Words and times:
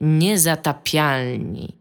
Niezatapialni. 0.00 1.80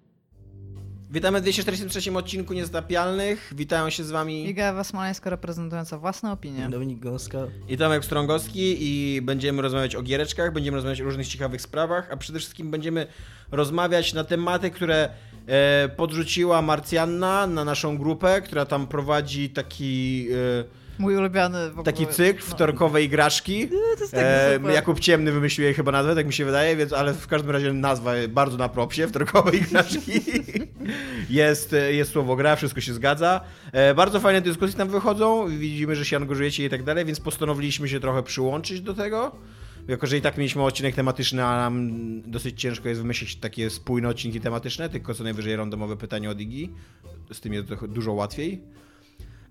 Witamy 1.11 1.39
w 1.39 1.41
243 1.41 2.17
odcinku 2.17 2.53
Niezatapialnych. 2.53 3.53
Witają 3.55 3.89
się 3.89 4.03
z 4.03 4.11
wami 4.11 4.49
Iga 4.49 4.73
Wasmolańska 4.73 5.29
reprezentująca 5.29 5.97
własne 5.97 6.31
opinie. 6.31 6.69
Dominik 6.69 6.99
Gąska. 6.99 7.37
i 7.69 7.77
Tomek 7.77 8.05
Strągowski 8.05 8.77
i 8.79 9.21
będziemy 9.21 9.61
rozmawiać 9.61 9.95
o 9.95 10.01
giereczkach, 10.01 10.53
będziemy 10.53 10.75
rozmawiać 10.75 11.01
o 11.01 11.03
różnych 11.03 11.27
ciekawych 11.27 11.61
sprawach, 11.61 12.11
a 12.11 12.17
przede 12.17 12.39
wszystkim 12.39 12.71
będziemy 12.71 13.07
rozmawiać 13.51 14.13
na 14.13 14.23
tematy, 14.23 14.71
które 14.71 15.09
e, 15.47 15.89
podrzuciła 15.89 16.61
Marcjanna 16.61 17.47
na 17.47 17.65
naszą 17.65 17.97
grupę, 17.97 18.41
która 18.41 18.65
tam 18.65 18.87
prowadzi 18.87 19.49
taki... 19.49 20.27
E, 20.31 20.88
Mój 20.99 21.15
ulubiony 21.15 21.67
w 21.67 21.71
ogóle. 21.71 21.83
Taki 21.83 22.07
cykl 22.07 22.43
no. 22.47 22.55
wtorkowe 22.55 23.03
igraszki. 23.03 23.67
To 23.69 23.75
jest 23.99 24.11
tak 24.11 24.23
E. 24.23 24.73
Jakub 24.73 24.99
Ciemny 24.99 25.31
wymyślił 25.31 25.65
jej 25.65 25.73
chyba 25.73 25.91
nazwę, 25.91 26.15
tak 26.15 26.27
mi 26.27 26.33
się 26.33 26.45
wydaje, 26.45 26.75
więc, 26.75 26.93
ale 26.93 27.13
w 27.13 27.27
każdym 27.27 27.51
razie 27.51 27.73
nazwa 27.73 28.11
bardzo 28.29 28.57
na 28.57 28.69
propsie, 28.69 29.07
wtorkowe 29.07 29.57
igraszki. 29.57 30.11
jest, 31.29 31.75
jest 31.89 32.11
słowo 32.11 32.35
gra, 32.35 32.55
wszystko 32.55 32.81
się 32.81 32.93
zgadza. 32.93 33.41
E, 33.71 33.95
bardzo 33.95 34.19
fajne 34.19 34.41
dyskusje 34.41 34.77
tam 34.77 34.89
wychodzą, 34.89 35.47
widzimy, 35.47 35.95
że 35.95 36.05
się 36.05 36.17
angażujecie 36.17 36.65
i 36.65 36.69
tak 36.69 36.83
dalej, 36.83 37.05
więc 37.05 37.19
postanowiliśmy 37.19 37.89
się 37.89 37.99
trochę 37.99 38.23
przyłączyć 38.23 38.81
do 38.81 38.93
tego. 38.93 39.31
Jako, 39.87 40.07
że 40.07 40.17
i 40.17 40.21
tak 40.21 40.37
mieliśmy 40.37 40.63
odcinek 40.63 40.95
tematyczny, 40.95 41.45
a 41.45 41.57
nam 41.57 41.91
dosyć 42.31 42.61
ciężko 42.61 42.89
jest 42.89 43.01
wymyślić 43.01 43.35
takie 43.35 43.69
spójne 43.69 44.09
odcinki 44.09 44.41
tematyczne, 44.41 44.89
tylko 44.89 45.13
co 45.13 45.23
najwyżej 45.23 45.55
randomowe 45.55 45.97
pytanie 45.97 46.29
od 46.29 46.41
Igi. 46.41 46.69
Z 47.33 47.39
tym 47.39 47.53
jest 47.53 47.67
trochę 47.67 47.87
dużo 47.87 48.13
łatwiej. 48.13 48.61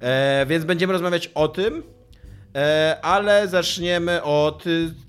E, 0.01 0.47
więc 0.47 0.65
będziemy 0.65 0.93
rozmawiać 0.93 1.27
o 1.35 1.49
tym, 1.49 1.83
e, 2.57 2.99
ale 3.03 3.49
zaczniemy 3.49 4.23
od 4.23 4.65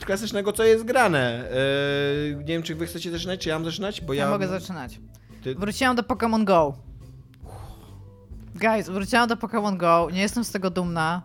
klasycznego, 0.05 0.53
co 0.53 0.63
jest 0.63 0.83
grane. 0.83 1.49
E, 1.51 2.35
nie 2.37 2.43
wiem, 2.45 2.63
czy 2.63 2.75
wy 2.75 2.85
chcecie 2.87 3.11
zaczynać, 3.11 3.39
czy 3.39 3.49
ja 3.49 3.55
mam 3.55 3.65
zaczynać? 3.65 4.01
Bo 4.01 4.13
ja, 4.13 4.23
Ja 4.23 4.29
mogę 4.29 4.47
zaczynać. 4.47 4.99
Ty- 5.43 5.55
Wróciłam 5.55 5.95
do 5.95 6.03
Pokémon 6.03 6.43
Go. 6.43 6.73
Guys, 8.55 8.89
wróciłam 8.89 9.27
do 9.29 9.35
Pokémon 9.35 9.77
Go. 9.77 10.07
Nie 10.13 10.21
jestem 10.21 10.43
z 10.43 10.51
tego 10.51 10.69
dumna. 10.69 11.21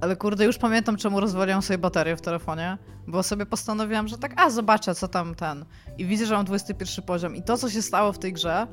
Ale 0.00 0.16
kurde, 0.16 0.44
już 0.44 0.58
pamiętam, 0.58 0.96
czemu 0.96 1.20
rozwaliłam 1.20 1.62
sobie 1.62 1.78
baterię 1.78 2.16
w 2.16 2.20
telefonie. 2.20 2.78
Bo 3.06 3.22
sobie 3.22 3.46
postanowiłam, 3.46 4.08
że 4.08 4.18
tak, 4.18 4.40
a 4.40 4.50
zobaczę, 4.50 4.94
co 4.94 5.08
tam 5.08 5.34
ten. 5.34 5.64
I 5.98 6.06
widzę, 6.06 6.26
że 6.26 6.34
mam 6.34 6.44
21 6.44 7.04
poziom. 7.04 7.36
I 7.36 7.42
to, 7.42 7.58
co 7.58 7.70
się 7.70 7.82
stało 7.82 8.12
w 8.12 8.18
tej 8.18 8.32
grze, 8.32 8.66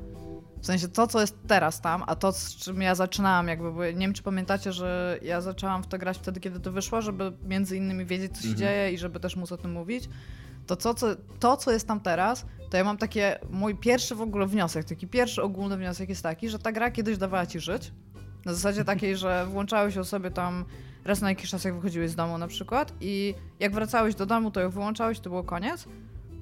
w 0.62 0.66
sensie 0.66 0.88
to, 0.88 1.08
co 1.08 1.22
jest 1.22 1.38
teraz 1.48 1.82
tam, 1.82 2.04
a 2.08 2.16
to, 2.16 2.32
z 2.32 2.56
czym 2.56 2.82
ja 2.82 2.96
zaczynałam, 2.96 3.48
jakby, 3.48 3.72
bo 3.72 3.86
nie 3.86 3.92
wiem, 3.92 4.14
czy 4.14 4.24
pamiętacie, 4.24 4.74
że 4.74 5.20
ja 5.22 5.42
zaczęłam 5.42 5.84
w 5.84 5.88
to 5.88 5.98
grać 5.98 6.18
wtedy, 6.18 6.40
kiedy 6.40 6.60
to 6.60 6.72
wyszło, 6.72 7.02
żeby 7.02 7.34
między 7.44 7.78
innymi 7.78 8.06
wiedzieć, 8.06 8.38
co 8.38 8.42
się 8.42 8.56
dzieje 8.56 8.92
i 8.92 8.98
żeby 8.98 9.20
też 9.20 9.36
móc 9.36 9.52
o 9.52 9.58
tym 9.58 9.72
mówić. 9.72 10.10
To, 10.68 10.76
co, 10.76 10.94
co, 10.94 11.08
to, 11.40 11.58
co 11.58 11.72
jest 11.72 11.88
tam 11.88 12.00
teraz, 12.00 12.46
to 12.70 12.78
ja 12.78 12.84
mam 12.84 12.98
takie, 12.98 13.40
mój 13.50 13.76
pierwszy 13.76 14.16
w 14.16 14.22
ogóle 14.22 14.48
wniosek, 14.48 14.86
taki 14.86 15.08
pierwszy 15.08 15.44
ogólny 15.44 15.78
wniosek 15.78 16.10
jest 16.10 16.24
taki, 16.24 16.50
że 16.50 16.60
ta 16.60 16.72
gra 16.72 16.92
kiedyś 16.92 17.18
dawała 17.18 17.46
ci 17.46 17.60
żyć. 17.60 17.92
Na 18.46 18.54
zasadzie 18.54 18.86
takiej, 18.86 19.18
że 19.18 19.46
włączałeś 19.46 19.96
ją 19.96 20.04
sobie 20.04 20.32
tam 20.32 20.66
raz 21.06 21.22
na 21.22 21.30
jakiś 21.30 21.50
czas, 21.50 21.64
jak 21.64 21.76
wychodziłeś 21.76 22.12
z 22.12 22.16
domu 22.16 22.38
na 22.38 22.48
przykład 22.48 22.94
i 23.02 23.36
jak 23.60 23.74
wracałeś 23.74 24.16
do 24.16 24.26
domu, 24.26 24.52
to 24.52 24.60
ją 24.60 24.70
wyłączałeś, 24.70 25.20
to 25.20 25.30
było 25.30 25.44
koniec. 25.44 25.86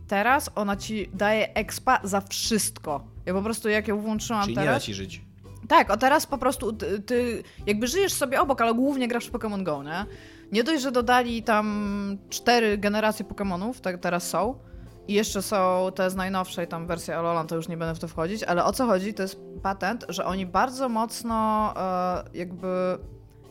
Teraz 0.07 0.49
ona 0.55 0.75
ci 0.75 1.09
daje 1.13 1.53
expa 1.53 1.99
za 2.03 2.21
wszystko. 2.21 3.03
Ja 3.30 3.35
po 3.35 3.41
prostu 3.41 3.69
jak 3.69 3.88
ją 3.88 4.02
włączyłam 4.02 4.44
Czyli 4.44 4.58
nie 4.58 4.61
teraz... 4.63 4.75
da 4.75 4.80
ci 4.80 4.94
żyć. 4.94 5.22
Tak, 5.67 5.91
a 5.91 5.97
teraz 5.97 6.25
po 6.25 6.38
prostu 6.38 6.73
ty, 6.73 6.99
ty 6.99 7.44
jakby 7.67 7.88
żyjesz 7.88 8.13
sobie 8.13 8.41
obok, 8.41 8.61
ale 8.61 8.73
głównie 8.73 9.08
grasz 9.08 9.25
w 9.25 9.31
Pokémon 9.31 9.63
Go, 9.63 9.83
nie? 9.83 10.05
Nie 10.52 10.63
dość, 10.63 10.83
że 10.83 10.91
dodali 10.91 11.44
tam 11.44 12.17
cztery 12.30 12.77
generacje 12.77 13.25
Pokémonów, 13.25 13.80
tak 13.81 13.99
teraz 13.99 14.30
są. 14.30 14.59
I 15.08 15.13
jeszcze 15.13 15.41
są 15.41 15.88
te 15.95 16.09
z 16.09 16.16
najnowszej 16.16 16.67
tam 16.67 16.88
wersji 16.88 17.13
Alolan, 17.13 17.47
to 17.47 17.55
już 17.55 17.67
nie 17.67 17.77
będę 17.77 17.95
w 17.95 17.99
to 17.99 18.08
wchodzić, 18.08 18.44
ale 18.44 18.66
o 18.66 18.73
co 18.73 18.86
chodzi, 18.86 19.13
to 19.13 19.21
jest 19.21 19.39
patent, 19.64 20.05
że 20.09 20.25
oni 20.25 20.45
bardzo 20.45 20.89
mocno 20.89 21.73
e, 21.77 22.23
jakby 22.33 22.97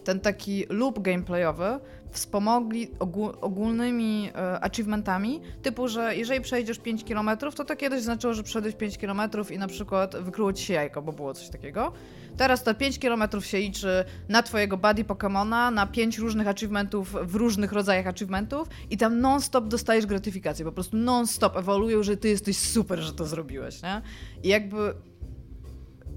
ten 0.05 0.21
taki 0.21 0.67
loop 0.71 0.99
gameplayowy 0.99 1.81
wspomogli 2.11 2.89
ogó- 2.99 3.35
ogólnymi 3.41 4.31
e, 4.35 4.61
achievementami, 4.61 5.41
typu, 5.63 5.89
że 5.89 6.17
jeżeli 6.17 6.41
przejdziesz 6.41 6.79
5 6.79 7.05
km, 7.05 7.31
to 7.57 7.65
to 7.65 7.77
kiedyś 7.77 8.03
znaczyło, 8.03 8.35
że 8.35 8.43
przeszedłeś 8.43 8.75
5 8.75 8.99
km 8.99 9.21
i 9.51 9.59
na 9.59 9.69
przykład 9.69 10.17
wykryło 10.17 10.53
ci 10.53 10.65
się 10.65 10.75
jajko, 10.75 11.03
bo 11.03 11.13
było 11.13 11.35
coś 11.35 11.49
takiego. 11.49 11.93
Teraz 12.37 12.65
to 12.65 12.75
5 12.75 12.99
km 12.99 13.23
się 13.41 13.59
liczy 13.59 14.05
na 14.29 14.43
twojego 14.43 14.77
buddy 14.77 15.05
Pokemona, 15.05 15.71
na 15.71 15.87
5 15.87 16.19
różnych 16.19 16.49
achievementów 16.49 17.17
w 17.23 17.35
różnych 17.35 17.73
rodzajach 17.73 18.07
achievementów 18.07 18.69
i 18.91 18.97
tam 18.97 19.21
non-stop 19.21 19.69
dostajesz 19.69 20.07
gratyfikację, 20.07 20.65
po 20.65 20.73
prostu 20.73 20.97
non-stop 20.97 21.57
ewoluują, 21.57 22.03
że 22.03 22.17
ty 22.17 22.29
jesteś 22.29 22.59
super, 22.59 22.99
że 22.99 23.13
to 23.13 23.27
zrobiłeś, 23.27 23.83
nie? 23.83 24.03
I 24.43 24.49
jakby 24.49 24.95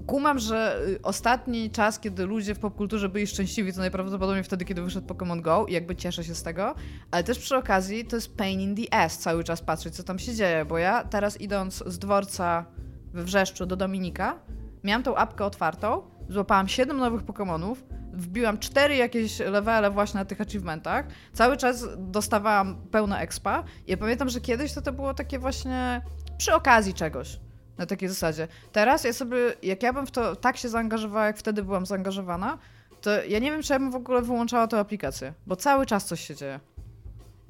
kumam, 0.06 0.38
że 0.38 0.80
y, 0.88 1.02
ostatni 1.02 1.70
czas, 1.70 1.98
kiedy 2.00 2.26
ludzie 2.26 2.54
w 2.54 2.58
popkulturze 2.58 3.08
byli 3.08 3.26
szczęśliwi, 3.26 3.72
to 3.72 3.80
najprawdopodobniej 3.80 4.44
wtedy, 4.44 4.64
kiedy 4.64 4.82
wyszedł 4.82 5.14
Pokémon 5.14 5.40
Go 5.40 5.66
i 5.66 5.72
jakby 5.72 5.96
cieszę 5.96 6.24
się 6.24 6.34
z 6.34 6.42
tego, 6.42 6.74
ale 7.10 7.24
też 7.24 7.38
przy 7.38 7.56
okazji 7.56 8.04
to 8.04 8.16
jest 8.16 8.36
pain 8.36 8.60
in 8.60 8.76
the 8.76 8.94
ass 8.94 9.18
cały 9.18 9.44
czas 9.44 9.62
patrzeć, 9.62 9.94
co 9.94 10.02
tam 10.02 10.18
się 10.18 10.34
dzieje, 10.34 10.64
bo 10.64 10.78
ja 10.78 11.04
teraz 11.04 11.40
idąc 11.40 11.84
z 11.86 11.98
dworca 11.98 12.64
we 13.12 13.24
Wrzeszczu 13.24 13.66
do 13.66 13.76
Dominika, 13.76 14.38
miałam 14.84 15.02
tą 15.02 15.16
apkę 15.16 15.44
otwartą, 15.44 16.02
złapałam 16.28 16.68
7 16.68 16.96
nowych 16.96 17.22
Pokémonów, 17.22 17.76
wbiłam 18.12 18.58
4 18.58 18.96
jakieś 18.96 19.38
levele 19.38 19.90
właśnie 19.90 20.18
na 20.18 20.24
tych 20.24 20.40
achievementach, 20.40 21.06
cały 21.32 21.56
czas 21.56 21.86
dostawałam 21.98 22.86
pełno 22.90 23.18
expa 23.18 23.64
i 23.86 23.90
ja 23.90 23.96
pamiętam, 23.96 24.28
że 24.28 24.40
kiedyś 24.40 24.72
to 24.72 24.82
to 24.82 24.92
było 24.92 25.14
takie 25.14 25.38
właśnie 25.38 26.02
przy 26.38 26.54
okazji 26.54 26.94
czegoś. 26.94 27.40
Na 27.78 27.86
takiej 27.86 28.08
zasadzie. 28.08 28.48
Teraz 28.72 29.04
ja 29.04 29.12
sobie, 29.12 29.36
jak 29.62 29.82
ja 29.82 29.92
bym 29.92 30.06
w 30.06 30.10
to 30.10 30.36
tak 30.36 30.56
się 30.56 30.68
zaangażowała, 30.68 31.26
jak 31.26 31.38
wtedy 31.38 31.62
byłam 31.62 31.86
zaangażowana, 31.86 32.58
to 33.00 33.10
ja 33.24 33.38
nie 33.38 33.50
wiem, 33.50 33.62
czy 33.62 33.72
ja 33.72 33.78
bym 33.78 33.90
w 33.90 33.96
ogóle 33.96 34.22
wyłączała 34.22 34.66
tę 34.66 34.78
aplikację, 34.78 35.34
bo 35.46 35.56
cały 35.56 35.86
czas 35.86 36.04
coś 36.04 36.20
się 36.20 36.34
dzieje. 36.34 36.60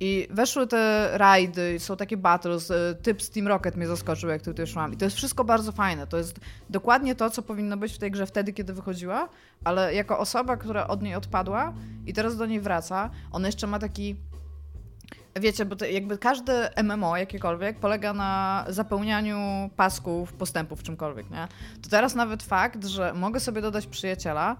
I 0.01 0.29
weszły 0.31 0.67
te 0.67 1.11
rajdy, 1.19 1.77
są 1.79 1.97
takie 1.97 2.17
battles, 2.17 2.71
y, 2.71 2.97
typ 3.03 3.23
Steam 3.23 3.49
Rocket 3.49 3.77
mnie 3.77 3.87
zaskoczył, 3.87 4.31
jak 4.31 4.43
tutaj 4.43 4.67
szłam. 4.67 4.93
I 4.93 4.97
to 4.97 5.05
jest 5.05 5.17
wszystko 5.17 5.45
bardzo 5.45 5.73
fajne. 5.73 6.07
To 6.07 6.19
jest 6.19 6.41
dokładnie 6.71 7.15
to, 7.15 7.31
co 7.31 7.43
powinno 7.43 7.77
być 7.77 7.93
w 7.93 7.99
tej 7.99 8.11
grze 8.11 8.27
wtedy, 8.27 8.53
kiedy 8.53 8.73
wychodziła, 8.73 9.29
ale 9.65 9.95
jako 9.95 10.19
osoba, 10.19 10.57
która 10.57 10.87
od 10.87 11.03
niej 11.03 11.15
odpadła 11.15 11.75
i 12.07 12.13
teraz 12.13 12.37
do 12.37 12.47
niej 12.47 12.61
wraca, 12.61 13.11
ona 13.33 13.49
jeszcze 13.49 13.67
ma 13.67 13.79
taki 13.79 14.17
Wiecie, 15.41 15.65
bo 15.65 15.85
jakby 15.85 16.19
każde 16.19 16.71
MMO 16.83 17.17
jakiekolwiek 17.17 17.79
polega 17.79 18.13
na 18.13 18.65
zapełnianiu 18.69 19.71
pasków, 19.77 20.33
postępów 20.33 20.83
czymkolwiek, 20.83 21.31
nie? 21.31 21.49
To 21.83 21.91
teraz 21.91 22.15
nawet 22.15 22.43
fakt, 22.43 22.85
że 22.85 23.15
mogę 23.15 23.41
sobie 23.41 23.63
dodać 23.63 23.87
przyjaciela 23.87 24.57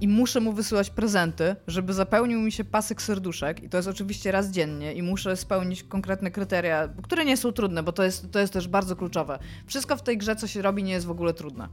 i 0.00 0.08
muszę 0.08 0.40
mu 0.40 0.52
wysyłać 0.52 0.90
prezenty, 0.90 1.56
żeby 1.66 1.92
zapełnił 1.92 2.40
mi 2.40 2.52
się 2.52 2.64
pasek 2.64 3.02
serduszek 3.02 3.62
i 3.62 3.68
to 3.68 3.76
jest 3.76 3.88
oczywiście 3.88 4.32
raz 4.32 4.50
dziennie 4.50 4.92
i 4.92 5.02
muszę 5.02 5.36
spełnić 5.36 5.82
konkretne 5.82 6.30
kryteria, 6.30 6.88
które 7.02 7.24
nie 7.24 7.36
są 7.36 7.52
trudne, 7.52 7.82
bo 7.82 7.92
to 7.92 8.02
jest, 8.02 8.32
to 8.32 8.38
jest 8.38 8.52
też 8.52 8.68
bardzo 8.68 8.96
kluczowe. 8.96 9.38
Wszystko 9.66 9.96
w 9.96 10.02
tej 10.02 10.18
grze, 10.18 10.36
co 10.36 10.46
się 10.46 10.62
robi, 10.62 10.82
nie 10.82 10.92
jest 10.92 11.06
w 11.06 11.10
ogóle 11.10 11.34
trudne. 11.34 11.68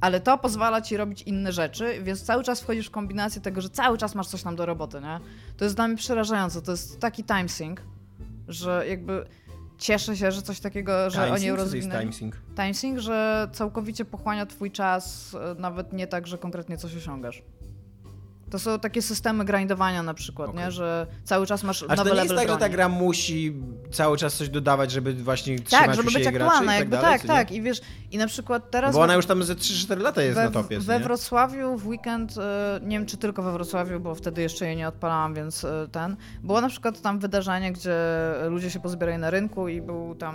Ale 0.00 0.20
to 0.20 0.38
pozwala 0.38 0.80
ci 0.80 0.96
robić 0.96 1.22
inne 1.22 1.52
rzeczy, 1.52 2.02
więc 2.02 2.22
cały 2.22 2.44
czas 2.44 2.60
wchodzisz 2.60 2.86
w 2.86 2.90
kombinację 2.90 3.40
tego, 3.40 3.60
że 3.60 3.70
cały 3.70 3.98
czas 3.98 4.14
masz 4.14 4.26
coś 4.26 4.42
tam 4.42 4.56
do 4.56 4.66
roboty, 4.66 5.00
nie? 5.00 5.20
To 5.56 5.64
jest 5.64 5.76
dla 5.76 5.88
mnie 5.88 5.96
przerażające. 5.96 6.62
To 6.62 6.70
jest 6.70 7.00
taki 7.00 7.24
time 7.24 7.48
sink, 7.48 7.82
że 8.48 8.84
jakby 8.88 9.26
cieszę 9.78 10.16
się, 10.16 10.32
że 10.32 10.42
coś 10.42 10.60
takiego, 10.60 11.10
że 11.10 11.18
Time 11.18 11.32
oni 11.32 11.40
sync, 11.44 11.58
rozwinęli. 11.58 12.00
time 12.00 12.12
sync? 12.12 12.34
Time 12.56 12.74
sink, 12.74 12.98
że 12.98 13.48
całkowicie 13.52 14.04
pochłania 14.04 14.46
twój 14.46 14.70
czas, 14.70 15.34
e, 15.34 15.54
nawet 15.60 15.92
nie 15.92 16.06
tak, 16.06 16.26
że 16.26 16.38
konkretnie 16.38 16.76
coś 16.76 16.96
osiągasz. 16.96 17.42
To 18.50 18.58
są 18.58 18.78
takie 18.80 19.02
systemy 19.02 19.44
grindowania 19.44 20.02
na 20.02 20.14
przykład, 20.14 20.50
Okej. 20.50 20.64
nie? 20.64 20.70
Że 20.70 21.06
cały 21.24 21.46
czas 21.46 21.62
masz 21.62 21.78
czy 21.78 21.88
nowy 21.88 21.96
to 21.96 22.04
nie 22.04 22.10
level 22.10 22.24
jest 22.24 22.34
tak, 22.34 22.48
że 22.48 22.54
ta 22.54 22.58
broni. 22.58 22.72
gra 22.72 22.88
musi 22.88 23.54
cały 23.92 24.16
czas 24.16 24.34
coś 24.36 24.48
dodawać, 24.48 24.90
żeby 24.90 25.14
właśnie 25.14 25.58
trzymać 25.58 25.86
Tak, 25.86 25.96
żeby 25.96 26.08
u 26.08 26.10
siebie 26.10 26.24
być 26.24 26.34
aktualna, 26.34 26.72
tak 26.72 26.78
jakby 26.78 26.96
dalej, 26.96 27.12
tak, 27.12 27.20
czy 27.20 27.26
nie? 27.28 27.34
tak. 27.34 27.52
I 27.52 27.62
wiesz, 27.62 27.80
i 28.10 28.18
na 28.18 28.26
przykład 28.26 28.70
teraz... 28.70 28.94
Bo 28.94 29.02
ona 29.02 29.14
już 29.14 29.26
tam 29.26 29.42
ze 29.42 29.54
3-4 29.54 30.00
lata 30.00 30.22
jest 30.22 30.34
we, 30.34 30.44
na 30.44 30.50
topie. 30.50 30.80
we 30.80 30.98
nie? 30.98 31.04
Wrocławiu 31.04 31.76
w 31.76 31.86
weekend, 31.86 32.34
e, 32.38 32.80
nie 32.82 32.98
wiem 32.98 33.06
czy 33.06 33.16
tylko 33.16 33.42
we 33.42 33.52
Wrocławiu, 33.52 34.00
bo 34.00 34.14
wtedy 34.14 34.42
jeszcze 34.42 34.66
jej 34.66 34.76
nie 34.76 34.88
odpalałam, 34.88 35.34
więc 35.34 35.64
e, 35.64 35.88
ten. 35.92 36.16
Było 36.42 36.60
na 36.60 36.68
przykład 36.68 37.00
tam 37.00 37.18
wydarzenie, 37.18 37.72
gdzie 37.72 37.96
ludzie 38.48 38.70
się 38.70 38.80
pozbierali 38.80 39.18
na 39.18 39.30
rynku 39.30 39.68
i 39.68 39.82
był 39.82 40.14
tam 40.14 40.34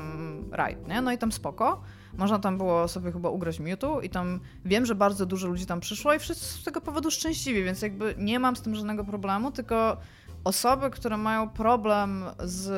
rajd, 0.52 0.88
nie? 0.88 1.02
No 1.02 1.12
i 1.12 1.18
tam 1.18 1.32
spoko. 1.32 1.82
Można 2.18 2.40
tam 2.40 2.58
było 2.58 2.88
sobie 2.88 3.12
chyba 3.12 3.30
ugrać 3.30 3.60
Mewtwo 3.60 4.02
i 4.02 4.10
tam 4.10 4.40
wiem, 4.66 4.86
że 4.86 4.96
bardzo 4.96 5.26
dużo 5.26 5.48
ludzi 5.48 5.66
tam 5.66 5.80
przyszło 5.80 6.14
i 6.14 6.20
wszyscy 6.20 6.46
z 6.46 6.64
tego 6.64 6.82
powodu 6.82 7.12
szczęśliwi, 7.12 7.64
więc 7.64 7.82
jakby 7.82 8.16
nie 8.18 8.40
mam 8.40 8.56
z 8.56 8.62
tym 8.62 8.76
żadnego 8.76 9.04
problemu, 9.04 9.52
tylko 9.52 9.98
osoby, 10.44 10.90
które 10.90 11.18
mają 11.18 11.50
problem 11.50 12.26
z, 12.40 12.70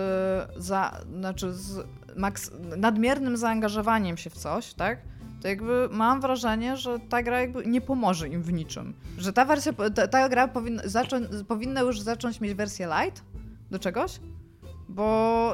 za, 0.58 1.02
znaczy 1.20 1.54
z 1.54 1.78
maks- 2.16 2.78
nadmiernym 2.78 3.38
zaangażowaniem 3.38 4.18
się 4.18 4.30
w 4.30 4.34
coś, 4.34 4.74
tak? 4.74 5.02
To 5.42 5.48
jakby 5.48 5.90
mam 5.92 6.22
wrażenie, 6.22 6.78
że 6.78 7.00
ta 7.00 7.24
gra 7.24 7.42
jakby 7.42 7.66
nie 7.66 7.82
pomoże 7.82 8.28
im 8.28 8.44
w 8.44 8.54
niczym. 8.54 8.94
Że 9.18 9.34
ta 9.34 9.46
wersja, 9.46 9.74
ta, 9.96 10.08
ta 10.08 10.30
gra 10.30 10.50
powinna 11.48 11.82
już 11.82 12.00
zacząć 12.00 12.42
mieć 12.42 12.54
wersję 12.54 12.88
light 12.88 13.24
do 13.72 13.80
czegoś 13.80 14.20
Bo 14.90 15.54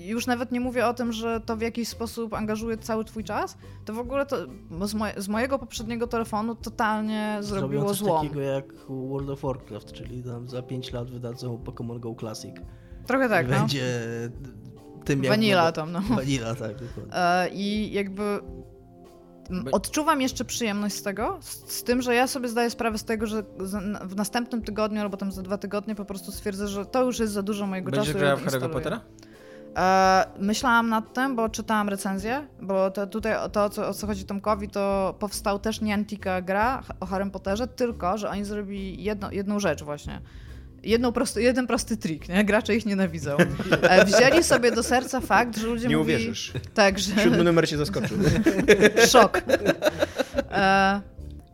już 0.00 0.26
nawet 0.26 0.52
nie 0.52 0.60
mówię 0.60 0.86
o 0.86 0.94
tym, 0.94 1.12
że 1.12 1.40
to 1.40 1.56
w 1.56 1.60
jakiś 1.60 1.88
sposób 1.88 2.34
angażuje 2.34 2.78
cały 2.78 3.04
twój 3.04 3.24
czas, 3.24 3.56
to 3.84 3.94
w 3.94 3.98
ogóle 3.98 4.26
to 4.26 4.36
z, 4.86 5.22
z 5.24 5.28
mojego 5.28 5.58
poprzedniego 5.58 6.06
telefonu 6.06 6.54
totalnie 6.54 7.38
zrobiło 7.40 7.84
coś 7.84 7.96
złom. 7.96 8.22
takiego 8.22 8.40
jak 8.40 8.74
World 8.88 9.30
of 9.30 9.42
Warcraft, 9.42 9.92
czyli 9.92 10.22
tam 10.22 10.48
za 10.48 10.62
5 10.62 10.92
lat 10.92 11.10
wydadzą 11.10 11.58
Pokémon 11.64 12.00
Go 12.00 12.14
Classic. 12.14 12.54
Trochę 13.06 13.28
tak, 13.28 13.46
I 13.46 13.50
no. 13.50 13.58
Będzie 13.58 14.00
tym 15.04 15.24
jak... 15.24 15.32
Vanilla 15.32 15.72
tam, 15.72 15.92
no. 15.92 16.00
Vanilla, 16.16 16.54
tak, 16.54 16.72
dokładnie. 16.72 17.14
E, 17.14 17.48
I 17.48 17.92
jakby 17.92 18.40
odczuwam 19.72 20.20
jeszcze 20.20 20.44
przyjemność 20.44 20.94
z 20.94 21.02
tego, 21.02 21.38
z, 21.40 21.72
z 21.72 21.82
tym, 21.82 22.02
że 22.02 22.14
ja 22.14 22.26
sobie 22.26 22.48
zdaję 22.48 22.70
sprawę 22.70 22.98
z 22.98 23.04
tego, 23.04 23.26
że 23.26 23.42
w 24.04 24.16
następnym 24.16 24.62
tygodniu 24.62 25.00
albo 25.00 25.16
tam 25.16 25.32
za 25.32 25.42
dwa 25.42 25.58
tygodnie 25.58 25.94
po 25.94 26.04
prostu 26.04 26.32
stwierdzę, 26.32 26.68
że 26.68 26.86
to 26.86 27.04
już 27.04 27.18
jest 27.18 27.32
za 27.32 27.42
dużo 27.42 27.66
mojego 27.66 27.90
Będziesz 27.90 28.06
czasu. 28.06 28.18
grała 28.18 28.40
i 28.40 28.42
w 28.42 28.46
Harry'ego. 28.46 28.68
Pottera? 28.72 29.00
E, 29.76 30.26
myślałam 30.38 30.88
nad 30.88 31.12
tym, 31.12 31.36
bo 31.36 31.48
czytałam 31.48 31.88
recenzję, 31.88 32.46
bo 32.62 32.90
to, 32.90 33.06
tutaj 33.06 33.34
to, 33.52 33.64
o 33.64 33.70
co, 33.70 33.88
o 33.88 33.94
co 33.94 34.06
chodzi 34.06 34.24
Tomkowi, 34.24 34.68
to 34.68 35.14
powstał 35.18 35.58
też 35.58 35.80
Niantica 35.80 36.42
gra 36.42 36.82
o 37.00 37.06
Harrym 37.06 37.30
Potterze, 37.30 37.68
tylko, 37.68 38.18
że 38.18 38.30
oni 38.30 38.44
zrobili 38.44 39.04
jedno, 39.04 39.30
jedną 39.30 39.60
rzecz 39.60 39.82
właśnie. 39.82 40.20
Jedną 40.82 41.12
prosty, 41.12 41.42
jeden 41.42 41.66
prosty 41.66 41.96
trik, 41.96 42.28
nie? 42.28 42.44
Gracze 42.44 42.76
ich 42.76 42.86
nienawidzą. 42.86 43.36
E, 43.82 44.04
wzięli 44.04 44.42
sobie 44.44 44.72
do 44.72 44.82
serca 44.82 45.20
fakt, 45.20 45.56
że 45.58 45.66
ludzie 45.66 45.88
Nie 45.88 45.96
mówi... 45.96 46.14
uwierzysz. 46.14 46.52
Tak, 46.74 46.98
że... 46.98 47.22
Siódmy 47.22 47.44
numer 47.44 47.68
cię 47.68 47.76
zaskoczył. 47.76 48.18
Szok. 49.12 49.42
E, 50.50 51.00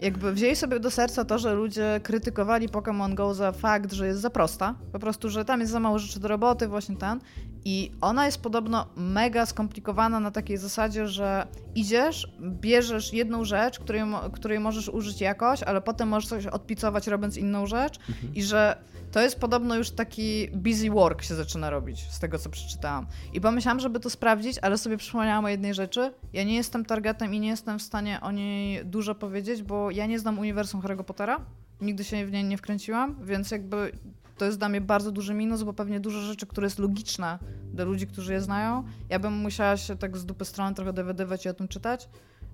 jakby 0.01 0.33
wzięli 0.33 0.57
sobie 0.57 0.81
do 0.81 0.91
serca 0.91 1.25
to, 1.25 1.39
że 1.39 1.55
ludzie 1.55 2.01
krytykowali 2.03 2.69
Pokémon 2.69 3.15
Go 3.15 3.35
za 3.35 3.53
fakt, 3.53 3.93
że 3.93 4.07
jest 4.07 4.21
za 4.21 4.31
prosta. 4.31 4.75
Po 4.93 4.99
prostu, 4.99 5.31
że 5.31 5.45
tam 5.45 5.61
jest 5.61 5.73
za 5.73 5.81
mało 5.81 5.99
rzeczy 5.99 6.21
do 6.21 6.29
roboty, 6.29 6.69
właśnie 6.69 6.97
ten. 6.97 7.21
I 7.65 7.93
ona 8.01 8.27
jest 8.27 8.43
podobno 8.43 8.87
mega 8.97 9.47
skomplikowana 9.47 10.21
na 10.21 10.31
takiej 10.31 10.57
zasadzie, 10.57 11.09
że 11.09 11.47
idziesz, 11.75 12.33
bierzesz 12.41 13.13
jedną 13.13 13.45
rzecz, 13.45 13.79
której, 13.79 14.03
której 14.33 14.61
możesz 14.61 14.89
użyć 14.89 15.21
jakoś, 15.21 15.63
ale 15.63 15.81
potem 15.81 16.09
możesz 16.09 16.29
coś 16.29 16.47
odpicować 16.47 17.07
robiąc 17.07 17.37
inną 17.37 17.67
rzecz 17.67 17.99
i 18.35 18.43
że 18.43 18.77
to 19.13 19.21
jest 19.21 19.41
podobno 19.41 19.75
już 19.75 19.91
taki 19.91 20.49
busy 20.55 20.91
work 20.91 21.23
się 21.23 21.35
zaczyna 21.35 21.71
robić, 21.71 22.01
z 22.11 22.19
tego 22.19 22.39
co 22.39 22.51
przeczytałam. 22.51 23.07
I 23.33 23.41
pomyślałam, 23.41 23.81
żeby 23.81 24.01
to 24.01 24.11
sprawdzić, 24.11 24.59
ale 24.63 24.79
sobie 24.79 24.97
przypomniałam 24.97 25.45
o 25.45 25.49
jednej 25.49 25.75
rzeczy. 25.75 26.13
Ja 26.33 26.45
nie 26.45 26.55
jestem 26.55 26.85
targetem 26.85 27.35
i 27.35 27.41
nie 27.41 27.49
jestem 27.49 27.79
w 27.79 27.83
stanie 27.83 28.21
o 28.21 28.33
niej 28.33 28.87
dużo 28.87 29.15
powiedzieć, 29.15 29.63
bo 29.63 29.91
ja 29.91 30.07
nie 30.07 30.19
znam 30.19 30.39
uniwersum 30.39 30.81
Harry'ego 30.81 31.05
Pottera. 31.05 31.41
Nigdy 31.81 32.05
się 32.05 32.27
w 32.27 32.33
niej 32.33 32.45
nie 32.45 32.59
wkręciłam, 32.59 33.17
więc 33.25 33.51
jakby 33.51 33.93
to 34.39 34.45
jest 34.45 34.59
dla 34.59 34.69
mnie 34.69 34.81
bardzo 34.81 35.13
duży 35.13 35.35
minus, 35.35 35.63
bo 35.63 35.73
pewnie 35.73 36.01
dużo 36.01 36.21
rzeczy, 36.21 36.47
które 36.47 36.67
jest 36.67 36.79
logiczne 36.79 37.39
dla 37.73 37.85
ludzi, 37.85 38.07
którzy 38.07 38.33
je 38.33 38.41
znają, 38.41 38.85
ja 39.09 39.19
bym 39.19 39.33
musiała 39.33 39.77
się 39.77 39.97
tak 39.97 40.17
z 40.17 40.27
dupy 40.27 40.45
strony 40.45 40.75
trochę 40.75 40.93
dowiadywać 40.93 41.47
i 41.47 41.49
o 41.49 41.55
tym 41.55 41.69
czytać, 41.69 42.09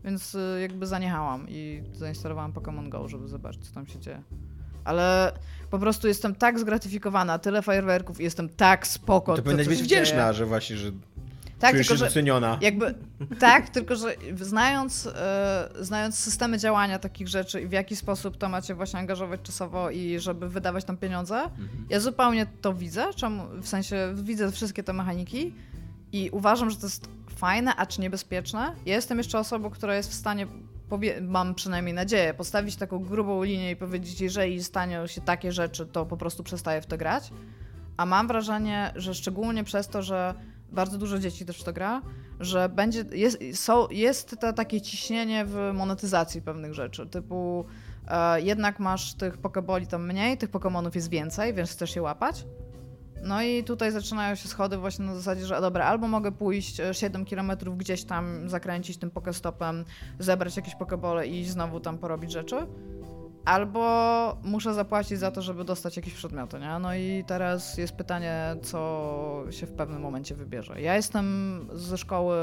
więc 0.04 0.34
y, 0.34 0.58
jakby 0.60 0.86
zaniechałam 0.86 1.46
i 1.48 1.82
zainstalowałam 1.92 2.52
Pokémon 2.52 2.88
Go, 2.88 3.08
żeby 3.08 3.28
zobaczyć, 3.28 3.68
co 3.68 3.74
tam 3.74 3.86
się 3.86 3.98
dzieje. 3.98 4.22
Ale 4.84 5.32
po 5.70 5.78
prostu 5.78 6.08
jestem 6.08 6.34
tak 6.34 6.58
zgratyfikowana, 6.58 7.38
tyle 7.38 7.62
fajerwerków 7.62 8.20
i 8.20 8.24
jestem 8.24 8.48
tak 8.48 8.86
spoko. 8.86 9.36
To 9.36 9.42
powinnaś 9.42 9.68
być 9.68 9.82
wdzięczna, 9.82 10.22
dzieje. 10.22 10.34
że 10.34 10.46
właśnie, 10.46 10.76
że 10.76 10.92
Tak, 11.58 11.70
czujesz 11.70 11.86
tylko 11.86 11.94
się 11.98 11.98
że 11.98 12.04
doceniona. 12.06 12.58
jakby 12.60 12.94
tak, 13.40 13.68
tylko 13.68 13.96
że 13.96 14.14
znając, 14.40 15.06
e, 15.06 15.68
znając 15.80 16.18
systemy 16.18 16.58
działania 16.58 16.98
takich 16.98 17.28
rzeczy 17.28 17.60
i 17.60 17.66
w 17.66 17.72
jaki 17.72 17.96
sposób 17.96 18.36
to 18.36 18.48
macie 18.48 18.74
właśnie 18.74 18.98
angażować 18.98 19.40
czasowo 19.42 19.90
i 19.90 20.18
żeby 20.20 20.48
wydawać 20.48 20.84
tam 20.84 20.96
pieniądze, 20.96 21.36
Mhm. 21.42 21.68
ja 21.90 22.00
zupełnie 22.00 22.46
to 22.60 22.74
widzę, 22.74 23.06
czemu, 23.16 23.42
w 23.62 23.68
sensie 23.68 24.14
widzę 24.14 24.52
wszystkie 24.52 24.82
te 24.82 24.92
mechaniki 24.92 25.54
i 26.12 26.30
uważam, 26.32 26.70
że 26.70 26.76
to 26.76 26.86
jest 26.86 27.08
fajne, 27.36 27.76
acz 27.76 27.98
niebezpieczne. 27.98 28.72
Ja 28.86 28.94
jestem 28.94 29.18
jeszcze 29.18 29.38
osobą, 29.38 29.70
która 29.70 29.96
jest 29.96 30.10
w 30.10 30.14
stanie, 30.14 30.46
mam 31.20 31.54
przynajmniej 31.54 31.94
nadzieję, 31.94 32.34
postawić 32.34 32.76
taką 32.76 32.98
grubą 32.98 33.42
linię 33.42 33.70
i 33.70 33.76
powiedzieć, 33.76 34.20
jeżeli 34.20 34.64
staną 34.64 35.06
się 35.06 35.20
takie 35.20 35.52
rzeczy, 35.52 35.86
to 35.86 36.06
po 36.06 36.16
prostu 36.16 36.42
przestaję 36.42 36.80
w 36.82 36.86
to 36.86 36.96
grać. 36.98 37.30
A 37.96 38.06
mam 38.06 38.28
wrażenie, 38.28 38.92
że 38.96 39.14
szczególnie 39.14 39.64
przez 39.64 39.88
to, 39.88 40.02
że 40.02 40.34
bardzo 40.74 40.98
dużo 40.98 41.18
dzieci 41.18 41.46
też 41.46 41.62
to 41.62 41.72
gra, 41.72 42.02
że 42.40 42.68
będzie, 42.68 43.04
jest, 43.12 43.38
jest 43.90 44.40
to 44.40 44.52
takie 44.52 44.80
ciśnienie 44.80 45.44
w 45.44 45.70
monetyzacji 45.74 46.42
pewnych 46.42 46.74
rzeczy, 46.74 47.06
typu 47.06 47.64
e, 48.08 48.40
jednak 48.40 48.80
masz 48.80 49.14
tych 49.14 49.38
pokeboli 49.38 49.86
tam 49.86 50.06
mniej, 50.06 50.38
tych 50.38 50.50
pokemonów 50.50 50.94
jest 50.94 51.10
więcej, 51.10 51.54
więc 51.54 51.70
chcesz 51.70 51.96
je 51.96 52.02
łapać. 52.02 52.44
No 53.22 53.42
i 53.42 53.64
tutaj 53.64 53.92
zaczynają 53.92 54.34
się 54.34 54.48
schody 54.48 54.76
właśnie 54.76 55.04
na 55.04 55.14
zasadzie, 55.14 55.46
że 55.46 55.60
dobra, 55.60 55.84
albo 55.84 56.08
mogę 56.08 56.32
pójść 56.32 56.80
e, 56.80 56.94
7 56.94 57.24
km 57.24 57.52
gdzieś 57.76 58.04
tam, 58.04 58.48
zakręcić 58.48 58.96
tym 58.96 59.10
pokestopem, 59.10 59.84
zebrać 60.18 60.56
jakieś 60.56 60.74
pokebole 60.74 61.26
i 61.26 61.44
znowu 61.44 61.80
tam 61.80 61.98
porobić 61.98 62.32
rzeczy, 62.32 62.56
albo 63.44 64.36
muszę 64.42 64.74
zapłacić 64.74 65.18
za 65.18 65.30
to, 65.30 65.42
żeby 65.42 65.64
dostać 65.64 65.96
jakieś 65.96 66.14
przedmioty, 66.14 66.58
nie? 66.58 66.78
No 66.78 66.94
i 66.94 67.24
teraz 67.26 67.78
jest 67.78 67.92
pytanie, 67.92 68.56
co 68.62 69.44
się 69.50 69.66
w 69.66 69.72
pewnym 69.72 70.02
momencie 70.02 70.34
wybierze. 70.34 70.80
Ja 70.80 70.96
jestem 70.96 71.26
ze 71.72 71.98
szkoły, 71.98 72.36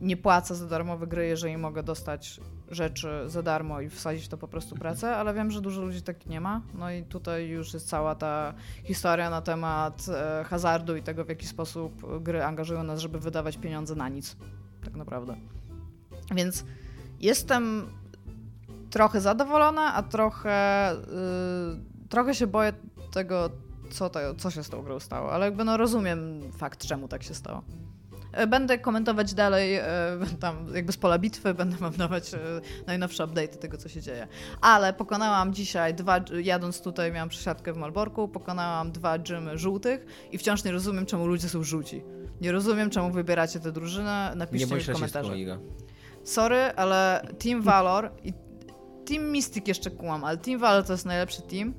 nie 0.00 0.16
płacę 0.16 0.54
za 0.54 0.66
darmowe 0.66 1.06
gry, 1.06 1.26
jeżeli 1.26 1.56
mogę 1.56 1.82
dostać 1.82 2.40
rzeczy 2.70 3.08
za 3.26 3.42
darmo 3.42 3.80
i 3.80 3.88
wsadzić 3.88 4.28
to 4.28 4.36
po 4.38 4.48
prostu 4.48 4.74
pracę, 4.74 5.16
ale 5.16 5.34
wiem, 5.34 5.50
że 5.50 5.60
dużo 5.60 5.82
ludzi 5.82 6.02
tak 6.02 6.26
nie 6.26 6.40
ma. 6.40 6.62
No 6.74 6.90
i 6.90 7.02
tutaj 7.02 7.48
już 7.48 7.74
jest 7.74 7.88
cała 7.88 8.14
ta 8.14 8.54
historia 8.84 9.30
na 9.30 9.42
temat 9.42 10.06
e, 10.08 10.44
hazardu 10.44 10.96
i 10.96 11.02
tego, 11.02 11.24
w 11.24 11.28
jaki 11.28 11.46
sposób 11.46 12.22
gry 12.22 12.44
angażują 12.44 12.82
nas, 12.82 13.00
żeby 13.00 13.18
wydawać 13.18 13.56
pieniądze 13.56 13.94
na 13.94 14.08
nic. 14.08 14.36
Tak 14.84 14.94
naprawdę. 14.94 15.36
Więc 16.34 16.64
jestem 17.20 17.86
trochę 18.90 19.20
zadowolona, 19.20 19.94
a 19.94 20.02
trochę, 20.02 20.92
y, 20.92 22.08
trochę 22.08 22.34
się 22.34 22.46
boję 22.46 22.72
tego, 23.12 23.50
co, 23.90 24.10
to, 24.10 24.34
co 24.34 24.50
się 24.50 24.64
z 24.64 24.68
tą 24.68 24.82
grą 24.82 25.00
stało. 25.00 25.32
Ale 25.32 25.44
jakby 25.44 25.64
no 25.64 25.76
rozumiem 25.76 26.40
fakt, 26.52 26.86
czemu 26.86 27.08
tak 27.08 27.22
się 27.22 27.34
stało. 27.34 27.62
E, 28.32 28.46
Będę 28.46 28.78
komentować 28.78 29.34
dalej 29.34 29.74
e, 29.74 29.86
tam 30.40 30.74
jakby 30.74 30.92
z 30.92 30.96
pola 30.96 31.18
bitwy, 31.18 31.54
będę 31.62 31.76
wam 31.76 31.92
dawać 31.92 32.34
e, 32.34 32.38
najnowsze 32.86 33.24
update'y 33.24 33.56
tego, 33.56 33.76
co 33.76 33.88
się 33.88 34.02
dzieje. 34.02 34.28
Ale 34.60 34.92
pokonałam 34.92 35.54
dzisiaj 35.54 35.94
dwa, 35.94 36.20
jadąc 36.42 36.80
tutaj 36.80 37.12
miałam 37.12 37.28
przesiadkę 37.28 37.72
w 37.72 37.76
Malborku, 37.76 38.28
pokonałam 38.28 38.92
dwa 38.92 39.18
gymy 39.18 39.58
żółtych 39.58 40.06
i 40.32 40.38
wciąż 40.38 40.64
nie 40.64 40.72
rozumiem, 40.72 41.06
czemu 41.06 41.26
ludzie 41.26 41.48
są 41.48 41.62
żółci. 41.62 42.02
Nie 42.40 42.52
rozumiem, 42.52 42.90
czemu 42.90 43.10
wybieracie 43.10 43.60
tę 43.60 43.72
drużynę, 43.72 44.28
Nie 44.30 44.38
napiszcie 44.38 44.66
mi 44.66 44.70
bądź 44.70 44.84
w 44.84 44.92
komentarzach. 44.92 45.36
Sorry, 46.24 46.56
ale 46.76 47.26
Team 47.38 47.62
Valor 47.62 48.10
i 48.24 48.32
Team 49.08 49.30
Mystic 49.30 49.68
jeszcze 49.68 49.90
kłam, 49.90 50.24
ale 50.24 50.36
Team 50.38 50.60
Valor 50.60 50.84
to 50.84 50.92
jest 50.92 51.06
najlepszy 51.06 51.42
team. 51.42 51.74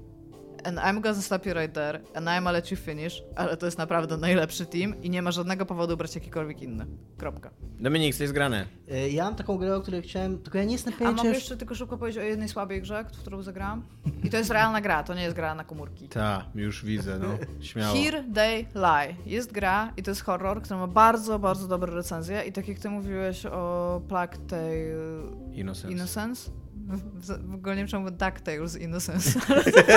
And 0.64 0.78
I'm 0.78 1.02
gonna 1.02 1.22
stop 1.22 1.46
you 1.46 1.54
right 1.54 1.74
there, 1.74 2.00
and 2.16 2.28
I'm 2.28 2.38
gonna 2.38 2.52
let 2.52 2.72
you 2.72 2.78
finish, 2.78 3.24
ale 3.36 3.58
to 3.58 3.66
jest 3.66 3.78
naprawdę 3.78 4.18
najlepszy 4.18 4.66
team 4.66 5.02
i 5.02 5.10
nie 5.10 5.22
ma 5.22 5.32
żadnego 5.32 5.66
powodu 5.66 5.98
brać 5.98 6.16
jakikolwiek 6.16 6.62
inny. 6.62 6.86
Kropka. 7.18 7.50
Dominik, 7.80 8.16
co 8.16 8.24
jest 8.24 8.34
grane? 8.34 8.66
Ja 9.12 9.24
mam 9.24 9.36
taką 9.36 9.58
grę, 9.58 9.76
o 9.76 9.82
której 9.82 10.02
chciałem, 10.02 10.38
tylko 10.38 10.58
ja 10.58 10.64
nie 10.64 10.72
jestem 10.72 10.94
A 10.94 10.98
pewien, 10.98 11.16
czy 11.16 11.18
mogę 11.18 11.36
jeszcze 11.36 11.58
tylko 11.58 11.76
szybko 11.76 11.98
powiedzieć 11.98 12.22
o 12.22 12.26
jednej 12.26 12.50
słabej 12.50 12.82
grze, 12.82 13.06
w 13.14 13.18
którą 13.18 13.42
zagrałam? 13.42 13.84
I 14.24 14.30
to 14.30 14.38
jest 14.38 14.50
realna 14.50 14.82
gra, 14.82 15.04
to 15.04 15.14
nie 15.14 15.24
jest 15.24 15.36
gra 15.36 15.56
na 15.56 15.64
komórki. 15.64 16.10
Ta, 16.10 16.46
już 16.56 16.86
widzę, 16.86 17.20
no. 17.20 17.38
Śmiało. 17.62 17.96
Here 17.96 18.24
They 18.34 18.66
Lie. 18.76 19.16
Jest 19.26 19.52
gra 19.52 19.94
i 19.98 20.04
to 20.04 20.12
jest 20.12 20.22
horror, 20.22 20.62
który 20.62 20.80
ma 20.80 20.88
bardzo, 20.88 21.40
bardzo 21.40 21.68
dobre 21.68 21.94
recenzje 21.94 22.44
i 22.44 22.52
tak 22.52 22.68
jak 22.68 22.80
ty 22.80 22.90
mówiłeś 22.90 23.46
o 23.46 24.02
Plague 24.08 24.38
Tale 24.48 24.72
Innocence. 25.54 25.92
Innocence. 25.92 26.52
W, 27.14 27.52
w 27.52 27.54
ogóle 27.54 27.76
nie 27.76 27.82
wiem, 27.82 27.88
czemu 27.88 28.12
DuckTales 28.12 28.78
Innocence. 28.78 29.40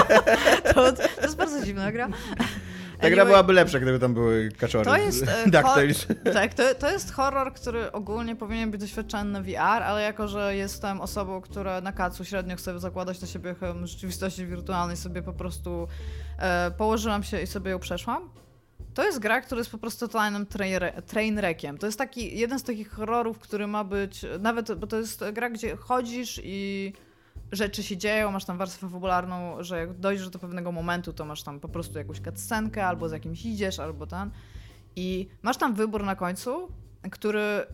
to, 0.75 0.93
to 0.93 1.23
jest 1.23 1.37
bardzo 1.37 1.67
dziwna 1.67 1.93
gra. 1.93 2.09
Ta 3.01 3.11
gra 3.11 3.25
byłaby 3.25 3.53
lepsza, 3.53 3.81
gdyby 3.81 3.99
tam 3.99 4.15
były 4.15 4.49
kaczory. 4.59 4.85
To 4.85 4.97
jest, 4.97 5.23
e, 5.23 5.45
DuckTales. 5.51 6.07
Tak, 6.33 6.55
to, 6.55 6.75
to 6.75 6.91
jest 6.91 7.13
horror, 7.13 7.53
który 7.53 7.93
ogólnie 7.93 8.37
powinien 8.37 8.71
być 8.71 8.81
doświadczany 8.81 9.31
na 9.31 9.43
VR, 9.43 9.83
ale 9.83 10.03
jako, 10.03 10.29
że 10.29 10.57
jestem 10.57 11.01
osobą, 11.01 11.41
która 11.41 11.81
na 11.81 11.93
kacu 11.93 12.25
średnio 12.25 12.57
chce 12.57 12.81
zakładać 12.81 13.21
na 13.21 13.27
siebie 13.27 13.55
rzeczywistości 13.83 14.47
wirtualnej, 14.47 14.97
sobie 14.97 15.23
po 15.23 15.33
prostu 15.33 15.89
e, 16.39 16.71
położyłam 16.71 17.23
się 17.23 17.41
i 17.41 17.47
sobie 17.47 17.71
ją 17.71 17.79
przeszłam. 17.79 18.31
To 18.95 19.05
jest 19.05 19.19
gra, 19.19 19.41
która 19.41 19.59
jest 19.59 19.71
po 19.71 19.79
prostu 19.79 20.09
totalnym 20.09 20.47
trainwreckiem. 21.07 21.79
To 21.79 21.87
jest 21.87 21.99
taki 21.99 22.39
jeden 22.39 22.59
z 22.59 22.63
takich 22.63 22.91
horrorów, 22.91 23.39
który 23.39 23.67
ma 23.67 23.85
być, 23.85 24.27
nawet, 24.41 24.75
bo 24.75 24.87
to 24.87 24.97
jest 24.97 25.25
gra, 25.33 25.51
gdzie 25.51 25.77
chodzisz 25.77 26.41
i 26.45 26.93
rzeczy 27.53 27.83
się 27.83 27.97
dzieją, 27.97 28.31
masz 28.31 28.45
tam 28.45 28.59
warstwę 28.59 28.89
fabularną, 28.89 29.63
że 29.63 29.79
jak 29.79 29.99
dojdziesz 29.99 30.31
do 30.31 30.39
pewnego 30.39 30.73
momentu, 30.73 31.13
to 31.13 31.25
masz 31.25 31.43
tam 31.43 31.61
po 31.61 31.69
prostu 31.69 31.99
jakąś 31.99 32.21
cutscenkę, 32.21 32.87
albo 32.87 33.09
z 33.09 33.13
jakimś 33.13 33.47
idziesz, 33.47 33.79
albo 33.79 34.07
ten. 34.07 34.31
I 34.97 35.29
masz 35.43 35.57
tam 35.57 35.75
wybór 35.75 36.05
na 36.05 36.17
końcu, 36.17 36.69
który 37.11 37.67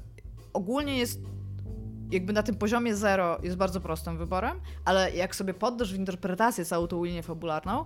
ogólnie 0.52 0.98
jest 0.98 1.20
jakby 2.10 2.32
na 2.32 2.42
tym 2.42 2.54
poziomie 2.54 2.96
zero 2.96 3.38
jest 3.42 3.56
bardzo 3.56 3.80
prostym 3.80 4.18
wyborem, 4.18 4.60
ale 4.84 5.16
jak 5.16 5.36
sobie 5.36 5.54
poddasz 5.54 5.92
w 5.92 5.96
interpretację 5.96 6.64
całą 6.64 6.86
tą 6.86 7.04
linię 7.04 7.22
fabularną, 7.22 7.84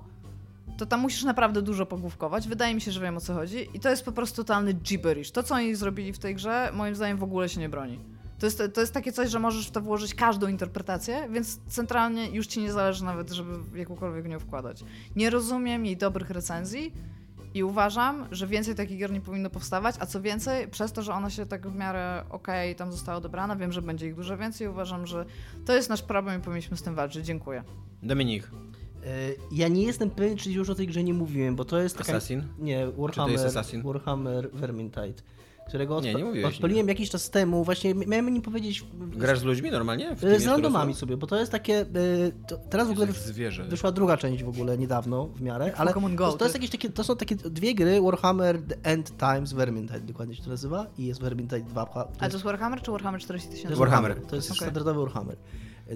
to 0.77 0.87
tam 0.87 1.01
musisz 1.01 1.25
naprawdę 1.25 1.63
dużo 1.63 1.87
pogłówkować. 1.87 2.49
Wydaje 2.49 2.75
mi 2.75 2.81
się, 2.81 2.93
że 2.93 3.01
wiem 3.01 3.17
o 3.17 3.21
co 3.21 3.35
chodzi. 3.35 3.69
I 3.75 3.81
to 3.81 3.91
jest 3.91 4.05
po 4.05 4.13
prostu 4.13 4.37
totalny 4.45 4.73
gibberish. 4.73 5.31
To, 5.31 5.43
co 5.43 5.55
oni 5.55 5.75
zrobili 5.75 6.13
w 6.13 6.19
tej 6.19 6.35
grze, 6.35 6.71
moim 6.75 6.95
zdaniem 6.95 7.19
w 7.19 7.23
ogóle 7.23 7.49
się 7.49 7.61
nie 7.61 7.69
broni. 7.69 7.99
To 8.39 8.47
jest, 8.47 8.63
to 8.75 8.81
jest 8.81 8.95
takie 8.95 9.13
coś, 9.13 9.31
że 9.31 9.39
możesz 9.39 9.69
w 9.69 9.71
to 9.71 9.81
włożyć 9.81 10.15
każdą 10.15 10.49
interpretację, 10.49 11.29
więc 11.31 11.61
centralnie 11.69 12.31
już 12.31 12.47
ci 12.47 12.61
nie 12.61 12.73
zależy 12.73 13.05
nawet, 13.05 13.31
żeby 13.31 13.79
jakąkolwiek 13.79 14.29
nią 14.29 14.39
wkładać. 14.39 14.85
Nie 15.17 15.31
rozumiem 15.31 15.87
jej 15.87 15.97
dobrych 15.97 16.31
recenzji 16.31 16.93
i 17.55 17.65
uważam, 17.65 18.27
że 18.31 18.47
więcej 18.47 18.75
takich 18.75 18.99
gier 18.99 19.13
nie 19.13 19.21
powinno 19.21 19.51
powstawać, 19.51 19.95
a 19.99 20.07
co 20.07 20.21
więcej, 20.21 20.69
przez 20.69 20.93
to, 20.93 21.03
że 21.03 21.13
ona 21.13 21.31
się 21.31 21.47
tak 21.47 21.69
w 21.69 21.75
miarę 21.75 22.25
okej 22.31 22.71
okay, 22.71 22.75
tam 22.75 22.93
została 22.93 23.19
odebrana, 23.19 23.57
wiem, 23.57 23.73
że 23.73 23.83
będzie 23.83 24.07
ich 24.07 24.15
dużo 24.15 24.37
więcej, 24.37 24.69
uważam, 24.69 25.07
że 25.07 25.25
to 25.67 25.75
jest 25.75 25.89
nasz 25.89 26.03
problem 26.03 26.41
i 26.41 26.43
powinniśmy 26.45 26.77
z 26.77 26.83
tym 26.83 26.95
walczyć. 26.95 27.27
Dziękuję. 27.27 27.65
Dominik. 28.03 28.51
E, 29.07 29.35
ja 29.53 29.69
nie 29.69 29.83
jestem 29.83 30.11
pewien, 30.11 30.37
czy 30.37 30.51
już 30.51 30.71
o 30.71 30.75
tej 30.75 30.87
grze 30.87 31.05
nie 31.05 31.15
mówiłem, 31.15 31.57
bo 31.57 31.65
to 31.65 31.81
jest 31.81 31.99
taka... 31.99 32.13
Assassin? 32.13 32.43
Nie, 32.59 32.87
Warhammer, 32.87 33.13
Czy 33.13 33.21
to 33.21 33.29
jest 33.29 33.57
Assassin? 33.57 33.83
Warhammer 33.83 34.51
Vermintide 34.53 35.23
którego 35.71 35.97
odpa- 35.97 36.05
nie, 36.05 36.15
nie 36.15 36.25
mówiłeś, 36.25 36.55
odpaliłem 36.55 36.87
nie. 36.87 36.93
jakiś 36.93 37.11
czas 37.11 37.31
temu. 37.31 37.65
Właśnie 37.65 37.95
miałem 37.95 38.35
nim 38.35 38.43
powiedzieć. 38.43 38.85
Grasz 39.01 39.39
z 39.39 39.43
ludźmi 39.43 39.71
normalnie? 39.71 40.17
z 40.39 40.47
randomami 40.47 40.95
sobie, 40.95 41.17
bo 41.17 41.27
to 41.27 41.37
jest 41.37 41.53
takie. 41.53 41.87
To, 42.49 42.57
teraz 42.57 42.89
w 42.89 42.91
ogóle 42.91 43.07
zwierzę. 43.13 43.65
wyszła 43.65 43.93
druga 43.93 44.17
część 44.17 44.45
w 44.45 44.49
ogóle 44.49 44.79
niedawno 44.79 45.27
w 45.27 45.41
miarę, 45.41 45.73
ale 45.77 45.93
Go, 45.93 46.33
to, 46.33 46.39
to, 46.39 46.45
jest 46.45 46.55
jakieś 46.55 46.71
takie, 46.71 46.91
to 46.91 47.05
są 47.05 47.17
takie 47.17 47.37
dwie 47.37 47.75
gry 47.75 48.01
Warhammer 48.01 48.63
The 48.63 48.77
End 48.83 49.19
Times 49.19 49.53
Vermintide, 49.53 50.01
dokładnie 50.01 50.35
się 50.35 50.43
to 50.43 50.51
nazywa 50.51 50.87
i 50.99 51.07
jest 51.07 51.21
Vermintide 51.21 51.61
2. 51.61 51.87
To 51.87 52.09
A 52.19 52.29
to 52.29 52.33
jest 52.33 52.45
Warhammer 52.45 52.83
czy 52.83 52.91
Warhammer 52.91 53.21
40 53.21 53.51
tysięcy? 53.51 53.77
Warhammer. 53.77 54.15
To 54.29 54.37
jest 54.37 54.49
okay. 54.49 54.57
standardowy 54.57 55.01
Warhammer. 55.01 55.37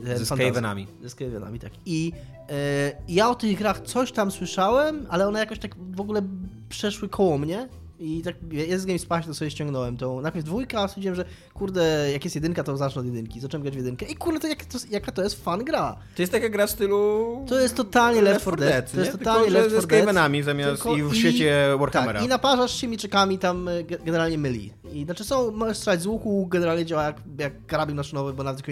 Ze 0.03 0.27
Skavenami. 0.27 0.87
Ze 1.03 1.11
Skavenami, 1.11 1.59
tak. 1.59 1.73
I 1.87 2.13
e, 2.51 2.93
ja 3.09 3.31
o 3.31 3.35
tych 3.35 3.59
grach 3.59 3.81
coś 3.81 4.13
tam 4.13 4.31
słyszałem, 4.31 5.07
ale 5.09 5.29
one 5.29 5.39
jakoś 5.39 5.59
tak 5.59 5.75
w 5.91 6.01
ogóle 6.01 6.23
przeszły 6.69 7.09
koło 7.09 7.39
mnie 7.39 7.69
i 7.99 8.23
tak 8.23 8.37
jest 8.53 8.87
Game 8.87 8.99
Space, 8.99 9.27
to 9.27 9.35
sobie 9.35 9.51
ściągnąłem 9.51 9.97
tą. 9.97 10.21
Najpierw 10.21 10.45
dwójka, 10.45 10.81
a 10.81 10.89
stwierdziłem, 10.89 11.17
że 11.17 11.25
kurde, 11.55 12.13
jak 12.13 12.25
jest 12.25 12.35
jedynka, 12.35 12.65
to 12.65 12.77
zacznę 12.77 13.01
od 13.01 13.07
jedynki. 13.07 13.41
Zacząłem 13.41 13.63
grać 13.63 13.75
w 13.75 13.77
jedynkę. 13.77 14.07
I 14.07 14.17
kurde, 14.17 14.41
to, 14.41 14.49
jak 14.49 14.65
to 14.65 14.79
jaka 14.91 15.13
to 15.13 15.23
jest 15.23 15.45
fan 15.45 15.65
gra. 15.65 15.97
To 16.17 16.23
jest 16.23 16.33
taka 16.33 16.49
gra 16.49 16.67
w 16.67 16.71
stylu. 16.71 17.45
To 17.49 17.61
jest 17.61 17.77
totalnie 17.77 18.23
Left 18.23 18.41
4 18.41 18.57
Dead. 18.57 18.71
Dead. 18.71 18.93
To 18.93 19.01
jest 19.01 19.13
nie? 19.13 19.19
totalnie 19.19 19.51
Left 19.51 19.67
4 19.67 19.71
Dead. 19.71 19.83
z 19.83 19.85
Skavenami 19.85 20.43
zamiast 20.43 20.83
Tylko 20.83 20.97
i 20.97 21.03
w 21.03 21.15
świecie 21.15 21.77
Warhammera. 21.79 22.19
Tak, 22.19 22.27
i 22.27 22.29
naparzasz 22.29 22.81
się 22.81 22.89
mieczykami 22.89 23.39
tam 23.39 23.69
e, 23.69 23.85
generalnie 23.85 24.39
myli. 24.39 24.73
I 24.93 25.05
znaczy 25.05 25.25
są, 25.25 25.51
możesz 25.51 25.77
strzelać 25.77 26.03
z 26.03 26.07
łuku, 26.07 26.47
generalnie 26.47 26.87
działa 26.87 27.05
jak, 27.05 27.17
jak 27.39 27.67
karabin 27.67 27.97
maszynowy, 27.97 28.33
bo 28.33 28.43
nawet 28.43 28.63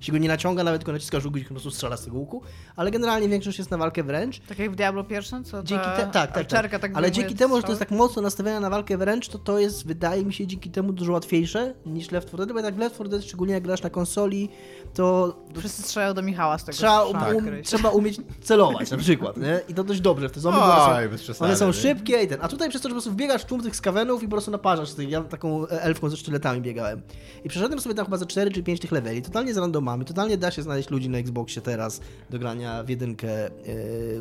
się 0.00 0.12
go 0.12 0.18
nie 0.18 0.28
naciąga, 0.28 0.64
nawet 0.64 0.80
tylko 0.80 0.92
naciskasz 0.92 1.28
guzik, 1.28 1.48
po 1.48 1.54
prostu 1.54 1.70
strzela 1.70 1.96
z 1.96 2.04
tego 2.04 2.16
łuku, 2.16 2.42
ale 2.76 2.90
generalnie 2.90 3.28
większość 3.28 3.58
jest 3.58 3.70
na 3.70 3.76
walkę 3.76 4.02
wręcz. 4.02 4.40
Tak 4.40 4.58
jak 4.58 4.70
w 4.70 4.74
Diablo 4.74 5.04
pierwszym, 5.04 5.44
co 5.44 5.62
dzięki 5.62 5.84
te, 5.84 6.08
tak, 6.12 6.32
tak, 6.32 6.46
tak. 6.46 6.80
tak 6.80 6.90
Ale 6.94 7.12
dzięki 7.12 7.34
temu, 7.34 7.56
że 7.56 7.62
to 7.62 7.68
jest 7.68 7.78
tak 7.78 7.90
mocno 7.90 8.22
nastawione 8.22 8.60
na 8.60 8.70
walkę 8.70 8.96
wręcz, 8.96 9.28
to 9.28 9.38
to 9.38 9.58
jest, 9.58 9.86
wydaje 9.86 10.24
mi 10.24 10.32
się, 10.32 10.46
dzięki 10.46 10.70
temu 10.70 10.92
dużo 10.92 11.12
łatwiejsze 11.12 11.74
niż 11.86 12.10
Left 12.10 12.28
4 12.28 12.38
Dead, 12.38 12.52
bo 12.52 12.58
jednak 12.58 12.74
w 12.74 12.78
Left 12.78 12.94
4 12.94 13.10
Dead, 13.10 13.24
szczególnie 13.24 13.54
jak 13.54 13.62
grasz 13.62 13.82
na 13.82 13.90
konsoli, 13.90 14.48
to... 14.94 15.36
Wszyscy 15.58 15.82
strzelają 15.82 16.14
do 16.14 16.22
Michała 16.22 16.58
z 16.58 16.64
tego. 16.64 16.76
Trzeba, 16.76 17.04
um, 17.04 17.62
trzeba 17.62 17.90
umieć 17.90 18.20
celować 18.40 18.90
na 18.90 18.96
przykład, 18.96 19.36
nie? 19.36 19.60
I 19.68 19.74
to 19.74 19.84
dość 19.84 20.00
dobrze 20.00 20.28
w 20.28 20.32
te 20.32 20.40
zombie, 20.40 20.58
Oj, 20.62 21.06
one 21.06 21.18
są, 21.18 21.44
one 21.44 21.56
są 21.56 21.72
szybkie 21.72 22.22
i 22.22 22.28
ten. 22.28 22.38
A 22.42 22.48
tutaj 22.48 22.68
przez 22.68 22.82
to, 22.82 22.88
że 22.88 22.92
po 22.92 22.94
prostu 22.94 23.10
wbiegasz 23.10 23.42
w 23.42 23.44
tłum 23.44 23.62
tych 23.62 23.76
skawenów 23.76 24.22
i 24.22 24.26
po 24.26 24.30
prostu 24.30 24.50
naparzasz 24.50 24.92
tych, 24.92 25.10
ja 25.10 25.22
taką 25.22 25.66
elfką 25.66 26.08
ze 26.08 26.16
sztyletami 26.16 26.60
biegałem. 26.60 27.02
I 27.44 27.48
przeszedłem 27.48 27.80
sobie 27.80 27.94
tam 27.94 28.04
chyba 28.04 28.16
za 28.16 28.26
4 28.26 28.50
czy 28.50 28.62
5 28.62 28.80
tych 28.80 28.92
leveli, 28.92 29.22
totalnie 29.22 29.54
z 29.54 29.58
randomami, 29.86 30.04
totalnie 30.04 30.38
da 30.38 30.50
się 30.50 30.62
znaleźć 30.62 30.90
ludzi 30.90 31.08
na 31.08 31.18
Xboxie 31.18 31.62
teraz 31.62 32.00
do 32.30 32.38
grania 32.38 32.84
w 32.84 32.88
jedynkę 32.88 33.50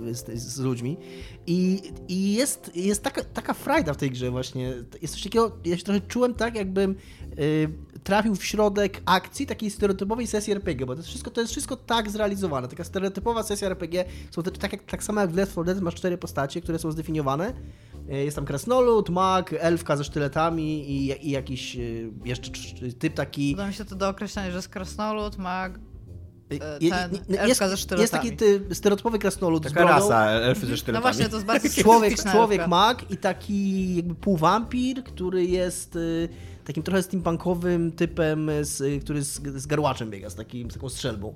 yy, 0.05 0.15
z, 0.15 0.39
z, 0.41 0.60
ludźmi. 0.60 0.98
I, 1.48 1.81
i 2.07 2.34
jest, 2.34 2.72
jest 2.75 3.03
taka, 3.03 3.24
taka 3.24 3.53
frajda 3.53 3.93
w 3.93 3.98
tej 3.98 4.12
grze 4.12 4.31
właśnie. 4.31 4.74
Jest 5.01 5.13
coś 5.13 5.24
takiego, 5.24 5.51
ja 5.65 5.77
się 5.77 5.84
trochę 5.84 6.01
czułem 6.01 6.34
tak, 6.34 6.55
jakbym 6.55 6.95
yy, 7.38 7.69
trafił 8.06 8.36
w 8.36 8.46
środek 8.46 9.02
akcji 9.06 9.46
takiej 9.46 9.70
stereotypowej 9.70 10.28
sesji 10.28 10.54
RPG, 10.54 10.86
bo 10.86 10.94
to 10.94 11.00
jest 11.00 11.10
wszystko, 11.10 11.32
to 11.32 11.42
jest 11.42 11.52
wszystko 11.52 11.76
tak 11.76 12.12
zrealizowane. 12.12 12.68
Taka 12.68 12.84
stereotypowa 12.84 13.44
sesja 13.44 13.68
RPG, 13.68 14.06
są 14.32 14.44
te, 14.44 14.52
tak, 14.52 14.72
jak, 14.72 14.84
tak 14.84 15.04
samo 15.04 15.22
jak 15.22 15.32
w 15.32 15.36
Left 15.36 15.52
4 15.52 15.66
Dead 15.66 15.82
masz 15.82 15.96
cztery 15.96 16.18
postacie, 16.18 16.62
które 16.62 16.80
są 16.80 16.92
zdefiniowane. 16.92 17.54
Y, 18.10 18.16
jest 18.16 18.36
tam 18.36 18.46
krasnolud, 18.46 19.10
mag, 19.10 19.56
elfka 19.60 19.98
ze 19.98 20.04
sztyletami 20.04 20.90
i, 20.92 21.28
i 21.28 21.32
jakiś 21.32 21.76
y, 21.76 22.12
jeszcze 22.26 22.52
typ 23.00 23.14
taki... 23.14 23.52
Podoba 23.52 23.68
mi 23.68 23.74
się 23.74 23.86
to 23.86 23.96
do 23.96 24.10
określenia, 24.10 24.52
że 24.52 24.56
jest 24.56 24.70
krasnolud, 24.70 25.38
mag, 25.38 25.80
ten, 26.50 27.38
jest, 27.48 27.62
jest 27.98 28.12
taki 28.12 28.38
ty, 28.38 28.62
stereotypowy 28.74 29.20
krasnolud 29.20 29.64
Taka 29.64 29.70
z 29.70 29.74
brodą. 29.74 29.94
rasa, 29.94 30.30
elfy 30.30 30.66
ze 30.66 30.78
sztyletami. 30.78 30.94
No 30.94 31.02
właśnie, 31.02 31.30
to 31.30 31.36
jest 31.36 31.48
bardzo 31.72 31.82
Człowiek, 31.82 32.24
człowiek 32.32 32.68
mag 32.68 33.12
i 33.12 33.18
taki 33.18 33.96
jakby 33.96 34.16
półwampir, 34.16 35.04
który 35.04 35.46
jest 35.46 35.96
y, 35.96 36.30
takim 36.65 36.84
trochę 36.84 37.03
steampunkowym 37.03 37.91
typem, 37.91 38.51
z, 38.62 39.03
który 39.03 39.24
z, 39.24 39.41
z 39.62 39.67
garłaczem 39.67 40.12
biega, 40.12 40.29
z, 40.29 40.36
takim, 40.36 40.72
z 40.72 40.74
taką 40.74 40.89
strzelbą. 40.89 41.36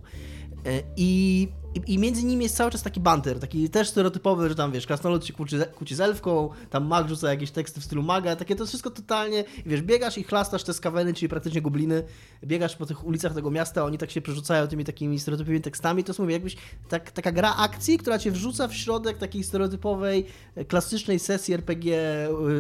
Y, 0.68 0.84
I 0.98 1.48
i, 1.76 1.94
I, 1.94 2.00
między 2.00 2.24
nimi 2.24 2.44
jest 2.44 2.56
cały 2.56 2.72
czas 2.72 2.84
taki 2.84 3.00
banter, 3.00 3.40
taki 3.40 3.70
też 3.70 3.90
stereotypowy, 3.90 4.50
że 4.50 4.56
tam 4.56 4.72
wiesz, 4.72 4.88
krasnolud 4.88 5.26
się 5.26 5.34
kłóci, 5.34 5.56
kłóci 5.76 5.96
z 5.96 6.00
elfką, 6.00 6.50
tam 6.70 6.86
mag 6.86 7.10
rzuca 7.10 7.30
jakieś 7.30 7.52
teksty 7.52 7.82
w 7.82 7.84
stylu 7.84 8.04
maga, 8.04 8.36
takie 8.36 8.56
to 8.56 8.66
wszystko 8.66 8.90
totalnie, 8.90 9.44
wiesz, 9.66 9.82
biegasz 9.82 10.18
i 10.18 10.24
chlastasz 10.24 10.64
te 10.64 10.74
skaweny, 10.74 11.14
czyli 11.14 11.30
praktycznie 11.30 11.62
gobliny, 11.62 12.04
biegasz 12.44 12.76
po 12.76 12.86
tych 12.86 13.06
ulicach 13.06 13.34
tego 13.34 13.52
miasta, 13.52 13.86
oni 13.86 13.98
tak 13.98 14.12
się 14.12 14.22
przerzucają 14.22 14.68
tymi 14.68 14.86
takimi 14.86 15.20
stereotypowymi 15.20 15.62
tekstami, 15.62 16.04
to 16.04 16.10
jest 16.10 16.20
mówię, 16.20 16.34
jakbyś 16.34 16.56
tak, 16.90 17.12
taka 17.12 17.32
gra 17.32 17.56
akcji, 17.56 17.98
która 17.98 18.20
cię 18.20 18.32
wrzuca 18.32 18.68
w 18.68 18.74
środek 18.74 19.18
takiej 19.18 19.44
stereotypowej, 19.44 20.26
klasycznej 20.68 21.20
sesji 21.20 21.54
RPG, 21.54 21.98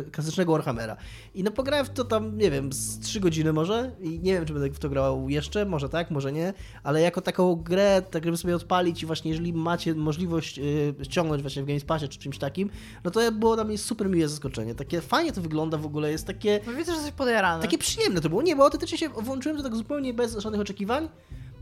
y, 0.08 0.12
klasycznego 0.12 0.52
Warhammera. 0.52 0.98
I 1.36 1.44
no 1.44 1.52
pograłem 1.52 1.86
w 1.86 1.90
to 1.90 2.06
tam, 2.06 2.38
nie 2.38 2.52
wiem, 2.52 2.74
z 2.74 3.00
3 3.00 3.20
godziny 3.20 3.54
może 3.54 3.92
i 4.02 4.20
nie 4.20 4.34
wiem, 4.34 4.46
czy 4.46 4.54
będę 4.54 4.70
w 4.70 4.80
to 4.80 4.90
grał 4.90 5.30
jeszcze, 5.30 5.66
może 5.66 5.90
tak, 5.90 6.12
może 6.12 6.32
nie, 6.32 6.54
ale 6.84 7.02
jako 7.02 7.22
taką 7.22 7.56
grę, 7.56 8.02
tak 8.12 8.26
żeby 8.26 8.38
sobie 8.38 8.56
odpalić 8.56 8.99
i 9.04 9.06
właśnie 9.06 9.32
jeżeli 9.32 9.54
macie 9.54 9.96
możliwość 9.96 10.60
ściągnąć 11.04 11.42
właśnie 11.42 11.64
w 11.64 11.66
Game 11.66 11.80
Passie 11.80 12.10
czy 12.10 12.20
czymś 12.20 12.38
takim, 12.38 12.70
no 13.04 13.12
to 13.12 13.32
było 13.32 13.56
dla 13.56 13.64
mnie 13.64 13.78
super 13.78 14.10
miłe 14.10 14.30
zaskoczenie. 14.30 14.76
Takie 14.76 15.02
fajnie 15.02 15.32
to 15.32 15.42
wygląda 15.42 15.78
w 15.78 15.86
ogóle, 15.86 16.12
jest 16.12 16.28
takie... 16.28 16.60
No 16.68 16.74
widzę, 16.74 16.96
że 16.96 17.02
coś 17.02 17.12
podjarane. 17.12 17.62
Takie 17.62 17.78
przyjemne 17.78 18.22
to 18.22 18.30
było. 18.30 18.42
Nie, 18.42 18.56
bo 18.56 18.64
autentycznie 18.64 18.98
się 18.98 19.10
włączyłem 19.10 19.58
to 19.58 19.64
tak 19.64 19.76
zupełnie 19.76 20.14
bez 20.14 20.38
żadnych 20.38 20.62
oczekiwań 20.62 21.10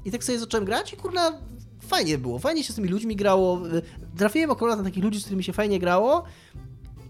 i 0.06 0.12
tak 0.12 0.24
sobie 0.24 0.40
zacząłem 0.40 0.66
grać 0.66 0.94
i 0.94 0.98
kurna, 0.98 1.32
fajnie 1.80 2.18
było, 2.18 2.40
fajnie 2.40 2.64
się 2.64 2.74
z 2.74 2.76
tymi 2.76 2.90
ludźmi 2.90 3.16
grało. 3.16 3.62
Trafiłem 4.18 4.52
akurat 4.52 4.78
na 4.78 4.84
takich 4.84 5.04
ludzi, 5.04 5.20
z 5.20 5.24
którymi 5.24 5.44
się 5.44 5.54
fajnie 5.54 5.80
grało 5.80 6.24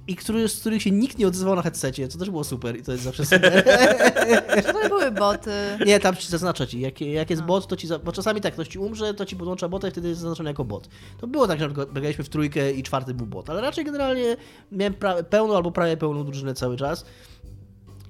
i 0.08 0.16
który, 0.16 0.48
z 0.50 0.60
których 0.60 0.82
się 0.82 0.92
nikt 0.92 1.18
nie 1.18 1.28
odzywał 1.28 1.56
na 1.56 1.62
headsetie, 1.62 2.08
co 2.08 2.18
też 2.18 2.30
było 2.30 2.44
super 2.44 2.78
i 2.78 2.84
to 2.84 2.92
jest 2.92 3.04
zawsze 3.04 3.26
super. 3.26 3.64
Czy 4.56 4.74
to 4.74 4.90
były 4.90 5.12
boty? 5.12 5.52
Nie, 5.86 6.00
tam 6.00 6.16
ci 6.16 6.28
zaznacza 6.28 6.66
ci, 6.68 6.80
jak, 6.80 7.02
jak 7.02 7.30
jest 7.30 7.42
A. 7.42 7.46
bot, 7.46 7.68
to 7.68 7.76
ci, 7.76 7.88
bo 8.04 8.12
czasami 8.12 8.42
tak, 8.42 8.54
ktoś 8.54 8.68
ci 8.68 8.80
umrze, 8.80 9.14
to 9.14 9.26
ci 9.26 9.36
podłącza 9.36 9.70
bota 9.70 9.88
i 9.88 9.92
wtedy 9.92 10.10
jest 10.10 10.22
zaznaczony 10.22 10.50
jako 10.50 10.66
bot. 10.66 10.90
To 11.18 11.28
było 11.28 11.48
tak, 11.48 11.60
że 11.60 11.70
biegaliśmy 11.70 12.24
w 12.24 12.30
trójkę 12.30 12.72
i 12.72 12.84
czwarty 12.84 13.14
był 13.14 13.26
bot, 13.26 13.50
ale 13.50 13.62
raczej 13.62 13.86
generalnie 13.86 14.38
miałem 14.72 14.94
pra- 14.94 15.24
pełną 15.24 15.56
albo 15.56 15.72
prawie 15.72 15.98
pełną 15.98 16.24
drużynę 16.24 16.54
cały 16.54 16.78
czas. 16.78 17.06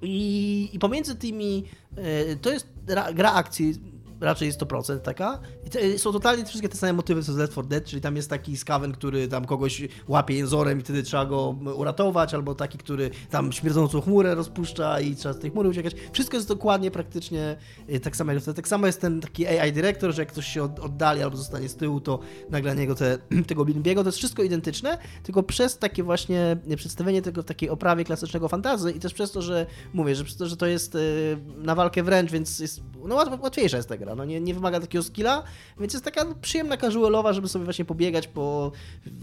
I, 0.02 0.70
i 0.74 0.80
pomiędzy 0.80 1.16
tymi, 1.16 1.64
e, 1.96 2.36
to 2.36 2.52
jest 2.52 2.68
gra 3.14 3.34
akcji, 3.34 3.74
raczej 4.22 4.54
100% 4.54 5.00
taka. 5.00 5.40
I 5.96 6.00
są 6.00 6.12
totalnie 6.12 6.46
wszystkie 6.46 6.70
te 6.70 6.78
same 6.78 6.94
motywy 6.94 7.24
co 7.24 7.34
z 7.34 7.38
Left 7.38 7.52
4 7.52 7.68
Dead, 7.68 7.86
czyli 7.86 8.02
tam 8.02 8.16
jest 8.16 8.30
taki 8.30 8.58
skaven, 8.58 8.92
który 8.92 9.28
tam 9.28 9.46
kogoś 9.46 9.88
łapie 10.08 10.36
jęzorem 10.36 10.80
i 10.80 10.82
wtedy 10.82 11.04
trzeba 11.04 11.26
go 11.26 11.56
uratować, 11.76 12.34
albo 12.34 12.56
taki, 12.56 12.78
który 12.78 13.10
tam 13.30 13.52
śmierdzącą 13.52 14.02
chmurę 14.02 14.36
rozpuszcza 14.36 15.00
i 15.00 15.16
trzeba 15.16 15.34
z 15.34 15.40
tej 15.40 15.52
chmury 15.52 15.70
uciekać. 15.70 15.96
Wszystko 16.12 16.38
jest 16.38 16.48
dokładnie 16.48 16.92
praktycznie 16.92 17.58
y, 17.90 18.00
tak 18.00 18.16
samo 18.16 18.32
jak. 18.32 18.44
Tak 18.44 18.68
samo 18.68 18.88
jest 18.88 19.02
ten 19.02 19.22
taki 19.22 19.48
AI 19.48 19.74
dyrektor, 19.74 20.14
że 20.14 20.22
jak 20.22 20.32
ktoś 20.32 20.48
się 20.48 20.64
oddali 20.64 21.24
albo 21.24 21.38
zostanie 21.38 21.70
z 21.70 21.76
tyłu, 21.76 22.02
to 22.02 22.20
nagle 22.50 22.76
niego 22.76 22.96
te, 22.96 23.18
tego 23.48 23.66
biego. 23.66 24.04
To 24.04 24.08
jest 24.08 24.18
wszystko 24.18 24.44
identyczne, 24.44 24.98
tylko 25.24 25.44
przez 25.44 25.78
takie 25.78 26.04
właśnie 26.04 26.58
przedstawienie 26.76 27.22
tego 27.22 27.42
w 27.42 27.46
takiej 27.46 27.70
oprawie 27.70 28.04
klasycznego 28.04 28.48
fantazy 28.48 28.92
i 28.92 29.00
też 29.00 29.14
przez 29.14 29.32
to, 29.32 29.42
że 29.42 29.66
mówię, 29.94 30.16
że 30.16 30.24
przez 30.24 30.38
to, 30.38 30.48
że 30.48 30.58
to 30.58 30.66
jest 30.66 30.96
y, 30.96 31.38
na 31.58 31.76
walkę 31.76 32.04
wręcz, 32.04 32.32
więc 32.32 32.60
jest 32.60 32.82
no, 33.08 33.16
łatwiejsza 33.42 33.78
jest 33.78 33.90
ta 33.90 33.98
gra. 33.98 34.07
No, 34.16 34.26
nie, 34.26 34.42
nie 34.42 34.54
wymaga 34.54 34.80
takiego 34.80 35.04
skilla, 35.04 35.44
więc 35.80 35.94
jest 35.94 36.06
taka 36.06 36.26
przyjemna 36.42 36.78
casualowa, 36.78 37.34
żeby 37.34 37.48
sobie 37.48 37.66
właśnie 37.66 37.86
pobiegać 37.86 38.28
po 38.28 38.72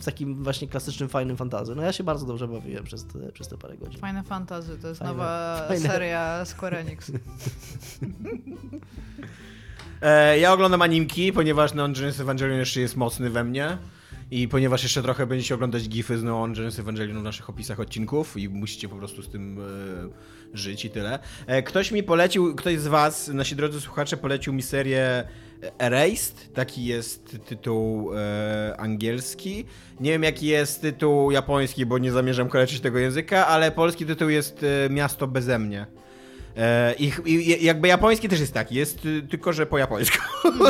takim 0.05 0.45
właśnie 0.45 0.69
klasycznym, 0.69 1.09
fajnym 1.09 1.37
fantazy. 1.37 1.75
No 1.75 1.83
ja 1.83 1.93
się 1.93 2.05
bardzo 2.05 2.27
dobrze 2.27 2.49
bawiłem 2.49 2.85
przez 2.85 3.07
te, 3.07 3.33
przez 3.33 3.49
te 3.49 3.59
parę 3.59 3.77
godzin. 3.77 4.01
Fajne 4.01 4.23
fantazy, 4.23 4.79
to 4.79 4.89
jest 4.89 4.99
fajne, 4.99 5.13
nowa 5.15 5.57
fajne. 5.69 5.89
seria 5.89 6.45
Square 6.45 6.75
Enix. 6.75 7.11
e, 10.03 10.39
ja 10.39 10.53
oglądam 10.53 10.83
animki, 10.83 11.33
ponieważ 11.33 11.75
Neon 11.75 11.93
Genesis 11.93 12.21
Evangelion 12.21 12.59
jeszcze 12.59 12.81
jest 12.81 12.97
mocny 12.97 13.31
we 13.31 13.45
mnie. 13.45 13.79
I 14.31 14.49
ponieważ 14.49 14.83
jeszcze 14.83 15.03
trochę 15.03 15.27
będziecie 15.27 15.55
oglądać 15.55 15.89
gify 15.89 16.19
z 16.19 16.23
Neon 16.23 16.55
Genesis 16.55 16.81
Evangelion 16.81 17.21
w 17.21 17.23
naszych 17.23 17.51
opisach 17.51 17.81
odcinków 17.81 18.37
i 18.37 18.49
musicie 18.49 18.89
po 18.89 18.97
prostu 18.97 19.23
z 19.23 19.29
tym 19.29 19.59
e, 19.59 20.57
żyć 20.57 20.85
i 20.85 20.91
tyle. 20.91 21.19
E, 21.47 21.63
ktoś 21.63 21.93
mi 21.93 22.03
polecił, 22.03 22.55
ktoś 22.55 22.79
z 22.79 22.87
was, 22.87 23.29
nasi 23.29 23.57
drodzy 23.57 23.81
słuchacze, 23.81 24.17
polecił 24.17 24.53
mi 24.53 24.63
serię 24.63 25.25
Erased, 25.79 26.53
taki 26.55 26.85
jest 26.85 27.39
tytuł 27.47 28.11
e, 28.15 28.75
angielski. 28.79 29.65
Nie 30.01 30.11
wiem 30.11 30.23
jaki 30.23 30.47
jest 30.47 30.81
tytuł 30.81 31.31
japoński, 31.31 31.87
bo 31.87 31.99
nie 31.99 32.13
zamierzam 32.13 32.49
koleczyć 32.49 32.81
tego 32.81 32.99
języka, 32.99 33.47
ale 33.47 33.71
polski 33.71 34.07
tytuł 34.07 34.29
jest 34.29 34.65
e, 34.87 34.91
Miasto 34.91 35.27
bezemnie. 35.27 35.81
E, 35.81 36.04
I, 36.99 37.13
I 37.27 37.65
jakby 37.65 37.89
japoński 37.89 38.29
też 38.29 38.41
jest 38.41 38.55
taki, 38.55 38.75
jest 38.75 39.07
y, 39.07 39.23
tylko, 39.23 39.53
że 39.53 39.67
po 39.67 39.79
japońsku. 39.79 40.19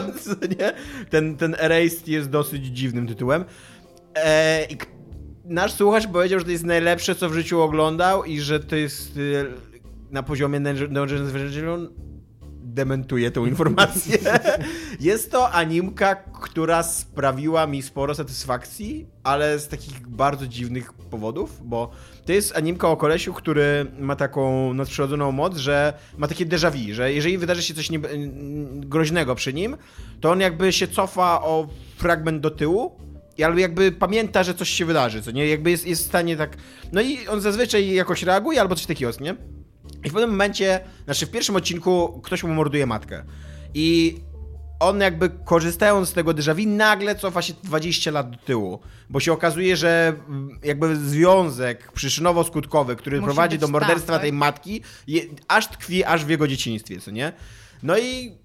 nie? 0.58 0.72
Ten, 1.10 1.36
ten 1.36 1.56
Erased 1.58 2.08
jest 2.08 2.30
dosyć 2.30 2.66
dziwnym 2.66 3.06
tytułem. 3.06 3.44
E, 4.16 4.66
nasz 5.44 5.72
słuchacz 5.72 6.06
powiedział, 6.06 6.38
że 6.38 6.44
to 6.44 6.50
jest 6.50 6.64
najlepsze, 6.64 7.14
co 7.14 7.28
w 7.28 7.34
życiu 7.34 7.60
oglądał 7.60 8.24
i 8.24 8.40
że 8.40 8.60
to 8.60 8.76
jest 8.76 9.16
y, 9.16 9.46
na 10.10 10.22
poziomie 10.22 10.60
Dungeons 10.60 11.30
Evangelion 11.30 11.88
dementuje 12.74 13.30
tą 13.30 13.46
informację. 13.46 14.18
Jest 15.00 15.30
to 15.30 15.52
animka, 15.52 16.14
która 16.14 16.82
sprawiła 16.82 17.66
mi 17.66 17.82
sporo 17.82 18.14
satysfakcji, 18.14 19.06
ale 19.22 19.58
z 19.58 19.68
takich 19.68 20.08
bardzo 20.08 20.46
dziwnych 20.46 20.92
powodów, 20.92 21.60
bo 21.64 21.90
to 22.26 22.32
jest 22.32 22.56
animka 22.56 22.88
o 22.88 22.96
kolesiu, 22.96 23.34
który 23.34 23.86
ma 23.98 24.16
taką 24.16 24.74
nadprzyrodzoną 24.74 25.32
moc, 25.32 25.56
że 25.56 25.92
ma 26.18 26.28
takie 26.28 26.46
déjà 26.46 26.70
vu, 26.70 26.94
że 26.94 27.12
jeżeli 27.12 27.38
wydarzy 27.38 27.62
się 27.62 27.74
coś 27.74 27.90
nie, 27.90 28.00
groźnego 28.72 29.34
przy 29.34 29.52
nim, 29.52 29.76
to 30.20 30.30
on 30.30 30.40
jakby 30.40 30.72
się 30.72 30.88
cofa 30.88 31.42
o 31.42 31.68
fragment 31.96 32.40
do 32.40 32.50
tyłu 32.50 32.92
i 33.38 33.44
albo 33.44 33.58
jakby 33.58 33.92
pamięta, 33.92 34.42
że 34.42 34.54
coś 34.54 34.70
się 34.70 34.84
wydarzy, 34.84 35.22
co 35.22 35.30
nie? 35.30 35.46
Jakby 35.46 35.70
jest, 35.70 35.86
jest 35.86 36.02
w 36.02 36.06
stanie 36.06 36.36
tak... 36.36 36.56
No 36.92 37.00
i 37.00 37.26
on 37.28 37.40
zazwyczaj 37.40 37.94
jakoś 37.94 38.22
reaguje 38.22 38.60
albo 38.60 38.74
coś 38.74 38.86
takiego, 38.86 39.12
nie? 39.20 39.36
I 40.04 40.10
w 40.10 40.12
pewnym 40.12 40.30
momencie, 40.30 40.80
znaczy 41.04 41.26
w 41.26 41.30
pierwszym 41.30 41.56
odcinku 41.56 42.20
ktoś 42.24 42.42
mu 42.42 42.54
morduje 42.54 42.86
matkę. 42.86 43.24
I 43.74 44.16
on 44.80 45.00
jakby 45.00 45.30
korzystając 45.44 46.08
z 46.08 46.12
tego 46.12 46.30
déjà 46.30 46.54
vu 46.54 46.68
nagle 46.68 47.14
cofa 47.14 47.42
się 47.42 47.54
20 47.62 48.10
lat 48.10 48.30
do 48.30 48.36
tyłu, 48.36 48.78
bo 49.10 49.20
się 49.20 49.32
okazuje, 49.32 49.76
że 49.76 50.12
mm, 50.28 50.58
jakby 50.64 50.96
związek 50.96 51.92
przyczynowo-skutkowy, 51.92 52.96
który 52.96 53.16
Musi 53.16 53.24
prowadzi 53.24 53.58
do 53.58 53.68
morderstwa 53.68 54.12
tak? 54.12 54.22
tej 54.22 54.32
matki, 54.32 54.82
je, 55.06 55.22
aż 55.48 55.68
tkwi 55.68 56.04
aż 56.04 56.24
w 56.24 56.28
jego 56.28 56.48
dzieciństwie, 56.48 57.00
co 57.00 57.10
nie? 57.10 57.32
No 57.82 57.98
i... 57.98 58.38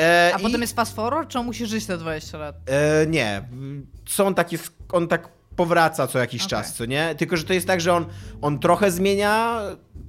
E, 0.00 0.32
A 0.34 0.38
i, 0.38 0.42
potem 0.42 0.60
jest 0.60 0.76
fast 0.76 0.96
forward, 0.96 1.28
czy 1.28 1.38
on 1.38 1.46
musi 1.46 1.66
żyć 1.66 1.86
te 1.86 1.98
20 1.98 2.38
lat? 2.38 2.56
E, 2.66 3.06
nie. 3.06 3.42
Są 4.08 4.34
takie. 4.34 4.58
On 4.92 5.08
tak 5.08 5.28
powraca 5.56 6.06
co 6.06 6.18
jakiś 6.18 6.42
Okej. 6.42 6.50
czas, 6.50 6.74
co 6.74 6.84
nie? 6.84 7.14
Tylko, 7.14 7.36
że 7.36 7.44
to 7.44 7.52
jest 7.52 7.66
tak, 7.66 7.80
że 7.80 7.92
on, 7.94 8.06
on 8.42 8.58
trochę 8.58 8.90
zmienia, 8.90 9.60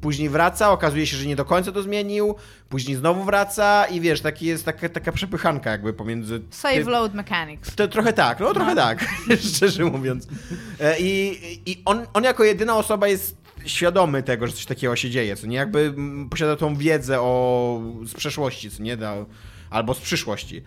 później 0.01 0.29
wraca, 0.29 0.71
okazuje 0.71 1.07
się, 1.07 1.17
że 1.17 1.25
nie 1.25 1.35
do 1.35 1.45
końca 1.45 1.71
to 1.71 1.81
zmienił, 1.83 2.35
później 2.69 2.97
znowu 2.97 3.23
wraca 3.23 3.85
i 3.85 4.01
wiesz, 4.01 4.21
taki 4.21 4.45
jest 4.45 4.65
taka, 4.65 4.89
taka 4.89 5.11
przepychanka 5.11 5.71
jakby 5.71 5.93
pomiędzy. 5.93 6.41
Save 6.49 6.87
load 6.87 7.13
mechanics. 7.13 7.75
To 7.75 7.87
trochę 7.87 8.13
tak, 8.13 8.39
no 8.39 8.53
trochę 8.53 8.75
tak, 8.75 9.05
szczerze 9.55 9.85
mówiąc. 9.85 10.27
E, 10.79 10.99
I, 10.99 11.39
i 11.65 11.81
on, 11.85 12.05
on 12.13 12.23
jako 12.23 12.43
jedyna 12.43 12.77
osoba 12.77 13.07
jest 13.07 13.37
świadomy 13.65 14.23
tego, 14.23 14.47
że 14.47 14.53
coś 14.53 14.65
takiego 14.65 14.95
się 14.95 15.09
dzieje, 15.09 15.35
co 15.35 15.47
nie? 15.47 15.57
Jakby 15.57 15.79
mm, 15.79 16.29
posiada 16.29 16.55
tą 16.55 16.75
wiedzę 16.75 17.21
o, 17.21 17.81
z 18.05 18.13
przeszłości, 18.13 18.71
co 18.71 18.83
nie? 18.83 18.97
Da, 18.97 19.15
albo 19.69 19.93
z 19.93 19.99
przyszłości. 19.99 20.63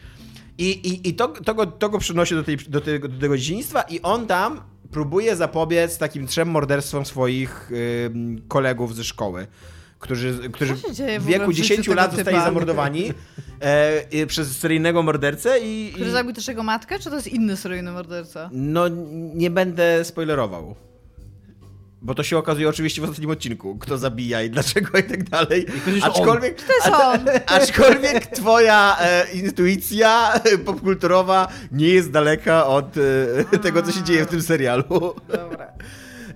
I, 0.59 0.71
i, 0.71 1.09
i 1.09 1.15
to, 1.15 1.29
to, 1.29 1.55
go, 1.55 1.67
to 1.67 1.89
go 1.89 1.99
przynosi 1.99 2.35
do, 2.35 2.43
tej, 2.43 2.57
do, 2.57 2.81
tego, 2.81 3.09
do 3.09 3.21
tego 3.21 3.37
dzieciństwa 3.37 3.83
i 3.83 4.01
on 4.03 4.27
tam 4.27 4.61
próbuje 4.91 5.37
zapobiec 5.37 5.99
takim 5.99 6.27
trzem 6.27 6.49
morderstwom 6.49 7.07
swoich 7.07 7.71
kolegów 8.49 8.97
ze 8.97 9.05
szkoły. 9.05 9.47
Którzy, 9.99 10.51
którzy 10.53 10.75
w 10.75 10.81
w 11.23 11.25
wieku 11.25 11.51
w 11.51 11.55
życiu 11.55 11.69
10 11.69 11.87
tego 11.87 11.95
lat 11.95 12.11
zostali 12.11 12.37
typa? 12.37 12.45
zamordowani 12.47 13.13
e, 13.61 14.27
przez 14.27 14.59
seryjnego 14.59 15.03
mordercę 15.03 15.59
i, 15.63 15.91
Który 15.95 16.09
i 16.09 16.13
zabił 16.13 16.33
też 16.33 16.49
jego 16.49 16.63
matkę, 16.63 16.99
czy 16.99 17.11
to 17.11 17.17
jest 17.17 17.29
inny 17.29 17.57
seryjny 17.57 17.93
morderca? 17.93 18.51
no, 18.53 18.89
nie 19.35 19.51
będę 19.51 20.05
spoilerował. 20.05 20.75
Bo 22.07 22.15
to 22.15 22.23
się 22.23 22.39
okazuje 22.39 22.69
oczywiście 22.69 23.01
w 23.01 23.05
ostatnim 23.05 23.31
odcinku, 23.31 23.77
kto 23.77 23.99
zabija 23.99 24.43
i 24.43 24.51
dlaczego 24.51 24.99
i 24.99 25.03
tak 25.03 25.23
dalej. 25.29 25.67
on. 26.05 26.11
Aczkolwiek, 26.11 26.63
To 26.63 26.73
jest 26.73 26.89
on. 27.05 27.21
aczkolwiek 27.63 28.27
twoja 28.27 28.97
e, 29.01 29.27
intuicja 29.33 30.33
popkulturowa 30.67 31.49
nie 31.73 31.88
jest 31.88 32.11
daleka 32.11 32.66
od 32.66 32.95
e, 33.53 33.59
tego, 33.62 33.83
co 33.83 33.92
się 33.92 34.03
dzieje 34.03 34.25
w 34.25 34.29
tym 34.29 34.42
serialu. 34.42 35.14
Dobra. 35.29 35.73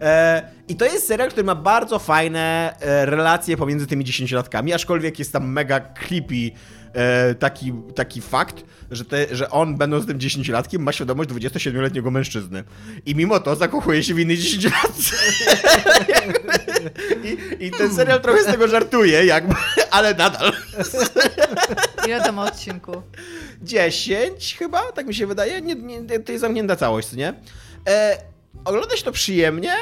E, 0.00 0.42
I 0.68 0.76
to 0.76 0.85
jest 0.85 1.06
serial, 1.06 1.28
który 1.30 1.44
ma 1.44 1.54
bardzo 1.54 1.98
fajne 1.98 2.74
e, 2.80 3.06
relacje 3.06 3.56
pomiędzy 3.56 3.87
tymi 3.87 4.04
dziesięciolatkami, 4.04 4.72
aczkolwiek 4.72 5.18
jest 5.18 5.33
tam 5.33 5.48
mega 5.52 5.80
creepy 5.80 6.50
e, 6.92 7.35
taki, 7.35 7.72
taki 7.94 8.20
fakt, 8.20 8.64
że, 8.90 9.05
te, 9.05 9.37
że 9.37 9.50
on, 9.50 9.76
będąc 9.76 10.07
tym 10.07 10.20
dziesięciolatkiem, 10.20 10.83
ma 10.83 10.92
świadomość 10.92 11.31
27-letniego 11.31 12.11
mężczyzny. 12.11 12.64
I 13.07 13.14
mimo 13.14 13.40
to 13.40 13.57
zakochuje 13.57 14.03
się 14.03 14.14
w 14.14 14.18
innej 14.18 14.38
dziesięciolatce. 14.38 15.16
I, 17.24 17.66
I 17.66 17.70
ten 17.70 17.94
serial 17.94 18.20
trochę 18.20 18.42
z 18.42 18.46
tego 18.46 18.68
żartuje, 18.68 19.24
jakby, 19.24 19.55
ale 19.90 20.14
nadal. 20.14 20.53
Ile 22.07 22.20
tam 22.20 22.38
odcinku? 22.38 23.03
10 23.62 24.57
chyba, 24.59 24.92
tak 24.92 25.07
mi 25.07 25.14
się 25.14 25.26
wydaje. 25.26 25.61
Nie, 25.61 25.74
nie, 25.74 26.20
to 26.20 26.33
jest 26.33 26.40
zamknięta 26.40 26.76
całość, 26.76 27.12
nie? 27.12 27.35
E, 27.88 28.18
ogląda 28.64 28.96
się 28.96 29.05
to 29.05 29.12
przyjemnie, 29.12 29.72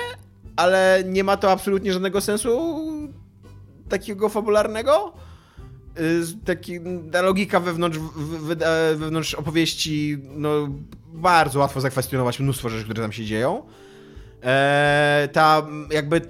ale 0.57 1.03
nie 1.07 1.25
ma 1.25 1.37
to 1.37 1.51
absolutnie 1.51 1.93
żadnego 1.93 2.21
sensu 2.21 2.83
takiego 3.89 4.29
fabularnego. 4.29 5.13
Y, 6.01 6.45
Taki, 6.45 6.81
ta 7.13 7.23
logika 7.23 7.61
wewnątrz, 7.61 7.99
wewnątrz 8.97 9.35
opowieści, 9.35 10.19
no 10.37 10.69
bardzo 11.13 11.59
łatwo 11.59 11.81
zakwestionować 11.81 12.41
mnóstwo 12.41 12.69
rzeczy, 12.69 12.85
które 12.85 13.03
tam 13.03 13.13
się 13.13 13.25
dzieją. 13.25 13.63
E, 14.43 15.29
ta 15.33 15.67
jakby 15.91 16.21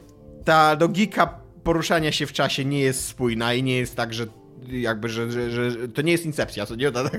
ta 0.45 0.77
logika 0.81 1.41
poruszania 1.65 2.13
się 2.13 2.27
w 2.27 2.33
czasie 2.33 2.65
nie 2.65 2.81
jest 2.81 3.05
spójna 3.05 3.55
i 3.55 3.63
nie 3.63 3.77
jest 3.77 3.97
tak, 3.97 4.15
że 4.15 4.27
jakby, 4.69 5.09
że, 5.09 5.33
że, 5.33 5.51
że 5.51 5.89
to 5.89 6.03
nie 6.03 6.13
jest 6.13 6.27
incepcja, 6.27 6.67
to 6.67 6.75
nie, 6.75 6.93
to, 6.93 7.05
to, 7.05 7.11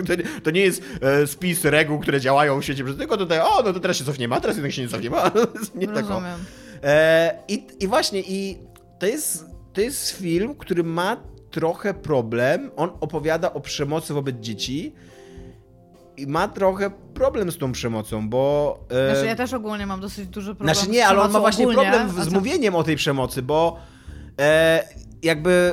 to 0.43 0.51
nie 0.51 0.61
jest 0.61 0.83
e, 1.01 1.27
spis 1.27 1.65
reguł, 1.65 1.99
które 1.99 2.21
działają 2.21 2.59
w 2.59 2.63
świecie, 2.63 2.83
tylko 2.83 3.17
tutaj, 3.17 3.39
o, 3.39 3.63
no 3.65 3.73
to 3.73 3.79
teraz 3.79 3.97
się 3.97 4.05
cofniemy, 4.05 4.35
a 4.35 4.41
teraz 4.41 4.55
jednak 4.55 4.71
się 4.71 4.81
nie 4.81 4.87
cofniemy, 4.87 5.17
a, 5.17 5.31
nie 5.75 5.87
tak. 5.87 5.95
Rozumiem. 5.95 6.39
E, 6.83 7.39
i, 7.47 7.67
I 7.79 7.87
właśnie, 7.87 8.21
i 8.27 8.57
to 8.99 9.05
jest, 9.05 9.45
to 9.73 9.81
jest 9.81 10.11
film, 10.11 10.55
który 10.55 10.83
ma 10.83 11.17
trochę 11.51 11.93
problem. 11.93 12.71
On 12.75 12.89
opowiada 12.99 13.53
o 13.53 13.59
przemocy 13.59 14.13
wobec 14.13 14.35
dzieci 14.39 14.93
i 16.17 16.27
ma 16.27 16.47
trochę 16.47 16.91
problem 17.13 17.51
z 17.51 17.57
tą 17.57 17.71
przemocą, 17.71 18.29
bo... 18.29 18.79
Znaczy 19.11 19.25
ja 19.25 19.35
też 19.35 19.53
ogólnie 19.53 19.87
mam 19.87 19.99
dosyć 19.99 20.27
duży 20.27 20.55
problem 20.55 20.75
znaczy 20.75 20.91
nie, 20.91 21.07
ale 21.07 21.21
on 21.21 21.31
ma 21.31 21.39
właśnie 21.39 21.67
ogólnie, 21.67 21.91
problem 21.91 22.23
z 22.23 22.27
co- 22.27 22.33
mówieniem 22.35 22.75
o 22.75 22.83
tej 22.83 22.95
przemocy, 22.95 23.41
bo 23.41 23.79
e, 24.39 24.83
jakby 25.23 25.71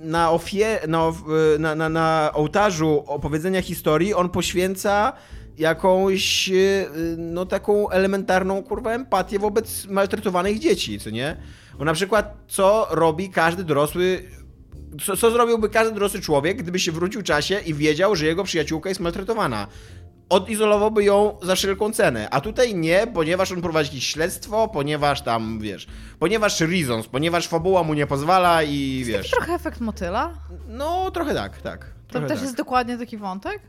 e, 0.00 0.06
na, 0.06 0.30
ofie, 0.30 0.78
na, 0.88 1.08
e, 1.08 1.58
na, 1.58 1.74
na, 1.74 1.88
na 1.88 2.30
ołtarzu 2.34 3.04
opowiedzenia 3.06 3.62
historii 3.62 4.14
on 4.14 4.28
poświęca 4.28 5.12
jakąś 5.58 6.48
e, 6.48 6.54
no 7.16 7.46
taką 7.46 7.90
elementarną 7.90 8.62
kurwa 8.62 8.92
empatię 8.92 9.38
wobec 9.38 9.86
maltretowanych 9.86 10.58
dzieci, 10.58 11.00
co 11.00 11.10
nie? 11.10 11.36
Bo 11.78 11.84
na 11.84 11.92
przykład 11.92 12.36
co 12.48 12.86
robi 12.90 13.30
każdy 13.30 13.64
dorosły 13.64 14.22
co, 14.98 15.16
co 15.16 15.30
zrobiłby 15.30 15.68
każdy 15.68 15.94
dorosły 15.94 16.20
człowiek, 16.20 16.62
gdyby 16.62 16.78
się 16.78 16.92
wrócił 16.92 17.20
w 17.20 17.24
czasie 17.24 17.60
i 17.66 17.74
wiedział, 17.74 18.16
że 18.16 18.26
jego 18.26 18.44
przyjaciółka 18.44 18.88
jest 18.88 19.00
maltretowana? 19.00 19.66
Odizolowałby 20.28 21.04
ją 21.04 21.38
za 21.42 21.54
wszelką 21.54 21.92
cenę. 21.92 22.28
A 22.30 22.40
tutaj 22.40 22.74
nie, 22.74 23.06
ponieważ 23.14 23.52
on 23.52 23.62
prowadzi 23.62 23.88
jakieś 23.88 24.08
śledztwo, 24.08 24.68
ponieważ 24.68 25.22
tam, 25.22 25.58
wiesz, 25.60 25.86
ponieważ 26.18 26.60
reasons, 26.60 27.06
ponieważ 27.06 27.48
fabuła 27.48 27.82
mu 27.82 27.94
nie 27.94 28.06
pozwala 28.06 28.62
i 28.62 29.02
wiesz. 29.06 29.30
Trochę 29.30 29.54
efekt 29.54 29.80
motyla? 29.80 30.34
No, 30.68 31.10
trochę 31.10 31.34
tak, 31.34 31.62
tak. 31.62 31.86
To 32.08 32.20
też 32.20 32.28
tak. 32.28 32.42
jest 32.42 32.56
dokładnie 32.56 32.98
taki 32.98 33.16
wątek? 33.16 33.60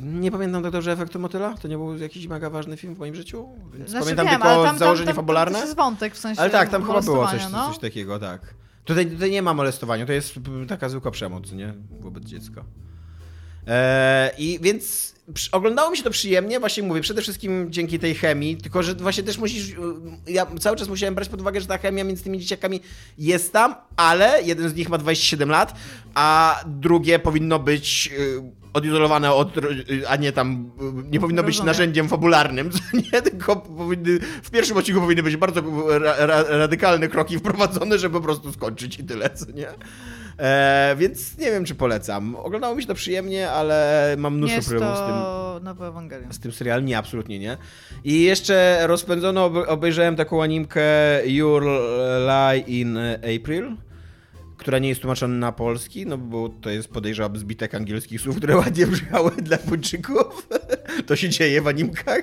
Nie 0.00 0.30
pamiętam 0.30 0.62
tak 0.62 0.72
dobrze 0.72 0.92
efektu 0.92 1.18
motyla. 1.18 1.54
To 1.62 1.68
nie 1.68 1.76
był 1.76 1.98
jakiś 1.98 2.26
mega 2.26 2.50
ważny 2.50 2.76
film 2.76 2.94
w 2.94 2.98
moim 2.98 3.14
życiu. 3.14 3.48
Więc 3.74 3.90
Znaczy 3.90 4.04
pamiętam 4.04 4.26
wiem, 4.26 4.40
tylko 4.40 4.64
tam, 4.64 4.78
założenie 4.78 5.06
tam, 5.06 5.16
fabularne. 5.16 5.52
Tam 5.52 5.60
też 5.60 5.68
jest 5.68 5.76
wątek 5.76 6.14
w 6.14 6.18
sensie 6.18 6.40
Ale 6.40 6.50
tak, 6.50 6.68
tam 6.68 6.84
chyba 6.84 7.00
było 7.00 7.28
coś, 7.28 7.42
no. 7.52 7.68
coś 7.68 7.78
takiego, 7.78 8.18
tak. 8.18 8.59
Tutaj, 8.90 9.06
tutaj 9.06 9.30
nie 9.30 9.42
ma 9.42 9.54
molestowania, 9.54 10.06
to 10.06 10.12
jest 10.12 10.34
taka 10.68 10.88
zwykła 10.88 11.10
przemoc, 11.10 11.52
nie? 11.52 11.74
Wobec 12.00 12.24
dziecka. 12.24 12.64
Eee, 13.66 14.30
I 14.38 14.58
więc 14.62 15.14
oglądało 15.52 15.90
mi 15.90 15.96
się 15.96 16.02
to 16.02 16.10
przyjemnie, 16.10 16.60
właśnie 16.60 16.82
mówię, 16.82 17.00
przede 17.00 17.22
wszystkim 17.22 17.72
dzięki 17.72 17.98
tej 17.98 18.14
chemii, 18.14 18.56
tylko 18.56 18.82
że 18.82 18.94
właśnie 18.94 19.22
też 19.22 19.38
musisz, 19.38 19.68
y, 19.68 19.74
ja 20.26 20.46
cały 20.60 20.76
czas 20.76 20.88
musiałem 20.88 21.14
brać 21.14 21.28
pod 21.28 21.40
uwagę, 21.40 21.60
że 21.60 21.66
ta 21.66 21.78
chemia 21.78 22.04
między 22.04 22.24
tymi 22.24 22.38
dzieciakami 22.38 22.80
jest 23.18 23.52
tam, 23.52 23.74
ale 23.96 24.42
jeden 24.42 24.68
z 24.68 24.74
nich 24.74 24.88
ma 24.88 24.98
27 24.98 25.50
lat, 25.50 25.74
a 26.14 26.60
drugie 26.66 27.18
powinno 27.18 27.58
być 27.58 28.10
y, 28.18 28.59
odizolowane 28.72 29.32
od, 29.32 29.52
a 30.08 30.16
nie 30.16 30.32
tam, 30.32 30.70
nie 31.10 31.20
powinno 31.20 31.42
być 31.42 31.62
narzędziem 31.62 32.08
fabularnym, 32.08 32.70
nie, 33.12 33.22
tylko 33.22 33.56
powinny, 33.56 34.18
w 34.42 34.50
pierwszym 34.50 34.76
odcinku 34.76 35.00
powinny 35.00 35.22
być 35.22 35.36
bardzo 35.36 35.62
ra, 35.88 36.14
ra, 36.26 36.42
radykalne 36.48 37.08
kroki 37.08 37.38
wprowadzone, 37.38 37.98
żeby 37.98 38.14
po 38.14 38.20
prostu 38.24 38.52
skończyć 38.52 38.98
i 38.98 39.04
tyle, 39.04 39.30
co 39.30 39.52
nie? 39.52 39.68
E, 40.38 40.96
więc 40.98 41.38
nie 41.38 41.50
wiem, 41.50 41.64
czy 41.64 41.74
polecam. 41.74 42.36
Oglądało 42.36 42.74
mi 42.74 42.82
się 42.82 42.88
to 42.88 42.94
przyjemnie, 42.94 43.50
ale 43.50 44.14
mam 44.18 44.36
mnóstwo 44.36 44.56
jest 44.56 44.68
problemów 44.68 44.98
z 44.98 45.00
tym. 45.00 45.64
nowy 45.64 45.86
Ewangelion. 45.86 46.32
Z 46.32 46.38
tym 46.40 46.52
serialem 46.52 46.84
nie, 46.84 46.98
absolutnie 46.98 47.38
nie. 47.38 47.56
I 48.04 48.22
jeszcze 48.22 48.78
rozpędzono, 48.86 49.44
ob- 49.44 49.68
obejrzałem 49.68 50.16
taką 50.16 50.42
animkę 50.42 50.82
Your 51.26 51.64
Lie 52.26 52.58
in 52.66 52.98
April, 53.40 53.76
która 54.60 54.78
nie 54.78 54.88
jest 54.88 55.00
tłumaczona 55.00 55.34
na 55.34 55.52
polski, 55.52 56.06
no 56.06 56.18
bo 56.18 56.48
to 56.48 56.70
jest 56.70 56.88
podejrzewam 56.88 57.36
zbitek 57.36 57.74
angielskich 57.74 58.20
słów, 58.20 58.36
które 58.36 58.56
ładnie 58.56 58.86
brzmiały 58.86 59.30
dla 59.30 59.56
Chińczyków. 59.56 60.48
to 61.06 61.16
się 61.16 61.28
dzieje 61.28 61.62
w 61.62 61.66
animkach. 61.66 62.22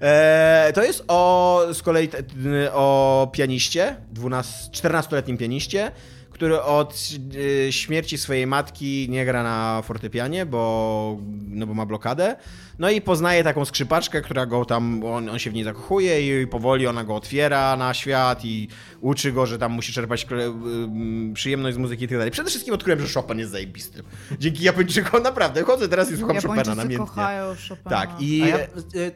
E, 0.00 0.72
to 0.74 0.82
jest 0.82 1.04
o 1.08 1.60
z 1.72 1.82
kolei 1.82 2.08
t- 2.08 2.24
o 2.72 3.30
pianiście, 3.32 3.96
12, 4.12 4.70
14-letnim 4.70 5.36
pianiście, 5.36 5.92
który 6.30 6.62
od 6.62 7.08
y, 7.34 7.72
śmierci 7.72 8.18
swojej 8.18 8.46
matki 8.46 9.06
nie 9.10 9.24
gra 9.24 9.42
na 9.42 9.82
fortepianie, 9.82 10.46
bo, 10.46 11.18
no 11.48 11.66
bo 11.66 11.74
ma 11.74 11.86
blokadę. 11.86 12.36
No 12.78 12.90
i 12.90 13.00
poznaje 13.00 13.44
taką 13.44 13.64
skrzypaczkę, 13.64 14.22
która 14.22 14.46
go 14.46 14.64
tam, 14.64 15.04
on, 15.04 15.28
on 15.28 15.38
się 15.38 15.50
w 15.50 15.54
niej 15.54 15.64
zakochuje 15.64 16.42
i 16.42 16.46
powoli 16.46 16.86
ona 16.86 17.04
go 17.04 17.14
otwiera 17.14 17.76
na 17.76 17.94
świat 17.94 18.44
i 18.44 18.68
uczy 19.00 19.32
go, 19.32 19.46
że 19.46 19.58
tam 19.58 19.72
musi 19.72 19.92
czerpać 19.92 20.26
kle- 20.26 20.66
ym, 20.84 21.32
przyjemność 21.34 21.74
z 21.74 21.78
muzyki 21.78 22.04
i 22.04 22.08
tak 22.08 22.18
dalej. 22.18 22.30
Przede 22.30 22.50
wszystkim 22.50 22.74
odkryłem, 22.74 23.00
że 23.06 23.14
Chopin 23.14 23.38
jest 23.38 23.52
zajebisty. 23.52 24.02
Dzięki 24.38 24.64
Japończykom 24.64 25.22
naprawdę 25.32 25.62
chodzę 25.62 25.88
teraz 25.88 26.10
i 26.12 26.16
słucham 26.16 26.36
Chopina 26.36 26.48
Japończycy 26.54 26.76
namiętnie. 26.76 27.06
kochają 27.06 27.46
Chopina. 27.68 27.90
Tak, 27.90 28.10
i 28.20 28.38
ja, 28.38 28.58
e, 28.58 28.68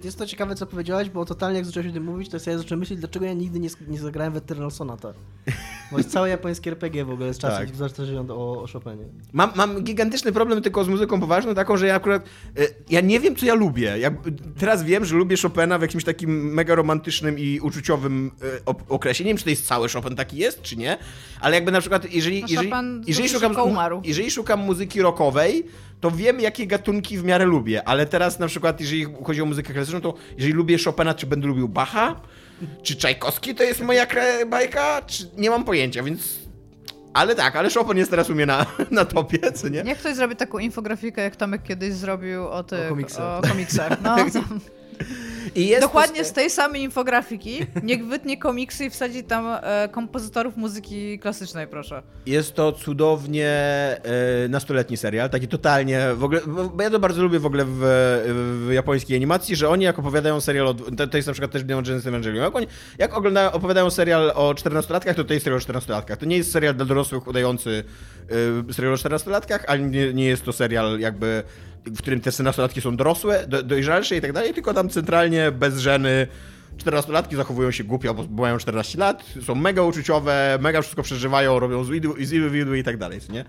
jest 0.04 0.18
to 0.18 0.26
ciekawe, 0.26 0.54
co 0.54 0.66
powiedziałeś, 0.66 1.10
bo 1.10 1.24
totalnie 1.24 1.56
jak 1.58 1.66
zacząłeś 1.66 1.88
o 1.88 1.92
tym 1.92 2.04
mówić, 2.04 2.28
to 2.28 2.36
ja 2.50 2.58
zacząłem 2.58 2.80
myśleć, 2.80 2.98
dlaczego 2.98 3.26
ja 3.26 3.32
nigdy 3.32 3.60
nie, 3.60 3.68
nie 3.88 3.98
zagrałem 3.98 4.32
w 4.32 4.36
Eternal 4.36 4.70
Sonata. 4.70 5.12
Bo 5.92 5.98
jest 5.98 6.10
całe 6.10 6.28
japońskie 6.28 6.70
RPG 6.70 7.04
w 7.04 7.10
ogóle 7.10 7.34
z 7.34 7.38
czasem, 7.38 7.66
Tak. 7.66 7.76
zaczynając 7.76 8.30
o, 8.30 8.62
o 8.62 8.66
Chopinie. 8.72 9.04
Mam, 9.32 9.50
mam 9.54 9.82
gigantyczny 9.82 10.32
problem 10.32 10.62
tylko 10.62 10.84
z 10.84 10.88
muzyką 10.88 11.20
poważną, 11.20 11.54
taką, 11.54 11.76
że 11.76 11.86
ja 11.86 11.94
akurat. 11.94 12.22
e, 12.58 12.62
Ja 12.90 13.00
nie 13.00 13.20
wiem, 13.20 13.36
co 13.36 13.45
ja 13.46 13.54
lubię. 13.54 13.98
Ja 13.98 14.10
teraz 14.58 14.82
wiem, 14.82 15.04
że 15.04 15.16
lubię 15.16 15.36
Chopina 15.42 15.78
w 15.78 15.82
jakimś 15.82 16.04
takim 16.04 16.54
mega 16.54 16.74
romantycznym 16.74 17.38
i 17.38 17.60
uczuciowym 17.60 18.30
e, 18.68 18.74
okresie. 18.88 19.24
Nie 19.24 19.30
wiem, 19.30 19.38
czy 19.38 19.44
to 19.44 19.50
jest 19.50 19.66
cały 19.66 19.88
Chopin 19.88 20.16
taki 20.16 20.36
jest, 20.36 20.62
czy 20.62 20.76
nie, 20.76 20.98
ale 21.40 21.54
jakby 21.54 21.72
na 21.72 21.80
przykład, 21.80 22.12
jeżeli, 22.12 22.40
No, 22.40 22.46
jeżeli, 22.48 22.70
jeżeli, 23.06 23.28
szukam, 23.28 23.54
jeżeli 24.04 24.30
szukam 24.30 24.60
muzyki 24.60 25.02
rockowej, 25.02 25.66
to 26.00 26.10
wiem, 26.10 26.40
jakie 26.40 26.66
gatunki 26.66 27.18
w 27.18 27.24
miarę 27.24 27.44
lubię, 27.44 27.88
ale 27.88 28.06
teraz 28.06 28.38
na 28.38 28.46
przykład, 28.46 28.80
jeżeli 28.80 29.06
chodzi 29.24 29.42
o 29.42 29.46
muzykę 29.46 29.72
klasyczną, 29.72 30.00
to 30.00 30.14
jeżeli 30.36 30.52
lubię 30.52 30.76
Chopina, 30.84 31.14
czy 31.14 31.26
będę 31.26 31.46
lubił 31.46 31.68
Bacha, 31.68 32.20
czy 32.82 32.96
Czajkowski 32.96 33.54
to 33.54 33.62
jest 33.62 33.80
moja 33.80 34.06
bajka, 34.46 35.02
czy 35.06 35.30
nie 35.36 35.50
mam 35.50 35.64
pojęcia, 35.64 36.02
więc. 36.02 36.45
Ale 37.16 37.34
tak, 37.34 37.56
ale 37.56 37.70
Chopin 37.70 37.98
jest 37.98 38.10
teraz 38.10 38.30
u 38.30 38.34
mnie 38.34 38.46
na, 38.46 38.66
na 38.90 39.04
topie, 39.04 39.52
co 39.52 39.68
nie? 39.68 39.82
Niech 39.82 39.98
ktoś 39.98 40.14
zrobi 40.14 40.36
taką 40.36 40.58
infografikę, 40.58 41.22
jak 41.22 41.36
Tomek 41.36 41.62
kiedyś 41.62 41.94
zrobił 41.94 42.48
o 42.48 42.62
tych... 42.64 42.86
O 42.86 42.88
komiksach. 42.88 43.44
O 43.44 43.48
komiksach. 43.48 44.02
No, 44.02 44.16
Dokładnie 45.80 46.18
to- 46.22 46.28
z 46.28 46.32
tej 46.32 46.50
samej 46.50 46.82
infografiki. 46.82 47.66
Niech 47.82 48.06
wytnie 48.06 48.38
komiksy 48.38 48.84
i 48.84 48.90
wsadzi 48.90 49.24
tam 49.24 49.46
e, 49.62 49.88
kompozytorów 49.92 50.56
muzyki 50.56 51.18
klasycznej, 51.18 51.66
proszę. 51.66 52.02
Jest 52.26 52.54
to 52.54 52.72
cudownie 52.72 53.46
e, 53.46 54.48
nastoletni 54.48 54.96
serial, 54.96 55.30
taki 55.30 55.48
totalnie, 55.48 56.06
w 56.14 56.24
ogóle, 56.24 56.40
bo 56.74 56.82
ja 56.82 56.90
to 56.90 56.98
bardzo 56.98 57.22
lubię 57.22 57.38
w 57.38 57.46
ogóle 57.46 57.64
w, 57.64 57.78
w 58.68 58.72
japońskiej 58.72 59.16
animacji, 59.16 59.56
że 59.56 59.68
oni 59.68 59.84
jak 59.84 59.98
opowiadają 59.98 60.40
serial, 60.40 60.66
o, 60.66 60.74
to, 60.74 61.06
to 61.06 61.16
jest 61.16 61.26
na 61.26 61.32
przykład 61.32 61.52
też 61.52 61.64
Neon 61.64 61.84
Genesis 61.84 62.06
Evangelion, 62.06 62.44
jak, 62.44 62.56
oni, 62.56 62.66
jak 62.98 63.16
oglądają, 63.16 63.52
opowiadają 63.52 63.90
serial 63.90 64.32
o 64.34 64.52
14-latkach, 64.54 65.14
to 65.14 65.24
to 65.24 65.32
jest 65.34 65.44
serial 65.44 65.60
o 65.60 65.64
14-latkach. 65.64 66.16
To 66.16 66.26
nie 66.26 66.36
jest 66.36 66.52
serial 66.52 66.74
dla 66.74 66.84
dorosłych 66.84 67.26
udający 67.26 67.84
e, 68.68 68.72
serial 68.72 68.94
o 68.94 68.96
14-latkach, 68.96 69.58
ale 69.66 69.80
nie, 69.80 70.14
nie 70.14 70.24
jest 70.26 70.44
to 70.44 70.52
serial 70.52 71.00
jakby, 71.00 71.42
w 71.86 71.98
którym 71.98 72.20
te 72.20 72.30
14-latki 72.30 72.80
są 72.80 72.96
dorosłe, 72.96 73.46
do, 73.46 73.62
dojrzalsze 73.62 74.16
i 74.16 74.20
tak 74.20 74.32
dalej, 74.32 74.54
tylko 74.54 74.74
tam 74.74 74.88
centralnie 74.88 75.52
bez 75.52 75.78
żeny 75.78 76.26
14-latki 76.84 77.36
zachowują 77.36 77.70
się 77.70 77.84
głupio, 77.84 78.14
bo 78.14 78.42
mają 78.42 78.58
14 78.58 78.98
lat, 78.98 79.24
są 79.46 79.54
mega 79.54 79.82
uczuciowe, 79.82 80.58
mega 80.60 80.82
wszystko 80.82 81.02
przeżywają, 81.02 81.58
robią 81.58 81.84
z 81.84 81.90
widu 82.50 82.74
i 82.74 82.84
tak 82.84 82.96
dalej, 82.96 83.20
nie? 83.28 83.44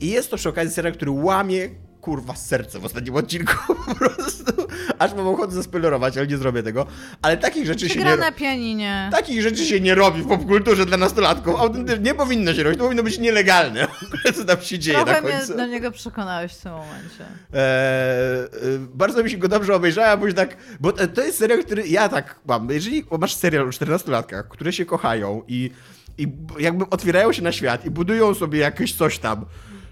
I 0.00 0.10
jest 0.10 0.30
to 0.30 0.36
przy 0.36 0.48
okazji 0.48 0.74
serial, 0.74 0.92
który 0.92 1.10
łamie 1.10 1.68
kurwa 2.08 2.36
serce 2.36 2.78
w 2.78 2.84
ostatnim 2.84 3.14
odcinku 3.16 3.52
po 3.86 3.94
prostu. 3.94 4.52
Aż 4.98 5.14
mam 5.14 5.26
ochotę 5.28 5.52
zaspoilerować, 5.52 6.16
ale 6.16 6.26
nie 6.26 6.36
zrobię 6.36 6.62
tego. 6.62 6.86
Ale 7.22 7.36
takich 7.36 7.66
rzeczy 7.66 7.88
się 7.88 8.00
Gra 8.00 8.10
nie... 8.10 8.16
na 8.16 8.32
pianinie. 8.32 9.08
Takich 9.12 9.42
rzeczy 9.42 9.64
się 9.64 9.80
nie 9.80 9.94
robi 9.94 10.22
w 10.22 10.28
popkulturze 10.28 10.86
dla 10.86 10.96
nastolatków. 10.96 11.60
Autentycznie 11.60 12.04
nie 12.04 12.14
powinno 12.14 12.54
się 12.54 12.62
robić, 12.62 12.78
to 12.78 12.84
powinno 12.84 13.02
być 13.02 13.18
nielegalne. 13.18 13.88
Co 14.36 14.44
tam 14.44 14.60
się 14.60 14.78
dzieje 14.78 14.96
Trochę 14.98 15.12
na 15.12 15.20
mnie 15.20 15.38
końcu. 15.38 15.56
do 15.56 15.66
niego 15.66 15.90
przekonałeś 15.90 16.52
w 16.52 16.62
tym 16.62 16.72
momencie. 16.72 17.24
Eee, 17.54 18.78
bardzo 18.94 19.22
mi 19.24 19.30
się 19.30 19.38
go 19.38 19.48
dobrze 19.48 19.74
obejrzałem, 19.74 20.20
bo 20.20 20.26
już 20.26 20.34
tak, 20.34 20.56
bo 20.80 20.92
to 20.92 21.08
to 21.08 21.22
jest 21.22 21.38
serial, 21.38 21.64
który 21.64 21.88
ja 21.88 22.08
tak 22.08 22.40
mam. 22.46 22.70
Jeżeli 22.70 23.04
masz 23.20 23.34
serial 23.34 23.66
o 23.66 23.70
14-latkach, 23.70 24.48
które 24.48 24.72
się 24.72 24.84
kochają 24.84 25.42
i, 25.48 25.70
i 26.18 26.28
jakby 26.58 26.90
otwierają 26.90 27.32
się 27.32 27.42
na 27.42 27.52
świat 27.52 27.84
i 27.84 27.90
budują 27.90 28.34
sobie 28.34 28.58
jakieś 28.58 28.94
coś 28.94 29.18
tam, 29.18 29.44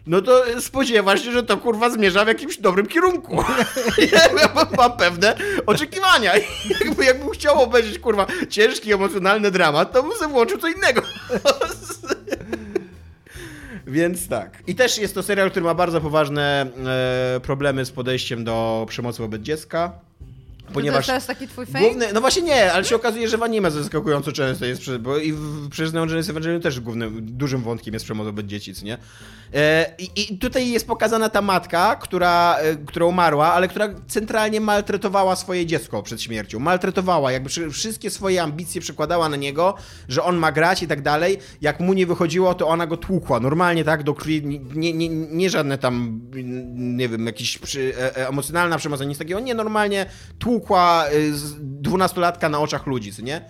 no 0.06 0.22
to 0.22 0.44
spodziewasz 0.60 1.24
się, 1.24 1.32
że 1.32 1.42
to 1.42 1.56
kurwa 1.56 1.90
zmierza 1.90 2.24
w 2.24 2.28
jakimś 2.28 2.58
dobrym 2.58 2.86
kierunku. 2.86 3.44
ja 4.12 4.20
mam, 4.54 4.66
mam 4.76 4.96
pewne 4.96 5.36
oczekiwania. 5.66 6.32
Jakby, 6.84 7.04
jakbym 7.04 7.30
chciał 7.30 7.62
obejrzeć 7.62 7.98
kurwa 7.98 8.26
ciężki, 8.50 8.92
emocjonalny 8.92 9.50
dramat, 9.50 9.92
to 9.92 10.02
bym 10.02 10.12
sobie 10.12 10.32
włączył 10.32 10.58
co 10.58 10.68
innego. 10.68 11.02
Więc 13.86 14.28
tak. 14.28 14.62
I 14.66 14.74
też 14.74 14.98
jest 14.98 15.14
to 15.14 15.22
serial, 15.22 15.50
który 15.50 15.64
ma 15.64 15.74
bardzo 15.74 16.00
poważne 16.00 16.66
e, 17.36 17.40
problemy 17.40 17.84
z 17.84 17.90
podejściem 17.90 18.44
do 18.44 18.86
przemocy 18.88 19.22
wobec 19.22 19.42
dziecka. 19.42 19.92
Ponieważ 20.72 21.06
To, 21.06 21.14
jest 21.14 21.26
taki 21.26 21.48
twój 21.48 21.66
fame? 21.66 21.84
główny, 21.84 22.06
no 22.12 22.20
właśnie 22.20 22.42
nie, 22.42 22.72
ale 22.72 22.84
się 22.84 22.96
okazuje, 22.96 23.28
że 23.28 23.38
w 23.38 23.42
anime 23.42 23.70
zaskakująco 23.70 24.32
często 24.32 24.64
jest, 24.66 24.96
bo 24.96 25.18
i 25.18 25.32
w, 25.32 25.68
przecież 25.70 25.92
Neon 25.92 26.08
Genesis 26.08 26.30
Evangelion 26.30 26.60
też 26.60 26.80
głównym, 26.80 27.18
dużym 27.20 27.62
wątkiem 27.62 27.94
jest 27.94 28.04
przemoc 28.04 28.26
wobec 28.26 28.46
dzieci, 28.46 28.74
co 28.74 28.84
nie? 28.84 28.98
E, 29.54 29.94
i, 30.16 30.38
tutaj 30.38 30.70
jest 30.70 30.86
pokazana 30.86 31.28
ta 31.28 31.42
matka, 31.42 31.96
która, 31.96 32.56
e, 32.58 32.76
która 32.76 33.06
umarła, 33.06 33.52
ale 33.52 33.68
która 33.68 33.88
centralnie 34.08 34.60
maltretowała 34.60 35.36
swoje 35.36 35.66
dziecko 35.66 36.02
przed 36.02 36.22
śmiercią. 36.22 36.58
Maltretowała, 36.58 37.32
jakby 37.32 37.50
wszystkie 37.70 38.10
swoje 38.10 38.42
ambicje 38.42 38.80
przekładała 38.80 39.28
na 39.28 39.36
niego, 39.36 39.74
że 40.08 40.22
on 40.22 40.36
ma 40.36 40.52
grać 40.52 40.82
i 40.82 40.88
tak 40.88 41.02
dalej. 41.02 41.38
Jak 41.60 41.80
mu 41.80 41.92
nie 41.92 42.06
wychodziło, 42.06 42.54
to 42.54 42.68
ona 42.68 42.86
go 42.86 42.96
tłukła. 42.96 43.40
Normalnie, 43.40 43.84
tak, 43.84 44.02
do 44.02 44.14
krwi, 44.14 44.60
nie, 44.74 44.92
nie, 44.92 45.08
nie 45.08 45.50
żadne 45.50 45.78
tam, 45.78 46.20
nie 46.74 47.08
wiem, 47.08 47.26
jakiś 47.26 47.58
przy, 47.58 47.94
e, 47.98 48.28
emocjonalna 48.28 48.78
przemoc, 48.78 49.00
nic 49.00 49.18
takiego. 49.18 49.40
Nie, 49.40 49.54
normalnie 49.54 50.06
tłukła 50.38 51.04
dwunastolatka 51.60 52.48
na 52.48 52.60
oczach 52.60 52.86
ludzi, 52.86 53.12
co 53.12 53.22
nie? 53.22 53.44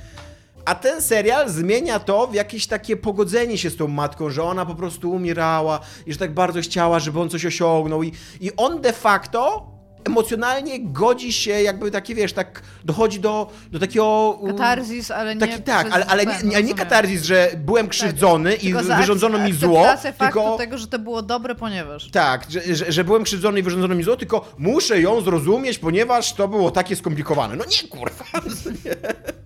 A 0.67 0.75
ten 0.75 1.03
serial 1.03 1.51
zmienia 1.51 1.99
to 1.99 2.27
w 2.27 2.35
jakieś 2.35 2.67
takie 2.67 2.97
pogodzenie 2.97 3.59
się 3.59 3.71
z 3.71 3.77
tą 3.77 3.89
matką, 3.89 4.31
że 4.31 4.43
ona 4.43 4.67
po 4.67 4.75
prostu 4.75 5.11
umierała 5.11 5.81
i 6.07 6.13
że 6.13 6.19
tak 6.19 6.35
bardzo 6.35 6.61
chciała, 6.61 6.99
żeby 6.99 7.21
on 7.21 7.31
coś 7.31 7.47
osiągnął. 7.47 8.03
I, 8.03 8.13
i 8.41 8.51
on 8.57 8.81
de 8.81 8.93
facto 8.93 9.67
emocjonalnie 10.07 10.85
godzi 10.85 11.33
się, 11.33 11.51
jakby 11.51 11.91
takie, 11.91 12.15
wiesz, 12.15 12.33
tak 12.33 12.63
dochodzi 12.85 13.21
do, 13.21 13.51
do 13.71 13.79
takiego... 13.79 14.39
um, 14.41 14.57
Katarzis, 14.57 15.11
ale 15.11 15.35
nie 15.35 15.41
Taki, 15.41 15.63
tak, 15.63 15.89
ale, 15.93 16.07
ale 16.07 16.27
nie, 16.27 16.63
nie, 16.63 16.75
katarzis, 16.75 17.23
że 17.23 17.51
byłem 17.57 17.89
krzywdzony 17.89 18.55
i 18.55 18.61
Tylko 18.61 18.83
za 18.83 18.97
wyrządzono 18.97 19.39
mi 19.39 19.53
zło, 19.53 19.87
tylko... 20.19 20.57
tego, 20.57 20.79
że 20.79 20.87
to 20.87 20.99
było 20.99 21.23
dobre, 21.23 21.55
ponieważ... 21.55 22.11
Tak, 22.11 22.47
że, 22.51 22.75
że, 22.75 22.93
że 22.93 23.05
byłem 23.05 23.25
krzywdzony 23.25 23.61
i 23.61 23.63
wyrządzono 23.63 23.95
mi 23.95 24.05
zło, 24.05 24.17
tylko 24.17 24.53
muszę 24.59 25.01
ją 25.01 25.21
zrozumieć, 25.21 25.79
ponieważ 25.79 26.33
to 26.33 26.49
było 26.49 26.71
takie 26.71 26.97
skomplikowane. 26.97 27.57
No 27.57 27.65
nie, 27.65 27.89
kurwa! 27.89 28.25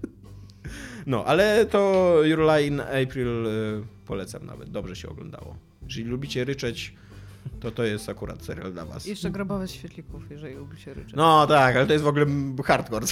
No, 1.07 1.25
ale 1.25 1.67
to 1.67 2.15
Your 2.25 2.61
in 2.63 2.81
April 2.81 3.47
y, 3.47 3.83
polecam 4.07 4.47
nawet. 4.47 4.71
Dobrze 4.71 4.97
się 4.97 5.09
oglądało. 5.09 5.57
Jeżeli 5.83 6.05
lubicie 6.05 6.45
ryczeć, 6.45 6.95
to 7.61 7.71
to 7.71 7.85
jest 7.85 8.09
akurat 8.09 8.45
serial 8.45 8.73
dla 8.73 8.85
was. 8.85 9.07
Jeszcze 9.07 9.31
grobowe 9.31 9.69
świetlików, 9.69 10.31
jeżeli 10.31 10.55
lubicie 10.55 10.95
ryczeć. 10.95 11.15
No 11.17 11.47
tak, 11.47 11.77
ale 11.77 11.87
to 11.87 11.93
jest 11.93 12.05
w 12.05 12.09
ogóle 12.09 12.27
hardcore. 12.65 13.07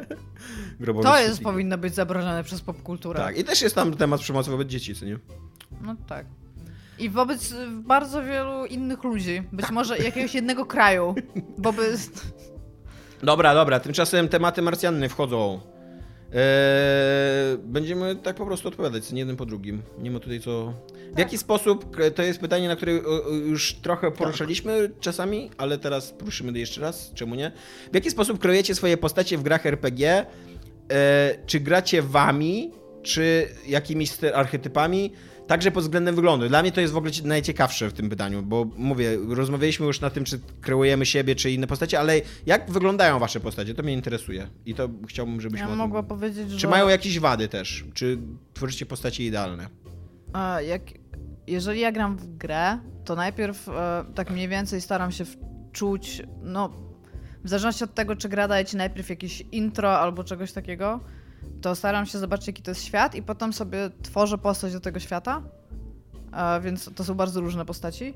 Grobowy 0.80 1.08
to 1.08 1.18
jest, 1.18 1.42
powinno 1.42 1.78
być 1.78 1.94
zabronione 1.94 2.44
przez 2.44 2.60
popkulturę. 2.60 3.20
Tak, 3.20 3.38
i 3.38 3.44
też 3.44 3.62
jest 3.62 3.74
tam 3.74 3.94
temat 3.94 4.20
przemocy 4.20 4.50
wobec 4.50 4.68
dzieci, 4.68 4.94
co 4.94 5.04
nie? 5.04 5.18
No 5.80 5.96
tak. 6.06 6.26
I 6.98 7.10
wobec 7.10 7.52
y, 7.52 7.66
bardzo 7.70 8.24
wielu 8.24 8.66
innych 8.66 9.04
ludzi. 9.04 9.42
Być 9.52 9.70
może 9.70 9.98
jakiegoś 9.98 10.34
jednego 10.34 10.66
kraju. 10.66 11.14
Bo 11.58 11.72
by... 11.72 11.96
Dobra, 13.22 13.54
dobra, 13.54 13.80
tymczasem 13.80 14.28
tematy 14.28 14.62
marsjanny 14.62 15.08
wchodzą. 15.08 15.60
Eee, 16.32 17.58
będziemy 17.64 18.16
tak 18.16 18.36
po 18.36 18.46
prostu 18.46 18.68
odpowiadać, 18.68 19.12
nie 19.12 19.18
jeden 19.18 19.36
po 19.36 19.46
drugim. 19.46 19.82
Nie 19.98 20.10
ma 20.10 20.20
tutaj 20.20 20.40
co. 20.40 20.74
W 21.14 21.18
jaki 21.18 21.38
sposób, 21.38 21.96
to 22.14 22.22
jest 22.22 22.40
pytanie, 22.40 22.68
na 22.68 22.76
które 22.76 22.92
już 23.46 23.74
trochę 23.74 24.10
poruszaliśmy 24.10 24.90
czasami, 25.00 25.50
ale 25.58 25.78
teraz 25.78 26.12
poruszymy 26.12 26.58
jeszcze 26.58 26.80
raz, 26.80 27.12
czemu 27.14 27.34
nie? 27.34 27.52
W 27.92 27.94
jaki 27.94 28.10
sposób 28.10 28.38
kreujecie 28.38 28.74
swoje 28.74 28.96
postacie 28.96 29.38
w 29.38 29.42
grach 29.42 29.66
RPG? 29.66 30.26
Eee, 30.88 31.38
czy 31.46 31.60
gracie 31.60 32.02
wami, 32.02 32.72
czy 33.02 33.48
jakimiś 33.66 34.12
archetypami? 34.34 35.12
Także 35.48 35.70
pod 35.70 35.82
względem 35.82 36.14
wyglądu. 36.14 36.48
Dla 36.48 36.62
mnie 36.62 36.72
to 36.72 36.80
jest 36.80 36.92
w 36.92 36.96
ogóle 36.96 37.12
najciekawsze 37.24 37.88
w 37.88 37.92
tym 37.92 38.08
pytaniu, 38.08 38.42
bo 38.42 38.66
mówię, 38.76 39.18
rozmawialiśmy 39.28 39.86
już 39.86 40.00
na 40.00 40.10
tym, 40.10 40.24
czy 40.24 40.40
kreujemy 40.60 41.06
siebie, 41.06 41.34
czy 41.34 41.50
inne 41.50 41.66
postacie, 41.66 42.00
ale 42.00 42.20
jak 42.46 42.70
wyglądają 42.70 43.18
wasze 43.18 43.40
postacie, 43.40 43.74
to 43.74 43.82
mnie 43.82 43.92
interesuje. 43.92 44.48
I 44.66 44.74
to 44.74 44.88
chciałbym, 45.08 45.40
żebyśmy 45.40 45.60
Ja 45.60 45.66
o 45.66 45.68
tym- 45.70 45.78
mogła 45.78 46.02
powiedzieć, 46.02 46.50
że... 46.50 46.58
Czy 46.58 46.68
mają 46.68 46.88
jakieś 46.88 47.18
wady 47.18 47.48
też? 47.48 47.84
Czy 47.94 48.18
tworzycie 48.54 48.86
postacie 48.86 49.24
idealne? 49.24 49.68
A, 50.32 50.60
jak, 50.60 50.82
jeżeli 51.46 51.80
ja 51.80 51.92
gram 51.92 52.16
w 52.16 52.36
grę, 52.36 52.78
to 53.04 53.16
najpierw 53.16 53.68
e, 53.68 54.04
tak 54.14 54.30
mniej 54.30 54.48
więcej 54.48 54.80
staram 54.80 55.12
się 55.12 55.24
wczuć, 55.24 56.22
no, 56.42 56.68
w 57.44 57.48
zależności 57.48 57.84
od 57.84 57.94
tego, 57.94 58.16
czy 58.16 58.28
gra 58.28 58.48
daje 58.48 58.64
ci 58.64 58.76
najpierw 58.76 59.10
jakieś 59.10 59.40
intro 59.52 59.98
albo 59.98 60.24
czegoś 60.24 60.52
takiego, 60.52 61.00
to 61.60 61.74
staram 61.74 62.06
się 62.06 62.18
zobaczyć, 62.18 62.46
jaki 62.46 62.62
to 62.62 62.70
jest 62.70 62.84
świat 62.84 63.14
i 63.14 63.22
potem 63.22 63.52
sobie 63.52 63.90
tworzę 64.02 64.38
postać 64.38 64.72
do 64.72 64.80
tego 64.80 65.00
świata. 65.00 65.42
A, 66.32 66.60
więc 66.60 66.94
to 66.94 67.04
są 67.04 67.14
bardzo 67.14 67.40
różne 67.40 67.64
postaci. 67.64 68.14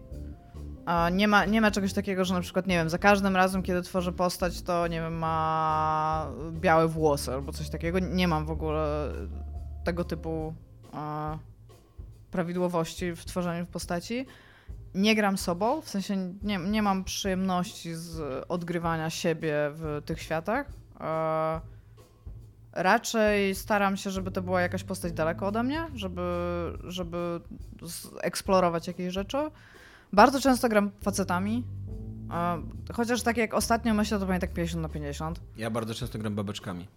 A, 0.86 1.10
nie, 1.10 1.28
ma, 1.28 1.44
nie 1.44 1.60
ma 1.60 1.70
czegoś 1.70 1.92
takiego, 1.92 2.24
że 2.24 2.34
na 2.34 2.40
przykład, 2.40 2.66
nie 2.66 2.74
wiem, 2.74 2.90
za 2.90 2.98
każdym 2.98 3.36
razem, 3.36 3.62
kiedy 3.62 3.82
tworzę 3.82 4.12
postać, 4.12 4.62
to 4.62 4.86
nie 4.86 5.00
wiem, 5.00 5.18
ma 5.18 6.30
białe 6.52 6.88
włosy 6.88 7.32
albo 7.32 7.52
coś 7.52 7.70
takiego. 7.70 7.98
Nie 7.98 8.28
mam 8.28 8.46
w 8.46 8.50
ogóle 8.50 9.12
tego 9.84 10.04
typu 10.04 10.54
a, 10.92 11.38
prawidłowości 12.30 13.12
w 13.12 13.24
tworzeniu 13.24 13.66
postaci. 13.66 14.26
Nie 14.94 15.14
gram 15.14 15.38
sobą, 15.38 15.80
w 15.80 15.88
sensie 15.88 16.16
nie, 16.42 16.58
nie 16.58 16.82
mam 16.82 17.04
przyjemności 17.04 17.94
z 17.94 18.44
odgrywania 18.48 19.10
siebie 19.10 19.54
w 19.72 20.02
tych 20.04 20.22
światach. 20.22 20.66
E, 21.00 21.60
raczej 22.72 23.54
staram 23.54 23.96
się, 23.96 24.10
żeby 24.10 24.30
to 24.30 24.42
była 24.42 24.60
jakaś 24.60 24.84
postać 24.84 25.12
daleko 25.12 25.46
ode 25.46 25.62
mnie, 25.62 25.86
żeby, 25.94 26.22
żeby 26.84 27.40
eksplorować 28.20 28.86
jakieś 28.86 29.12
rzeczy. 29.12 29.38
Bardzo 30.12 30.40
często 30.40 30.68
gram 30.68 30.90
facetami. 31.02 31.64
Chociaż 32.92 33.22
tak 33.22 33.36
jak 33.36 33.54
ostatnio 33.54 33.94
myślę, 33.94 34.18
to 34.18 34.26
pewnie 34.26 34.40
tak 34.40 34.52
50 34.52 34.82
na 34.82 34.88
50. 34.88 35.40
Ja 35.56 35.70
bardzo 35.70 35.94
często 35.94 36.18
gram 36.18 36.34
babeczkami. 36.34 36.88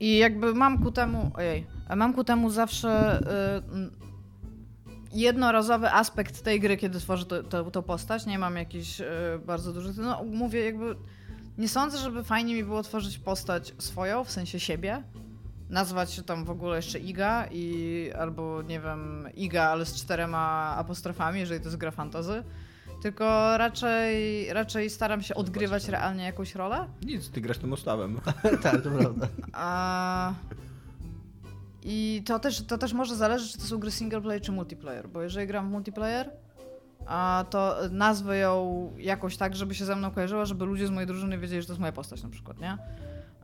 I 0.00 0.18
jakby 0.18 0.54
mam 0.54 0.82
ku 0.82 0.92
temu, 0.92 1.30
ojej, 1.34 1.66
mam 1.96 2.14
ku 2.14 2.24
temu 2.24 2.50
zawsze 2.50 3.20
y, 3.20 5.18
jednorazowy 5.18 5.90
aspekt 5.90 6.42
tej 6.42 6.60
gry, 6.60 6.76
kiedy 6.76 7.00
tworzę 7.00 7.24
tę 7.72 7.82
postać. 7.82 8.26
Nie 8.26 8.38
mam 8.38 8.56
jakichś 8.56 9.00
y, 9.00 9.04
bardzo 9.46 9.72
dużych. 9.72 9.96
No, 9.96 10.24
mówię, 10.24 10.64
jakby. 10.64 10.96
Nie 11.58 11.68
sądzę, 11.68 11.98
żeby 11.98 12.24
fajnie 12.24 12.54
mi 12.54 12.64
było 12.64 12.82
tworzyć 12.82 13.18
postać 13.18 13.74
swoją, 13.78 14.24
w 14.24 14.30
sensie 14.30 14.60
siebie. 14.60 15.02
Nazwać 15.70 16.12
się 16.12 16.22
tam 16.22 16.44
w 16.44 16.50
ogóle 16.50 16.76
jeszcze 16.76 16.98
Iga 16.98 17.46
i 17.50 18.10
albo 18.18 18.62
nie 18.62 18.80
wiem, 18.80 19.28
Iga, 19.34 19.62
ale 19.62 19.86
z 19.86 19.94
czterema 19.94 20.74
apostrofami, 20.78 21.40
jeżeli 21.40 21.60
to 21.60 21.66
jest 21.66 21.76
gra 21.76 21.90
fantazy. 21.90 22.44
Tylko 23.02 23.58
raczej, 23.58 24.46
raczej 24.52 24.90
staram 24.90 25.22
się 25.22 25.34
odgrywać 25.34 25.88
realnie 25.88 26.24
jakąś 26.24 26.54
rolę. 26.54 26.88
Nic, 27.02 27.30
ty 27.30 27.40
grasz 27.40 27.58
tym 27.58 27.72
ostawem. 27.72 28.20
tak, 28.62 28.82
to 28.82 28.90
prawda. 28.90 29.28
A... 29.52 30.34
I 31.82 32.22
to 32.26 32.38
też, 32.38 32.66
to 32.66 32.78
też 32.78 32.92
może 32.92 33.16
zależeć, 33.16 33.52
czy 33.52 33.58
to 33.58 33.64
są 33.64 33.78
gry 33.78 33.90
single 33.90 34.20
player 34.20 34.42
czy 34.42 34.52
multiplayer, 34.52 35.08
bo 35.08 35.22
jeżeli 35.22 35.46
gram 35.46 35.68
w 35.68 35.72
multiplayer, 35.72 36.30
to 37.50 37.76
nazwę 37.90 38.38
ją 38.38 38.92
jakoś 38.98 39.36
tak, 39.36 39.56
żeby 39.56 39.74
się 39.74 39.84
ze 39.84 39.96
mną 39.96 40.10
kojarzyła, 40.10 40.44
żeby 40.44 40.64
ludzie 40.64 40.86
z 40.86 40.90
mojej 40.90 41.06
drużyny 41.06 41.38
wiedzieli, 41.38 41.60
że 41.62 41.66
to 41.66 41.72
jest 41.72 41.80
moja 41.80 41.92
postać 41.92 42.22
na 42.22 42.28
przykład, 42.28 42.60
nie? 42.60 42.78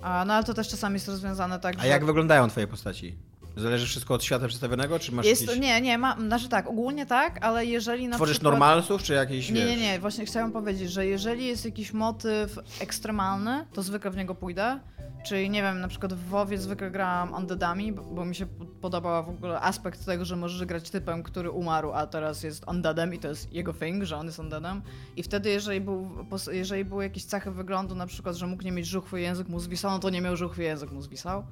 No 0.02 0.34
ale 0.34 0.44
to 0.44 0.54
też 0.54 0.68
czasami 0.68 0.94
jest 0.94 1.08
rozwiązane 1.08 1.60
tak, 1.60 1.76
A 1.78 1.82
że... 1.82 1.88
jak 1.88 2.04
wyglądają 2.04 2.48
twoje 2.48 2.66
postaci? 2.66 3.16
Zależy 3.56 3.86
wszystko 3.86 4.14
od 4.14 4.24
świata 4.24 4.48
przedstawionego, 4.48 4.98
czy 4.98 5.12
masz 5.12 5.26
jest, 5.26 5.42
jakieś... 5.42 5.58
Nie, 5.58 5.80
nie, 5.80 5.98
ma, 5.98 6.16
znaczy 6.20 6.48
tak, 6.48 6.68
ogólnie 6.68 7.06
tak, 7.06 7.44
ale 7.44 7.66
jeżeli 7.66 8.08
na 8.08 8.16
Tworzysz 8.16 8.36
przykład... 8.36 8.52
normalsów, 8.52 9.02
czy 9.02 9.12
jakieś, 9.12 9.50
Nie, 9.50 9.64
nie, 9.64 9.76
nie, 9.76 9.98
właśnie 9.98 10.26
chciałam 10.26 10.52
powiedzieć, 10.52 10.92
że 10.92 11.06
jeżeli 11.06 11.46
jest 11.46 11.64
jakiś 11.64 11.92
motyw 11.92 12.58
ekstremalny, 12.80 13.66
to 13.72 13.82
zwykle 13.82 14.10
w 14.10 14.16
niego 14.16 14.34
pójdę. 14.34 14.80
Czyli 15.24 15.50
nie 15.50 15.62
wiem, 15.62 15.80
na 15.80 15.88
przykład 15.88 16.12
w 16.12 16.28
WoWie 16.28 16.58
zwykle 16.58 16.90
grałam 16.90 17.34
undeadami, 17.34 17.92
bo, 17.92 18.02
bo 18.02 18.24
mi 18.24 18.34
się 18.34 18.46
podobał 18.80 19.24
w 19.24 19.28
ogóle 19.28 19.60
aspekt 19.60 20.04
tego, 20.06 20.24
że 20.24 20.36
możesz 20.36 20.64
grać 20.64 20.90
typem, 20.90 21.22
który 21.22 21.50
umarł, 21.50 21.92
a 21.92 22.06
teraz 22.06 22.42
jest 22.42 22.68
undeadem 22.68 23.14
i 23.14 23.18
to 23.18 23.28
jest 23.28 23.52
jego 23.52 23.72
thing, 23.72 24.04
że 24.04 24.16
on 24.16 24.26
jest 24.26 24.38
undeadem. 24.38 24.82
I 25.16 25.22
wtedy, 25.22 25.50
jeżeli, 25.50 25.80
był, 25.80 26.10
jeżeli 26.52 26.84
były 26.84 27.04
jakieś 27.04 27.24
cechy 27.24 27.50
wyglądu, 27.50 27.94
na 27.94 28.06
przykład, 28.06 28.36
że 28.36 28.46
mógł 28.46 28.62
nie 28.62 28.72
mieć 28.72 28.86
żuchwy 28.86 29.20
język 29.20 29.48
mu 29.48 29.60
zwisał, 29.60 29.90
no 29.90 29.98
to 29.98 30.10
nie 30.10 30.20
miał 30.20 30.36
żuchwy 30.36 30.62
język 30.62 30.92
mu 30.92 31.02
zwisał. 31.02 31.44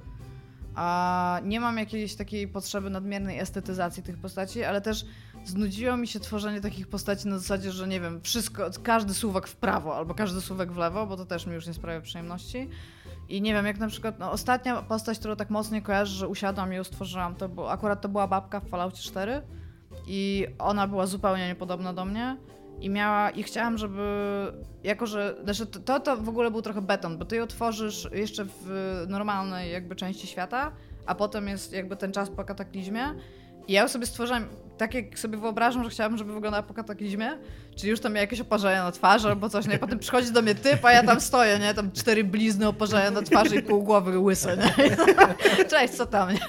A 0.75 1.39
nie 1.43 1.59
mam 1.59 1.77
jakiejś 1.77 2.15
takiej 2.15 2.47
potrzeby 2.47 2.89
nadmiernej 2.89 3.39
estetyzacji 3.39 4.03
tych 4.03 4.17
postaci, 4.17 4.63
ale 4.63 4.81
też 4.81 5.05
znudziło 5.45 5.97
mi 5.97 6.07
się 6.07 6.19
tworzenie 6.19 6.61
takich 6.61 6.87
postaci 6.87 7.27
na 7.27 7.37
zasadzie, 7.37 7.71
że 7.71 7.87
nie 7.87 7.99
wiem, 7.99 8.21
wszystko, 8.21 8.69
każdy 8.83 9.13
słówek 9.13 9.47
w 9.47 9.55
prawo 9.55 9.95
albo 9.95 10.13
każdy 10.13 10.41
słówek 10.41 10.71
w 10.71 10.77
lewo, 10.77 11.07
bo 11.07 11.17
to 11.17 11.25
też 11.25 11.45
mi 11.45 11.53
już 11.53 11.67
nie 11.67 11.73
sprawia 11.73 12.01
przyjemności. 12.01 12.69
I 13.29 13.41
nie 13.41 13.53
wiem, 13.53 13.65
jak 13.65 13.77
na 13.77 13.87
przykład, 13.87 14.19
no, 14.19 14.31
ostatnia 14.31 14.81
postać, 14.81 15.19
którą 15.19 15.35
tak 15.35 15.49
mocno 15.49 15.81
kojarzę, 15.81 16.15
że 16.15 16.27
usiadłam 16.27 16.73
i 16.73 16.75
ją 16.75 16.83
stworzyłam, 16.83 17.35
to 17.35 17.49
było, 17.49 17.71
akurat 17.71 18.01
to 18.01 18.09
była 18.09 18.27
babka 18.27 18.59
w 18.59 18.69
Falloutie 18.69 19.01
4 19.01 19.41
i 20.07 20.47
ona 20.59 20.87
była 20.87 21.05
zupełnie 21.05 21.47
niepodobna 21.47 21.93
do 21.93 22.05
mnie 22.05 22.37
i 22.83 22.89
miała, 22.89 23.29
i 23.29 23.43
chciałam, 23.43 23.77
żeby, 23.77 24.03
jako 24.83 25.05
że, 25.05 25.35
znaczy 25.43 25.65
to, 25.65 25.99
to 25.99 26.17
w 26.17 26.29
ogóle 26.29 26.51
był 26.51 26.61
trochę 26.61 26.81
beton, 26.81 27.17
bo 27.17 27.25
ty 27.25 27.35
ją 27.35 27.47
tworzysz 27.47 28.09
jeszcze 28.11 28.45
w 28.45 29.05
normalnej 29.07 29.71
jakby 29.71 29.95
części 29.95 30.27
świata, 30.27 30.71
a 31.05 31.15
potem 31.15 31.47
jest 31.47 31.73
jakby 31.73 31.95
ten 31.95 32.11
czas 32.11 32.29
po 32.29 32.43
kataklizmie 32.43 33.03
i 33.67 33.73
ja 33.73 33.81
ją 33.81 33.87
sobie 33.87 34.05
stworzyłam 34.05 34.45
tak, 34.77 34.93
jak 34.93 35.19
sobie 35.19 35.37
wyobrażam, 35.37 35.83
że 35.83 35.89
chciałabym, 35.89 36.17
żeby 36.17 36.33
wyglądała 36.33 36.63
po 36.63 36.73
kataklizmie, 36.73 37.31
czyli 37.75 37.89
już 37.89 37.99
tam 37.99 38.13
miała 38.13 38.21
jakieś 38.21 38.41
oparzenia 38.41 38.83
na 38.83 38.91
twarzy 38.91 39.27
albo 39.27 39.49
coś, 39.49 39.67
nie? 39.67 39.79
Potem 39.79 39.99
przychodzi 39.99 40.31
do 40.31 40.41
mnie 40.41 40.55
typ, 40.55 40.85
a 40.85 40.91
ja 40.91 41.03
tam 41.03 41.21
stoję, 41.21 41.59
nie? 41.59 41.73
Tam 41.73 41.91
cztery 41.91 42.23
blizny 42.23 42.67
oparzenia 42.67 43.11
na 43.11 43.21
twarzy 43.21 43.55
i 43.55 43.63
pół 43.63 43.83
głowy 43.83 44.19
łyse, 44.19 44.57
nie? 44.57 44.73
Cześć, 45.71 45.93
co 45.93 46.05
tam, 46.05 46.29
nie? 46.29 46.39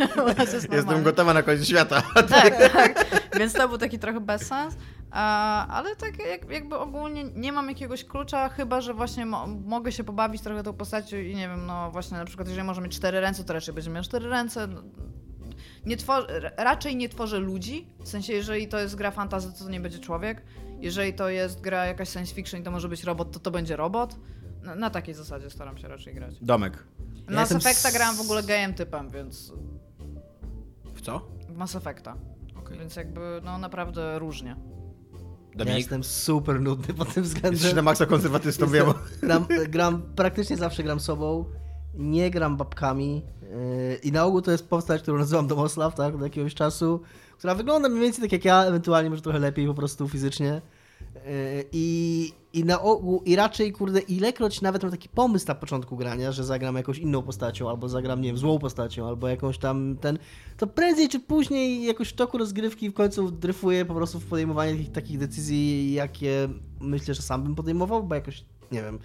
Jestem 0.73 1.03
gotowa 1.03 1.35
na 1.35 1.42
koniec 1.42 1.66
świata. 1.68 2.03
Tak, 2.14 2.73
tak. 2.73 3.07
Więc 3.38 3.53
to 3.53 3.68
był 3.68 3.79
taki 3.79 3.99
trochę 3.99 4.20
bezsens. 4.20 4.77
Ale 5.14 5.96
tak 5.96 6.18
jak, 6.18 6.50
jakby 6.50 6.79
ogólnie 6.79 7.24
nie 7.24 7.53
mam 7.53 7.68
jakiegoś 7.68 8.05
klucza, 8.05 8.48
chyba 8.48 8.81
że 8.81 8.94
właśnie 8.94 9.27
mo 9.27 9.46
mogę 9.46 9.92
się 9.92 10.05
pobawić 10.05 10.42
trochę 10.42 10.62
tą 10.62 10.72
postacią 10.72 11.16
i 11.16 11.35
nie 11.35 11.48
wiem, 11.48 11.66
no 11.66 11.90
właśnie 11.90 12.18
na 12.18 12.24
przykład 12.24 12.48
jeżeli 12.48 12.66
może 12.66 12.81
mieć 12.81 12.96
cztery 12.96 13.20
ręce, 13.20 13.44
to 13.44 13.53
raczej 13.53 13.74
będzie 13.74 13.90
miał 13.90 14.03
cztery 14.03 14.29
ręce. 14.29 14.66
No, 14.66 14.83
nie 15.87 15.96
raczej 16.57 16.96
nie 16.96 17.09
tworzę 17.09 17.38
ludzi, 17.38 17.87
w 18.05 18.09
sensie 18.09 18.33
jeżeli 18.33 18.68
to 18.68 18.79
jest 18.79 18.94
gra 18.94 19.11
fantasy, 19.11 19.53
to, 19.53 19.64
to 19.64 19.70
nie 19.70 19.81
będzie 19.81 19.98
człowiek. 19.98 20.42
Jeżeli 20.81 21.14
to 21.14 21.29
jest 21.29 21.61
gra 21.61 21.87
jakaś 21.87 22.09
science 22.09 22.35
fiction 22.35 22.61
i 22.61 22.62
to 22.64 22.70
może 22.70 22.88
być 22.88 23.05
robot, 23.05 23.33
to 23.33 23.38
to 23.38 23.50
będzie 23.50 23.77
robot. 23.77 24.16
Na, 24.62 24.74
na 24.74 24.90
takiej 24.90 25.14
zasadzie 25.14 25.50
staram 25.50 25.79
się 25.79 25.88
raczej 25.88 26.14
grać. 26.14 26.35
Domek. 26.40 26.85
Ja 27.29 27.35
Mass 27.35 27.53
Effecta 27.53 27.88
s... 27.88 27.94
grałem 27.94 28.16
w 28.16 28.20
ogóle 28.20 28.42
gejem 28.42 28.74
typem, 28.74 29.11
więc... 29.11 29.53
W 30.94 31.00
co? 31.00 31.18
W 31.48 31.57
Mass 31.57 31.77
Effecta. 31.77 32.16
Okay. 32.59 32.79
Więc 32.79 32.96
jakby, 32.96 33.40
no 33.44 33.59
naprawdę 33.59 34.18
różnie. 34.18 34.57
Dominik? 35.56 35.72
Ja 35.72 35.78
jestem 35.78 36.04
super 36.04 36.60
nudny 36.60 36.94
pod 36.94 37.14
tym 37.14 37.22
względem. 37.22 37.52
Jesteś 37.52 37.74
na 37.74 37.82
maksa 37.82 38.06
konserwatystą, 38.06 38.66
wiem. 38.66 38.86
Gram, 39.22 39.46
gram, 39.68 40.02
praktycznie 40.16 40.56
zawsze 40.56 40.82
gram 40.82 41.00
sobą, 41.00 41.44
nie 41.94 42.30
gram 42.30 42.56
babkami 42.56 43.22
yy, 43.42 43.94
i 44.02 44.12
na 44.12 44.24
ogół 44.24 44.42
to 44.42 44.50
jest 44.50 44.68
postać, 44.68 45.02
którą 45.02 45.18
nazywam 45.18 45.46
Domoslav, 45.46 45.94
tak, 45.94 46.14
od 46.14 46.22
jakiegoś 46.22 46.54
czasu, 46.54 47.00
która 47.38 47.54
wygląda 47.54 47.88
mniej 47.88 48.00
więcej 48.00 48.22
tak 48.22 48.32
jak 48.32 48.44
ja, 48.44 48.64
ewentualnie 48.64 49.10
może 49.10 49.22
trochę 49.22 49.38
lepiej 49.38 49.66
po 49.66 49.74
prostu 49.74 50.08
fizycznie. 50.08 50.62
Yy, 51.14 51.20
I, 51.72 52.32
i 52.54 52.64
na 52.64 52.82
ogół, 52.82 53.22
i 53.24 53.36
raczej, 53.36 53.72
kurde, 53.72 54.00
ilekroć 54.00 54.60
nawet 54.60 54.82
mam 54.82 54.90
taki 54.90 55.08
pomysł 55.08 55.46
na 55.48 55.54
początku 55.54 55.96
grania, 55.96 56.32
że 56.32 56.44
zagram 56.44 56.76
jakąś 56.76 56.98
inną 56.98 57.22
postacią, 57.22 57.70
albo 57.70 57.88
zagram, 57.88 58.20
nie 58.20 58.28
wiem, 58.28 58.38
złą 58.38 58.58
postacią, 58.58 59.08
albo 59.08 59.28
jakąś 59.28 59.58
tam 59.58 59.96
ten, 60.00 60.18
to 60.56 60.66
prędzej 60.66 61.08
czy 61.08 61.20
później 61.20 61.84
jakoś 61.84 62.08
w 62.08 62.12
toku 62.12 62.38
rozgrywki 62.38 62.90
w 62.90 62.94
końcu 62.94 63.30
dryfuję 63.30 63.84
po 63.84 63.94
prostu 63.94 64.20
w 64.20 64.24
podejmowanie 64.24 64.72
takich, 64.72 64.92
takich 64.92 65.18
decyzji, 65.18 65.92
jakie 65.92 66.48
myślę, 66.80 67.14
że 67.14 67.22
sam 67.22 67.42
bym 67.42 67.54
podejmował, 67.54 68.02
bo 68.02 68.14
jakoś, 68.14 68.44
nie 68.72 68.82
wiem, 68.82 68.98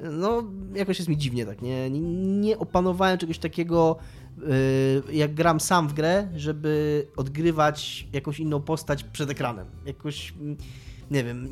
no 0.00 0.42
jakoś 0.74 0.98
jest 0.98 1.08
mi 1.08 1.16
dziwnie 1.16 1.46
tak, 1.46 1.62
nie, 1.62 1.90
nie, 1.90 2.00
nie 2.40 2.58
opanowałem 2.58 3.18
czegoś 3.18 3.38
takiego, 3.38 3.96
yy, 5.06 5.14
jak 5.14 5.34
gram 5.34 5.60
sam 5.60 5.88
w 5.88 5.92
grę, 5.92 6.28
żeby 6.36 7.06
odgrywać 7.16 8.06
jakąś 8.12 8.40
inną 8.40 8.60
postać 8.60 9.04
przed 9.04 9.30
ekranem. 9.30 9.66
Jakoś 9.86 10.34
nie 11.10 11.24
wiem, 11.24 11.48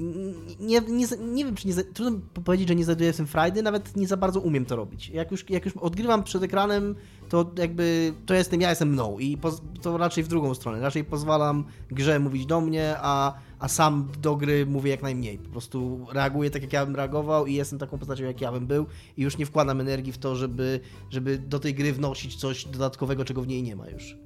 nie, 0.61 0.81
nie, 0.81 1.07
nie 1.19 1.45
wiem, 1.45 1.55
czy 1.55 1.69
nie, 1.69 1.75
trudno 1.75 2.21
powiedzieć, 2.45 2.69
że 2.69 2.75
nie 2.75 2.85
znajduję 2.85 3.13
w 3.13 3.17
tym 3.17 3.27
frajdy, 3.27 3.63
nawet 3.63 3.97
nie 3.97 4.07
za 4.07 4.17
bardzo 4.17 4.41
umiem 4.41 4.65
to 4.67 4.77
robić. 4.77 5.09
Jak 5.09 5.31
już, 5.31 5.51
jak 5.51 5.65
już 5.65 5.77
odgrywam 5.77 6.23
przed 6.23 6.43
ekranem, 6.43 6.95
to 7.29 7.51
jakby 7.59 8.15
to 8.27 8.35
jestem 8.35 8.61
ja, 8.61 8.71
jestem 8.71 8.89
mną 8.89 9.19
i 9.19 9.39
to 9.83 9.99
raczej 9.99 10.25
w 10.25 10.29
drugą 10.29 10.55
stronę. 10.55 10.81
Raczej 10.81 11.05
pozwalam 11.05 11.65
grze 11.91 12.19
mówić 12.19 12.47
do 12.47 12.61
mnie, 12.61 12.95
a, 12.99 13.35
a 13.59 13.69
sam 13.69 14.09
do 14.21 14.37
gry 14.37 14.67
mówię 14.67 14.91
jak 14.91 15.03
najmniej. 15.03 15.39
Po 15.39 15.49
prostu 15.49 16.07
reaguję 16.13 16.51
tak, 16.51 16.63
jak 16.63 16.73
ja 16.73 16.87
bym 16.87 16.97
reagował 16.97 17.47
i 17.47 17.55
jestem 17.55 17.79
taką 17.79 17.99
postacią, 17.99 18.25
jak 18.25 18.41
ja 18.41 18.53
bym 18.53 18.67
był 18.67 18.87
i 19.17 19.23
już 19.23 19.39
nie 19.39 19.47
wkładam 19.47 19.81
energii 19.81 20.13
w 20.13 20.19
to, 20.19 20.37
żeby, 20.37 20.81
żeby 21.11 21.39
do 21.39 21.59
tej 21.59 21.75
gry 21.75 21.93
wnosić 21.93 22.37
coś 22.37 22.65
dodatkowego, 22.65 23.25
czego 23.25 23.43
w 23.43 23.47
niej 23.47 23.63
nie 23.63 23.77
ma 23.77 23.89
już. 23.89 24.17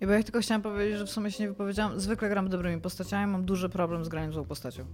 I 0.00 0.06
bo 0.06 0.12
ja 0.12 0.22
tylko 0.22 0.40
chciałam 0.40 0.62
powiedzieć, 0.62 0.98
że 0.98 1.06
w 1.06 1.10
sumie 1.10 1.32
się 1.32 1.42
nie 1.42 1.48
wypowiedziałam. 1.48 2.00
Zwykle 2.00 2.28
gram 2.28 2.48
dobrymi 2.48 2.80
postaciami, 2.80 3.32
mam 3.32 3.44
duży 3.44 3.68
problem 3.68 4.04
z 4.04 4.08
graniem 4.08 4.32
złą 4.32 4.44
postacią. 4.44 4.84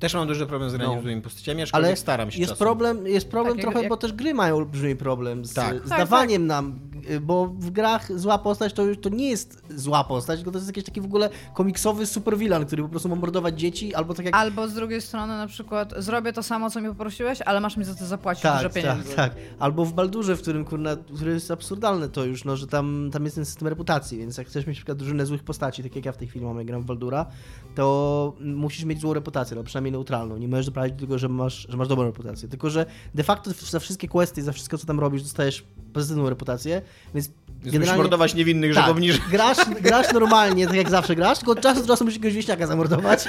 Też 0.00 0.14
mam 0.14 0.28
duży 0.28 0.46
problem 0.46 0.70
z 0.70 0.74
graniem 0.76 1.00
No. 1.04 1.20
z 1.20 1.24
postaciami, 1.24 1.62
aczkolwiek 1.62 1.86
Ale 1.88 1.96
staram 1.96 2.30
się 2.30 2.38
jest 2.38 2.52
czasem. 2.52 2.66
problem, 2.66 3.06
jest 3.06 3.28
problem 3.28 3.54
Tak, 3.56 3.62
trochę, 3.62 3.78
jak- 3.80 3.88
bo 3.88 3.96
też 3.96 4.12
gry 4.12 4.34
mają 4.34 4.56
olbrzymi 4.56 4.96
problem 4.96 5.44
z, 5.44 5.54
Tak. 5.54 5.76
z 5.86 5.88
Tak, 5.88 5.98
dawaniem 5.98 6.46
nam, 6.46 6.78
y, 7.10 7.20
bo 7.20 7.46
w 7.46 7.70
grach 7.70 8.18
zła 8.18 8.38
postać 8.38 8.72
to 8.72 8.82
już 8.82 8.98
to 9.00 9.08
nie 9.08 9.30
jest 9.30 9.62
zła 9.70 10.04
postać, 10.04 10.36
tylko 10.38 10.50
to 10.50 10.58
jest 10.58 10.68
jakiś 10.68 10.84
taki 10.84 11.00
w 11.00 11.04
ogóle 11.04 11.30
komiksowy 11.54 12.06
supervillain, 12.06 12.66
który 12.66 12.82
po 12.82 12.88
prostu 12.88 13.08
ma 13.08 13.14
mordować 13.16 13.60
dzieci, 13.60 13.94
albo 13.94 14.14
tak 14.14 14.26
jak... 14.26 14.34
Albo 14.36 14.68
z 14.68 14.74
drugiej 14.74 15.00
strony 15.02 15.36
na 15.36 15.46
przykład 15.46 15.94
zrobię 15.98 16.32
to 16.32 16.42
samo, 16.42 16.70
co 16.70 16.80
mi 16.80 16.88
poprosiłeś, 16.88 17.42
ale 17.42 17.60
masz 17.60 17.76
mi 17.76 17.84
za 17.84 17.94
to 17.94 18.06
zapłacić 18.06 18.42
dużo 18.44 18.54
tak, 18.62 18.72
pieniędzy. 18.72 19.14
tak, 19.16 19.34
tak. 19.34 19.42
Albo 19.58 19.84
w 19.84 19.92
Baldurze, 19.92 20.36
w 20.36 20.42
którym 20.42 20.64
kurna, 20.64 20.96
który 21.14 21.32
jest 21.32 21.50
absurdalne 21.50 22.08
to 22.08 22.24
już, 22.24 22.44
no, 22.44 22.56
że 22.56 22.66
tam, 22.66 23.10
tam 23.12 23.24
jest 23.24 23.36
ten 23.36 23.44
system 23.44 23.68
reputacji, 23.68 24.18
więc 24.18 24.38
jak 24.38 24.46
chcesz 24.46 24.66
mieć 24.66 24.76
na 24.76 24.78
przykład 24.80 24.98
drużynę 24.98 25.26
złych 25.26 25.42
postaci, 25.44 25.82
tak 25.82 25.96
jak 25.96 26.04
ja 26.04 26.12
w 26.12 26.16
tej 26.16 26.28
chwili 26.28 26.44
mam, 26.44 26.58
jak 26.58 26.66
gram 26.66 26.82
w 26.82 26.84
Baldura, 26.84 27.26
to 27.74 28.32
musisz 28.40 28.84
mieć 28.84 29.00
złą 29.00 29.14
reputację, 29.14 29.56
no 29.56 29.64
przynajmniej 29.64 29.85
neutralną. 29.92 30.36
Nie 30.36 30.48
możesz 30.48 30.66
doprowadzić 30.66 30.96
do 30.96 31.00
tego, 31.00 31.18
że 31.18 31.28
masz, 31.28 31.66
że 31.70 31.76
masz 31.76 31.88
dobrą 31.88 32.04
reputację. 32.04 32.48
Tylko, 32.48 32.70
że 32.70 32.86
de 33.14 33.22
facto 33.22 33.50
za 33.70 33.80
wszystkie 33.80 34.08
questy, 34.08 34.42
za 34.42 34.52
wszystko, 34.52 34.78
co 34.78 34.86
tam 34.86 35.00
robisz, 35.00 35.22
dostajesz 35.22 35.64
pozytywną 35.92 36.28
reputację, 36.30 36.82
więc 37.14 37.30
Więc 37.62 37.78
musisz 37.78 37.96
mordować 37.96 38.34
niewinnych 38.34 38.74
tak, 38.74 38.84
żegownirzy. 38.84 39.20
grasz, 39.30 39.58
grasz 39.80 40.12
normalnie, 40.12 40.66
tak 40.66 40.76
jak 40.76 40.90
zawsze 40.90 41.16
grasz, 41.16 41.38
tylko 41.38 41.52
od 41.52 41.60
czasu 41.60 41.80
do 41.80 41.86
czasu 41.86 42.04
musisz 42.04 42.16
jakiegoś 42.18 42.34
wieśniaka 42.36 42.66
zamordować, 42.66 43.24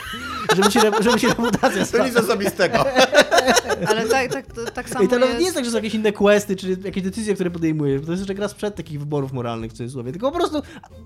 żeby 0.55 0.71
się, 0.71 0.79
re- 0.79 1.03
żeby 1.03 1.19
się 1.19 1.27
reputacja 1.27 1.85
To 1.85 2.05
nic 2.05 2.15
osobistego. 2.17 2.77
Ale 3.87 4.07
tak, 4.07 4.33
tak, 4.33 4.53
to- 4.53 4.65
tak 4.65 4.89
samo 4.89 5.05
I 5.05 5.07
to 5.07 5.13
nawet 5.15 5.27
jest... 5.29 5.39
nie 5.39 5.45
jest 5.45 5.55
tak, 5.55 5.65
że 5.65 5.71
są 5.71 5.77
jakieś 5.77 5.93
inne 5.93 6.11
questy, 6.11 6.55
czy 6.55 6.77
jakieś 6.83 7.03
decyzje, 7.03 7.33
które 7.33 7.51
podejmujesz, 7.51 7.99
bo 8.01 8.05
to 8.05 8.11
jest 8.11 8.21
jeszcze 8.21 8.35
gra 8.35 8.47
sprzed 8.47 8.75
takich 8.75 8.99
wyborów 8.99 9.33
moralnych 9.33 9.71
w 9.71 9.73
cudzysłowie, 9.73 10.11
tylko 10.11 10.31
po 10.31 10.37
prostu 10.37 10.61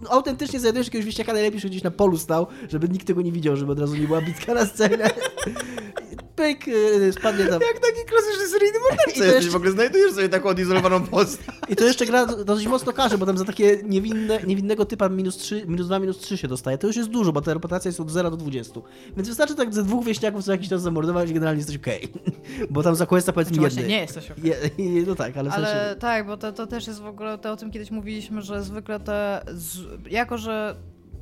autentycznie 0.09 0.59
znajdujesz 0.59 0.87
jakiegoś 0.87 1.05
wieśniaka, 1.05 1.33
najlepiej, 1.33 1.59
żeby 1.59 1.69
gdzieś 1.69 1.83
na 1.83 1.91
polu 1.91 2.17
stał, 2.17 2.47
żeby 2.69 2.89
nikt 2.89 3.07
tego 3.07 3.21
nie 3.21 3.31
widział, 3.31 3.55
żeby 3.57 3.71
od 3.71 3.79
razu 3.79 3.95
nie 3.95 4.07
była 4.07 4.21
bitka 4.21 4.53
na 4.53 4.65
scenie. 4.65 5.09
Pyk, 6.35 6.67
yy, 6.67 7.13
spadnie 7.13 7.45
tam. 7.45 7.61
Jak 7.61 7.79
taki 7.79 8.05
klasyczny 8.09 8.47
seryjny 8.47 8.79
morderca 8.79 9.05
jesteś, 9.05 9.33
jeszcze- 9.33 9.51
w 9.51 9.55
ogóle 9.55 9.71
znajdujesz 9.71 10.13
sobie 10.13 10.29
taką 10.29 10.49
odizolowaną 10.49 11.01
postać. 11.03 11.55
I 11.69 11.75
to 11.75 11.85
jeszcze 11.85 12.05
gra 12.05 12.25
dosyć 12.25 12.67
mocno 12.67 12.93
karze, 12.93 13.17
bo 13.17 13.25
tam 13.25 13.37
za 13.37 13.45
takie 13.45 13.77
niewinne, 13.83 14.39
niewinnego 14.47 14.85
typa 14.85 15.09
minus 15.09 15.37
3, 15.37 15.63
minus 15.67 15.87
2, 15.87 15.99
minus 15.99 16.17
3 16.17 16.37
się 16.37 16.47
dostaje. 16.47 16.77
To 16.77 16.87
już 16.87 16.95
jest 16.95 17.09
dużo, 17.09 17.31
bo 17.33 17.41
ta 17.41 17.53
reputacja 17.53 17.89
jest 17.89 17.99
od 17.99 18.11
0 18.11 18.31
do 18.31 18.37
20. 18.37 18.81
Więc 19.15 19.27
wystarczy 19.27 19.55
tak 19.55 19.73
ze 19.73 19.83
dwóch 19.83 20.05
wieśniaków 20.05 20.43
co 20.43 20.51
jakiś 20.51 20.69
czas 20.69 20.81
zamordować 20.81 21.29
i 21.29 21.33
generalnie 21.33 21.59
jesteś 21.59 21.75
okej. 21.77 22.07
Bo 22.69 22.83
tam 22.83 22.95
za 22.95 23.05
questa 23.05 23.33
powiedzmy 23.33 23.53
Czy 23.55 23.59
właśnie 23.61 23.81
jednej. 23.81 23.97
nie 23.97 24.01
jesteś 24.01 24.31
okej. 24.31 24.43
Je, 24.77 25.03
no 25.07 25.15
tak, 25.15 25.37
ale, 25.37 25.49
w 25.49 25.53
Ale 25.53 25.67
sensie... 25.67 25.95
tak, 25.99 26.27
bo 26.27 26.37
to, 26.37 26.51
to 26.51 26.67
też 26.67 26.87
jest 26.87 27.01
w 27.01 27.05
ogóle, 27.05 27.37
to 27.37 27.51
o 27.51 27.57
tym 27.57 27.71
kiedyś 27.71 27.91
mówiliśmy, 27.91 28.41
że 28.41 28.63
zwykle 28.63 28.99
te, 28.99 29.41
z, 29.53 29.79
jako 30.09 30.37
że 30.37 30.75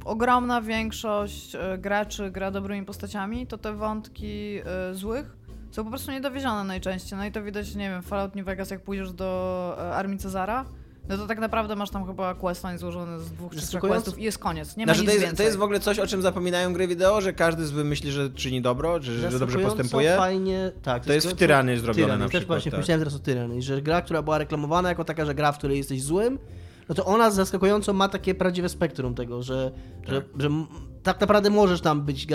ogromna 0.05 0.61
większość 0.61 1.55
e, 1.55 1.77
graczy 1.77 2.31
gra 2.31 2.51
dobrymi 2.51 2.85
postaciami, 2.85 3.47
to 3.47 3.57
te 3.57 3.73
wątki 3.73 4.59
e, 4.65 4.93
złych 4.93 5.39
są 5.71 5.83
po 5.83 5.89
prostu 5.89 6.11
niedowiezione 6.11 6.63
najczęściej. 6.63 7.19
No 7.19 7.25
i 7.25 7.31
to 7.31 7.43
widać, 7.43 7.75
nie 7.75 7.89
wiem, 7.89 8.01
w 8.01 8.05
Fallout 8.05 8.35
New 8.35 8.45
Vegas, 8.45 8.71
jak 8.71 8.81
pójdziesz 8.81 9.13
do 9.13 9.75
e, 9.79 9.95
Armii 9.95 10.17
Cezara, 10.17 10.65
no 11.09 11.17
to 11.17 11.27
tak 11.27 11.39
naprawdę 11.39 11.75
masz 11.75 11.89
tam 11.89 12.05
chyba 12.05 12.35
questline 12.35 12.77
złożony 12.77 13.19
z 13.19 13.31
dwóch 13.31 13.51
czy 13.51 13.67
trzech 13.67 13.81
questów 13.81 14.19
i 14.19 14.23
jest 14.23 14.37
koniec. 14.37 14.77
Nie 14.77 14.85
ma 14.85 14.93
Znaczy, 14.93 15.01
nic 15.01 15.09
to, 15.09 15.13
jest, 15.13 15.25
więcej. 15.25 15.37
to 15.37 15.43
jest 15.43 15.57
w 15.57 15.61
ogóle 15.61 15.79
coś, 15.79 15.99
o 15.99 16.07
czym 16.07 16.21
zapominają 16.21 16.73
gry 16.73 16.87
wideo, 16.87 17.21
że 17.21 17.33
każdy 17.33 17.65
zły 17.65 17.83
myśli, 17.83 18.11
że 18.11 18.29
czyni 18.29 18.61
dobro, 18.61 19.01
że, 19.01 19.31
że 19.31 19.39
dobrze 19.39 19.59
postępuje. 19.59 20.17
fajnie, 20.17 20.71
tak. 20.83 21.05
To 21.05 21.13
jest 21.13 21.27
w 21.27 21.35
Tyrany 21.35 21.79
zrobione 21.79 22.05
Tyrany, 22.05 22.23
na 22.23 22.29
też 22.29 22.39
przykład, 22.39 22.57
właśnie 22.57 22.71
tak. 22.71 22.79
powiedziałem 22.79 23.01
teraz 23.01 23.15
o 23.15 23.19
Tyrany, 23.19 23.61
że 23.61 23.81
gra, 23.81 24.01
która 24.01 24.21
była 24.21 24.37
reklamowana 24.37 24.89
jako 24.89 25.03
taka, 25.03 25.25
że 25.25 25.35
gra, 25.35 25.51
w 25.51 25.57
której 25.57 25.77
jesteś 25.77 26.01
złym, 26.01 26.39
no 26.89 26.95
to 26.95 27.05
ona 27.05 27.31
zaskakująco 27.31 27.93
ma 27.93 28.09
takie 28.09 28.35
prawdziwe 28.35 28.69
spektrum 28.69 29.15
tego, 29.15 29.43
że, 29.43 29.71
że, 30.07 30.21
że 30.39 30.47
m- 30.47 30.67
tak 31.03 31.21
naprawdę 31.21 31.49
możesz 31.49 31.81
tam 31.81 32.01
być 32.01 32.27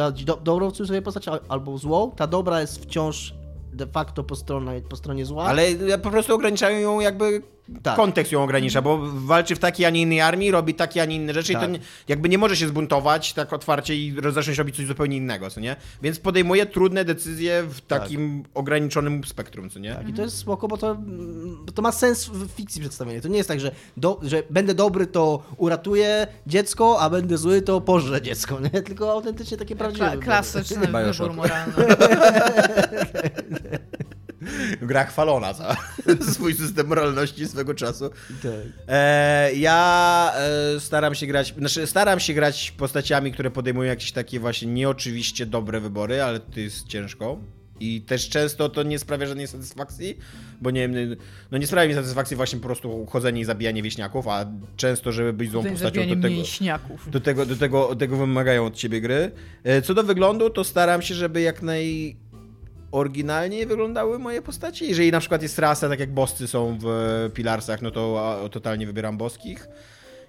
dobrą 0.42 0.70
w 0.70 0.72
cudzysłowie 0.72 1.02
postać 1.02 1.28
al- 1.28 1.40
albo 1.48 1.78
złą. 1.78 2.10
Ta 2.10 2.26
dobra 2.26 2.60
jest 2.60 2.82
wciąż 2.82 3.34
de 3.74 3.86
facto 3.86 4.24
po 4.24 4.36
stronie, 4.36 4.80
po 4.88 4.96
stronie 4.96 5.26
zła. 5.26 5.44
Ale 5.44 5.62
po 6.02 6.10
prostu 6.10 6.34
ograniczają 6.34 6.78
ją 6.78 7.00
jakby. 7.00 7.42
Tak. 7.82 7.96
Kontekst 7.96 8.32
ją 8.32 8.42
ogranicza, 8.42 8.82
bo 8.82 8.98
walczy 9.14 9.54
w 9.56 9.58
takiej, 9.58 9.86
a 9.86 9.90
nie 9.90 10.00
innej 10.02 10.20
armii, 10.20 10.50
robi 10.50 10.74
takie, 10.74 11.02
a 11.02 11.04
nie 11.04 11.16
inne 11.16 11.34
rzeczy 11.34 11.52
i 11.52 11.54
Tak. 11.54 11.64
to 11.64 11.70
nie, 11.70 11.78
jakby 12.08 12.28
nie 12.28 12.38
może 12.38 12.56
się 12.56 12.68
zbuntować 12.68 13.32
tak 13.32 13.52
otwarcie 13.52 13.94
i 13.96 14.14
zacząć 14.32 14.58
robić 14.58 14.76
coś 14.76 14.86
zupełnie 14.86 15.16
innego, 15.16 15.50
co 15.50 15.60
nie? 15.60 15.76
Więc 16.02 16.18
podejmuje 16.18 16.66
trudne 16.66 17.04
decyzje 17.04 17.62
w 17.68 17.80
takim 17.80 18.44
ograniczonym 18.54 19.24
spektrum, 19.24 19.70
co 19.70 19.78
nie? 19.78 19.94
Tak, 19.94 20.08
i 20.08 20.12
to 20.12 20.22
jest 20.22 20.36
spoko, 20.38 20.68
bo 20.68 20.76
to, 20.76 20.96
bo 21.64 21.72
to 21.72 21.82
ma 21.82 21.92
sens 21.92 22.24
w 22.26 22.48
fikcji 22.50 22.80
przedstawienie. 22.80 23.20
To 23.20 23.28
nie 23.28 23.36
jest 23.36 23.48
tak, 23.48 23.60
że, 23.60 23.70
do, 23.96 24.20
że 24.22 24.42
będę 24.50 24.74
dobry, 24.74 25.06
to 25.06 25.42
uratuję 25.56 26.26
dziecko, 26.46 27.00
a 27.00 27.10
będę 27.10 27.38
zły, 27.38 27.62
to 27.62 27.80
pożrę 27.80 28.22
dziecko, 28.22 28.60
nie? 28.60 28.82
Tylko 28.82 29.12
autentycznie 29.12 29.56
takie 29.56 29.76
prawdziwe. 29.76 30.06
Kla- 30.06 30.18
klasyczny 30.22 30.76
wybór 30.86 31.34
moralny. 31.34 31.74
Gra 34.82 35.04
chwalona 35.04 35.52
za 35.52 35.76
swój 36.32 36.54
system 36.54 36.86
moralności 36.86 37.48
swego 37.48 37.74
czasu. 37.74 38.10
Tak. 38.42 38.52
E, 38.88 39.54
ja 39.54 40.32
e, 40.76 40.80
staram 40.80 41.14
się 41.14 41.26
grać, 41.26 41.54
znaczy 41.58 41.86
staram 41.86 42.20
się 42.20 42.34
grać 42.34 42.70
postaciami, 42.70 43.32
które 43.32 43.50
podejmują 43.50 43.88
jakieś 43.88 44.12
takie 44.12 44.40
właśnie 44.40 44.68
nieoczywiście 44.68 45.46
dobre 45.46 45.80
wybory, 45.80 46.22
ale 46.22 46.40
to 46.40 46.60
jest 46.60 46.86
ciężko. 46.86 47.38
I 47.80 48.00
też 48.00 48.28
często 48.28 48.68
to 48.68 48.82
nie 48.82 48.98
sprawia 48.98 49.26
żadnej 49.26 49.46
satysfakcji, 49.46 50.18
bo 50.60 50.70
nie 50.70 50.88
wiem, 50.88 51.16
no 51.50 51.58
nie 51.58 51.66
sprawia 51.66 51.88
mi 51.88 51.94
satysfakcji 51.94 52.36
właśnie 52.36 52.58
po 52.58 52.66
prostu 52.66 53.06
chodzenie 53.06 53.40
i 53.40 53.44
zabijanie 53.44 53.82
wieśniaków, 53.82 54.28
a 54.28 54.46
często, 54.76 55.12
żeby 55.12 55.32
być 55.32 55.50
złą 55.50 55.64
postacią, 55.64 56.08
do 56.08 56.14
tego, 56.14 56.28
mięśniaków. 56.28 57.10
do 57.10 57.20
tego, 57.20 57.46
do, 57.46 57.56
tego, 57.56 57.88
do 57.88 57.96
tego 57.96 58.16
wymagają 58.16 58.66
od 58.66 58.74
ciebie 58.74 59.00
gry. 59.00 59.30
E, 59.64 59.82
Co 59.82 59.94
do 59.94 60.02
wyglądu, 60.02 60.50
to 60.50 60.64
staram 60.64 61.02
się, 61.02 61.14
żeby 61.14 61.40
jak 61.40 61.62
naj 61.62 62.16
oryginalnie 62.94 63.66
wyglądały 63.66 64.18
moje 64.18 64.42
postaci. 64.42 64.88
Jeżeli 64.88 65.12
na 65.12 65.20
przykład 65.20 65.42
jest 65.42 65.58
rasa, 65.58 65.88
tak 65.88 66.00
jak 66.00 66.12
boscy 66.12 66.48
są 66.48 66.78
w 66.80 66.86
Pilarsach, 67.34 67.82
no 67.82 67.90
to 67.90 68.48
totalnie 68.52 68.86
wybieram 68.86 69.16
boskich. 69.16 69.68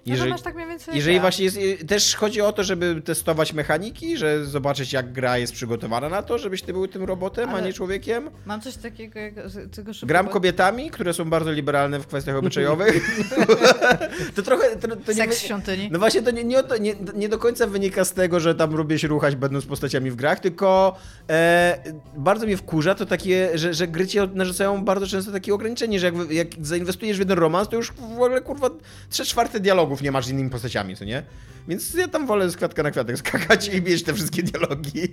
Jeżeli, 0.06 0.30
masz 0.30 0.42
tak 0.42 0.54
mniej 0.54 0.68
więcej 0.68 0.86
jak 0.92 0.96
jeżeli 0.96 1.20
właśnie 1.20 1.44
jest, 1.44 1.58
też 1.88 2.16
chodzi 2.16 2.40
o 2.40 2.52
to, 2.52 2.64
żeby 2.64 3.02
testować 3.04 3.52
mechaniki, 3.52 4.16
że 4.16 4.46
zobaczyć 4.46 4.92
jak 4.92 5.12
gra 5.12 5.38
jest 5.38 5.52
przygotowana 5.52 6.08
na 6.08 6.22
to, 6.22 6.38
żebyś 6.38 6.62
ty 6.62 6.72
był 6.72 6.88
tym 6.88 7.04
robotem, 7.04 7.48
a 7.48 7.52
Ale- 7.52 7.62
nie 7.62 7.72
człowiekiem. 7.72 8.30
Mam 8.46 8.60
coś 8.60 8.76
takiego, 8.76 9.18
jak 9.20 9.34
tylko 9.72 9.92
szybko... 9.92 10.06
Gram 10.06 10.28
kobietami, 10.28 10.90
które 10.90 11.14
są 11.14 11.24
bardzo 11.24 11.52
liberalne 11.52 12.00
w 12.00 12.06
kwestiach 12.06 12.36
obyczajowych. 12.36 13.20
to 14.36 14.42
trochę... 14.42 14.76
To, 14.76 14.88
to 14.88 15.12
nie, 15.12 15.14
Seks 15.14 15.38
w 15.38 15.42
świątyni. 15.42 15.88
no 15.92 15.98
właśnie 15.98 16.22
to 16.22 16.30
nie, 16.30 16.44
nie, 16.44 16.62
to- 16.62 16.78
nie, 16.78 16.94
nie 17.14 17.28
do 17.28 17.38
końca 17.38 17.66
wynika 17.66 18.04
z 18.04 18.12
tego, 18.12 18.40
że 18.40 18.54
tam 18.54 18.74
lubię 18.74 18.98
się 18.98 19.08
ruchać 19.08 19.36
będąc 19.36 19.66
postaciami 19.66 20.10
w 20.10 20.16
grach, 20.16 20.40
tylko 20.40 20.96
e, 21.30 21.78
bardzo 22.16 22.46
mnie 22.46 22.56
wkurza 22.56 22.94
to 22.94 23.06
takie, 23.06 23.50
że, 23.54 23.74
że 23.74 23.88
gry 23.88 24.06
ci 24.06 24.18
narzucają 24.34 24.84
bardzo 24.84 25.06
często 25.06 25.32
takie 25.32 25.54
ograniczenie, 25.54 26.00
że 26.00 26.06
jak, 26.06 26.30
jak 26.30 26.48
zainwestujesz 26.60 27.16
w 27.16 27.20
jeden 27.20 27.38
romans, 27.38 27.68
to 27.68 27.76
już 27.76 27.92
w 27.92 28.12
ogóle 28.12 28.40
kurwa 28.40 28.70
trzy 29.10 29.24
czwarte 29.24 29.60
dialogów 29.96 30.02
nie 30.02 30.12
masz 30.12 30.26
z 30.26 30.30
innymi 30.30 30.50
postaciami, 30.50 30.96
co 30.96 31.04
nie? 31.04 31.22
Więc 31.68 31.94
ja 31.94 32.08
tam 32.08 32.26
wolę 32.26 32.50
z 32.50 32.56
kwiatka 32.56 32.82
na 32.82 32.90
kwiatek 32.90 33.18
skakać 33.18 33.68
i 33.68 33.82
mieć 33.82 34.02
te 34.02 34.14
wszystkie 34.14 34.42
dialogi. 34.42 35.08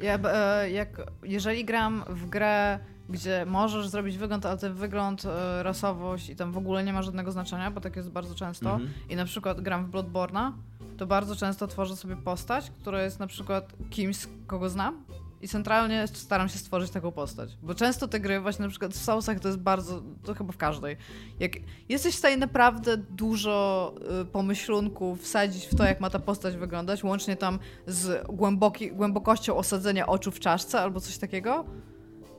Ja, 0.00 0.18
e, 0.18 0.70
jak, 0.70 1.02
jeżeli 1.22 1.64
gram 1.64 2.04
w 2.08 2.28
grę, 2.28 2.78
gdzie 3.08 3.46
możesz 3.46 3.88
zrobić 3.88 4.16
wygląd, 4.18 4.46
ale 4.46 4.58
ten 4.58 4.74
wygląd, 4.74 5.24
e, 5.24 5.62
rasowość 5.62 6.28
i 6.30 6.36
tam 6.36 6.52
w 6.52 6.58
ogóle 6.58 6.84
nie 6.84 6.92
ma 6.92 7.02
żadnego 7.02 7.32
znaczenia, 7.32 7.70
bo 7.70 7.80
tak 7.80 7.96
jest 7.96 8.10
bardzo 8.10 8.34
często, 8.34 8.70
Mhm. 8.70 8.90
i 9.08 9.16
na 9.16 9.24
przykład 9.24 9.60
gram 9.60 9.86
w 9.86 9.90
Bloodborne'a, 9.90 10.52
to 10.96 11.06
bardzo 11.06 11.36
często 11.36 11.66
tworzę 11.66 11.96
sobie 11.96 12.16
postać, 12.16 12.72
która 12.80 13.02
jest 13.02 13.18
na 13.18 13.26
przykład 13.26 13.72
kimś, 13.90 14.16
kogo 14.46 14.68
znam. 14.68 15.04
I 15.42 15.48
centralnie 15.48 16.06
staram 16.12 16.48
się 16.48 16.58
stworzyć 16.58 16.90
taką 16.90 17.12
postać. 17.12 17.50
Bo 17.62 17.74
często 17.74 18.08
te 18.08 18.20
gry, 18.20 18.40
właśnie 18.40 18.62
na 18.62 18.68
przykład 18.68 18.92
w 18.94 19.04
Soulsach 19.04 19.40
to 19.40 19.48
jest 19.48 19.60
bardzo, 19.60 20.02
to 20.24 20.34
chyba 20.34 20.52
w 20.52 20.56
każdej. 20.56 20.96
Jak 21.40 21.52
jesteś 21.88 22.14
w 22.14 22.18
stanie 22.18 22.36
naprawdę 22.36 22.96
dużo 22.96 23.94
y, 24.22 24.24
pomyślunków 24.24 25.22
wsadzić 25.22 25.66
w 25.66 25.74
to, 25.76 25.84
jak 25.84 26.00
ma 26.00 26.10
ta 26.10 26.18
postać 26.18 26.56
wyglądać, 26.56 27.04
łącznie 27.04 27.36
tam 27.36 27.58
z 27.86 28.26
głęboki, 28.26 28.92
głębokością 28.92 29.56
osadzenia 29.56 30.06
oczu 30.06 30.30
w 30.30 30.40
czaszce 30.40 30.80
albo 30.80 31.00
coś 31.00 31.18
takiego, 31.18 31.64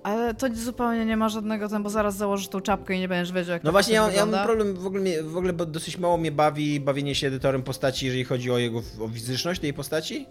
ale 0.04 0.34
to 0.34 0.48
zupełnie 0.54 1.06
nie 1.06 1.18
ma 1.18 1.30
żadnego 1.30 1.70
tam, 1.70 1.84
bo 1.84 1.90
zaraz 1.90 2.18
założysz 2.18 2.48
tą 2.48 2.62
czapkę 2.62 2.96
i 2.96 3.00
nie 3.00 3.08
będziesz 3.08 3.34
wiedział, 3.34 3.54
jak 3.54 3.64
No 3.64 3.68
ta 3.68 3.72
właśnie, 3.72 3.94
ja, 3.96 4.12
ja 4.12 4.26
mam 4.26 4.46
problem, 4.46 4.76
w 4.76 4.86
ogóle, 4.86 5.02
mnie- 5.02 5.24
w 5.24 5.38
ogóle 5.38 5.54
bo 5.54 5.66
dosyć 5.66 5.98
mało 5.98 6.18
mnie 6.18 6.32
bawi 6.32 6.80
bawienie 6.80 7.16
się 7.16 7.28
edytorem 7.28 7.64
postaci, 7.64 8.06
jeżeli 8.06 8.24
chodzi 8.24 8.52
o 8.52 8.58
jego 8.58 8.80
o 9.02 9.08
fizyczność 9.14 9.62
tej 9.62 9.74
postaci. 9.74 10.26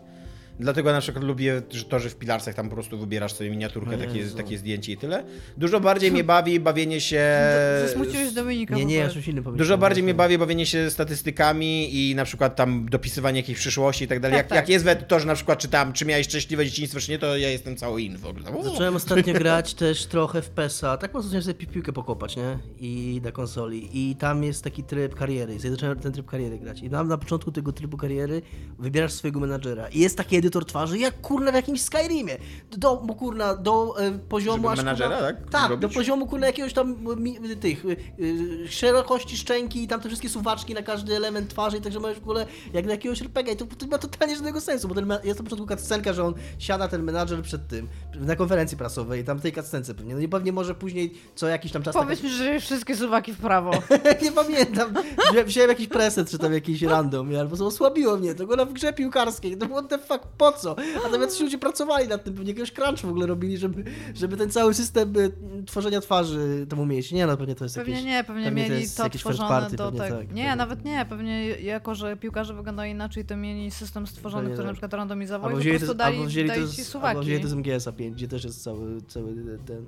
Dlatego 0.61 0.93
na 0.93 1.01
przykład 1.01 1.25
lubię 1.25 1.63
że 1.71 1.85
to, 1.85 1.99
że 1.99 2.11
w 2.11 2.17
Pilarsach 2.17 2.55
tam 2.55 2.69
po 2.69 2.75
prostu 2.75 2.99
wybierasz 2.99 3.33
sobie 3.33 3.51
miniaturkę, 3.51 3.99
takie, 3.99 4.25
takie 4.25 4.59
zdjęcie 4.59 4.93
i 4.93 4.97
tyle. 4.97 5.25
Dużo 5.57 5.81
bardziej 5.81 6.13
mnie 6.13 6.25
bawi 6.25 6.61
bawienie 6.61 7.01
się... 7.01 7.23
Zasmuciłeś 7.87 8.33
Dominika. 8.33 8.75
Nie, 8.75 8.85
nie, 8.85 8.95
ja 8.95 9.05
innym 9.05 9.23
pomyślałem. 9.25 9.57
Dużo 9.57 9.79
bardziej 9.79 10.05
mnie 10.05 10.15
bawi 10.15 10.39
bawienie 10.39 10.67
się 10.67 10.91
statystykami 10.91 11.95
i 11.95 12.15
na 12.15 12.25
przykład 12.25 12.57
tam 12.57 12.89
dopisywanie 12.89 13.41
jakiejś 13.41 13.59
przyszłości 13.59 14.05
i 14.05 14.09
tak 14.09 14.21
dalej. 14.21 14.37
Tak, 14.37 14.45
jak, 14.45 14.49
tak. 14.49 14.57
jak 14.57 14.69
jest 14.69 14.85
w 14.85 14.89
edytorze 14.89 15.27
na 15.27 15.35
przykład 15.35 15.59
czytam, 15.59 15.93
czy 15.93 16.05
miałeś 16.05 16.27
szczęśliwe 16.27 16.67
dzieciństwo, 16.67 17.01
czy 17.01 17.11
nie, 17.11 17.19
to 17.19 17.37
ja 17.37 17.51
jestem 17.51 17.77
cały 17.77 18.03
in 18.03 18.19
w 18.19 18.27
ogóle. 18.27 18.45
Tam, 18.45 18.65
Zacząłem 18.65 18.97
ostatnio 19.07 19.35
grać 19.35 19.75
też 19.75 20.07
trochę 20.07 20.43
w 20.43 20.51
PESA. 20.51 20.97
Tak 20.97 21.11
po 21.11 21.21
prostu 21.21 21.43
sobie 21.43 21.55
pi- 21.55 21.67
piłkę 21.67 21.93
pokopać, 21.93 22.37
nie? 22.37 22.59
I 22.81 23.21
na 23.25 23.33
konsoli. 23.33 23.91
I 23.93 24.17
tam 24.17 24.45
jest 24.45 24.65
taki 24.65 24.85
tryb 24.85 25.15
kariery. 25.15 25.59
Zacząłem 25.59 25.99
ten 25.99 26.13
tryb 26.13 26.27
kariery 26.27 26.59
grać. 26.59 26.83
I 26.83 26.91
tam 26.91 27.09
na 27.09 27.19
początku 27.19 27.53
tego 27.53 27.73
trybu 27.73 27.97
kariery 27.97 28.43
wybierasz 28.79 29.13
swojego 29.13 29.41
menadżera. 29.41 29.89
I 29.89 30.01
jest 30.01 30.17
taki 30.17 30.37
edytor 30.47 30.65
twarzy, 30.65 30.99
jak 30.99 31.21
kurna 31.21 31.53
w 31.53 31.55
jakimś 31.55 31.83
Skyrimie. 31.83 32.37
Do, 32.71 32.97
bo 32.97 33.15
kurna, 33.15 33.55
do 33.55 33.95
e, 34.01 34.19
poziomu 34.19 34.57
Żeby 34.57 34.69
aż 34.69 34.77
menadżera, 34.77 35.17
kurna, 35.17 35.27
tak? 35.27 35.51
Tak, 35.51 35.71
Robić? 35.71 35.83
do 35.83 35.89
poziomu 35.89 36.27
kurna 36.27 36.47
jakiegoś 36.47 36.73
tam 36.73 36.97
mi, 37.17 37.39
tych 37.61 37.85
y, 37.85 37.97
y, 38.21 38.69
szerokości 38.69 39.37
szczęki 39.37 39.83
i 39.83 39.89
tam 39.89 40.01
te 40.01 40.09
wszystkie 40.09 40.29
suwaczki 40.29 40.75
na 40.75 40.83
każdy 40.83 41.17
element 41.17 41.51
twarzy 41.51 41.77
i 41.77 41.81
także 41.81 42.01
możesz 42.01 42.19
w 42.19 42.23
ogóle 42.23 42.47
jak 42.73 42.85
do 42.85 42.91
jakiegoś 42.91 43.23
RPG 43.23 43.55
i 43.55 43.57
to, 43.57 43.67
to 43.79 43.87
ma 43.87 43.99
totalnie 43.99 44.35
żadnego 44.35 44.61
sensu, 44.61 44.89
bo 44.89 44.95
ten, 44.95 45.13
jest 45.25 45.39
na 45.39 45.45
początku 45.45 45.67
cutscenka, 45.77 46.13
że 46.13 46.25
on 46.25 46.35
siada 46.59 46.89
ten 46.89 47.03
menadżer 47.03 47.43
przed 47.43 47.69
tym, 47.69 47.89
na 48.15 48.37
konferencji 48.37 48.77
prasowej, 48.77 49.25
tam 49.25 49.39
w 49.39 49.43
tej 49.43 49.53
cutscence 49.53 49.95
pewnie, 49.95 50.15
no 50.15 50.21
i 50.21 50.29
pewnie 50.29 50.53
może 50.53 50.75
później 50.75 51.15
co 51.35 51.49
jakiś 51.49 51.73
tam 51.73 51.83
czas... 51.83 51.95
Powiedz 51.95 52.23
mi, 52.23 52.31
że 52.31 52.61
wszystkie 52.61 52.97
suwaki 52.97 53.33
w 53.33 53.39
prawo. 53.39 53.71
taka- 53.89 54.21
nie 54.25 54.33
pamiętam, 54.33 54.95
wziąłem, 55.31 55.47
wziąłem 55.47 55.71
jakiś 55.71 55.89
preset, 55.89 56.31
czy 56.31 56.39
tam 56.39 56.53
jakiś 56.53 56.83
random, 56.83 57.37
albo 57.41 57.67
osłabiło 57.67 58.17
mnie, 58.17 58.35
to 58.35 58.47
było 58.47 58.67
w 58.67 58.73
grze 58.73 58.93
piłkarskiej, 58.93 59.57
to 59.57 59.67
było 59.67 59.79
what 59.79 59.91
the 59.91 59.99
fuck, 59.99 60.27
po 60.39 60.53
co? 60.53 60.76
A 61.07 61.09
tam 61.09 61.22
jacyś 61.22 61.41
ludzie 61.41 61.59
pracowali 61.59 62.09
nad 62.09 62.24
tym, 62.24 62.34
pewnie 62.34 62.51
jakiegoś 62.51 62.72
crunch 62.72 63.01
w 63.01 63.09
ogóle 63.09 63.26
robili, 63.26 63.59
żeby, 63.59 63.84
żeby 64.14 64.37
ten 64.37 64.51
cały 64.51 64.74
system 64.74 65.16
y, 65.16 65.32
tworzenia 65.66 66.01
twarzy 66.01 66.66
temu 66.68 66.87
mieć. 66.87 67.12
Nie 67.12 67.26
no, 67.26 67.37
pewnie 67.37 67.55
to 67.55 67.64
jest 67.64 67.74
Pewnie 67.76 67.93
jakieś... 67.95 68.07
nie, 68.07 68.24
pewnie, 68.24 68.45
pewnie 68.45 68.64
to 68.64 68.70
mieli 68.74 68.89
to 68.97 69.03
first 69.05 69.18
tworzone 69.18 69.49
party, 69.49 69.76
do 69.76 69.84
pewnie 69.84 70.01
tego. 70.01 70.16
tak, 70.16 70.26
nie, 70.28 70.43
pewnie. 70.43 70.57
nawet 70.57 70.84
nie, 70.84 71.07
pewnie 71.09 71.49
jako, 71.51 71.95
że 71.95 72.16
piłkarze 72.16 72.55
wyglądają 72.55 72.93
inaczej, 72.93 73.24
to 73.24 73.37
mieli 73.37 73.70
system 73.70 74.07
stworzony, 74.07 74.43
Pewnie 74.43 74.55
który 74.55 74.66
na 74.66 74.72
tak. 74.72 74.74
przykład 74.74 74.95
randomizował 74.95 75.51
i 75.51 75.53
Albo 75.53 75.57
po 75.57 75.61
wzięli, 75.61 75.78
prostu 75.78 75.95
to, 75.95 75.99
dali, 75.99 76.16
albo 76.16 76.28
wzięli, 76.28 76.49
dali 76.49 76.62
to 76.62 76.68
ci 76.68 76.74
z, 76.74 76.78
albo 76.78 76.91
suwaki. 76.91 77.20
wzięli 77.20 77.43
to 77.43 77.49
z 77.49 77.55
MGS-a 77.55 77.93
5, 77.93 78.14
gdzie 78.14 78.28
też 78.28 78.45
jest 78.45 78.62
cały, 78.62 79.03
cały 79.03 79.59
ten... 79.66 79.84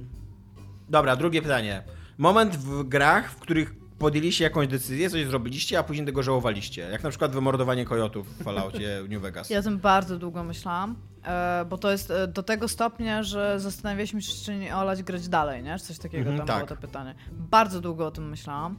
Dobra, 0.88 1.16
drugie 1.16 1.42
pytanie. 1.42 1.82
Moment 2.18 2.56
w 2.56 2.82
grach, 2.88 3.30
w 3.30 3.36
których 3.36 3.74
podjęliście 3.98 4.44
jakąś 4.44 4.68
decyzję, 4.68 5.10
coś 5.10 5.26
zrobiliście, 5.26 5.78
a 5.78 5.82
później 5.82 6.06
tego 6.06 6.22
żałowaliście. 6.22 6.82
Jak 6.82 7.02
na 7.02 7.10
przykład 7.10 7.32
wymordowanie 7.32 7.84
kojotów 7.84 8.38
w 8.38 8.42
Falloutie 8.42 8.88
New 9.10 9.22
Vegas. 9.22 9.50
Ja 9.50 9.58
o 9.58 9.62
tym 9.62 9.78
bardzo 9.78 10.18
długo 10.18 10.44
myślałam, 10.44 10.96
e, 11.24 11.64
bo 11.70 11.78
to 11.78 11.90
jest 11.90 12.10
e, 12.10 12.28
do 12.28 12.42
tego 12.42 12.68
stopnia, 12.68 13.22
że 13.22 13.60
zastanawialiśmy 13.60 14.22
się, 14.22 14.44
czy 14.44 14.56
nie 14.56 14.76
olać 14.76 15.02
grać 15.02 15.28
dalej, 15.28 15.62
nie? 15.62 15.78
Czy 15.78 15.84
coś 15.84 15.98
takiego 15.98 16.30
Mhm, 16.30 16.38
tam 16.38 16.46
tak. 16.46 16.66
było 16.66 16.76
to 16.80 16.86
pytanie. 16.86 17.14
Bardzo 17.32 17.80
długo 17.80 18.06
o 18.06 18.10
tym 18.10 18.28
myślałam. 18.28 18.78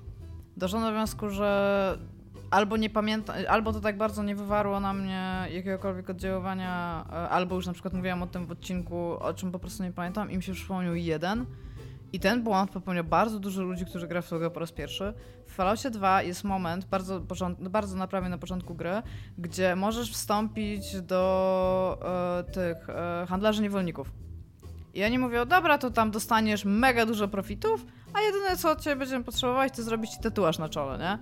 Doszłam 0.58 0.84
do 0.84 0.92
wniosku, 0.92 1.30
że 1.30 1.98
albo 2.52 2.78
nie 2.78 2.90
pamiętam, 2.90 3.36
albo 3.50 3.74
to 3.74 3.80
tak 3.82 3.98
bardzo 3.98 4.24
nie 4.24 4.36
wywarło 4.36 4.80
na 4.80 4.94
mnie 4.94 5.48
jakiegokolwiek 5.52 6.10
oddziaływania, 6.10 7.06
e, 7.10 7.30
albo 7.30 7.56
już 7.56 7.66
na 7.68 7.74
przykład 7.74 7.94
mówiłam 7.94 8.24
o 8.24 8.28
tym 8.28 8.46
w 8.46 8.52
odcinku, 8.52 9.20
o 9.20 9.34
czym 9.34 9.52
po 9.52 9.60
prostu 9.60 9.84
nie 9.84 9.92
pamiętam 9.92 10.32
i 10.32 10.38
mi 10.38 10.44
się 10.44 10.54
przypomniał 10.54 10.96
jeden. 10.96 11.46
I 12.14 12.20
ten 12.20 12.44
błąd 12.44 12.72
popełnia 12.72 13.04
bardzo 13.04 13.40
dużo 13.40 13.62
ludzi, 13.62 13.86
którzy 13.86 14.08
gra 14.08 14.22
w 14.22 14.30
grę 14.30 14.50
po 14.50 14.60
raz 14.60 14.72
pierwszy. 14.72 15.14
W 15.48 15.54
Falloutie 15.54 15.90
2 15.90 16.22
jest 16.22 16.44
moment, 16.44 16.86
bardzo, 16.86 17.20
bardzo 17.60 17.96
naprawdę 17.96 18.30
na 18.30 18.38
początku 18.38 18.76
gry, 18.76 19.02
gdzie 19.38 19.76
możesz 19.76 20.12
wstąpić 20.12 21.02
do 21.02 22.00
e, 22.48 22.52
tych 22.52 22.90
e, 22.90 23.26
handlarzy 23.30 23.62
niewolników. 23.62 24.12
I 24.94 25.04
oni 25.04 25.20
mówią, 25.20 25.46
dobra, 25.46 25.78
to 25.78 25.92
tam 25.92 26.12
dostaniesz 26.12 26.66
mega 26.66 27.06
dużo 27.06 27.28
profitów, 27.28 27.86
a 28.14 28.22
jedyne 28.22 28.58
co 28.58 28.72
od 28.72 28.82
ciebie 28.82 28.96
będziemy 28.96 29.24
potrzebować, 29.24 29.76
to 29.76 29.84
zrobić 29.84 30.12
ci 30.12 30.20
tatuaż 30.20 30.58
na 30.58 30.70
czole, 30.70 30.98
nie? 30.98 31.20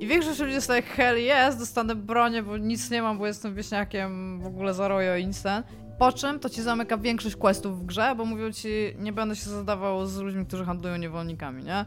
I 0.00 0.06
większość 0.06 0.40
ludzi 0.40 0.52
jest 0.52 0.72
hell 0.96 1.16
yes, 1.18 1.56
dostanę 1.56 1.94
bronię, 1.94 2.42
bo 2.42 2.56
nic 2.56 2.90
nie 2.90 3.02
mam, 3.02 3.18
bo 3.18 3.26
jestem 3.26 3.54
wieśniakiem, 3.54 4.40
w 4.40 4.46
ogóle 4.46 4.74
zarojo 4.74 5.16
instant. 5.16 5.66
Po 6.00 6.12
czym 6.12 6.38
to 6.38 6.50
ci 6.50 6.62
zamyka 6.62 6.98
większość 6.98 7.36
questów 7.36 7.80
w 7.80 7.86
grze, 7.86 8.14
bo 8.16 8.24
mówią 8.24 8.52
ci, 8.52 8.68
nie 8.98 9.12
będę 9.12 9.36
się 9.36 9.50
zadawał 9.50 10.06
z 10.06 10.18
ludźmi, 10.18 10.46
którzy 10.46 10.64
handlują 10.64 10.96
niewolnikami, 10.96 11.64
nie? 11.64 11.84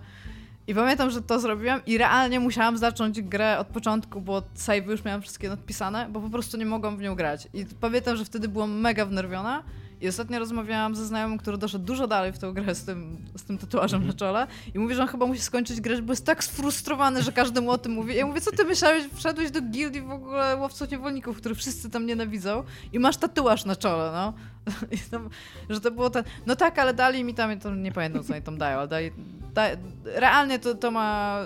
I 0.68 0.76
pamiętam, 0.76 1.10
że 1.10 1.22
to 1.22 1.40
zrobiłam 1.40 1.82
i 1.86 1.98
realnie 1.98 2.40
musiałam 2.40 2.78
zacząć 2.78 3.22
grę 3.22 3.60
od 3.60 3.68
początku, 3.68 4.22
bo 4.22 4.44
save 4.54 4.86
już 4.88 5.04
miałam 5.06 5.22
wszystkie 5.22 5.50
nadpisane, 5.50 6.08
bo 6.10 6.20
po 6.20 6.30
prostu 6.30 6.58
nie 6.58 6.66
mogłam 6.66 6.98
w 6.98 7.02
nią 7.02 7.16
grać. 7.16 7.48
I 7.54 7.66
pamiętam, 7.80 8.18
że 8.18 8.26
wtedy 8.26 8.48
byłam 8.48 8.80
mega 8.80 9.06
wnerwiona 9.06 9.64
i 10.04 10.08
ostatnio 10.08 10.40
rozmawiałam 10.40 10.96
ze 10.96 11.06
znajomym, 11.06 11.38
który 11.38 11.58
doszedł 11.58 11.86
dużo 11.86 12.08
dalej 12.08 12.34
w 12.34 12.38
tę 12.38 12.54
grę 12.54 12.76
z 12.76 12.86
tym, 12.86 13.18
z 13.38 13.44
tym 13.44 13.58
tatuażem 13.58 14.08
na 14.08 14.14
czole 14.14 14.48
i 14.74 14.80
mówi, 14.80 14.96
że 14.96 15.02
on 15.02 15.08
chyba 15.08 15.26
musi 15.26 15.42
skończyć 15.42 15.82
grać, 15.82 16.02
bo 16.02 16.14
jest 16.14 16.26
tak 16.26 16.44
sfrustrowany, 16.44 17.24
że 17.24 17.32
każdy 17.32 17.62
mu 17.62 17.72
o 17.72 17.78
tym 17.78 17.92
mówi. 17.92 18.16
Ja 18.16 18.26
mówię, 18.26 18.42
co 18.42 18.52
ty 18.52 18.66
myślałeś, 18.66 19.04
wszedłeś 19.14 19.52
do 19.52 19.62
gildii 19.62 20.02
w 20.02 20.12
ogóle 20.12 20.56
łowców 20.56 20.92
niewolników, 20.92 21.38
których 21.38 21.58
wszyscy 21.58 21.90
tam 21.90 22.06
nienawidzą 22.06 22.64
i 22.94 23.00
masz 23.00 23.18
tatuaż 23.18 23.66
na 23.66 23.76
czole, 23.76 24.12
no. 24.12 24.34
Że 25.70 25.82
to 25.82 25.92
było 25.92 26.10
ten, 26.10 26.24
no 26.46 26.56
tak, 26.56 26.80
ale 26.80 26.94
dali 26.94 27.24
mi 27.24 27.34
tam, 27.34 27.60
to 27.60 27.76
nie 27.76 27.92
pamiętam 27.92 28.24
co 28.24 28.34
oni 28.34 28.42
tam 28.42 28.58
dają, 28.58 28.78
ale 28.78 28.88
dali, 28.88 29.12
da, 29.54 29.64
realnie 30.06 30.60
to, 30.60 30.76
to 30.76 30.92
ma, 30.92 31.40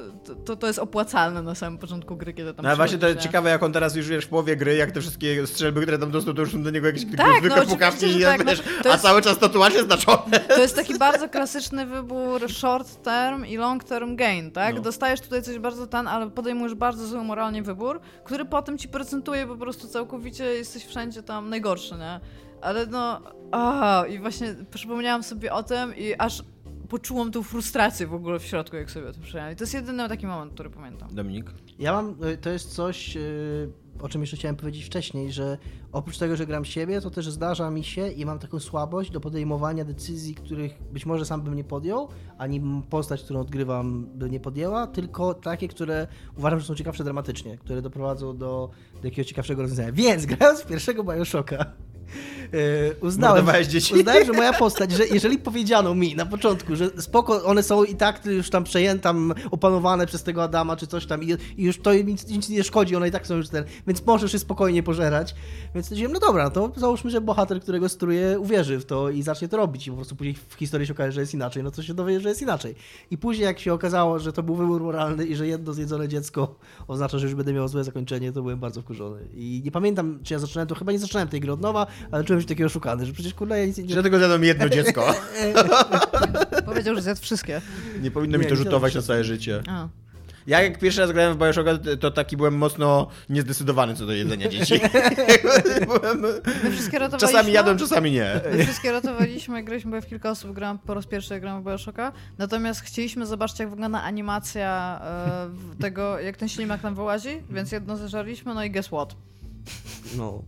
to, 0.46 0.56
to 0.56 0.68
jest 0.68 0.80
opłacalne 0.80 1.42
na 1.42 1.56
samym 1.56 1.80
początku 1.80 2.16
gry, 2.16 2.34
kiedy 2.34 2.54
tam 2.54 2.66
No 2.66 2.76
właśnie 2.76 2.98
to 2.98 3.08
jest 3.08 3.20
ciekawe, 3.20 3.50
jak 3.50 3.64
on 3.64 3.74
teraz 3.74 3.96
już 3.96 4.08
wiesz 4.08 4.26
w 4.26 4.30
połowie 4.30 4.56
gry, 4.56 4.76
jak 4.76 4.92
te 4.92 5.02
wszystkie 5.02 5.48
strzelby, 5.48 5.82
które 5.82 5.98
tam 5.98 6.12
dostał, 6.12 6.34
to 6.34 6.42
już 6.42 6.52
są 6.52 6.64
do 6.64 6.70
niego 6.70 6.88
jakieś 6.88 7.06
Tak, 7.18 7.40
zwykłe 7.40 7.60
no 7.60 7.66
pukawki 7.66 8.06
i 8.18 8.22
tak, 8.22 8.46
no, 8.46 8.52
wiesz, 8.52 8.64
to 8.84 8.90
a 8.90 8.92
jest- 8.92 9.04
cały 9.04 9.22
czas 9.22 9.38
tatuaże 9.38 9.84
znaczone. 9.84 10.40
To 10.40 10.62
jest 10.62 10.76
taki 10.76 10.98
bardzo 10.98 11.30
klasyczny 11.30 11.86
wybór 11.86 12.52
short 12.52 13.04
term 13.04 13.46
i 13.46 13.58
long 13.58 13.84
term 13.84 14.16
gain, 14.16 14.52
tak? 14.52 14.76
No. 14.76 14.82
Dostajesz 14.82 15.22
tutaj 15.22 15.44
coś 15.44 15.60
bardzo 15.60 15.88
tan, 15.88 16.08
ale 16.08 16.30
podejmujesz 16.30 16.76
bardzo 16.76 17.08
zły 17.08 17.24
moralnie 17.24 17.64
wybór, 17.64 18.00
który 18.24 18.46
potem 18.46 18.78
ci 18.78 18.88
procentuje 18.88 19.48
po 19.48 19.56
prostu 19.56 19.88
całkowicie, 19.88 20.44
jesteś 20.44 20.86
wszędzie 20.86 21.24
tam 21.24 21.50
najgorszy, 21.50 21.96
nie? 21.96 22.20
Ale 22.62 22.86
no, 22.86 23.22
a 23.52 24.04
i 24.10 24.20
właśnie 24.20 24.56
przypomniałam 24.72 25.24
sobie 25.24 25.54
o 25.54 25.64
tym 25.64 25.96
i 25.96 26.14
aż 26.18 26.44
poczułam 26.88 27.32
tą 27.32 27.44
frustrację 27.44 28.08
w 28.08 28.14
ogóle 28.14 28.40
w 28.40 28.44
środku, 28.44 28.76
jak 28.76 28.92
sobie 28.92 29.08
o 29.08 29.12
tym 29.12 29.22
przypomniałam. 29.22 29.54
I 29.54 29.56
to 29.56 29.64
jest 29.64 29.74
jedyny 29.74 30.10
taki 30.10 30.28
moment, 30.28 30.54
który 30.54 30.70
pamiętam. 30.70 31.16
Dominik? 31.16 31.54
Ja 31.80 31.94
mam, 31.94 32.24
y, 32.24 32.38
to 32.38 32.50
jest 32.50 32.76
coś, 32.76 33.18
y, 33.18 33.72
o 34.02 34.10
czym 34.10 34.22
jeszcze 34.22 34.38
chciałem 34.38 34.56
powiedzieć 34.56 34.84
wcześniej, 34.84 35.32
że 35.32 35.58
oprócz 35.92 36.18
tego, 36.18 36.36
że 36.36 36.46
gram 36.46 36.66
siebie, 36.66 37.02
to 37.02 37.10
też 37.10 37.30
zdarza 37.30 37.72
mi 37.72 37.84
się 37.84 38.10
i 38.10 38.26
mam 38.26 38.40
taką 38.40 38.60
słabość 38.60 39.12
do 39.12 39.20
podejmowania 39.20 39.86
decyzji, 39.86 40.36
których 40.36 40.84
być 40.92 41.06
może 41.06 41.26
sam 41.26 41.42
bym 41.42 41.56
nie 41.56 41.64
podjął, 41.64 42.10
ani 42.38 42.62
postać, 42.90 43.24
którą 43.24 43.40
odgrywam, 43.40 44.08
by 44.14 44.30
nie 44.30 44.40
podjęła, 44.40 44.88
tylko 44.88 45.34
takie, 45.34 45.68
które 45.68 46.08
uważam, 46.38 46.60
że 46.60 46.66
są 46.66 46.76
ciekawsze 46.76 47.04
dramatycznie, 47.04 47.58
które 47.58 47.82
doprowadzą 47.82 48.38
do, 48.38 48.70
do 49.02 49.08
jakiegoś 49.08 49.28
ciekawszego 49.28 49.62
rozwiązania. 49.62 49.92
Więc 49.92 50.26
grając 50.26 50.62
w 50.62 50.68
pierwszego 50.68 51.04
Bioshocka, 51.04 51.66
uznałem, 53.02 53.36
Mordowałeś 53.36 53.68
dzieci? 53.68 53.94
uznałem, 53.96 54.26
że 54.26 54.34
moja 54.34 54.54
postać, 54.54 54.92
że 54.92 55.08
jeżeli 55.08 55.38
powiedziano 55.38 55.96
mi 55.96 56.16
na 56.16 56.26
początku, 56.26 56.76
że 56.76 56.90
spoko, 56.98 57.44
one 57.44 57.64
są 57.64 57.84
i 57.84 57.96
tak 57.96 58.26
już 58.26 58.50
tam 58.50 58.64
przejęte, 58.64 59.04
tam 59.04 59.34
opanowane 59.52 60.06
przez 60.06 60.24
tego 60.24 60.44
Adama 60.44 60.76
czy 60.76 60.88
coś 60.88 61.06
tam 61.06 61.24
i, 61.24 61.28
i 61.58 61.64
już 61.64 61.78
to 61.82 61.94
nic, 61.94 62.28
nic 62.28 62.50
nie 62.50 62.64
szkodzi, 62.64 62.96
one 62.96 63.08
i 63.08 63.12
tak 63.12 63.28
są 63.28 63.36
już 63.36 63.50
ten, 63.50 63.64
więc 63.88 64.06
możesz 64.06 64.34
je 64.34 64.40
spokojnie 64.40 64.84
pożerać. 64.84 65.36
Więc 65.74 65.86
stwierdziłem, 65.86 66.14
no 66.14 66.20
dobra, 66.20 66.50
to 66.50 66.72
załóżmy, 66.76 67.12
że 67.12 67.22
bohater, 67.22 67.62
którego 67.62 67.90
struję, 67.90 68.40
uwierzy 68.40 68.80
w 68.80 68.86
to 68.86 69.10
i 69.10 69.22
zacznie 69.22 69.48
to 69.48 69.58
robić 69.58 69.88
i 69.88 69.90
po 69.90 69.96
prostu 69.96 70.16
później 70.16 70.36
w 70.50 70.54
historii 70.54 70.88
się 70.88 70.94
okaże, 70.94 71.12
że 71.12 71.22
jest 71.22 71.34
inaczej, 71.34 71.64
no 71.64 71.72
to 71.72 71.84
się 71.84 71.94
dowie, 71.94 72.20
że 72.20 72.30
jest 72.30 72.42
inaczej. 72.42 72.76
I 73.12 73.18
później 73.18 73.46
jak 73.46 73.60
się 73.60 73.74
okazało, 73.74 74.20
że 74.20 74.34
to 74.34 74.44
był 74.44 74.56
wybór 74.56 74.82
moralny 74.82 75.26
i 75.26 75.36
że 75.36 75.48
jedno 75.48 75.74
zjedzone 75.74 76.08
dziecko 76.08 76.56
oznacza, 76.88 77.20
że 77.20 77.26
już 77.26 77.36
będę 77.36 77.54
miał 77.54 77.68
złe 77.68 77.84
zakończenie, 77.84 78.32
to 78.32 78.42
byłem 78.42 78.60
bardzo 78.60 78.82
wkurzony. 78.82 79.20
I 79.36 79.62
nie 79.66 79.72
pamiętam, 79.72 80.20
czy 80.24 80.34
ja 80.34 80.40
zaczynałem, 80.40 80.68
to 80.68 80.76
chyba 80.76 80.92
nie 80.92 81.00
zaczynałem 81.00 81.30
tej 81.30 81.40
gry 81.40 81.52
od 81.52 81.62
nowa, 81.62 81.88
ale 82.12 82.24
czułem 82.24 82.42
się 82.42 82.48
taki 82.48 82.64
oszukany, 82.64 83.06
że 83.06 83.14
przecież 83.14 83.34
kurde, 83.34 83.60
ja 83.60 83.66
nic 83.66 83.78
nie... 83.78 83.84
Dlatego 83.84 84.18
zjadłem 84.18 84.44
jedno 84.44 84.70
dziecko. 84.78 85.14
Powiedział, 86.66 86.96
że 86.96 87.02
zjadł 87.02 87.22
wszystkie. 87.22 87.62
Nie 88.02 88.12
powinno 88.12 88.38
mi 88.38 88.46
to 88.46 88.56
rzutować 88.56 88.96
na 88.96 89.02
całe 89.02 89.24
życie. 89.24 89.64
A. 89.68 89.88
Ja 90.48 90.62
jak 90.62 90.80
pierwszy 90.80 91.02
raz 91.02 91.12
grałem 91.12 91.34
w 91.34 91.38
Bioshocka, 91.38 91.72
to 92.00 92.12
taki 92.12 92.38
byłem 92.38 92.58
mocno 92.58 93.08
niezdecydowany 93.30 93.96
co 93.96 94.06
do 94.06 94.14
jedzenia 94.14 94.50
dzieci. 94.50 94.74
byłem... 95.88 96.22
My 96.64 96.72
wszystkie 96.72 97.00
ratowaliśmy. 97.00 97.38
Czasami 97.38 97.54
jadłem, 97.54 97.78
czasami 97.78 98.12
nie. 98.12 98.42
My 98.52 98.64
wszystkie 98.64 98.92
ratowaliśmy, 98.92 99.64
graliśmy, 99.64 99.92
bo 99.92 99.96
ja 99.96 100.02
w 100.02 100.08
kilka 100.08 100.30
osób 100.30 100.52
grałam 100.52 100.80
po 100.80 100.94
raz 100.94 101.06
pierwszy, 101.06 101.34
jak 101.34 101.42
grałam 101.42 101.64
w 101.64 101.66
Bioshocka. 101.66 102.12
Natomiast 102.38 102.82
chcieliśmy 102.82 103.26
zobaczyć, 103.26 103.60
jak 103.60 103.70
wygląda 103.70 104.02
animacja 104.02 105.02
e, 105.78 105.82
tego, 105.82 106.20
jak 106.20 106.38
ten 106.38 106.50
ślimak 106.50 106.82
tam 106.82 106.96
wyłazi, 106.96 107.44
więc 107.50 107.72
jedno 107.72 107.98
zeżarliśmy, 107.98 108.54
no 108.54 108.64
i 108.64 108.72
guess 108.72 108.88
what? 108.88 109.16
No. 110.18 110.44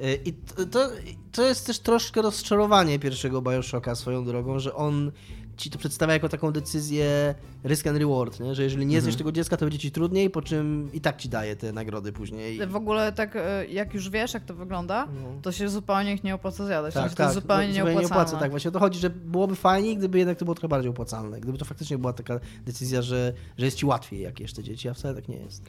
Y, 0.00 0.20
I 0.24 0.32
to, 0.32 0.66
to, 0.66 0.90
to 1.32 1.42
jest 1.42 1.66
też 1.66 1.78
troszkę 1.78 2.22
rozczarowanie 2.22 2.98
pierwszego 2.98 3.42
Bioshocka 3.42 3.94
swoją 3.94 4.24
drogą, 4.24 4.58
że 4.58 4.74
on 4.74 5.12
ci 5.56 5.70
to 5.70 5.78
przedstawia 5.78 6.12
jako 6.12 6.28
taką 6.28 6.52
decyzję 6.52 7.34
risk 7.64 7.86
and 7.86 7.98
reward, 7.98 8.40
nie? 8.40 8.54
że 8.54 8.62
jeżeli 8.62 8.86
nie 8.86 9.00
zjesz 9.00 9.16
tego 9.16 9.32
dziecka, 9.32 9.56
to 9.56 9.64
będzie 9.64 9.78
ci 9.78 9.90
trudniej, 9.90 10.30
po 10.30 10.42
czym 10.42 10.90
i 10.92 11.00
tak 11.00 11.16
ci 11.16 11.28
daje 11.28 11.56
te 11.56 11.72
nagrody 11.72 12.12
później. 12.12 12.66
W 12.66 12.76
ogóle 12.76 13.12
tak, 13.12 13.36
e, 13.36 13.66
jak 13.66 13.94
już 13.94 14.10
wiesz, 14.10 14.34
jak 14.34 14.44
to 14.44 14.54
wygląda, 14.54 15.08
to 15.42 15.52
się 15.52 15.68
zupełnie 15.68 16.14
ich 16.14 16.24
nie 16.24 16.34
opłaca 16.34 16.66
zjadać. 16.66 16.94
Tak, 16.94 17.02
Tak, 17.02 17.10
to 17.10 17.16
tak, 17.16 17.26
jest 17.26 17.34
zupełnie 17.34 17.68
no, 17.68 17.74
nieopłacalne. 17.74 18.00
nie 18.00 18.06
opłaca. 18.06 18.36
Tak, 18.36 18.50
właśnie 18.50 18.68
o 18.68 18.72
to 18.72 18.78
chodzi, 18.78 19.00
że 19.00 19.10
byłoby 19.10 19.56
fajniej, 19.56 19.96
gdyby 19.96 20.18
jednak 20.18 20.38
to 20.38 20.44
było 20.44 20.54
trochę 20.54 20.68
bardziej 20.68 20.90
opłacalne. 20.90 21.40
Gdyby 21.40 21.58
to 21.58 21.64
faktycznie 21.64 21.98
była 21.98 22.12
taka 22.12 22.40
decyzja, 22.64 23.02
że, 23.02 23.32
że 23.58 23.64
jest 23.64 23.76
ci 23.76 23.86
łatwiej, 23.86 24.20
jak 24.20 24.40
jeszcze 24.40 24.62
dzieci, 24.62 24.88
a 24.88 24.94
wcale 24.94 25.14
tak 25.14 25.28
nie 25.28 25.36
jest. 25.36 25.62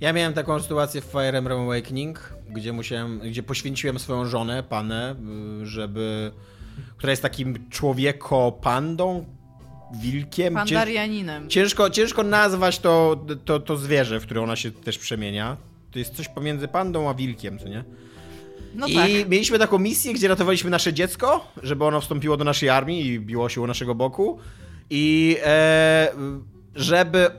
Ja 0.00 0.12
miałem 0.12 0.32
taką 0.32 0.60
sytuację 0.60 1.00
w 1.00 1.04
Fire 1.04 1.38
Emblem 1.38 1.60
Awakening, 1.60 2.32
gdzie 2.50 2.72
musiałem, 2.72 3.20
gdzie 3.20 3.42
poświęciłem 3.42 3.98
swoją 3.98 4.26
żonę, 4.26 4.62
panę, 4.62 5.16
y, 5.62 5.66
żeby, 5.66 6.32
która 6.96 7.10
jest 7.10 7.22
takim 7.22 7.68
człowieko-pandą, 7.70 9.24
wilkiem. 9.94 10.54
Pandarianinem. 10.54 11.48
ciężko, 11.48 11.90
ciężko 11.90 12.22
nazwać 12.22 12.78
to, 12.78 13.24
to, 13.44 13.60
to 13.60 13.76
zwierzę, 13.76 14.20
w 14.20 14.22
które 14.22 14.42
ona 14.42 14.56
się 14.56 14.70
też 14.70 14.98
przemienia. 14.98 15.56
To 15.90 15.98
jest 15.98 16.14
coś 16.14 16.28
pomiędzy 16.28 16.68
pandą 16.68 17.08
a 17.08 17.14
wilkiem, 17.14 17.58
co 17.58 17.68
nie? 17.68 17.84
No 18.74 18.86
I 18.86 18.94
tak. 18.94 19.28
mieliśmy 19.28 19.58
taką 19.58 19.78
misję, 19.78 20.14
gdzie 20.14 20.28
ratowaliśmy 20.28 20.70
nasze 20.70 20.92
dziecko, 20.92 21.52
żeby 21.62 21.84
ono 21.84 22.00
wstąpiło 22.00 22.36
do 22.36 22.44
naszej 22.44 22.68
armii 22.68 23.06
i 23.06 23.20
biło 23.20 23.48
się 23.48 23.60
u 23.60 23.66
naszego 23.66 23.94
boku. 23.94 24.38
I 24.90 25.36
e, 25.44 26.12
żeby 26.74 27.30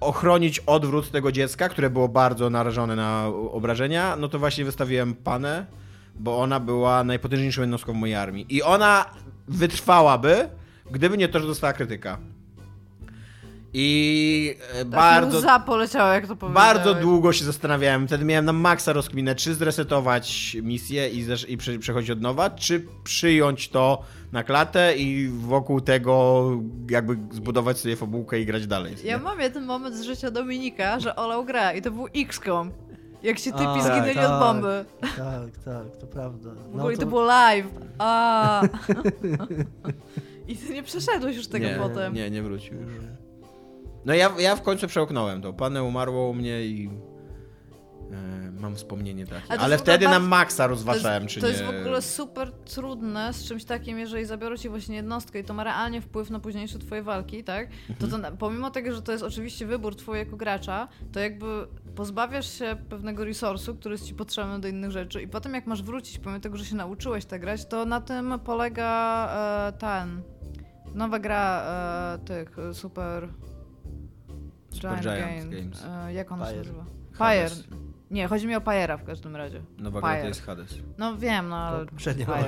ochronić 0.00 0.58
odwrót 0.58 1.10
tego 1.10 1.32
dziecka, 1.32 1.68
które 1.68 1.90
było 1.90 2.08
bardzo 2.08 2.50
narażone 2.50 2.96
na 2.96 3.26
obrażenia, 3.52 4.16
no 4.16 4.28
to 4.28 4.38
właśnie 4.38 4.64
wystawiłem 4.64 5.14
panę, 5.14 5.66
bo 6.14 6.38
ona 6.38 6.60
była 6.60 7.04
najpotężniejszą 7.04 7.60
jednostką 7.60 7.92
w 7.92 7.96
mojej 7.96 8.16
armii. 8.16 8.46
I 8.48 8.62
ona 8.62 9.10
wytrwałaby, 9.48 10.48
gdyby 10.90 11.18
nie 11.18 11.28
to, 11.28 11.40
że 11.40 11.46
dostała 11.46 11.72
krytyka. 11.72 12.18
I 13.80 14.54
e, 14.72 14.78
Tak 14.78 14.88
bardzo... 14.88 15.38
łza 15.38 15.60
poleciała, 15.60 16.14
jak 16.14 16.26
to 16.26 16.36
powiedziałeś. 16.36 16.74
Bardzo 16.74 16.94
długo 16.94 17.32
się 17.32 17.44
zastanawiałem. 17.44 18.06
Wtedy 18.06 18.24
miałem 18.24 18.44
na 18.44 18.52
maksa 18.52 18.92
rozkminę, 18.92 19.34
czy 19.34 19.54
zresetować 19.54 20.56
misję 20.62 21.08
i, 21.08 21.24
zesz- 21.26 21.48
i 21.48 21.56
prze- 21.56 21.78
przechodzić 21.78 22.10
od 22.10 22.20
nowa, 22.20 22.50
czy 22.50 22.86
przyjąć 23.04 23.68
to 23.68 24.02
na 24.32 24.44
klatę 24.44 24.96
i 24.96 25.28
wokół 25.28 25.80
tego 25.80 26.44
jakby 26.90 27.16
zbudować 27.36 27.78
sobie 27.78 27.96
fabułkę 27.96 28.40
i 28.40 28.46
grać 28.46 28.66
dalej. 28.66 28.94
Ja 29.04 29.18
mam 29.18 29.40
jeden 29.40 29.64
moment 29.64 29.96
z 29.96 30.02
życia 30.02 30.30
Dominika, 30.30 31.00
że 31.00 31.16
olał 31.16 31.44
gra 31.44 31.72
i 31.72 31.82
to 31.82 31.90
był 31.90 32.06
XCOM. 32.16 32.70
Jak 33.22 33.38
się 33.38 33.52
typi 33.52 33.64
A, 33.64 33.82
zginęli 33.82 34.14
tak, 34.14 34.30
od 34.30 34.38
bomby. 34.40 34.84
Tak, 35.00 35.64
tak, 35.64 35.96
to 36.00 36.06
prawda. 36.06 36.50
W 36.72 36.76
ogóle 36.78 36.96
to... 36.96 37.06
było 37.06 37.22
live. 37.22 37.66
A. 37.98 38.62
I 40.48 40.56
ty 40.56 40.74
nie 40.74 40.82
przeszedłeś 40.82 41.36
już 41.36 41.46
tego 41.46 41.66
nie, 41.66 41.74
potem. 41.74 42.14
Nie, 42.14 42.30
nie 42.30 42.42
wrócił 42.42 42.80
już. 42.80 42.92
No 44.08 44.14
ja, 44.14 44.30
ja 44.38 44.56
w 44.56 44.62
końcu 44.62 44.86
przełknąłem 44.86 45.42
to. 45.42 45.52
Panę 45.52 45.82
umarło 45.82 46.28
u 46.28 46.34
mnie 46.34 46.62
i 46.64 46.90
e, 48.12 48.50
mam 48.60 48.76
wspomnienie 48.76 49.26
takie. 49.26 49.60
Ale 49.60 49.76
to 49.76 49.82
wtedy 49.82 50.04
na 50.04 50.10
bardzo- 50.10 50.26
maksa 50.28 50.64
To 50.64 50.68
rozważałem, 50.68 51.22
jest, 51.22 51.34
czy 51.34 51.40
to 51.40 51.46
nie... 51.46 51.52
jest 51.52 51.64
w 51.64 51.68
ogóle 51.68 52.02
super 52.02 52.52
trudne 52.52 53.32
z 53.32 53.44
czymś 53.44 53.64
takim, 53.64 53.98
jeżeli 53.98 54.24
zabiorą 54.24 54.56
ci 54.56 54.68
właśnie 54.68 54.96
jednostkę 54.96 55.38
i 55.38 55.44
to 55.44 55.54
ma 55.54 55.64
realnie 55.64 56.00
wpływ 56.00 56.30
na 56.30 56.40
późniejsze 56.40 56.78
twoje 56.78 57.02
walki, 57.02 57.44
tak? 57.44 57.68
To, 57.98 58.06
to 58.06 58.18
na- 58.18 58.32
pomimo 58.32 58.70
tego, 58.70 58.92
że 58.94 59.02
to 59.02 59.12
jest 59.12 59.24
oczywiście 59.24 59.66
wybór 59.66 59.96
twój 59.96 60.18
jako 60.18 60.36
gracza, 60.36 60.88
to 61.12 61.20
jakby 61.20 61.66
pozbawiasz 61.94 62.58
się 62.58 62.76
pewnego 62.88 63.24
resursu, 63.24 63.74
który 63.74 63.94
jest 63.94 64.06
ci 64.06 64.14
potrzebny 64.14 64.60
do 64.60 64.68
innych 64.68 64.90
rzeczy 64.90 65.22
i 65.22 65.28
potem 65.28 65.54
jak 65.54 65.66
masz 65.66 65.82
wrócić, 65.82 66.18
pomimo 66.18 66.40
tego, 66.40 66.56
że 66.56 66.64
się 66.64 66.76
nauczyłeś 66.76 67.24
tak 67.24 67.40
grać, 67.40 67.66
to 67.66 67.84
na 67.84 68.00
tym 68.00 68.34
polega 68.44 69.28
e, 69.68 69.72
ten... 69.78 70.22
Nowa 70.94 71.18
gra 71.18 71.62
e, 72.14 72.18
tych 72.18 72.56
super... 72.72 73.28
Super 74.82 75.00
Giant 75.00 75.50
Games. 75.50 75.84
E, 75.84 76.12
jak 76.12 76.32
ona 76.32 76.50
się 76.50 76.56
nazywa? 76.56 76.84
Hades. 77.12 77.64
Nie, 78.10 78.28
chodzi 78.28 78.46
mi 78.46 78.56
o 78.56 78.60
Pyre'a 78.60 78.98
w 78.98 79.04
każdym 79.04 79.36
razie. 79.36 79.62
Nowa 79.78 80.00
gra 80.00 80.20
to 80.20 80.26
jest 80.26 80.46
Hades. 80.46 80.74
No 80.98 81.16
wiem, 81.16 81.48
no 81.48 81.56
ale... 81.56 81.86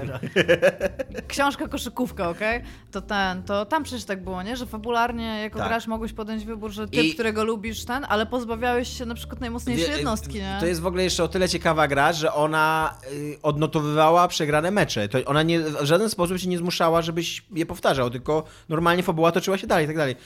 Gra. 0.06 0.20
Książka 1.28 1.68
koszykówka, 1.68 2.28
okej? 2.28 2.62
To 2.90 3.00
ten, 3.00 3.42
to 3.42 3.66
tam 3.66 3.82
przecież 3.84 4.04
tak 4.04 4.24
było, 4.24 4.42
nie? 4.42 4.56
Że 4.56 4.66
fabularnie 4.66 5.40
jako 5.42 5.58
Tak. 5.58 5.68
gracz 5.68 5.86
mogłeś 5.86 6.12
podjąć 6.12 6.44
wybór, 6.44 6.70
że 6.70 6.88
typ, 6.88 7.04
I- 7.04 7.14
którego 7.14 7.44
lubisz 7.44 7.84
ten, 7.84 8.06
ale 8.08 8.26
pozbawiałeś 8.26 8.98
się 8.98 9.06
na 9.06 9.14
przykład 9.14 9.40
najmocniejszej 9.40 9.86
Wie- 9.88 9.94
jednostki, 9.96 10.38
nie? 10.38 10.56
To 10.60 10.66
jest 10.66 10.80
w 10.80 10.86
ogóle 10.86 11.04
jeszcze 11.04 11.24
o 11.24 11.28
tyle 11.28 11.48
ciekawa 11.48 11.88
gra, 11.88 12.12
że 12.12 12.32
ona 12.32 12.94
y, 13.12 13.38
odnotowywała 13.42 14.28
przegrane 14.28 14.70
mecze. 14.70 15.08
To 15.08 15.18
ona 15.24 15.42
nie, 15.42 15.60
w 15.60 15.76
żaden 15.84 16.10
sposób 16.10 16.38
cię 16.38 16.48
nie 16.48 16.58
zmuszała, 16.58 17.02
żebyś 17.02 17.44
je 17.50 17.66
powtarzał, 17.66 18.10
tylko 18.10 18.44
normalnie 18.68 19.02
fabuła 19.02 19.32
toczyła 19.32 19.58
się 19.58 19.66
dalej 19.66 19.84
i 19.84 19.88
tak 19.88 19.96
dalej. 19.96 20.16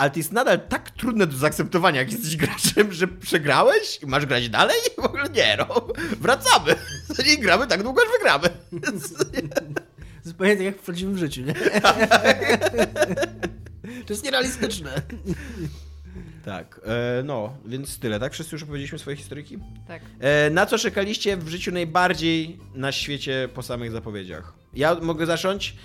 Ale 0.00 0.10
to 0.10 0.18
jest 0.18 0.32
nadal 0.32 0.60
tak 0.68 0.90
trudne 0.90 1.26
do 1.26 1.36
zaakceptowania, 1.36 2.00
jak 2.00 2.12
jesteś 2.12 2.36
graczem, 2.36 2.92
że 2.92 3.08
przegrałeś 3.08 4.02
i 4.02 4.06
masz 4.06 4.26
grać 4.26 4.48
dalej? 4.48 4.76
W 4.96 5.04
ogóle 5.04 5.24
nie, 5.24 5.56
no. 5.58 5.86
Wracamy. 6.20 6.74
Nie 7.26 7.38
gramy 7.38 7.66
tak 7.66 7.82
długo, 7.82 8.02
aż 8.02 8.08
wygramy. 8.18 8.48
Zupełnie 10.24 10.56
tak 10.56 10.64
jak 10.64 10.76
w 10.76 10.82
prawdziwym 10.82 11.18
życiu, 11.18 11.42
nie? 11.42 11.54
to 14.06 14.12
jest 14.12 14.24
nierealistyczne. 14.24 15.02
Tak, 16.44 16.80
e, 16.84 17.22
no, 17.22 17.56
więc 17.66 17.98
tyle, 17.98 18.20
tak? 18.20 18.32
Wszyscy 18.32 18.54
już 18.54 18.62
opowiedzieliśmy 18.62 18.98
swoje 18.98 19.16
historyki? 19.16 19.58
Tak. 19.88 20.02
E, 20.20 20.50
na 20.50 20.66
co 20.66 20.78
czekaliście 20.78 21.36
w 21.36 21.48
życiu 21.48 21.72
najbardziej 21.72 22.58
na 22.74 22.92
świecie 22.92 23.48
po 23.54 23.62
samych 23.62 23.90
zapowiedziach? 23.90 24.52
Ja 24.74 24.94
mogę 24.94 25.26
zacząć, 25.26 25.76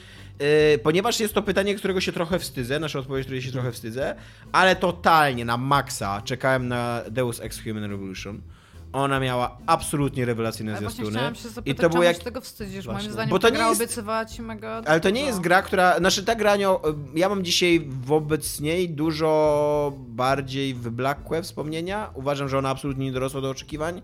ponieważ 0.83 1.19
jest 1.19 1.33
to 1.33 1.41
pytanie, 1.41 1.75
którego 1.75 2.01
się 2.01 2.11
trochę 2.11 2.39
wstydzę, 2.39 2.79
nasza 2.79 2.99
odpowiedź, 2.99 3.25
której 3.25 3.41
się 3.41 3.51
trochę 3.51 3.71
wstydzę, 3.71 4.15
ale 4.51 4.75
totalnie 4.75 5.45
na 5.45 5.57
maksa 5.57 6.21
czekałem 6.21 6.67
na 6.67 7.01
Deus 7.11 7.39
Ex 7.39 7.63
Human 7.63 7.83
Revolution. 7.83 8.41
Ona 8.93 9.19
miała 9.19 9.57
absolutnie 9.65 10.25
rewelacyjne 10.25 10.71
Ale 10.71 10.79
zwiastuny. 10.79 11.11
chciałam 11.11 11.35
się 11.35 11.49
zapytać, 11.49 11.67
I 11.67 11.75
to 11.81 11.89
było 11.89 12.03
jak... 12.03 12.17
się 12.17 12.23
tego 12.23 12.41
wstydzisz? 12.41 12.85
Właśnie. 12.85 13.01
Moim 13.01 13.11
zdaniem 13.13 13.29
Bo 13.29 13.39
to 13.39 13.49
nie 13.49 13.55
gra 13.55 13.69
jest- 13.69 13.81
obiecywała 13.81 14.25
ci 14.25 14.41
mega 14.41 14.81
Ale 14.85 14.99
to 14.99 15.09
nie 15.09 15.21
jest 15.21 15.39
gra, 15.39 15.61
która. 15.61 15.97
Znaczy, 15.97 16.23
ta 16.23 16.35
gra, 16.35 16.55
nią, 16.55 16.79
ja 17.15 17.29
mam 17.29 17.43
dzisiaj 17.43 17.87
wobec 17.89 18.59
niej 18.59 18.89
dużo 18.89 19.93
bardziej 19.97 20.73
wyblakłe 20.73 21.41
wspomnienia. 21.43 22.09
Uważam, 22.13 22.49
że 22.49 22.57
ona 22.57 22.69
absolutnie 22.69 23.05
nie 23.05 23.11
dorosła 23.11 23.41
do 23.41 23.49
oczekiwań 23.49 24.01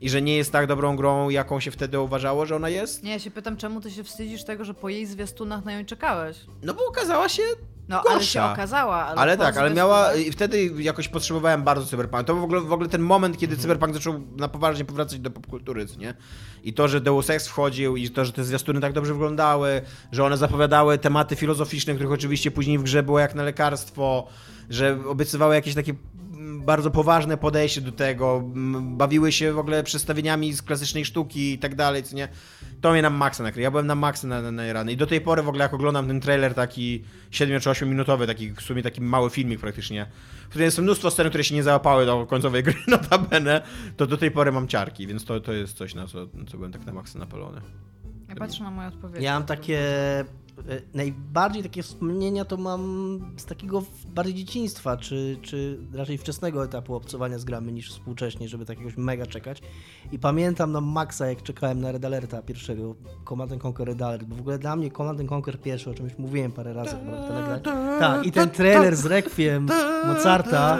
i 0.00 0.10
że 0.10 0.22
nie 0.22 0.36
jest 0.36 0.52
tak 0.52 0.66
dobrą 0.66 0.96
grą, 0.96 1.28
jaką 1.28 1.60
się 1.60 1.70
wtedy 1.70 2.00
uważało, 2.00 2.46
że 2.46 2.56
ona 2.56 2.68
jest. 2.68 3.02
Nie, 3.02 3.10
ja 3.10 3.18
się 3.18 3.30
pytam, 3.30 3.56
czemu 3.56 3.80
ty 3.80 3.90
się 3.90 4.04
wstydzisz 4.04 4.44
tego, 4.44 4.64
że 4.64 4.74
po 4.74 4.88
jej 4.88 5.06
zwiastunach 5.06 5.64
na 5.64 5.78
nią 5.78 5.84
czekałeś? 5.84 6.36
No 6.62 6.74
bo 6.74 6.86
okazała 6.86 7.28
się. 7.28 7.42
No, 7.88 7.96
ale 7.96 8.08
się 8.24 8.38
Gorsza. 8.38 8.52
okazała. 8.52 8.96
Ale, 9.04 9.20
Ale 9.20 9.36
tak, 9.38 9.56
ale 9.56 9.70
miała. 9.70 10.14
I 10.14 10.32
wtedy 10.32 10.70
jakoś 10.78 11.08
potrzebowałem 11.08 11.62
bardzo 11.62 11.86
Cyberpunk. 11.86 12.26
To 12.26 12.32
był 12.32 12.40
w 12.40 12.44
ogóle, 12.44 12.60
w 12.60 12.72
ogóle 12.72 12.88
ten 12.88 13.00
moment, 13.02 13.38
kiedy 13.38 13.56
Cyberpunk 13.56 13.94
zaczął 13.94 14.20
na 14.36 14.48
poważnie 14.48 14.84
powracać 14.84 15.18
do 15.18 15.30
popkultury, 15.30 15.86
nie? 15.98 16.14
I 16.64 16.72
to, 16.72 16.88
że 16.88 17.00
Deus 17.00 17.30
Ex 17.30 17.48
wchodził, 17.48 17.96
i 17.96 18.10
to, 18.10 18.24
że 18.24 18.32
te 18.32 18.44
zwiastuny 18.44 18.80
tak 18.80 18.92
dobrze 18.92 19.12
wyglądały, 19.12 19.82
że 20.12 20.24
one 20.24 20.36
zapowiadały 20.36 20.98
tematy 20.98 21.36
filozoficzne, 21.36 21.94
których 21.94 22.12
oczywiście 22.12 22.50
później 22.50 22.78
w 22.78 22.82
grze 22.82 23.02
było 23.02 23.18
jak 23.18 23.34
na 23.34 23.42
lekarstwo, 23.42 24.26
że 24.70 24.98
obiecywały 25.08 25.54
jakieś 25.54 25.74
takie 25.74 25.94
bardzo 26.58 26.90
poważne 26.90 27.36
podejście 27.36 27.80
do 27.80 27.92
tego, 27.92 28.42
bawiły 28.82 29.32
się 29.32 29.52
w 29.52 29.58
ogóle 29.58 29.82
przedstawieniami 29.82 30.52
z 30.52 30.62
klasycznej 30.62 31.04
sztuki 31.04 31.52
i 31.52 31.58
tak 31.58 31.74
dalej, 31.74 32.02
co 32.02 32.16
nie? 32.16 32.28
To 32.80 32.92
mnie 32.92 33.02
na 33.02 33.10
maksa 33.10 33.42
nakryje. 33.42 33.64
Ja 33.64 33.70
byłem 33.70 33.86
na 33.86 33.94
maksa 33.94 34.28
na, 34.28 34.42
na, 34.42 34.50
na 34.50 34.72
rany. 34.72 34.92
I 34.92 34.96
do 34.96 35.06
tej 35.06 35.20
pory 35.20 35.42
w 35.42 35.48
ogóle 35.48 35.62
jak 35.62 35.74
oglądam 35.74 36.06
ten 36.06 36.20
trailer 36.20 36.54
taki 36.54 37.04
7 37.30 37.60
czy 37.60 37.70
8 37.70 37.88
minutowy, 37.88 38.26
taki 38.26 38.52
w 38.52 38.60
sumie 38.60 38.82
taki 38.82 39.00
mały 39.00 39.30
filmik 39.30 39.60
praktycznie, 39.60 40.06
w 40.46 40.48
którym 40.48 40.64
jest 40.64 40.78
mnóstwo 40.78 41.10
scen, 41.10 41.28
które 41.28 41.44
się 41.44 41.54
nie 41.54 41.62
załapały 41.62 42.06
do 42.06 42.26
końcowej 42.26 42.62
gry 42.66 42.74
notabene, 42.88 43.62
to 43.96 44.06
do 44.06 44.16
tej 44.16 44.30
pory 44.30 44.52
mam 44.52 44.68
ciarki, 44.68 45.06
więc 45.06 45.24
to, 45.24 45.40
to 45.40 45.52
jest 45.52 45.76
coś, 45.76 45.94
na 45.94 46.06
co, 46.06 46.26
co 46.50 46.56
byłem 46.56 46.72
tak 46.72 46.86
na 46.86 46.92
maksa 46.92 47.18
napalony. 47.18 47.60
Ja 48.28 48.36
patrzę 48.36 48.64
na 48.64 48.70
moje 48.70 48.88
odpowiedzi. 48.88 49.24
Ja 49.24 49.34
mam 49.34 49.44
takie. 49.44 49.80
E, 50.68 50.80
Najbardziej 50.94 51.62
takie 51.62 51.82
wspomnienia 51.82 52.44
to 52.44 52.56
mam 52.56 52.80
z 53.36 53.44
takiego 53.44 53.82
bardziej 54.14 54.34
dzieciństwa, 54.34 54.96
czy, 54.96 55.38
czy 55.42 55.78
raczej 55.94 56.18
wczesnego 56.18 56.64
etapu 56.64 56.94
obcowania 56.94 57.38
z 57.38 57.44
grami 57.44 57.72
niż 57.72 57.90
współcześnie, 57.90 58.48
żeby 58.48 58.64
tak 58.64 58.78
jakoś 58.78 58.96
mega 58.96 59.26
czekać. 59.26 59.62
I 60.12 60.18
pamiętam 60.18 60.72
na 60.72 60.80
maksa, 60.80 61.26
jak 61.26 61.42
czekałem 61.42 61.80
na 61.80 61.92
Red 61.92 62.04
Alerta 62.04 62.42
pierwszego, 62.42 62.94
Command 63.28 63.52
and 63.52 63.64
Conquer 63.64 63.86
Red 63.86 64.02
Alert, 64.02 64.24
bo 64.24 64.36
w 64.36 64.40
ogóle 64.40 64.58
dla 64.58 64.76
mnie 64.76 64.90
Command 64.90 65.20
and 65.20 65.32
Conquer 65.32 65.60
pierwszy, 65.60 65.90
o 65.90 65.94
czym 65.94 66.04
już 66.04 66.18
mówiłem 66.18 66.52
parę 66.52 66.72
razy. 66.72 66.96
Tak, 67.98 68.26
i 68.26 68.32
ten 68.32 68.50
trailer 68.50 68.96
z 68.96 69.06
Requiem 69.06 69.68
Mozarta, 70.06 70.78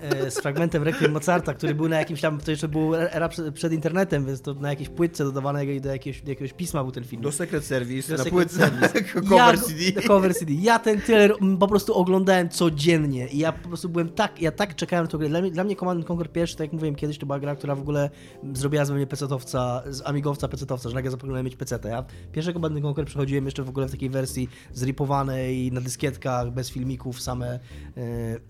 e, 0.00 0.30
z 0.30 0.38
fragmentem 0.38 0.82
Requiem 0.82 1.12
Mozarta, 1.12 1.54
który 1.54 1.74
był 1.74 1.88
na 1.88 1.98
jakimś 1.98 2.20
tam, 2.20 2.40
to 2.40 2.50
jeszcze 2.50 2.68
był 2.68 2.94
era 2.94 3.28
przed, 3.28 3.54
przed 3.54 3.72
internetem, 3.72 4.26
więc 4.26 4.40
to 4.40 4.54
na 4.54 4.70
jakiejś 4.70 4.88
płytce 4.88 5.24
dodawanej 5.24 5.80
do 5.80 5.88
jakiegoś, 5.88 6.22
do 6.22 6.30
jakiegoś 6.30 6.52
pisma 6.52 6.82
był 6.82 6.92
ten 6.92 7.04
film. 7.04 7.22
Do 7.22 7.32
Secret 7.32 7.64
Service, 7.64 8.08
Do 8.08 8.18
na 8.18 8.24
Secret 8.24 8.34
płytce. 8.34 8.58
Service. 8.58 9.02
Cover 9.22 9.54
ja, 9.54 9.56
CD. 9.56 9.92
Cover 10.08 10.34
CD. 10.34 10.52
Ja 10.52 10.78
ten 10.78 11.00
trailer 11.00 11.34
po 11.60 11.68
prostu 11.68 11.94
oglądałem 11.94 12.48
codziennie 12.48 13.28
i 13.28 13.38
ja 13.38 13.52
po 13.52 13.68
prostu 13.68 13.88
byłem 13.88 14.08
tak, 14.08 14.42
ja 14.42 14.52
tak 14.52 14.74
czekałem 14.74 15.04
na 15.04 15.10
to 15.10 15.18
grę. 15.18 15.28
Dla 15.28 15.40
mnie, 15.40 15.50
dla 15.50 15.64
mnie 15.64 15.76
Command 15.76 16.10
Conquer 16.10 16.32
pierwszy, 16.32 16.56
tak 16.56 16.64
jak 16.64 16.72
mówiłem 16.72 16.94
kiedyś, 16.94 17.18
to 17.18 17.26
była 17.26 17.40
gra, 17.40 17.56
która 17.56 17.74
w 17.74 17.80
ogóle 17.80 18.10
zrobiła 18.52 18.84
z 18.84 18.90
mnie 18.90 19.06
pecetowca, 19.06 19.82
z 19.86 20.06
amigowca 20.06 20.48
pecetowca, 20.48 20.88
że 20.88 20.94
nagle 20.94 21.10
zapomniałem 21.10 21.44
mieć 21.44 21.56
peceta. 21.56 21.88
Ja 21.88 22.04
pierwszy 22.32 22.52
Command 22.52 22.84
Conquer 22.84 23.06
przechodziłem 23.06 23.44
jeszcze 23.44 23.62
w 23.62 23.68
ogóle 23.68 23.88
w 23.88 23.90
takiej 23.90 24.10
wersji 24.10 24.48
zripowanej, 24.72 25.72
na 25.72 25.80
dyskietkach, 25.80 26.50
bez 26.50 26.70
filmików, 26.70 27.20
same, 27.20 27.58
e, 27.96 28.40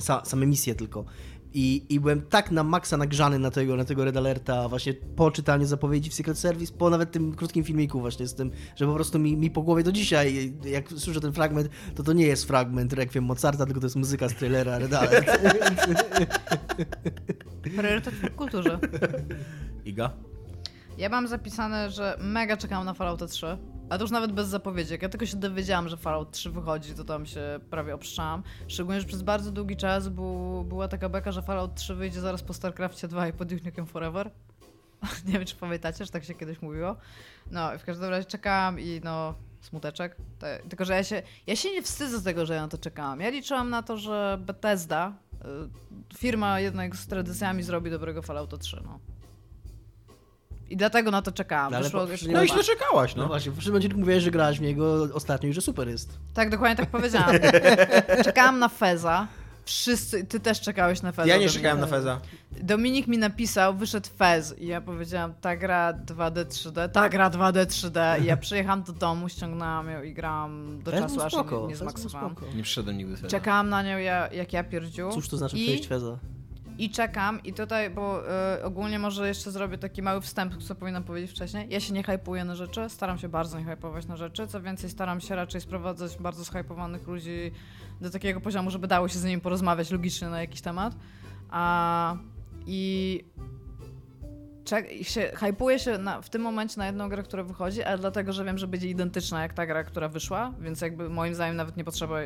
sa, 0.00 0.24
same 0.24 0.46
misje 0.46 0.74
tylko. 0.74 1.04
I, 1.54 1.86
I 1.88 2.00
byłem 2.00 2.22
tak 2.22 2.50
na 2.50 2.64
maksa 2.64 2.96
nagrzany 2.96 3.38
na 3.38 3.50
tego, 3.50 3.76
na 3.76 3.84
tego 3.84 4.04
Red 4.04 4.16
Alerta, 4.16 4.68
właśnie 4.68 4.94
po 4.94 5.30
czytaniu 5.30 5.66
zapowiedzi 5.66 6.10
w 6.10 6.14
Secret 6.14 6.38
Service, 6.38 6.72
po 6.72 6.90
nawet 6.90 7.12
tym 7.12 7.34
krótkim 7.34 7.64
filmiku 7.64 8.00
właśnie 8.00 8.26
z 8.26 8.34
tym, 8.34 8.50
że 8.76 8.86
po 8.86 8.94
prostu 8.94 9.18
mi, 9.18 9.36
mi 9.36 9.50
po 9.50 9.62
głowie 9.62 9.82
do 9.82 9.92
dzisiaj, 9.92 10.52
jak 10.64 10.88
słyszę 10.88 11.20
ten 11.20 11.32
fragment, 11.32 11.68
to 11.94 12.02
to 12.02 12.12
nie 12.12 12.26
jest 12.26 12.44
fragment 12.44 12.92
Requiem 12.92 13.24
Mozarta, 13.24 13.66
tylko 13.66 13.80
to 13.80 13.86
jest 13.86 13.96
muzyka 13.96 14.28
z 14.28 14.34
trailera 14.34 14.78
Red 14.78 14.94
Alert. 14.94 15.26
Priorytet 17.62 18.14
w 18.14 18.34
kulturze. 18.34 18.78
Iga? 19.84 20.10
Ja 20.98 21.08
mam 21.08 21.28
zapisane, 21.28 21.90
że 21.90 22.16
mega 22.20 22.56
czekam 22.56 22.84
na 22.84 22.94
Fallout 22.94 23.30
3. 23.30 23.58
A 23.90 23.98
to 23.98 24.04
już 24.04 24.10
nawet 24.10 24.32
bez 24.32 24.48
zapowiedzi. 24.48 24.92
Jak 24.92 25.02
ja 25.02 25.08
tylko 25.08 25.26
się 25.26 25.36
dowiedziałam, 25.36 25.88
że 25.88 25.96
Fallout 25.96 26.30
3 26.30 26.50
wychodzi, 26.50 26.94
to 26.94 27.04
tam 27.04 27.26
się 27.26 27.40
prawie 27.70 27.94
obszczałam. 27.94 28.42
Szczególnie, 28.68 29.00
że 29.00 29.06
przez 29.06 29.22
bardzo 29.22 29.50
długi 29.52 29.76
czas 29.76 30.08
był, 30.08 30.64
była 30.64 30.88
taka 30.88 31.08
beka, 31.08 31.32
że 31.32 31.42
Fallout 31.42 31.74
3 31.74 31.94
wyjdzie 31.94 32.20
zaraz 32.20 32.42
po 32.42 32.54
StarCraftie 32.54 33.08
2 33.08 33.28
i 33.28 33.32
po 33.32 33.44
Duke 33.44 33.64
Nukem 33.64 33.86
Forever. 33.86 34.30
Nie 35.26 35.32
wiem, 35.32 35.44
czy 35.44 35.56
pamiętacie, 35.56 36.04
że 36.04 36.10
tak 36.10 36.24
się 36.24 36.34
kiedyś 36.34 36.62
mówiło. 36.62 36.96
No, 37.50 37.78
w 37.78 37.84
każdym 37.84 38.10
razie 38.10 38.26
czekałam 38.26 38.80
i 38.80 39.00
no, 39.04 39.34
smuteczek. 39.60 40.16
Te, 40.38 40.60
tylko, 40.68 40.84
że 40.84 40.94
ja 40.94 41.04
się, 41.04 41.22
ja 41.46 41.56
się 41.56 41.70
nie 41.70 41.82
wstydzę 41.82 42.18
z 42.18 42.24
tego, 42.24 42.46
że 42.46 42.54
ja 42.54 42.62
na 42.62 42.68
to 42.68 42.78
czekałam. 42.78 43.20
Ja 43.20 43.30
liczyłam 43.30 43.70
na 43.70 43.82
to, 43.82 43.96
że 43.96 44.38
Bethesda, 44.40 45.12
y, 46.14 46.18
firma 46.18 46.60
jednak 46.60 46.96
z 46.96 47.06
tradycjami, 47.06 47.62
zrobi 47.62 47.90
dobrego 47.90 48.22
Fallouta 48.22 48.56
3, 48.56 48.80
no. 48.84 49.00
I 50.70 50.76
dlatego 50.76 51.10
na 51.10 51.22
to 51.22 51.32
czekałam. 51.32 51.74
Ale 51.74 51.84
Wyszło 51.84 52.06
No 52.32 52.42
i 52.42 52.48
źle 52.48 52.64
czekałaś, 52.64 53.14
No 53.14 53.22
no. 53.22 53.28
właśnie, 53.28 53.52
w 53.52 53.54
poprzednim 53.54 53.76
odcinku 53.76 53.98
mówiłeś, 53.98 54.22
że 54.22 54.30
grałaś 54.30 54.58
w 54.58 54.62
niego 54.62 55.08
ostatnio 55.14 55.48
i 55.48 55.52
że 55.52 55.60
super 55.60 55.88
jest. 55.88 56.18
Tak, 56.34 56.50
dokładnie 56.50 56.76
tak 56.76 56.90
powiedziałam. 56.90 57.30
Czekałam 58.24 58.58
na 58.58 58.68
Feza. 58.68 59.26
Wszyscy, 59.64 60.24
ty 60.24 60.40
też 60.40 60.60
czekałeś 60.60 61.02
na 61.02 61.12
Feza. 61.12 61.28
Ja 61.28 61.34
nie 61.34 61.38
Dominik. 61.38 61.56
czekałem 61.56 61.80
na 61.80 61.86
Feza. 61.86 62.20
Dominik 62.62 63.06
mi 63.06 63.18
napisał, 63.18 63.74
wyszedł 63.74 64.08
Fez 64.16 64.58
i 64.58 64.66
ja 64.66 64.80
powiedziałam, 64.80 65.34
ta 65.40 65.56
gra 65.56 65.92
2D, 66.06 66.44
3D, 66.44 66.88
ta 66.88 67.08
gra 67.08 67.30
2D, 67.30 67.66
3D 67.66 68.22
i 68.22 68.24
ja 68.24 68.36
przyjechałam 68.36 68.82
do 68.82 68.92
domu, 68.92 69.28
ściągnęłam 69.28 69.90
ją 69.90 70.02
i 70.02 70.14
grałam 70.14 70.82
do 70.82 70.90
Fez 70.90 71.00
czasu, 71.00 71.22
aż 71.22 71.32
spoko, 71.32 71.60
nie, 71.62 71.66
nie 71.68 71.76
zmaksowałam. 71.76 72.34
Nie 72.54 72.62
przyszedłem 72.62 72.98
nigdy 72.98 73.16
Feza. 73.16 73.28
Czekałam 73.28 73.68
na 73.68 73.82
nią 73.82 73.98
ja, 73.98 74.28
jak 74.32 74.52
ja 74.52 74.64
pierdziu. 74.64 75.10
Cóż 75.12 75.28
to 75.28 75.36
znaczy 75.36 75.56
I- 75.58 75.64
przejść 75.66 75.86
Feza? 75.88 76.18
I 76.78 76.90
czekam 76.90 77.42
i 77.42 77.52
tutaj, 77.52 77.90
bo 77.90 78.22
y, 78.58 78.64
ogólnie 78.64 78.98
może 78.98 79.28
jeszcze 79.28 79.50
zrobię 79.50 79.78
taki 79.78 80.02
mały 80.02 80.20
wstęp, 80.20 80.62
co 80.62 80.74
powinnam 80.74 81.04
powiedzieć 81.04 81.30
wcześniej. 81.30 81.66
Ja 81.70 81.80
się 81.80 81.92
nie 81.92 82.02
hypuję 82.02 82.44
na 82.44 82.54
rzeczy, 82.54 82.88
staram 82.88 83.18
się 83.18 83.28
bardzo 83.28 83.58
nie 83.58 83.64
hypować 83.64 84.06
na 84.06 84.16
rzeczy. 84.16 84.46
Co 84.46 84.62
więcej, 84.62 84.90
staram 84.90 85.20
się 85.20 85.36
raczej 85.36 85.60
sprowadzać 85.60 86.16
bardzo 86.18 86.44
zhypowanych 86.44 87.06
ludzi 87.06 87.52
do 88.00 88.10
takiego 88.10 88.40
poziomu, 88.40 88.70
żeby 88.70 88.86
dało 88.86 89.08
się 89.08 89.18
z 89.18 89.24
nimi 89.24 89.42
porozmawiać 89.42 89.90
logicznie 89.90 90.28
na 90.28 90.40
jakiś 90.40 90.60
temat. 90.60 90.96
A, 91.50 92.16
I 92.66 93.24
czek- 94.64 95.02
się, 95.02 95.30
hypuję 95.34 95.78
się 95.78 95.98
na, 95.98 96.22
w 96.22 96.30
tym 96.30 96.42
momencie 96.42 96.74
na 96.78 96.86
jedną 96.86 97.08
grę, 97.08 97.22
która 97.22 97.42
wychodzi, 97.42 97.82
ale 97.82 97.98
dlatego, 97.98 98.32
że 98.32 98.44
wiem, 98.44 98.58
że 98.58 98.66
będzie 98.66 98.88
identyczna 98.88 99.42
jak 99.42 99.52
ta 99.52 99.66
gra, 99.66 99.84
która 99.84 100.08
wyszła, 100.08 100.52
więc 100.60 100.80
jakby 100.80 101.08
moim 101.08 101.34
zdaniem 101.34 101.56
nawet 101.56 101.76
nie 101.76 101.84
potrzeba 101.84 102.16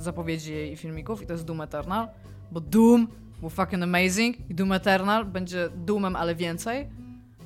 zapowiedzi 0.00 0.52
jej 0.52 0.72
i 0.72 0.76
filmików 0.76 1.22
i 1.22 1.26
to 1.26 1.32
jest 1.32 1.44
Doom 1.44 1.60
Eternal, 1.60 2.08
bo 2.50 2.60
Doom 2.60 3.08
był 3.40 3.50
fucking 3.50 3.82
amazing 3.82 4.50
i 4.50 4.54
Doom 4.54 4.72
Eternal 4.72 5.24
będzie 5.24 5.68
Doomem, 5.76 6.16
ale 6.16 6.34
więcej, 6.34 6.88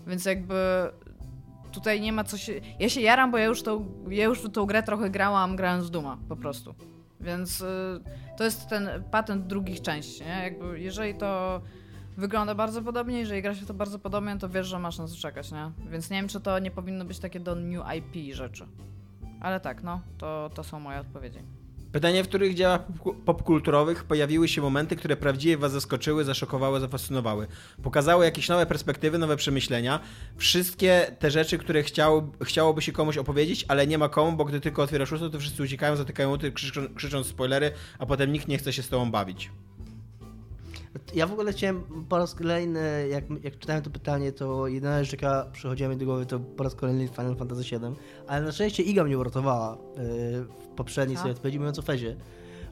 więc 0.06 0.24
jakby 0.24 0.54
tutaj 1.72 2.00
nie 2.00 2.12
ma 2.12 2.24
co 2.24 2.38
się... 2.38 2.60
Ja 2.78 2.88
się 2.88 3.00
jaram, 3.00 3.30
bo 3.30 3.38
ja 3.38 3.44
już, 3.44 3.62
tą, 3.62 3.86
ja 4.08 4.24
już 4.24 4.42
tą 4.52 4.66
grę 4.66 4.82
trochę 4.82 5.10
grałam, 5.10 5.56
grając 5.56 5.86
w 5.86 5.90
Dooma, 5.90 6.18
po 6.28 6.36
prostu. 6.36 6.74
Więc 7.20 7.60
y, 7.60 7.64
to 8.36 8.44
jest 8.44 8.68
ten 8.68 8.88
patent 9.10 9.46
drugich 9.46 9.80
części, 9.80 10.24
nie? 10.24 10.42
Jakby 10.42 10.80
jeżeli 10.80 11.14
to 11.14 11.60
wygląda 12.16 12.54
bardzo 12.54 12.82
podobnie, 12.82 13.18
jeżeli 13.18 13.42
gra 13.42 13.54
się 13.54 13.66
to 13.66 13.74
bardzo 13.74 13.98
podobnie, 13.98 14.36
to 14.38 14.48
wiesz, 14.48 14.66
że 14.66 14.78
masz 14.78 14.98
na 14.98 15.08
co 15.08 15.16
czekać, 15.16 15.52
nie? 15.52 15.70
Więc 15.90 16.10
nie 16.10 16.16
wiem, 16.16 16.28
czy 16.28 16.40
to 16.40 16.58
nie 16.58 16.70
powinno 16.70 17.04
być 17.04 17.18
takie 17.18 17.40
do 17.40 17.54
new 17.54 17.82
IP 17.96 18.34
rzeczy. 18.34 18.66
Ale 19.40 19.60
tak, 19.60 19.82
no, 19.82 20.00
to, 20.18 20.50
to 20.54 20.64
są 20.64 20.80
moje 20.80 21.00
odpowiedzi. 21.00 21.38
Pytanie, 21.92 22.24
w 22.24 22.28
których 22.28 22.54
dziełach 22.54 22.80
popku- 22.86 23.14
popkulturowych 23.24 24.04
pojawiły 24.04 24.48
się 24.48 24.62
momenty, 24.62 24.96
które 24.96 25.16
prawdziwie 25.16 25.56
was 25.56 25.72
zaskoczyły, 25.72 26.24
zaszokowały, 26.24 26.80
zafascynowały. 26.80 27.46
Pokazały 27.82 28.24
jakieś 28.24 28.48
nowe 28.48 28.66
perspektywy, 28.66 29.18
nowe 29.18 29.36
przemyślenia. 29.36 30.00
Wszystkie 30.36 31.16
te 31.18 31.30
rzeczy, 31.30 31.58
które 31.58 31.82
chciał, 31.82 32.32
chciałoby 32.42 32.82
się 32.82 32.92
komuś 32.92 33.16
opowiedzieć, 33.16 33.64
ale 33.68 33.86
nie 33.86 33.98
ma 33.98 34.08
komu, 34.08 34.36
bo 34.36 34.44
gdy 34.44 34.60
tylko 34.60 34.82
otwierasz 34.82 35.12
usta, 35.12 35.30
to 35.30 35.38
wszyscy 35.38 35.62
uciekają, 35.62 35.96
zatykają 35.96 36.32
uty, 36.32 36.52
krzyczą, 36.52 36.94
krzycząc 36.94 37.26
spoilery, 37.26 37.72
a 37.98 38.06
potem 38.06 38.32
nikt 38.32 38.48
nie 38.48 38.58
chce 38.58 38.72
się 38.72 38.82
z 38.82 38.88
tobą 38.88 39.10
bawić. 39.10 39.50
Ja 41.14 41.26
w 41.26 41.32
ogóle 41.32 41.52
chciałem 41.52 42.04
po 42.08 42.18
raz 42.18 42.34
kolejny, 42.34 43.08
jak, 43.10 43.24
jak 43.42 43.58
czytałem 43.58 43.82
to 43.82 43.90
pytanie, 43.90 44.32
to 44.32 44.66
jedyna 44.66 45.04
rzecz, 45.04 45.12
jaka 45.12 45.46
przychodziła 45.52 45.88
mi 45.90 45.96
do 45.96 46.04
głowy, 46.04 46.26
to 46.26 46.40
po 46.40 46.64
raz 46.64 46.74
kolejny 46.74 47.08
Final 47.08 47.36
Fantasy 47.36 47.62
VII, 47.62 47.94
ale 48.26 48.46
na 48.46 48.52
szczęście 48.52 48.82
Iga 48.82 49.04
mnie 49.04 49.18
uratowała 49.18 49.78
yy, 49.96 50.02
w 50.44 50.66
poprzedniej 50.76 51.16
Tak? 51.16 51.20
swojej 51.20 51.34
odpowiedzi, 51.34 51.58
mówiąc 51.58 51.78
o 51.78 51.82
Fezie. 51.82 52.16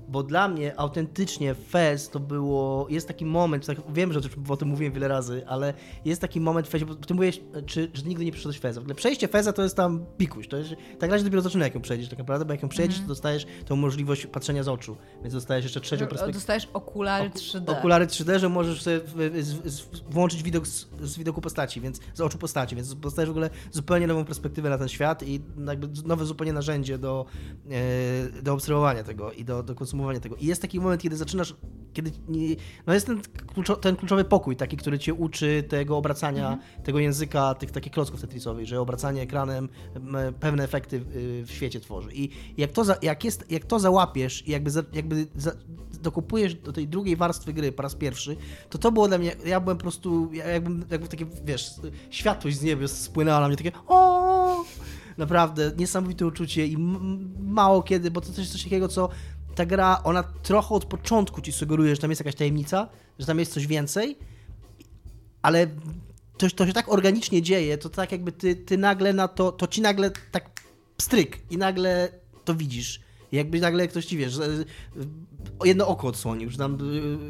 Bo 0.08 0.22
dla 0.22 0.48
mnie 0.48 0.80
autentycznie 0.80 1.54
Fez 1.54 2.08
to 2.10 2.20
było, 2.20 2.86
jest 2.90 3.08
taki 3.08 3.26
moment, 3.26 3.66
tak, 3.66 3.78
wiem, 3.92 4.12
że 4.12 4.20
o 4.48 4.56
tym 4.56 4.68
mówiłem 4.68 4.92
wiele 4.92 5.08
razy, 5.08 5.42
ale 5.46 5.74
jest 6.04 6.20
taki 6.20 6.40
moment 6.40 6.66
w 6.66 6.70
Fezie, 6.70 6.86
bo 6.86 6.94
ty 6.94 7.14
mówiłeś, 7.14 7.40
czy, 7.66 7.90
że 7.94 8.02
nigdy 8.02 8.24
nie 8.24 8.32
przeszedłeś 8.32 8.58
Feza. 8.58 8.80
W 8.80 8.82
ogóle 8.82 8.94
przejście 8.94 9.28
Feza 9.28 9.52
to 9.52 9.62
jest 9.62 9.76
tam 9.76 10.04
pikuś, 10.18 10.48
to 10.48 10.56
jest, 10.56 10.70
tak 10.98 11.10
gra 11.10 11.18
się 11.18 11.24
dopiero 11.24 11.42
zaczyna 11.42 11.64
jak 11.64 11.74
ją 11.74 11.80
przejdziesz 11.80 12.08
tak 12.08 12.18
naprawdę, 12.18 12.44
bo 12.44 12.52
jak 12.52 12.62
ją 12.62 12.68
przejdziesz, 12.68 12.96
Mhm. 12.98 13.08
to 13.08 13.14
dostajesz 13.14 13.46
tą 13.66 13.76
możliwość 13.76 14.26
patrzenia 14.26 14.62
z 14.62 14.68
oczu, 14.68 14.96
więc 15.22 15.34
dostajesz 15.34 15.64
jeszcze 15.64 15.80
trzecią 15.80 16.06
perspektywę. 16.06 16.32
Dostajesz 16.32 16.68
okulary 16.72 17.28
Oku- 17.30 17.38
3D. 17.38 17.70
Okulary 17.78 18.06
3D, 18.06 18.38
że 18.38 18.48
możesz 18.48 18.82
sobie 18.82 19.00
włączyć 20.10 20.42
widok 20.42 20.66
z, 20.66 20.86
z 21.02 21.18
widoku 21.18 21.40
postaci, 21.40 21.80
więc 21.80 22.00
z 22.14 22.20
oczu 22.20 22.38
postaci, 22.38 22.76
więc 22.76 22.94
dostajesz 22.94 23.28
w 23.28 23.30
ogóle 23.30 23.50
zupełnie 23.70 24.06
nową 24.06 24.24
perspektywę 24.24 24.70
na 24.70 24.78
ten 24.78 24.88
świat 24.88 25.22
i 25.22 25.40
jakby 25.66 25.88
nowe 26.08 26.24
zupełnie 26.24 26.52
narzędzie 26.52 26.98
do, 26.98 27.26
e, 28.38 28.42
do 28.42 28.52
obserwowania 28.52 29.04
tego 29.04 29.32
i 29.32 29.44
do, 29.44 29.62
do 29.62 29.74
konsumowania 29.74 29.97
tego. 30.22 30.36
I 30.36 30.46
jest 30.46 30.62
taki 30.62 30.80
moment, 30.80 31.02
kiedy 31.02 31.16
zaczynasz, 31.16 31.54
kiedy 31.92 32.10
nie, 32.28 32.56
no 32.86 32.94
jest 32.94 33.06
ten, 33.06 33.20
kluczo, 33.54 33.76
ten 33.76 33.96
kluczowy 33.96 34.24
pokój, 34.24 34.56
taki, 34.56 34.76
który 34.76 34.98
cię 34.98 35.14
uczy 35.14 35.64
tego 35.68 35.96
obracania, 35.96 36.58
tego 36.84 36.98
języka, 36.98 37.54
tych 37.54 37.70
takich 37.70 37.92
klocków 37.92 38.20
tetrisowych, 38.20 38.66
że 38.66 38.80
obracanie 38.80 39.22
ekranem 39.22 39.68
pewne 40.40 40.64
efekty 40.64 40.96
y, 40.96 41.44
w 41.46 41.50
świecie 41.50 41.80
tworzy. 41.80 42.08
I 42.12 42.30
jak 42.56 42.72
to, 42.72 42.84
za, 42.84 42.96
jak 43.02 43.24
jest, 43.24 43.50
jak 43.50 43.64
to 43.64 43.78
załapiesz 43.78 44.48
i 44.48 44.50
jakby, 44.50 44.70
za, 44.70 44.82
jakby 44.92 45.26
za, 45.36 45.52
dokupujesz 46.02 46.54
do 46.54 46.72
tej 46.72 46.88
drugiej 46.88 47.16
warstwy 47.16 47.52
gry 47.52 47.72
po 47.72 47.82
raz 47.82 47.94
pierwszy, 47.94 48.36
to 48.70 48.78
to 48.78 48.92
było 48.92 49.08
dla 49.08 49.18
mnie, 49.18 49.36
ja 49.44 49.60
byłem 49.60 49.76
po 49.76 49.82
prostu, 49.82 50.30
ja 50.32 50.46
jakbym, 50.46 50.84
jakby 50.90 51.08
takie, 51.08 51.26
wiesz, 51.44 51.70
światłość 52.10 52.58
z 52.58 52.62
niebios 52.62 52.92
spłynęła 52.92 53.40
na 53.40 53.48
mnie, 53.48 53.56
takie 53.56 53.72
o 53.86 54.18
Naprawdę, 55.18 55.72
niesamowite 55.76 56.26
uczucie 56.26 56.66
i 56.66 56.76
mało 57.40 57.82
kiedy, 57.82 58.10
bo 58.10 58.20
to 58.20 58.28
też 58.28 58.38
jest 58.38 58.52
coś 58.52 58.64
takiego, 58.64 58.88
co 58.88 59.08
ta 59.58 59.66
gra, 59.66 60.02
ona 60.04 60.22
trochę 60.22 60.74
od 60.74 60.84
początku 60.84 61.40
ci 61.40 61.52
sugeruje, 61.52 61.94
że 61.94 62.00
tam 62.00 62.10
jest 62.10 62.20
jakaś 62.20 62.34
tajemnica, 62.34 62.88
że 63.18 63.26
tam 63.26 63.38
jest 63.38 63.52
coś 63.52 63.66
więcej, 63.66 64.18
ale 65.42 65.66
to, 66.36 66.50
to 66.50 66.66
się 66.66 66.72
tak 66.72 66.92
organicznie 66.92 67.42
dzieje, 67.42 67.78
to 67.78 67.88
tak 67.88 68.12
jakby 68.12 68.32
ty, 68.32 68.56
ty 68.56 68.78
nagle 68.78 69.12
na 69.12 69.28
to, 69.28 69.52
to 69.52 69.66
ci 69.66 69.80
nagle 69.80 70.10
tak 70.10 70.50
pstryk 70.96 71.38
i 71.50 71.58
nagle 71.58 72.08
to 72.44 72.54
widzisz. 72.54 73.00
Jakby 73.32 73.60
nagle 73.60 73.88
ktoś 73.88 74.06
ci, 74.06 74.16
wiesz, 74.16 74.38
o 75.58 75.64
jedno 75.64 75.86
oko 75.86 76.08
odsłonił, 76.08 76.50
że 76.50 76.58
tam 76.58 76.78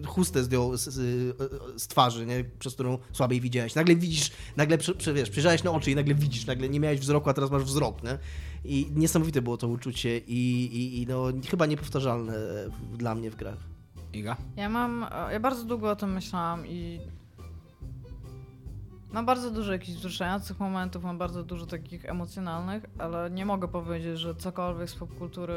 y, 0.02 0.06
chustę 0.06 0.44
zdjął 0.44 0.76
z, 0.76 0.84
z, 0.84 1.36
z 1.82 1.88
twarzy, 1.88 2.26
nie? 2.26 2.44
przez 2.58 2.74
którą 2.74 2.98
słabiej 3.12 3.40
widziałeś. 3.40 3.74
Nagle 3.74 3.96
widzisz, 3.96 4.30
nagle 4.56 4.78
przy, 4.78 5.14
wiesz, 5.14 5.30
przyjrzałeś 5.30 5.62
na 5.62 5.70
oczy 5.70 5.90
i 5.90 5.94
nagle 5.94 6.14
widzisz, 6.14 6.46
nagle 6.46 6.68
nie 6.68 6.80
miałeś 6.80 7.00
wzroku, 7.00 7.30
a 7.30 7.34
teraz 7.34 7.50
masz 7.50 7.62
wzrok, 7.62 8.02
nie? 8.02 8.18
I 8.64 8.90
niesamowite 8.94 9.42
było 9.42 9.56
to 9.56 9.68
uczucie 9.68 10.18
i, 10.18 10.64
i, 10.64 11.02
i 11.02 11.06
no, 11.06 11.24
chyba 11.50 11.66
niepowtarzalne 11.66 12.34
dla 12.92 13.14
mnie 13.14 13.30
w 13.30 13.36
grach. 13.36 13.58
Iga? 14.12 14.36
Ja 14.56 14.68
mam, 14.68 15.06
e, 15.12 15.32
ja 15.32 15.40
bardzo 15.40 15.64
długo 15.64 15.90
o 15.90 15.96
tym 15.96 16.12
myślałam 16.12 16.66
i 16.66 17.00
mam 19.12 19.26
bardzo 19.26 19.50
dużo 19.50 19.72
jakichś 19.72 19.98
wzruszających 19.98 20.60
momentów, 20.60 21.04
mam 21.04 21.18
bardzo 21.18 21.42
dużo 21.42 21.66
takich 21.66 22.04
emocjonalnych, 22.04 22.86
ale 22.98 23.30
nie 23.30 23.46
mogę 23.46 23.68
powiedzieć, 23.68 24.18
że 24.18 24.34
cokolwiek 24.34 24.90
z 24.90 24.94
popkultury 24.94 25.54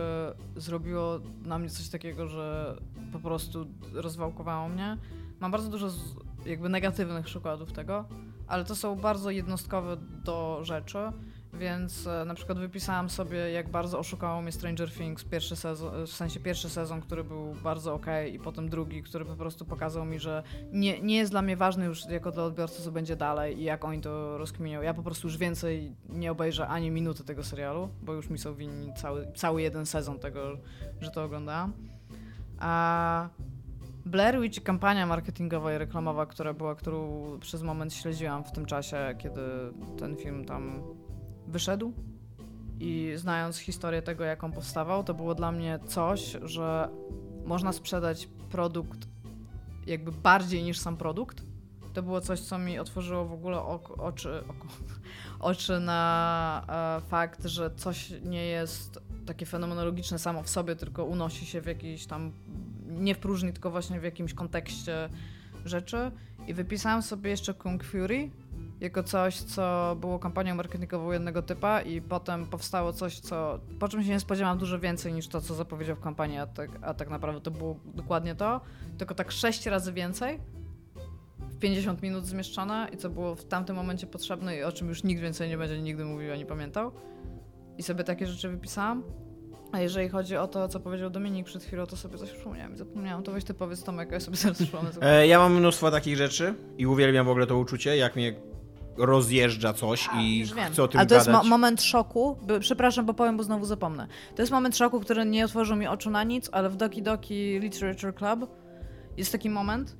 zrobiło 0.56 1.20
na 1.44 1.60
mnie 1.60 1.70
coś 1.70 1.90
takiego, 1.90 2.28
że 2.28 2.78
po 3.12 3.20
prostu 3.20 3.66
rozwałkowało 3.94 4.70
mnie. 4.70 4.98
Mam 5.40 5.52
bardzo 5.52 5.70
dużo 5.70 5.90
z, 5.90 6.16
jakby 6.46 6.70
negatywnych 6.70 7.26
przykładów 7.26 7.72
tego, 7.72 8.06
ale 8.48 8.66
to 8.66 8.76
są 8.76 8.96
bardzo 8.96 9.32
jednostkowe 9.32 9.98
do 10.24 10.60
rzeczy 10.64 11.00
Więc 11.54 12.08
e, 12.08 12.26
na 12.26 12.34
przykład 12.34 12.60
wypisałam 12.60 13.10
sobie, 13.10 13.52
jak 13.52 13.70
bardzo 13.70 14.00
oszukało 14.00 14.42
mnie 14.42 14.52
Stranger 14.52 14.92
Things 14.92 15.24
pierwszy 15.24 15.56
sezon, 15.56 16.06
w 16.06 16.12
sensie 16.12 16.40
pierwszy 16.40 16.70
sezon, 16.70 17.02
który 17.02 17.24
był 17.24 17.56
bardzo 17.64 17.94
ok, 17.94 18.06
i 18.32 18.40
potem 18.40 18.70
drugi, 18.70 19.04
który 19.04 19.26
po 19.26 19.36
prostu 19.36 19.66
pokazał 19.66 20.06
mi, 20.06 20.20
że 20.20 20.44
nie, 20.72 21.02
nie 21.02 21.16
jest 21.16 21.32
dla 21.32 21.42
mnie 21.42 21.58
ważny 21.58 21.86
już 21.86 22.06
jako 22.06 22.32
dla 22.32 22.44
odbiorcy, 22.44 22.84
co 22.84 22.92
będzie 22.92 23.16
dalej 23.16 23.60
i 23.60 23.64
jak 23.64 23.86
oni 23.86 24.02
to 24.02 24.38
rozkminią. 24.38 24.82
Ja 24.82 24.94
po 24.94 25.04
prostu 25.04 25.28
już 25.28 25.38
więcej 25.38 25.96
nie 26.10 26.32
obejrzę 26.32 26.68
ani 26.68 26.92
minuty 26.92 27.24
tego 27.24 27.44
serialu, 27.44 27.90
bo 28.02 28.14
już 28.14 28.30
mi 28.30 28.38
są 28.38 28.56
winni 28.56 28.94
cały, 28.94 29.28
cały 29.36 29.62
jeden 29.62 29.86
sezon 29.86 30.20
tego, 30.20 30.58
że 31.02 31.12
to 31.12 31.24
oglądałam. 31.24 31.74
A 32.60 33.30
Blair 34.06 34.42
Witch 34.42 34.64
kampania 34.64 35.06
marketingowa 35.06 35.74
i 35.74 35.78
reklamowa, 35.78 36.26
która 36.26 36.54
była, 36.54 36.76
którą 36.76 37.22
przez 37.40 37.64
moment 37.64 37.94
śledziłam 37.94 38.44
w 38.44 38.52
tym 38.52 38.66
czasie, 38.66 39.16
kiedy 39.18 39.42
ten 40.00 40.18
film 40.18 40.46
tam 40.46 40.84
wyszedł 41.48 41.94
i 42.80 43.14
znając 43.16 43.58
historię 43.58 44.02
tego, 44.02 44.24
jak 44.24 44.44
on 44.44 44.52
powstawał, 44.52 45.04
to 45.04 45.14
było 45.14 45.36
dla 45.36 45.52
mnie 45.52 45.80
coś, 45.88 46.38
że 46.44 46.90
można 47.46 47.74
sprzedać 47.74 48.30
produkt 48.50 49.12
jakby 49.88 50.12
bardziej 50.12 50.64
niż 50.64 50.80
sam 50.80 50.98
produkt. 50.98 51.44
To 51.94 52.04
było 52.04 52.22
coś, 52.22 52.40
co 52.40 52.58
mi 52.58 52.80
otworzyło 52.80 53.26
w 53.26 53.34
ogóle 53.34 53.62
oko, 53.62 53.96
oczy, 53.96 54.44
oko, 54.48 54.68
oczy 55.52 55.80
na 55.80 56.98
e, 56.98 57.10
fakt, 57.10 57.46
że 57.46 57.72
coś 57.76 58.14
nie 58.24 58.46
jest 58.46 59.00
takie 59.26 59.46
fenomenologiczne 59.46 60.20
samo 60.20 60.44
w 60.44 60.50
sobie, 60.50 60.76
tylko 60.76 61.06
unosi 61.06 61.46
się 61.46 61.62
w 61.62 61.66
jakiś 61.66 62.06
tam, 62.06 62.32
nie 62.88 63.16
w 63.16 63.20
próżni, 63.20 63.54
tylko 63.54 63.72
właśnie 63.72 64.00
w 64.00 64.04
jakimś 64.04 64.34
kontekście 64.34 65.10
rzeczy. 65.66 66.12
I 66.48 66.54
wypisałam 66.54 67.02
sobie 67.02 67.30
jeszcze 67.30 67.54
Kung 67.54 67.84
Fury, 67.84 68.30
jako 68.82 69.04
coś, 69.04 69.42
co 69.42 69.96
było 70.00 70.20
kampanią 70.20 70.56
marketingową 70.56 71.12
jednego 71.12 71.42
typa 71.42 71.82
i 71.82 72.02
potem 72.02 72.46
powstało 72.46 72.94
coś, 72.94 73.20
co 73.20 73.60
po 73.80 73.90
czym 73.90 74.04
się 74.04 74.10
nie 74.10 74.20
spodziewałam 74.20 74.58
dużo 74.58 74.80
więcej 74.80 75.14
niż 75.14 75.28
to, 75.28 75.42
co 75.42 75.54
zapowiedział 75.54 75.96
w 75.96 76.00
kampanii, 76.00 76.38
a 76.38 76.48
tak, 76.48 76.70
a 76.82 76.94
tak 76.94 77.10
naprawdę 77.10 77.42
to 77.42 77.52
było 77.52 77.80
dokładnie 77.86 78.36
to, 78.36 78.62
tylko 78.98 79.16
tak 79.16 79.32
sześć 79.32 79.66
razy 79.66 79.94
więcej 79.94 80.40
w 81.40 81.60
50 81.60 82.02
minut 82.02 82.26
zmieszczone 82.26 82.88
i 82.94 82.98
co 82.98 83.10
było 83.10 83.36
w 83.36 83.46
tamtym 83.46 83.76
momencie 83.76 84.08
potrzebne 84.08 84.58
i 84.58 84.64
o 84.64 84.72
czym 84.72 84.88
już 84.88 85.04
nikt 85.04 85.22
więcej 85.22 85.50
nie 85.50 85.58
będzie 85.58 85.82
nigdy 85.82 86.06
mówił 86.06 86.34
ani 86.34 86.46
pamiętał. 86.46 86.92
I 87.78 87.84
sobie 87.84 88.04
takie 88.04 88.28
rzeczy 88.28 88.50
wypisałam. 88.50 89.04
A 89.72 89.80
jeżeli 89.80 90.10
chodzi 90.10 90.38
o 90.38 90.48
to, 90.48 90.68
co 90.68 90.80
powiedział 90.80 91.10
Dominik 91.10 91.46
przed 91.46 91.64
chwilą, 91.64 91.86
to 91.86 91.96
sobie 91.96 92.18
coś 92.18 92.32
przypomniałam 92.32 92.74
i 92.74 92.78
zapomniałam. 92.78 93.24
To 93.24 93.32
weź 93.32 93.44
ty 93.44 93.54
powiedz 93.54 93.84
Tomek, 93.84 94.12
ja 94.12 94.20
sobie 94.20 94.38
zaraz 94.44 94.58
przypomnę. 94.58 94.92
E, 95.02 95.28
ja 95.28 95.40
mam 95.40 95.56
mnóstwo 95.56 95.92
takich 95.92 96.18
rzeczy 96.18 96.54
i 96.78 96.88
uwielbiam 96.88 97.26
w 97.26 97.30
ogóle 97.30 97.48
to 97.48 97.58
uczucie, 97.58 97.98
jak 97.98 98.16
mnie 98.16 98.34
rozjeżdża 98.98 99.74
coś 99.74 100.10
i 100.20 100.46
chcę 100.72 100.84
o 100.84 100.88
tym 100.88 101.00
Ale 101.00 101.08
to 101.08 101.16
jest 101.16 101.28
mo- 101.30 101.44
moment 101.44 101.82
szoku. 101.82 102.38
By, 102.44 102.60
przepraszam, 102.60 103.06
bo 103.06 103.14
powiem, 103.14 103.38
bo 103.38 103.44
znowu 103.44 103.66
zapomnę. 103.66 104.08
To 104.36 104.42
jest 104.42 104.52
moment 104.52 104.78
szoku, 104.78 105.00
który 105.00 105.26
nie 105.26 105.46
otworzył 105.46 105.76
mi 105.76 105.88
oczu 105.88 106.10
na 106.10 106.24
nic, 106.24 106.50
ale 106.52 106.70
w 106.70 106.76
Doki 106.76 107.02
Doki 107.04 107.60
Literature 107.60 108.16
Club 108.16 108.50
jest 109.18 109.32
taki 109.32 109.50
moment, 109.50 109.96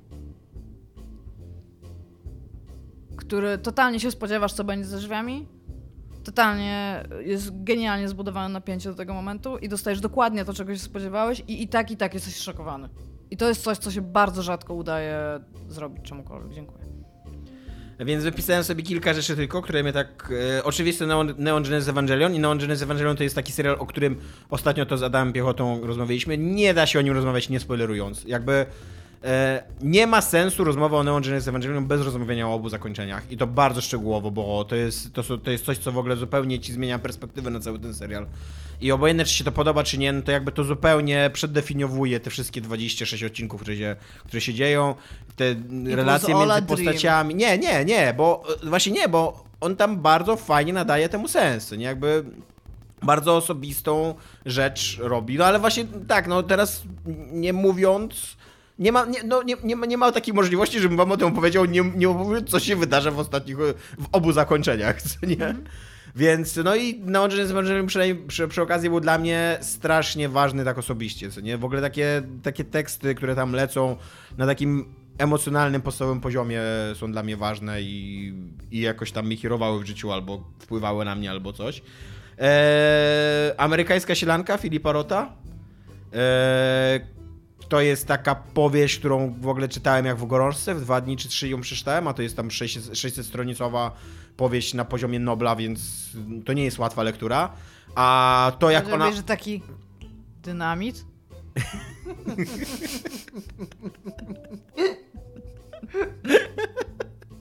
który 3.16 3.58
totalnie 3.58 4.00
się 4.00 4.10
spodziewasz, 4.10 4.52
co 4.52 4.64
będzie 4.64 4.84
za 4.84 4.96
drzwiami. 4.98 5.48
Totalnie 6.24 7.02
jest 7.20 7.64
genialnie 7.64 8.08
zbudowane 8.08 8.48
napięcie 8.48 8.88
do 8.88 8.94
tego 8.94 9.14
momentu 9.14 9.58
i 9.58 9.68
dostajesz 9.68 10.00
dokładnie 10.00 10.44
to, 10.44 10.54
czego 10.54 10.74
się 10.74 10.80
spodziewałeś 10.80 11.42
i 11.48 11.62
i 11.62 11.68
tak, 11.68 11.90
i 11.90 11.96
tak 11.96 12.14
jesteś 12.14 12.36
szokowany. 12.36 12.88
I 13.30 13.36
to 13.36 13.48
jest 13.48 13.62
coś, 13.62 13.78
co 13.78 13.90
się 13.90 14.00
bardzo 14.02 14.42
rzadko 14.42 14.74
udaje 14.74 15.18
zrobić 15.68 16.04
czemukolwiek. 16.04 16.52
Dziękuję. 16.54 16.84
Więc 18.04 18.24
wypisałem 18.24 18.64
sobie 18.64 18.82
kilka 18.82 19.14
rzeczy 19.14 19.36
tylko, 19.36 19.62
które 19.62 19.82
mnie 19.82 19.92
tak... 19.92 20.32
E, 20.58 20.64
oczywiście 20.64 21.06
Neon, 21.06 21.34
Neon 21.38 21.62
Genesis 21.62 21.88
Evangelion 21.88 22.34
i 22.34 22.38
Neon 22.38 22.58
Genesis 22.58 22.82
Evangelion 22.82 23.16
to 23.16 23.22
jest 23.22 23.34
taki 23.34 23.52
serial, 23.52 23.76
o 23.78 23.86
którym 23.86 24.16
ostatnio 24.50 24.86
to 24.86 24.98
z 24.98 25.02
Adamem 25.02 25.32
Piechotą 25.32 25.86
rozmawialiśmy. 25.86 26.38
Nie 26.38 26.74
da 26.74 26.86
się 26.86 26.98
o 26.98 27.02
nim 27.02 27.14
rozmawiać 27.14 27.48
nie 27.48 27.60
spoilerując. 27.60 28.24
Jakby 28.24 28.66
nie 29.82 30.06
ma 30.06 30.20
sensu 30.20 30.64
rozmowa 30.64 30.98
o 30.98 31.02
Neon 31.02 31.22
Genesis 31.22 31.48
Evangelion 31.48 31.86
bez 31.86 32.00
rozmawiania 32.02 32.48
o 32.48 32.54
obu 32.54 32.68
zakończeniach. 32.68 33.32
I 33.32 33.36
to 33.36 33.46
bardzo 33.46 33.80
szczegółowo, 33.80 34.30
bo 34.30 34.64
to 34.64 34.76
jest, 34.76 35.12
to, 35.12 35.38
to 35.38 35.50
jest 35.50 35.64
coś, 35.64 35.78
co 35.78 35.92
w 35.92 35.98
ogóle 35.98 36.16
zupełnie 36.16 36.60
ci 36.60 36.72
zmienia 36.72 36.98
perspektywę 36.98 37.50
na 37.50 37.60
cały 37.60 37.78
ten 37.78 37.94
serial. 37.94 38.26
I 38.80 38.92
obojętnie, 38.92 39.24
czy 39.24 39.34
się 39.34 39.44
to 39.44 39.52
podoba, 39.52 39.84
czy 39.84 39.98
nie, 39.98 40.12
no 40.12 40.22
to 40.22 40.32
jakby 40.32 40.52
to 40.52 40.64
zupełnie 40.64 41.30
przeddefiniowuje 41.32 42.20
te 42.20 42.30
wszystkie 42.30 42.60
26 42.60 43.24
odcinków, 43.24 43.60
które 43.60 43.76
się, 43.76 43.96
które 44.24 44.40
się 44.40 44.54
dzieją, 44.54 44.94
te 45.36 45.44
relacje 45.84 46.34
między 46.34 46.46
dream. 46.46 46.66
postaciami. 46.66 47.34
Nie, 47.34 47.58
nie, 47.58 47.84
nie, 47.84 48.14
bo 48.16 48.44
e, 48.62 48.66
właśnie 48.66 48.92
nie, 48.92 49.08
bo 49.08 49.44
on 49.60 49.76
tam 49.76 49.96
bardzo 49.96 50.36
fajnie 50.36 50.72
nadaje 50.72 51.08
temu 51.08 51.28
sens, 51.28 51.72
nie? 51.72 51.84
Jakby 51.84 52.24
bardzo 53.02 53.36
osobistą 53.36 54.14
rzecz 54.46 54.98
robi. 55.00 55.38
No 55.38 55.44
ale 55.44 55.58
właśnie 55.58 55.84
tak, 56.08 56.28
no 56.28 56.42
teraz 56.42 56.82
nie 57.32 57.52
mówiąc. 57.52 58.36
Nie 58.78 58.92
ma, 58.92 59.04
nie, 59.04 59.22
no, 59.22 59.42
nie, 59.42 59.56
nie, 59.64 59.76
ma, 59.76 59.86
nie 59.86 59.98
ma 59.98 60.12
takiej 60.12 60.34
możliwości, 60.34 60.80
żebym 60.80 60.96
wam 60.96 61.12
o 61.12 61.16
tym 61.16 61.28
opowiedział, 61.28 61.64
nie, 61.64 61.92
nie 61.96 62.08
mówiąc, 62.08 62.50
co 62.50 62.60
się 62.60 62.76
wydarza 62.76 63.10
w 63.10 63.18
ostatnich, 63.18 63.56
w 63.98 64.06
obu 64.12 64.32
zakończeniach, 64.32 65.02
co 65.08 65.26
nie? 65.26 65.54
Więc, 66.16 66.56
no 66.64 66.76
i 66.76 67.00
Neon 67.00 67.30
Genesis 67.30 67.50
Evangelion 67.50 67.86
przynajmniej 67.86 68.26
przy, 68.26 68.48
przy 68.48 68.62
okazji 68.62 68.90
był 68.90 69.00
dla 69.00 69.18
mnie 69.18 69.58
strasznie 69.60 70.28
ważny 70.28 70.64
tak 70.64 70.78
osobiście, 70.78 71.30
co 71.30 71.40
nie? 71.40 71.58
W 71.58 71.64
ogóle 71.64 71.80
takie, 71.80 72.22
takie 72.42 72.64
teksty, 72.64 73.14
które 73.14 73.34
tam 73.34 73.52
lecą 73.52 73.96
na 74.38 74.46
takim 74.46 74.94
emocjonalnym, 75.18 75.82
podstawowym 75.82 76.20
poziomie 76.20 76.60
są 76.94 77.12
dla 77.12 77.22
mnie 77.22 77.36
ważne 77.36 77.82
i, 77.82 78.34
i 78.70 78.80
jakoś 78.80 79.12
tam 79.12 79.28
mi 79.28 79.38
kierowały 79.38 79.82
w 79.82 79.86
życiu 79.86 80.12
albo 80.12 80.44
wpływały 80.58 81.04
na 81.04 81.14
mnie 81.14 81.30
albo 81.30 81.52
coś. 81.52 81.82
Eee, 82.38 83.52
amerykańska 83.56 84.14
sielanka 84.14 84.58
Filipa 84.58 84.92
Rota. 84.92 85.32
Eee, 86.12 87.00
to 87.72 87.80
jest 87.80 88.06
taka 88.06 88.34
powieść, 88.34 88.98
którą 88.98 89.34
w 89.40 89.48
ogóle 89.48 89.68
czytałem 89.68 90.06
jak 90.06 90.16
w 90.16 90.26
gorączce, 90.26 90.74
w 90.74 90.80
dwa 90.80 91.00
dni 91.00 91.16
czy 91.16 91.28
trzy 91.28 91.48
ją 91.48 91.60
przeczytałem, 91.60 92.08
a 92.08 92.14
to 92.14 92.22
jest 92.22 92.36
tam 92.36 92.48
600-stronicowa 92.48 93.90
powieść 94.36 94.74
na 94.74 94.84
poziomie 94.84 95.18
Nobla, 95.18 95.56
więc 95.56 95.80
to 96.44 96.52
nie 96.52 96.64
jest 96.64 96.78
łatwa 96.78 97.02
lektura. 97.02 97.52
A 97.94 98.52
to 98.58 98.70
jak 98.70 98.84
Żeby 98.84 98.94
ona... 98.94 99.12
że 99.12 99.22
taki 99.22 99.62
dynamit. 100.42 101.04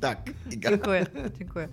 Tak, 0.02 0.30
Iga. 0.52 0.70
Dziękuję, 0.70 1.06
dziękuję. 1.40 1.68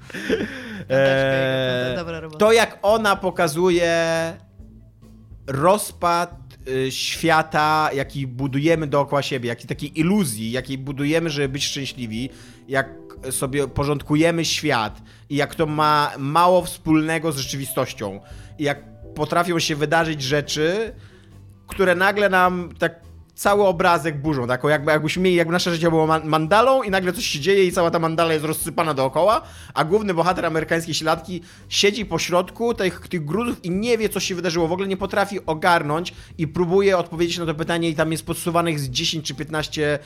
Eee. 0.89 1.99
To 2.39 2.53
jak 2.53 2.79
ona 2.83 3.17
pokazuje 3.17 4.37
rozpad 5.47 6.48
świata, 6.91 7.91
jaki 7.95 8.27
budujemy 8.27 8.87
dookoła 8.87 9.23
siebie, 9.23 9.49
jaki 9.49 9.67
takiej 9.67 10.01
iluzji, 10.01 10.51
jakiej 10.51 10.79
budujemy, 10.79 11.31
żeby 11.31 11.49
być 11.49 11.65
szczęśliwi, 11.65 12.31
jak 12.69 12.89
sobie 13.31 13.69
porządkujemy 13.69 14.45
świat 14.45 15.03
i 15.31 15.37
jak 15.37 15.55
to 15.55 15.67
ma 15.67 16.13
mało 16.19 16.63
wspólnego 16.63 17.33
z 17.33 17.39
rzeczywistością. 17.39 18.21
I 18.59 18.65
jak 18.65 18.83
potrafią 19.15 19.59
się 19.59 19.77
wydarzyć 19.77 20.23
rzeczy, 20.23 20.95
które 21.67 21.95
nagle 21.95 22.29
nam 22.29 22.71
tak 22.79 23.08
cały 23.39 23.65
obrazek 23.67 24.21
burzą, 24.21 24.47
taką 24.47 24.69
jakby, 24.69 24.91
jakbyśmy 24.91 25.23
mieli, 25.23 25.37
jakby 25.37 25.53
nasze 25.53 25.71
życie 25.71 25.91
było 25.91 26.07
man- 26.07 26.27
mandalą 26.29 26.83
i 26.83 26.91
nagle 26.91 27.13
coś 27.13 27.27
się 27.27 27.41
dzieje 27.41 27.65
i 27.65 27.73
cała 27.73 27.91
ta 27.91 27.99
mandala 27.99 28.33
jest 28.33 28.45
rozsypana 28.45 28.95
dookoła, 28.95 29.43
a 29.75 29.85
główny 29.85 30.15
bohater 30.15 30.47
amerykańskiej 30.47 30.95
śladki 30.95 31.43
siedzi 31.69 32.07
po 32.07 32.19
środku 32.19 32.75
tych, 32.75 33.09
tych 33.09 33.25
gruzów 33.25 33.65
i 33.65 33.71
nie 33.71 33.99
wie, 33.99 34.09
co 34.09 34.21
się 34.21 34.35
wydarzyło, 34.35 34.69
w 34.69 34.73
ogóle 34.73 34.89
nie 34.89 34.97
potrafi 34.97 35.47
ogarnąć 35.47 36.15
i 36.39 36.49
próbuje 36.49 36.99
odpowiedzieć 36.99 37.39
na 37.39 37.47
to 37.47 37.55
pytanie 37.55 37.89
i 37.89 37.95
tam 37.95 38.13
jest 38.13 38.27
podsuwanych 38.27 38.81
z 38.81 38.89
10 38.89 39.27
czy 39.27 39.35
15 39.35 39.99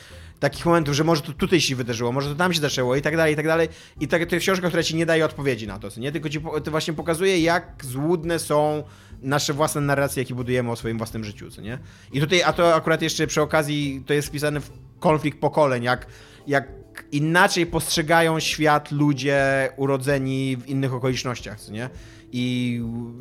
takich 0.43 0.67
momentów, 0.67 0.95
że 0.95 1.05
może 1.05 1.23
to 1.23 1.33
tutaj 1.33 1.61
się 1.61 1.77
wydarzyło, 1.77 2.13
może 2.13 2.29
to 2.29 2.35
tam 2.35 2.53
się 2.55 2.61
zaczęło 2.61 2.97
i 2.97 3.03
tak 3.03 3.17
dalej, 3.17 3.33
i 3.33 3.37
tak 3.37 3.47
dalej. 3.47 3.69
I 4.01 4.09
tak, 4.09 4.27
to 4.27 4.35
jest 4.35 4.45
książka, 4.45 4.69
która 4.69 4.83
ci 4.83 4.97
nie 4.97 5.07
daje 5.07 5.25
odpowiedzi 5.25 5.67
na 5.67 5.79
to, 5.79 5.91
co 5.91 6.01
nie? 6.01 6.13
Tylko 6.13 6.29
ci 6.29 6.41
po- 6.41 6.61
to 6.61 6.71
właśnie 6.71 6.95
pokazuje, 6.95 7.41
jak 7.41 7.85
złudne 7.85 8.39
są 8.39 8.83
nasze 9.21 9.53
własne 9.53 9.81
narracje, 9.81 10.23
jakie 10.23 10.35
budujemy 10.35 10.71
o 10.71 10.77
swoim 10.77 10.99
własnym 10.99 11.25
życiu, 11.25 11.51
co 11.51 11.61
nie? 11.61 11.79
I 12.13 12.21
tutaj, 12.21 12.43
a 12.43 12.53
to 12.53 12.75
akurat 12.75 13.03
jeszcze 13.03 13.27
przy 13.27 13.43
okazji, 13.43 14.03
to 14.07 14.15
jest 14.15 14.29
wpisane 14.29 14.61
w 14.61 14.71
konflikt 15.01 15.41
pokoleń, 15.41 15.83
jak, 15.83 16.07
jak 16.47 16.69
inaczej 17.13 17.67
postrzegają 17.67 18.41
świat 18.41 18.93
ludzie 18.93 19.71
urodzeni 19.77 20.57
w 20.57 20.67
innych 20.67 20.95
okolicznościach, 20.95 21.61
co 21.61 21.73
nie? 21.73 21.91
I 22.33 22.81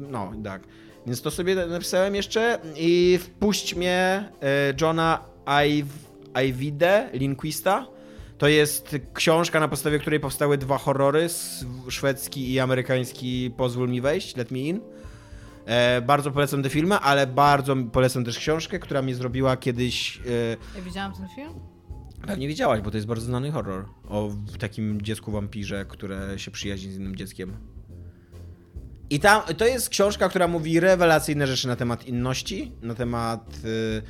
no, 0.10 0.32
tak. 0.44 0.62
Więc 1.06 1.22
to 1.22 1.32
sobie 1.32 1.56
napisałem 1.56 2.16
jeszcze 2.16 2.60
i 2.76 3.20
wpuść 3.22 3.76
mnie 3.76 4.30
e, 4.42 4.74
Johna 4.82 5.20
Ive, 5.46 6.11
Ivide, 6.48 7.10
Linquista. 7.14 7.88
To 8.38 8.48
jest 8.48 8.96
książka, 9.14 9.60
na 9.60 9.68
podstawie 9.68 10.00
której 10.00 10.20
powstały 10.20 10.58
dwa 10.58 10.78
horrory, 10.78 11.28
szwedzki 11.90 12.52
i 12.54 12.60
amerykański 12.60 13.52
Pozwól 13.58 13.90
mi 13.90 14.02
wejść, 14.02 14.36
Let 14.36 14.52
Me 14.52 14.60
In. 14.60 14.82
E, 15.66 16.02
bardzo 16.02 16.32
polecam 16.32 16.64
te 16.64 16.70
filmy, 16.70 16.96
ale 16.96 17.28
bardzo 17.28 17.76
polecam 17.76 18.26
też 18.26 18.38
książkę, 18.38 18.80
która 18.80 19.02
mi 19.02 19.14
zrobiła 19.14 19.58
kiedyś. 19.58 20.18
E, 20.18 20.58
Ja 20.76 20.82
widziałam 20.82 21.14
ten 21.14 21.28
film? 21.36 21.54
pewnie 22.28 22.48
widziałaś, 22.48 22.82
bo 22.82 22.92
to 22.92 22.98
jest 22.98 23.08
bardzo 23.08 23.26
znany 23.26 23.52
horror 23.52 23.86
o 24.10 24.30
takim 24.60 25.02
dziecku 25.02 25.32
wampirze, 25.32 25.86
które 25.86 26.40
się 26.40 26.52
przyjaźni 26.52 26.92
z 26.92 26.96
innym 26.96 27.16
dzieckiem. 27.16 27.54
I 29.10 29.20
tam, 29.20 29.42
to 29.58 29.66
jest 29.66 29.90
książka, 29.90 30.30
która 30.30 30.48
mówi 30.48 30.80
rewelacyjne 30.80 31.48
rzeczy 31.48 31.68
na 31.68 31.76
temat 31.76 32.08
inności, 32.08 32.72
na 32.82 32.96
temat, 32.96 33.58
y, 33.66 34.02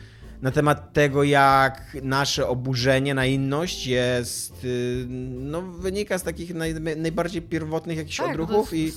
na 0.41 0.51
temat 0.51 0.93
tego, 0.93 1.23
jak 1.23 1.97
nasze 2.03 2.47
oburzenie 2.47 3.13
na 3.13 3.25
inność 3.25 3.87
jest, 3.87 4.63
y, 4.63 5.05
no 5.29 5.61
wynika 5.61 6.17
z 6.17 6.23
takich 6.23 6.53
naj, 6.53 6.73
najbardziej 6.97 7.41
pierwotnych 7.41 7.97
jakichś 7.97 8.17
Tak, 8.17 8.29
odruchów 8.29 8.73
i 8.73 8.91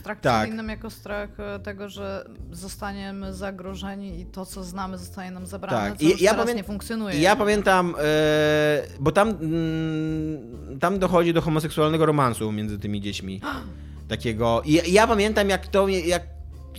Strach 0.00 0.20
Tak. 0.20 0.42
przed 0.42 0.54
innym 0.54 0.68
jako 0.68 0.90
strach 0.90 1.40
e, 1.40 1.58
tego, 1.58 1.88
że 1.88 2.24
zostaniemy 2.52 3.34
zagrożeni 3.34 4.20
i 4.20 4.26
to, 4.26 4.46
co 4.46 4.64
znamy, 4.64 4.98
zostanie 4.98 5.30
nam 5.30 5.46
zabrane, 5.46 5.90
Tak. 5.90 5.98
co 5.98 6.04
I 6.04 6.10
już 6.10 6.20
ja 6.20 6.34
teraz 6.34 6.54
nie 6.54 6.64
funkcjonuje. 6.64 7.20
Ja 7.20 7.36
pamiętam, 7.36 7.94
e, 7.98 8.82
bo 9.00 9.12
tam, 9.12 9.28
mm, 9.28 10.78
tam 10.78 10.98
dochodzi 10.98 11.32
do 11.32 11.42
homoseksualnego 11.42 12.06
romansu 12.06 12.52
między 12.52 12.78
tymi 12.78 13.00
dziećmi. 13.00 13.40
Takiego. 14.08 14.62
I 14.64 14.92
ja 14.92 15.06
pamiętam, 15.06 15.48
jak 15.48 15.66
to, 15.66 15.88
jak 15.88 16.22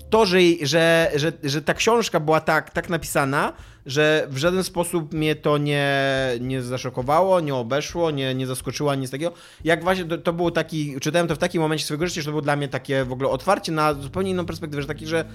to 0.10 0.26
że, 0.26 0.40
że, 0.62 1.12
że, 1.16 1.32
że 1.44 1.62
ta 1.62 1.74
książka 1.74 2.20
była 2.20 2.42
tak, 2.42 2.70
tak 2.70 2.90
napisana, 2.90 3.54
że 3.86 4.28
w 4.30 4.38
żaden 4.38 4.64
sposób 4.64 5.14
mnie 5.14 5.36
to 5.36 5.58
nie, 5.58 5.94
nie 6.40 6.62
zaszokowało, 6.62 7.40
nie 7.40 7.56
obeszło, 7.56 8.12
nie, 8.12 8.36
nie 8.36 8.48
zaskoczyło, 8.48 8.92
ani 8.92 9.02
nic 9.02 9.12
takiego. 9.12 9.34
Jak 9.64 9.84
właśnie 9.84 10.06
to, 10.06 10.18
to 10.18 10.34
było 10.34 10.52
taki, 10.52 11.00
czytałem 11.00 11.28
to 11.28 11.36
w 11.36 11.38
takim 11.38 11.62
momencie 11.62 11.86
swojego 11.86 12.08
życia, 12.08 12.22
że 12.22 12.26
to 12.26 12.32
było 12.32 12.42
dla 12.42 12.56
mnie 12.56 12.68
takie 12.68 13.06
w 13.06 13.12
ogóle 13.12 13.30
otwarcie 13.30 13.72
na 13.72 13.94
zupełnie 13.94 14.32
inną 14.32 14.46
perspektywę, 14.46 14.82
że 14.82 14.88
taki, 14.88 15.08
że, 15.08 15.26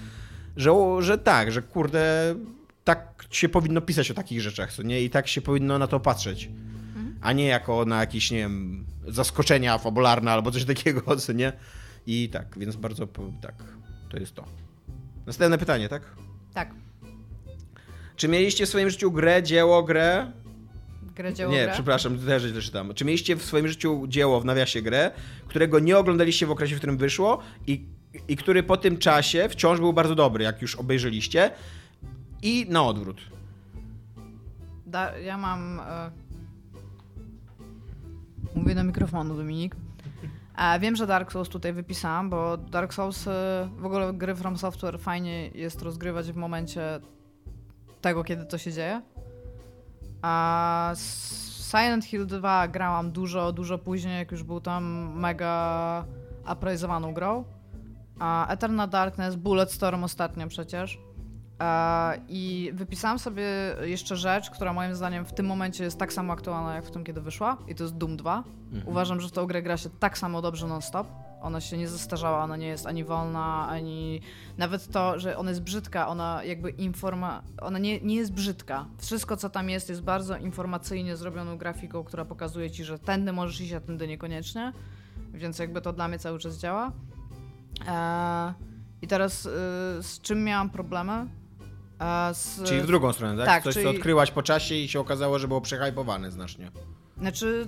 że, 0.55 0.71
że 0.99 1.17
tak, 1.17 1.51
że 1.51 1.61
kurde, 1.61 2.35
tak 2.83 3.25
się 3.31 3.49
powinno 3.49 3.81
pisać 3.81 4.11
o 4.11 4.13
takich 4.13 4.41
rzeczach, 4.41 4.73
co 4.73 4.83
nie? 4.83 5.01
I 5.01 5.09
tak 5.09 5.27
się 5.27 5.41
powinno 5.41 5.77
na 5.77 5.87
to 5.87 5.99
patrzeć. 5.99 6.49
A 7.21 7.33
nie 7.33 7.45
jako 7.45 7.85
na 7.85 7.99
jakieś, 7.99 8.31
nie 8.31 8.37
wiem, 8.37 8.85
zaskoczenia 9.07 9.77
fabularne 9.77 10.31
albo 10.31 10.51
coś 10.51 10.65
takiego, 10.65 11.15
co 11.25 11.33
nie? 11.33 11.53
I 12.07 12.29
tak, 12.29 12.59
więc 12.59 12.75
bardzo, 12.75 13.07
tak, 13.41 13.63
to 14.09 14.17
jest 14.17 14.33
to. 14.33 14.45
Następne 15.25 15.57
pytanie, 15.57 15.89
tak? 15.89 16.15
Tak. 16.53 16.86
Czy 18.17 18.27
mieliście 18.27 18.65
w 18.65 18.69
swoim 18.69 18.89
życiu 18.89 19.11
grę, 19.11 19.43
dzieło, 19.43 19.83
grę? 19.83 20.31
Grę 21.15 21.33
dzieło 21.33 21.51
nie, 21.51 21.63
grę? 21.63 21.73
przepraszam, 21.73 22.19
też 22.19 22.43
źle 22.43 22.61
czytam. 22.61 22.93
Czy 22.93 23.05
mieliście 23.05 23.35
w 23.35 23.43
swoim 23.43 23.67
życiu 23.67 24.05
dzieło 24.07 24.41
w 24.41 24.45
nawiasie 24.45 24.81
grę, 24.81 25.11
którego 25.47 25.79
nie 25.79 25.97
oglądaliście 25.97 26.45
w 26.45 26.51
okresie, 26.51 26.75
w 26.75 26.77
którym 26.77 26.97
wyszło 26.97 27.39
i, 27.67 27.85
i 28.27 28.37
który 28.37 28.63
po 28.63 28.77
tym 28.77 28.97
czasie 28.97 29.49
wciąż 29.49 29.79
był 29.79 29.93
bardzo 29.93 30.15
dobry, 30.15 30.43
jak 30.43 30.61
już 30.61 30.75
obejrzeliście? 30.75 31.51
I 32.41 32.65
na 32.69 32.83
odwrót. 32.83 33.21
Da, 34.85 35.17
ja 35.17 35.37
mam. 35.37 35.79
E... 35.79 36.11
Mówię 38.55 38.75
do 38.75 38.83
mikrofonu, 38.83 39.35
Dominik. 39.37 39.75
E, 40.57 40.79
wiem, 40.79 40.95
że 40.95 41.07
Dark 41.07 41.31
Souls 41.31 41.49
tutaj 41.49 41.73
wypisałam, 41.73 42.29
bo 42.29 42.57
Dark 42.57 42.93
Souls, 42.93 43.27
e, 43.27 43.69
w 43.77 43.85
ogóle 43.85 44.13
gry 44.13 44.35
From 44.35 44.57
Software 44.57 44.99
fajnie 44.99 45.47
jest 45.47 45.81
rozgrywać 45.81 46.31
w 46.31 46.35
momencie 46.35 46.99
tego, 48.01 48.23
kiedy 48.23 48.45
to 48.45 48.57
się 48.57 48.71
dzieje. 48.71 49.01
A 50.21 50.93
Silent 51.71 52.05
Hill 52.05 52.27
2 52.27 52.67
grałam 52.67 53.11
dużo, 53.11 53.51
dużo 53.51 53.77
później, 53.77 54.17
jak 54.17 54.31
już 54.31 54.43
był 54.43 54.61
tam 54.61 55.13
mega 55.19 56.05
apraizowaną 56.45 57.13
grą. 57.13 57.43
A 58.19 58.47
Eternal 58.47 58.89
Darkness, 58.89 59.35
Bulletstorm 59.35 60.03
ostatnio 60.03 60.47
przecież. 60.47 60.99
E, 61.61 62.17
I 62.27 62.71
wypisałam 62.73 63.19
sobie 63.19 63.43
jeszcze 63.81 64.15
rzecz, 64.15 64.49
która 64.49 64.73
moim 64.73 64.95
zdaniem 64.95 65.25
w 65.25 65.33
tym 65.33 65.45
momencie 65.45 65.83
jest 65.83 65.99
tak 65.99 66.13
samo 66.13 66.33
aktualna, 66.33 66.75
jak 66.75 66.85
w 66.85 66.91
tym, 66.91 67.03
kiedy 67.03 67.21
wyszła. 67.21 67.57
I 67.67 67.75
to 67.75 67.83
jest 67.83 67.97
Doom 67.97 68.17
2. 68.17 68.43
Uważam, 68.85 69.21
że 69.21 69.27
w 69.27 69.31
tą 69.31 69.45
grę 69.45 69.61
gra 69.61 69.77
się 69.77 69.89
tak 69.89 70.17
samo 70.17 70.41
dobrze 70.41 70.67
non-stop. 70.67 71.07
Ona 71.41 71.61
się 71.61 71.77
nie 71.77 71.87
zestarzała, 71.87 72.43
ona 72.43 72.57
nie 72.57 72.67
jest 72.67 72.87
ani 72.87 73.03
wolna, 73.03 73.67
ani... 73.69 74.21
Nawet 74.57 74.91
to, 74.91 75.19
że 75.19 75.37
ona 75.37 75.49
jest 75.49 75.61
brzydka, 75.61 76.07
ona 76.07 76.43
jakby 76.43 76.69
informa... 76.69 77.43
Ona 77.61 77.79
nie, 77.79 78.01
nie 78.01 78.15
jest 78.15 78.33
brzydka. 78.33 78.85
Wszystko, 78.97 79.37
co 79.37 79.49
tam 79.49 79.69
jest, 79.69 79.89
jest 79.89 80.01
bardzo 80.01 80.37
informacyjnie 80.37 81.15
zrobioną 81.17 81.57
grafiką, 81.57 82.03
która 82.03 82.25
pokazuje 82.25 82.71
ci, 82.71 82.83
że 82.83 82.99
tędy 82.99 83.33
możesz 83.33 83.61
iść, 83.61 83.73
a 83.73 83.79
tędy 83.81 84.07
niekoniecznie. 84.07 84.73
Więc 85.33 85.59
jakby 85.59 85.81
to 85.81 85.93
dla 85.93 86.07
mnie 86.07 86.19
cały 86.19 86.39
czas 86.39 86.57
działa. 86.57 86.91
E, 87.87 88.53
I 89.01 89.07
teraz 89.07 89.45
y, 89.45 89.49
z 90.01 90.19
czym 90.21 90.43
miałam 90.43 90.69
problemy? 90.69 91.27
E, 91.99 92.33
z, 92.33 92.63
Czyli 92.63 92.81
w 92.81 92.87
drugą 92.87 93.13
stronę, 93.13 93.37
tak? 93.37 93.45
tak, 93.45 93.63
Coś, 93.63 93.73
co 93.73 93.79
czyli- 93.81 93.97
odkryłaś 93.97 94.31
po 94.31 94.43
czasie 94.43 94.75
i 94.75 94.87
się 94.87 94.99
okazało, 94.99 95.39
że 95.39 95.47
było 95.47 95.61
przehypowane 95.61 96.31
znacznie. 96.31 96.71
Znaczy, 97.19 97.67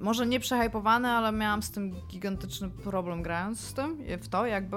może 0.00 0.26
nie 0.26 0.40
przehypowane, 0.40 1.10
ale 1.10 1.32
miałam 1.32 1.62
z 1.62 1.70
tym 1.70 1.94
gigantyczny 2.08 2.70
problem 2.70 3.22
grając 3.22 3.60
z 3.60 3.74
tym, 3.74 3.98
w 4.22 4.28
to 4.28 4.46
jakby, 4.46 4.76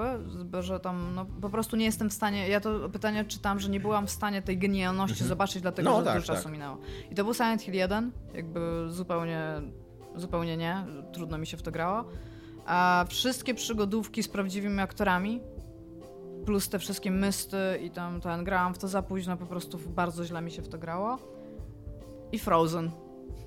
że 0.60 0.80
tam 0.80 1.14
no, 1.14 1.26
po 1.40 1.50
prostu 1.50 1.76
nie 1.76 1.84
jestem 1.84 2.10
w 2.10 2.12
stanie, 2.12 2.48
ja 2.48 2.60
to 2.60 2.88
pytanie 2.88 3.24
czytam, 3.24 3.60
że 3.60 3.68
nie 3.68 3.80
byłam 3.80 4.06
w 4.06 4.10
stanie 4.10 4.42
tej 4.42 4.58
genialności 4.58 5.24
zobaczyć, 5.24 5.62
dlatego 5.62 5.90
No 5.90 5.98
że 5.98 6.04
tak, 6.04 6.14
dużo 6.14 6.26
czasu 6.26 6.42
tak. 6.42 6.52
minęło. 6.52 6.78
I 7.10 7.14
to 7.14 7.24
był 7.24 7.34
Silent 7.34 7.62
Hill 7.62 7.74
1, 7.74 8.12
jakby 8.34 8.60
zupełnie, 8.88 9.42
zupełnie 10.16 10.56
nie, 10.56 10.84
trudno 11.12 11.38
mi 11.38 11.46
się 11.46 11.56
w 11.56 11.62
to 11.62 11.70
grało. 11.70 12.04
A 12.66 13.04
wszystkie 13.08 13.54
przygodówki 13.54 14.22
z 14.22 14.28
prawdziwymi 14.28 14.80
aktorami, 14.80 15.40
plus 16.46 16.68
te 16.68 16.78
wszystkie 16.78 17.10
mysty 17.10 17.78
i 17.82 17.90
tam 17.90 18.20
ten, 18.20 18.44
grałam 18.44 18.74
w 18.74 18.78
to 18.78 18.88
za 18.88 19.02
późno, 19.02 19.36
po 19.36 19.46
prostu 19.46 19.78
bardzo 19.88 20.24
źle 20.24 20.42
mi 20.42 20.50
się 20.50 20.62
w 20.62 20.68
to 20.68 20.78
grało. 20.78 21.18
I 22.32 22.38
Frozen. 22.38 22.90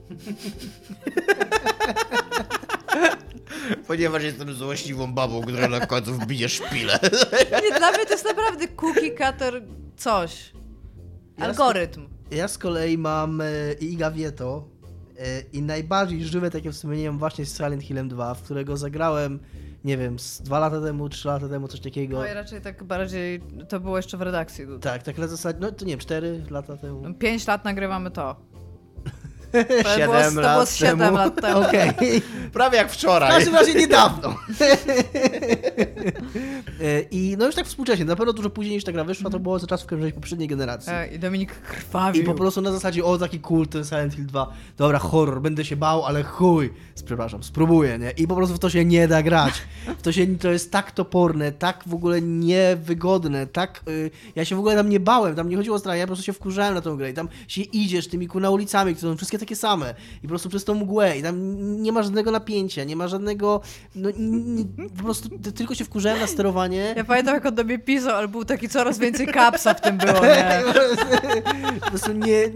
Ponieważ 3.87 4.23
jestem 4.23 4.53
złośliwą 4.53 5.13
babą, 5.13 5.41
która 5.41 5.67
na 5.67 5.85
końcu 5.85 6.13
wbije 6.13 6.49
szpilę. 6.49 6.99
Nie, 7.63 7.77
dla 7.79 7.91
mnie 7.91 8.05
to 8.05 8.11
jest 8.13 8.25
naprawdę 8.25 8.67
cookie 8.67 9.11
cutter 9.11 9.61
coś. 9.97 10.53
Ja 11.37 11.45
Algorytm. 11.45 12.07
Ja 12.31 12.47
z 12.47 12.57
kolei 12.57 12.97
mam 12.97 13.41
e, 13.41 13.45
Iga 13.79 14.11
Vieto 14.11 14.67
e, 15.19 15.41
i 15.53 15.61
najbardziej 15.61 16.25
żywe 16.25 16.51
takie 16.51 16.71
wspomnienie 16.71 17.09
mam 17.09 17.19
właśnie 17.19 17.45
z 17.45 17.57
Silent 17.57 17.83
Hillem 17.83 18.09
2, 18.09 18.33
w 18.33 18.43
którego 18.43 18.77
zagrałem, 18.77 19.39
nie 19.83 19.97
wiem, 19.97 20.19
z 20.19 20.41
dwa 20.41 20.59
lata 20.59 20.81
temu, 20.81 21.09
trzy 21.09 21.27
lata 21.27 21.49
temu, 21.49 21.67
coś 21.67 21.79
takiego. 21.79 22.17
No 22.17 22.27
i 22.27 22.33
raczej 22.33 22.61
tak 22.61 22.83
bardziej, 22.83 23.41
to 23.69 23.79
było 23.79 23.97
jeszcze 23.97 24.17
w 24.17 24.21
redakcji. 24.21 24.65
Tak, 24.81 25.03
tak 25.03 25.17
na 25.17 25.27
zasadzie, 25.27 25.59
no 25.61 25.71
to 25.71 25.85
nie 25.85 25.91
wiem, 25.91 25.99
cztery 25.99 26.43
lata 26.49 26.77
temu. 26.77 27.01
No, 27.01 27.13
Pięć 27.13 27.47
lat 27.47 27.65
nagrywamy 27.65 28.11
to. 28.11 28.35
To 29.51 29.89
Siedem 29.95 30.11
było, 30.11 30.23
to 30.23 30.31
było 30.31 30.43
lat 30.43 30.77
temu. 30.77 31.15
lat 31.17 31.41
temu. 31.41 31.59
Okej. 31.61 32.21
Prawie 32.53 32.77
jak 32.77 32.89
W 32.91 32.93
wczoraj. 32.93 33.29
każdym 33.31 33.55
razie 33.55 33.73
niedawno. 33.73 34.35
E, 36.81 37.01
I 37.11 37.35
no 37.37 37.45
już 37.45 37.55
tak 37.55 37.65
współcześnie, 37.67 38.05
na 38.05 38.15
pewno 38.15 38.33
dużo 38.33 38.49
później 38.49 38.75
niż 38.75 38.83
ta 38.83 38.91
gra 38.91 39.03
wyszła, 39.03 39.29
to 39.29 39.39
było 39.39 39.59
za 39.59 39.67
czasów 39.67 39.87
poprzedniej 40.15 40.47
generacji. 40.47 40.93
E, 40.93 41.07
I 41.07 41.19
Dominik 41.19 41.51
krwawił. 41.55 42.23
I 42.23 42.25
po 42.25 42.33
prostu 42.33 42.61
na 42.61 42.71
zasadzie, 42.71 43.03
o 43.05 43.17
taki 43.17 43.39
kult 43.39 43.69
ten 43.71 43.83
Silent 43.85 44.13
Hill 44.15 44.25
2, 44.25 44.47
dobra, 44.77 44.99
horror, 44.99 45.41
będę 45.41 45.65
się 45.65 45.75
bał, 45.75 46.05
ale 46.05 46.23
chuj, 46.23 46.73
przepraszam, 47.05 47.43
spróbuję, 47.43 47.97
nie? 47.99 48.11
I 48.11 48.27
po 48.27 48.35
prostu 48.35 48.55
w 48.55 48.59
to 48.59 48.69
się 48.69 48.85
nie 48.85 49.07
da 49.07 49.23
grać. 49.23 49.53
W 49.97 50.01
to, 50.01 50.11
się, 50.11 50.37
to 50.37 50.51
jest 50.51 50.71
tak 50.71 50.91
toporne, 50.91 51.51
tak 51.51 51.83
w 51.85 51.93
ogóle 51.93 52.21
niewygodne, 52.21 53.47
tak... 53.47 53.81
Y, 53.89 54.11
ja 54.35 54.45
się 54.45 54.55
w 54.55 54.59
ogóle 54.59 54.75
tam 54.75 54.89
nie 54.89 54.99
bałem, 54.99 55.35
tam 55.35 55.49
nie 55.49 55.57
chodziło 55.57 55.75
o 55.75 55.79
strach, 55.79 55.97
ja 55.97 56.03
po 56.03 56.07
prostu 56.07 56.25
się 56.25 56.33
wkurzałem 56.33 56.73
na 56.73 56.81
tą 56.81 56.97
grę 56.97 57.09
i 57.09 57.13
tam 57.13 57.29
się 57.47 57.61
idziesz 57.61 58.07
tymi 58.07 58.27
kuna 58.27 58.49
ulicami, 58.49 58.95
które 58.95 59.11
są 59.11 59.17
wszystkie 59.17 59.37
takie 59.39 59.55
same 59.55 59.95
i 60.17 60.21
po 60.21 60.27
prostu 60.27 60.49
przez 60.49 60.63
tą 60.65 60.73
mgłę 60.75 61.17
i 61.17 61.23
tam 61.23 61.35
nie 61.81 61.91
ma 61.91 62.03
żadnego 62.03 62.31
napięcia, 62.31 62.83
nie 62.83 62.95
ma 62.95 63.07
żadnego... 63.07 63.61
No, 63.95 64.09
po 64.97 65.03
prostu 65.03 65.29
ty- 65.29 65.51
tylko 65.51 65.75
się 65.75 65.85
wkurzałem 65.85 66.19
na 66.19 66.27
sterowanie. 66.27 66.93
Ja 66.97 67.03
pamiętam, 67.03 67.33
jak 67.35 67.45
on 67.45 67.55
do 67.55 67.63
mnie 67.63 67.79
pisał, 67.79 68.15
ale 68.15 68.27
był 68.27 68.45
taki 68.45 68.69
coraz 68.69 68.99
więcej 68.99 69.27
kapsa 69.27 69.73
w 69.73 69.81
tym 69.81 69.97
było, 69.97 70.19
nie? 70.21 70.61
po 71.81 71.89
prostu 71.89 72.13
nie, 72.13 72.49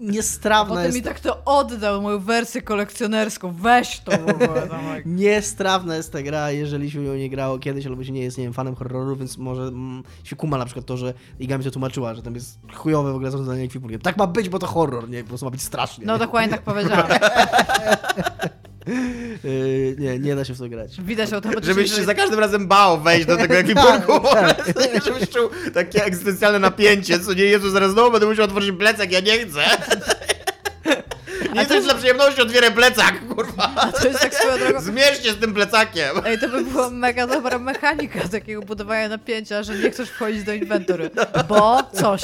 niestrawna 0.00 0.68
Potem 0.74 0.84
jest 0.84 0.96
mi 0.98 1.02
tak 1.02 1.20
to 1.20 1.44
oddał, 1.44 2.02
moją 2.02 2.18
wersję 2.18 2.62
kolekcjonerską. 2.62 3.52
Weź 3.52 4.00
to 4.00 4.10
w 4.12 4.28
ogóle. 4.28 4.68
Tam, 4.70 4.86
jak- 4.94 5.06
Niestrawna 5.06 5.96
jest 5.96 6.12
ta 6.12 6.22
gra, 6.22 6.50
jeżeli 6.50 6.90
się 6.90 7.02
ją 7.04 7.14
nie 7.14 7.30
grało 7.30 7.58
kiedyś, 7.58 7.86
albo 7.86 8.04
się 8.04 8.12
nie 8.12 8.22
jest, 8.22 8.38
nie 8.38 8.44
wiem, 8.44 8.52
fanem 8.52 8.74
horroru, 8.74 9.16
więc 9.16 9.38
może 9.38 9.62
mm, 9.62 10.02
się 10.24 10.36
kuma 10.36 10.58
na 10.58 10.64
przykład 10.64 10.86
to, 10.86 10.96
że 10.96 11.14
Iga 11.40 11.58
mi 11.58 11.64
to 11.64 11.70
tłumaczyła, 11.70 12.14
że 12.14 12.22
tam 12.22 12.34
jest 12.34 12.58
chujowe 12.74 13.12
w 13.12 13.14
ogóle 13.14 13.30
zarządzanie 13.30 13.62
ekwipunkiem. 13.62 14.00
Tak 14.00 14.16
ma 14.16 14.26
być, 14.26 14.48
bo 14.48 14.58
to 14.58 14.66
horror, 14.66 15.10
nie? 15.10 15.22
Po 15.22 15.28
prostu 15.28 15.46
ma 15.46 15.50
być 15.50 15.62
strasznie. 15.90 16.06
No 16.06 16.18
dokładnie 16.18 16.50
tak 16.50 16.62
powiedziałam. 16.62 17.06
Yy, 19.44 19.96
nie, 20.02 20.18
nie 20.18 20.36
da 20.36 20.44
się 20.44 20.54
w 20.54 20.58
to 20.58 20.68
grać. 20.68 21.00
Widać 21.00 21.32
automatycznie, 21.32 21.74
Żebyś 21.74 21.94
się 21.96 22.04
za 22.04 22.14
każdym 22.14 22.40
razem 22.40 22.68
bał 22.68 23.00
wejść 23.00 23.26
do 23.26 23.36
tego 23.36 23.54
ekwipunku. 23.62 24.12
Żebyś 25.04 25.28
czuł 25.28 25.50
takie 25.74 26.04
egzystencjalne 26.04 26.58
napięcie, 26.58 27.20
co 27.20 27.32
nie, 27.32 27.44
Jezu, 27.44 27.70
zaraz 27.70 27.90
znowu 27.92 28.10
będę 28.10 28.26
musiał 28.26 28.44
otworzyć 28.44 28.76
plecak, 28.78 29.12
ja 29.12 29.20
nie 29.20 29.38
chcę. 29.38 29.60
Nie 31.54 31.64
chcę 31.64 31.80
dla 31.80 31.94
przyjemności 31.94 32.42
otwierę 32.42 32.70
plecak, 32.70 33.28
kurwa. 33.28 33.92
To 34.00 34.08
jest 34.08 34.20
tak 34.20 34.34
swoją 34.34 34.58
drogą. 34.58 34.80
Zmierz 34.80 35.22
się 35.22 35.32
z 35.32 35.36
tym 35.36 35.54
plecakiem. 35.54 36.08
Ej, 36.24 36.38
to 36.38 36.48
by 36.48 36.64
była 36.64 36.90
mega 36.90 37.26
dobra 37.26 37.58
mechanika 37.58 38.28
takiego 38.28 38.62
budowania 38.62 39.08
napięcia, 39.08 39.62
że 39.62 39.78
nie 39.78 39.90
chcesz 39.90 40.10
wchodzić 40.10 40.44
do 40.44 40.52
inwentory, 40.52 41.10
bo 41.48 41.82
coś. 41.92 42.20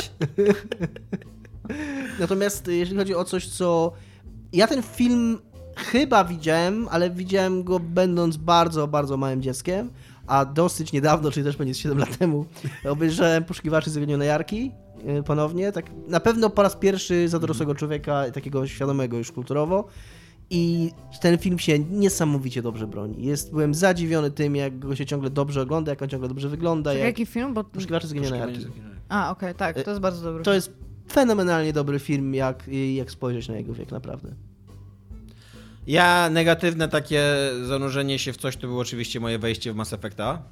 Natomiast 2.21 2.69
y, 2.69 2.75
jeżeli 2.75 2.99
chodzi 2.99 3.15
o 3.15 3.25
coś, 3.25 3.49
co... 3.49 3.93
Ja 4.53 4.67
ten 4.67 4.83
film 4.83 5.39
chyba 5.77 6.25
widziałem, 6.25 6.89
ale 6.91 7.11
widziałem 7.11 7.65
go 7.65 7.81
będąc 7.81 8.37
bardzo, 8.37 8.89
bardzo 8.89 9.17
małym 9.17 9.43
dzieckiem. 9.43 9.91
a 10.27 10.45
dosyć 10.45 10.93
niedawno, 10.93 11.31
czyli 11.31 11.47
też 11.47 11.57
z 11.73 11.77
7 11.77 11.99
lat 11.99 12.19
temu, 12.19 12.47
obejrzałem 12.89 13.45
Poszukiwaczy 13.45 13.91
Zaginionej 13.91 14.29
Jarki 14.29 14.73
y, 15.19 15.23
ponownie, 15.23 15.73
tak 15.73 15.91
na 16.09 16.21
pewno 16.21 16.51
po 16.51 16.63
raz 16.63 16.77
pierwszy 16.77 17.29
za 17.29 17.39
dorosłego 17.39 17.75
człowieka, 17.75 18.31
takiego 18.31 18.67
świadomego 18.67 19.19
już 19.19 19.33
kulturowo 19.33 19.89
i 20.51 20.91
ten 21.21 21.39
film 21.39 21.59
się 21.59 21.79
niesamowicie 21.79 22.63
dobrze 22.63 22.87
broni. 22.87 23.25
Jest, 23.25 23.51
byłem 23.51 23.75
zadziwiony 23.75 24.31
tym, 24.31 24.57
jak 24.57 24.79
go 24.79 24.97
się 24.97 25.07
ciągle 25.07 25.31
dobrze 25.31 25.63
ogląda, 25.63 25.93
jak 25.93 26.03
on 26.03 26.09
ciągle 26.09 26.29
dobrze 26.29 26.49
wygląda. 26.49 26.91
Tak, 26.91 26.99
Jak... 26.99 27.07
Jaki 27.07 27.27
film? 27.27 27.55
Bo... 27.55 27.65
Poszukiwacze 27.65 28.07
Zaginionej 28.07 28.41
Jarki. 28.41 28.67
A, 29.09 29.31
okej, 29.31 29.55
tak, 29.55 29.83
to 29.83 29.91
jest 29.91 30.03
bardzo 30.03 30.23
dobry 30.23 30.45
To 30.45 30.55
jest 30.55 30.73
fenomenalnie 31.13 31.73
dobry 31.73 31.99
film, 31.99 32.35
jak, 32.35 32.69
jak 32.95 33.11
spojrzeć 33.11 33.49
na 33.49 33.57
jego 33.57 33.75
wiek, 33.75 33.91
naprawdę. 33.91 34.29
Ja 35.87 36.31
negatywne 36.31 36.89
takie 36.89 37.23
zanurzenie 37.67 38.19
się 38.19 38.33
w 38.33 38.37
coś 38.37 38.57
to 38.57 38.67
było 38.67 38.81
oczywiście 38.81 39.21
moje 39.21 39.39
wejście 39.39 39.73
w 39.73 39.77
Mass 39.77 39.93
Effecta. 39.93 40.43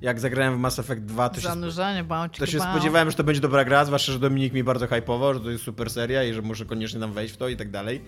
Jak 0.00 0.20
zagrałem 0.20 0.56
w 0.56 0.58
Mass 0.58 0.78
Effect 0.78 1.02
2, 1.02 1.28
to 1.28 1.40
się, 1.40 1.48
Zanurzenie, 1.48 2.04
bałci 2.04 2.40
to 2.40 2.46
się 2.46 2.60
spodziewałem, 2.60 3.10
że 3.10 3.16
to 3.16 3.24
będzie 3.24 3.40
dobra 3.40 3.64
gra, 3.64 3.84
zwłaszcza, 3.84 4.12
że 4.12 4.18
Dominik 4.18 4.52
mi 4.52 4.64
bardzo 4.64 4.86
hypował, 4.86 5.34
że 5.34 5.40
to 5.40 5.50
jest 5.50 5.64
super 5.64 5.90
seria 5.90 6.24
i 6.24 6.34
że 6.34 6.42
muszę 6.42 6.64
koniecznie 6.64 7.00
tam 7.00 7.12
wejść 7.12 7.34
w 7.34 7.36
to 7.36 7.48
i 7.48 7.56
tak 7.56 7.70
dalej. 7.70 8.00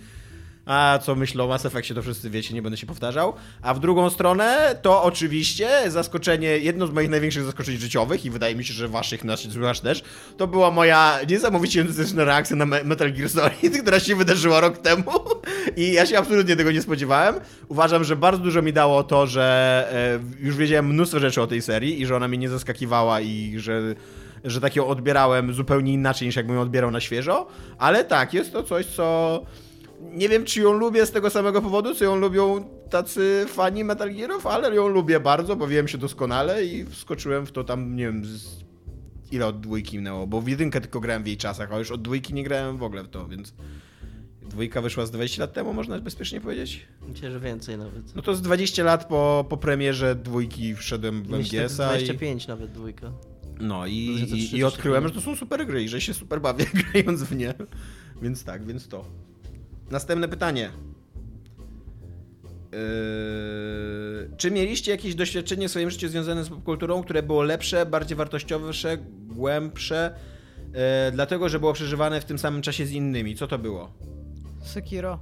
A 0.69 0.99
co 1.03 1.15
myślę 1.15 1.45
o 1.45 1.49
Mass 1.49 1.67
Effectie, 1.67 1.95
to 1.95 2.03
wszyscy 2.03 2.31
wiecie, 2.31 2.55
nie 2.55 2.63
będę 2.63 2.77
się 2.77 2.87
powtarzał. 2.87 3.33
A 3.63 3.75
w 3.75 3.81
drugą 3.81 4.11
stronę, 4.11 4.79
to 4.83 5.03
oczywiście 5.03 5.69
zaskoczenie, 5.87 6.59
jedno 6.59 6.87
z 6.87 6.91
moich 6.91 7.11
największych 7.11 7.45
zaskoczeń 7.45 7.77
życiowych 7.77 8.25
i 8.25 8.31
wydaje 8.31 8.55
mi 8.55 8.65
się, 8.65 8.75
że 8.75 8.89
waszych, 8.89 9.25
nasz, 9.25 9.49
też, 9.83 10.03
to 10.37 10.47
była 10.47 10.71
moja 10.71 11.19
niesamowicie 11.29 11.81
entuzjastyczna 11.81 12.25
reakcja 12.25 12.57
na 12.57 12.67
Me- 12.67 12.85
Metal 12.85 13.13
Gear 13.13 13.31
Solid, 13.31 13.79
która 13.83 14.01
się 14.01 14.17
wydarzyła 14.17 14.61
rok 14.61 14.79
temu 14.79 15.13
i 15.77 15.93
ja 15.93 16.07
się 16.07 16.19
absolutnie 16.19 16.57
tego 16.57 16.73
nie 16.73 16.83
spodziewałem. 16.83 17.35
Uważam, 17.69 18.05
że 18.05 18.17
bardzo 18.17 18.43
dużo 18.43 18.63
mi 18.63 18.73
dało 18.73 19.05
to, 19.05 19.27
że 19.27 19.89
e, 20.41 20.45
już 20.45 20.57
wiedziałem 20.57 20.87
mnóstwo 20.87 21.19
rzeczy 21.21 21.43
o 21.43 21.47
tej 21.47 21.63
serii 21.63 22.01
i 22.03 22.07
że 22.07 22.17
ona 22.17 22.29
mnie 22.29 22.39
nie 22.39 22.49
zaskakiwała 22.49 23.21
i 23.21 23.55
że 23.57 23.95
że 24.45 24.61
tak 24.61 24.77
ją 24.77 24.87
odbierałem 24.87 25.53
zupełnie 25.55 25.93
inaczej 25.93 26.29
niż 26.29 26.37
jakbym 26.37 26.57
ją 26.57 26.63
odbierał 26.63 26.91
na 26.91 27.01
świeżo, 27.01 27.47
ale 27.79 28.05
tak, 28.05 28.35
jest 28.35 28.53
to 28.53 28.63
coś, 28.63 28.87
co 28.87 29.43
nie 30.01 30.29
wiem, 30.29 30.45
czy 30.45 30.61
ją 30.61 30.73
lubię 30.73 31.07
z 31.07 31.11
tego 31.11 31.31
samego 31.31 31.63
powodu, 31.63 31.95
co 31.95 32.05
ją 32.05 32.17
lubią 32.17 32.65
tacy 32.91 33.47
fani 33.49 33.85
Metal 33.85 34.15
Gearów, 34.15 34.47
ale 34.47 34.75
ją 34.75 34.89
lubię 34.89 35.21
bardzo, 35.21 35.57
bawiłem 35.57 35.89
się 35.89 35.99
doskonale 35.99 36.65
i 36.65 36.85
wskoczyłem 36.85 37.47
w 37.47 37.53
to 37.53 37.65
tam, 37.65 37.97
nie 37.97 38.05
wiem, 38.05 38.25
z... 38.25 38.65
ile 39.33 39.47
od 39.47 39.61
dwójki 39.61 39.99
minęło, 39.99 40.27
bo 40.27 40.41
w 40.41 40.49
jedynkę 40.49 40.81
tylko 40.81 41.01
grałem 41.01 41.23
w 41.23 41.27
jej 41.27 41.37
czasach, 41.37 41.73
a 41.73 41.79
już 41.79 41.91
od 41.91 42.03
dwójki 42.03 42.35
nie 42.35 42.45
grałem 42.45 42.79
w 42.79 42.83
ogóle 42.83 43.03
w 43.03 43.09
to, 43.09 43.29
więc 43.29 43.55
dwójka 44.49 44.81
wyszła 44.83 45.07
z 45.07 45.11
20 45.11 45.43
lat 45.43 45.53
temu, 45.53 45.73
można 45.73 46.01
bezpiecznie 46.01 46.41
powiedzieć. 46.41 46.87
Myślę, 47.09 47.31
że 47.31 47.41
więcej 47.41 47.79
nawet. 47.79 48.15
No 48.17 48.23
to 48.23 48.35
z 48.35 48.43
20 48.43 48.85
lat 48.85 49.05
po, 49.05 49.47
po 49.49 49.57
premierze 49.57 50.15
dwójki 50.15 50.75
wszedłem 50.75 51.23
w 51.23 51.31
MGS-a 51.31 51.85
i, 51.85 51.99
25 51.99 52.47
nawet 52.47 52.73
dwójka. 52.73 53.13
no, 53.61 53.87
i, 53.87 54.07
2003 54.17 54.57
i, 54.57 54.59
i 54.59 54.65
odkryłem, 54.65 55.09
że 55.09 55.15
to 55.15 55.21
są 55.21 55.37
super 55.37 55.67
gry 55.67 55.83
i 55.83 55.89
że 55.89 56.01
się 56.01 56.15
super 56.15 56.41
bawię 56.41 56.67
grając 56.93 57.23
w 57.23 57.37
nie. 57.37 57.55
Więc 58.23 58.45
tak, 58.45 58.67
więc 58.67 58.89
to. 58.89 59.28
Następne 59.91 60.29
pytanie. 60.29 60.71
Yy, 62.73 64.31
czy 64.37 64.51
mieliście 64.51 64.91
jakieś 64.91 65.15
doświadczenie 65.15 65.69
w 65.69 65.71
swoim 65.71 65.91
życiu 65.91 66.09
związane 66.09 66.45
z 66.45 66.49
popkulturą, 66.49 67.03
które 67.03 67.23
było 67.23 67.43
lepsze, 67.43 67.87
bardziej 67.87 68.17
wartościowe, 68.17 68.73
głębsze, 69.27 70.15
yy, 70.57 70.81
dlatego 71.13 71.49
że 71.49 71.59
było 71.61 71.73
przeżywane 71.73 72.21
w 72.21 72.25
tym 72.25 72.39
samym 72.39 72.63
czasie 72.63 72.87
z 72.87 72.93
innymi? 72.93 73.37
Co 73.37 73.47
to 73.47 73.59
było? 73.59 73.93
Sekiro. 74.63 75.19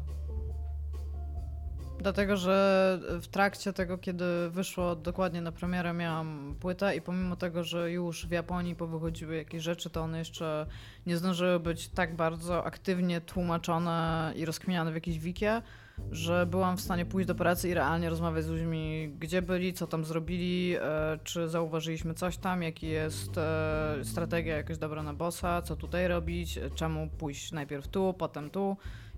Dlatego, 2.07 2.36
że 2.36 2.98
w 3.20 3.26
trakcie 3.26 3.72
tego, 3.72 3.98
kiedy 3.98 4.24
wyszło 4.50 4.96
dokładnie 4.96 5.40
na 5.40 5.52
premierę, 5.52 5.92
miałam 5.92 6.54
płytę 6.61 6.96
i 6.96 7.00
pomimo 7.00 7.36
tego, 7.36 7.64
że 7.64 7.90
już 7.90 8.26
w 8.26 8.30
Japonii 8.30 8.76
powychodziły 8.76 9.36
jakieś 9.36 9.62
rzeczy, 9.62 9.90
to 9.90 10.02
one 10.02 10.18
jeszcze 10.18 10.66
nie 11.07 11.16
zdążyły 11.16 11.61
być 11.61 11.88
tak 11.88 12.16
bardzo 12.16 12.64
aktywnie 12.64 13.20
tłumaczone 13.20 14.32
i 14.36 14.44
rozkminiane 14.44 14.90
w 14.90 14.94
jakiejś 14.94 15.18
wikie, 15.18 15.62
że 16.11 16.46
byłam 16.46 16.76
w 16.76 16.80
stanie 16.80 17.07
pójść 17.07 17.28
do 17.28 17.34
pracy 17.34 17.68
i 17.68 17.74
realnie 17.74 18.11
rozmawiać 18.11 18.44
z 18.44 18.48
ludźmi, 18.48 19.14
gdzie 19.18 19.42
byli, 19.42 19.72
co 19.72 19.86
tam 19.86 20.04
zrobili, 20.04 20.76
e, 20.76 21.18
czy 21.24 21.48
zauważyliśmy 21.48 22.14
coś 22.14 22.36
tam, 22.36 22.62
jaki 22.62 22.88
jest 22.88 23.38
e, 23.38 23.96
strategia 24.04 24.57
jakaś 24.57 24.78
dobra 24.78 25.02
na 25.02 25.14
bossa, 25.14 25.62
co 25.62 25.76
tutaj 25.76 26.09
robić, 26.09 26.59
e, 26.59 26.70
czemu 26.70 27.09
pójść 27.18 27.52
najpierw 27.52 27.88
tu, 27.88 28.14
potem 28.18 28.50
tu. 28.50 28.76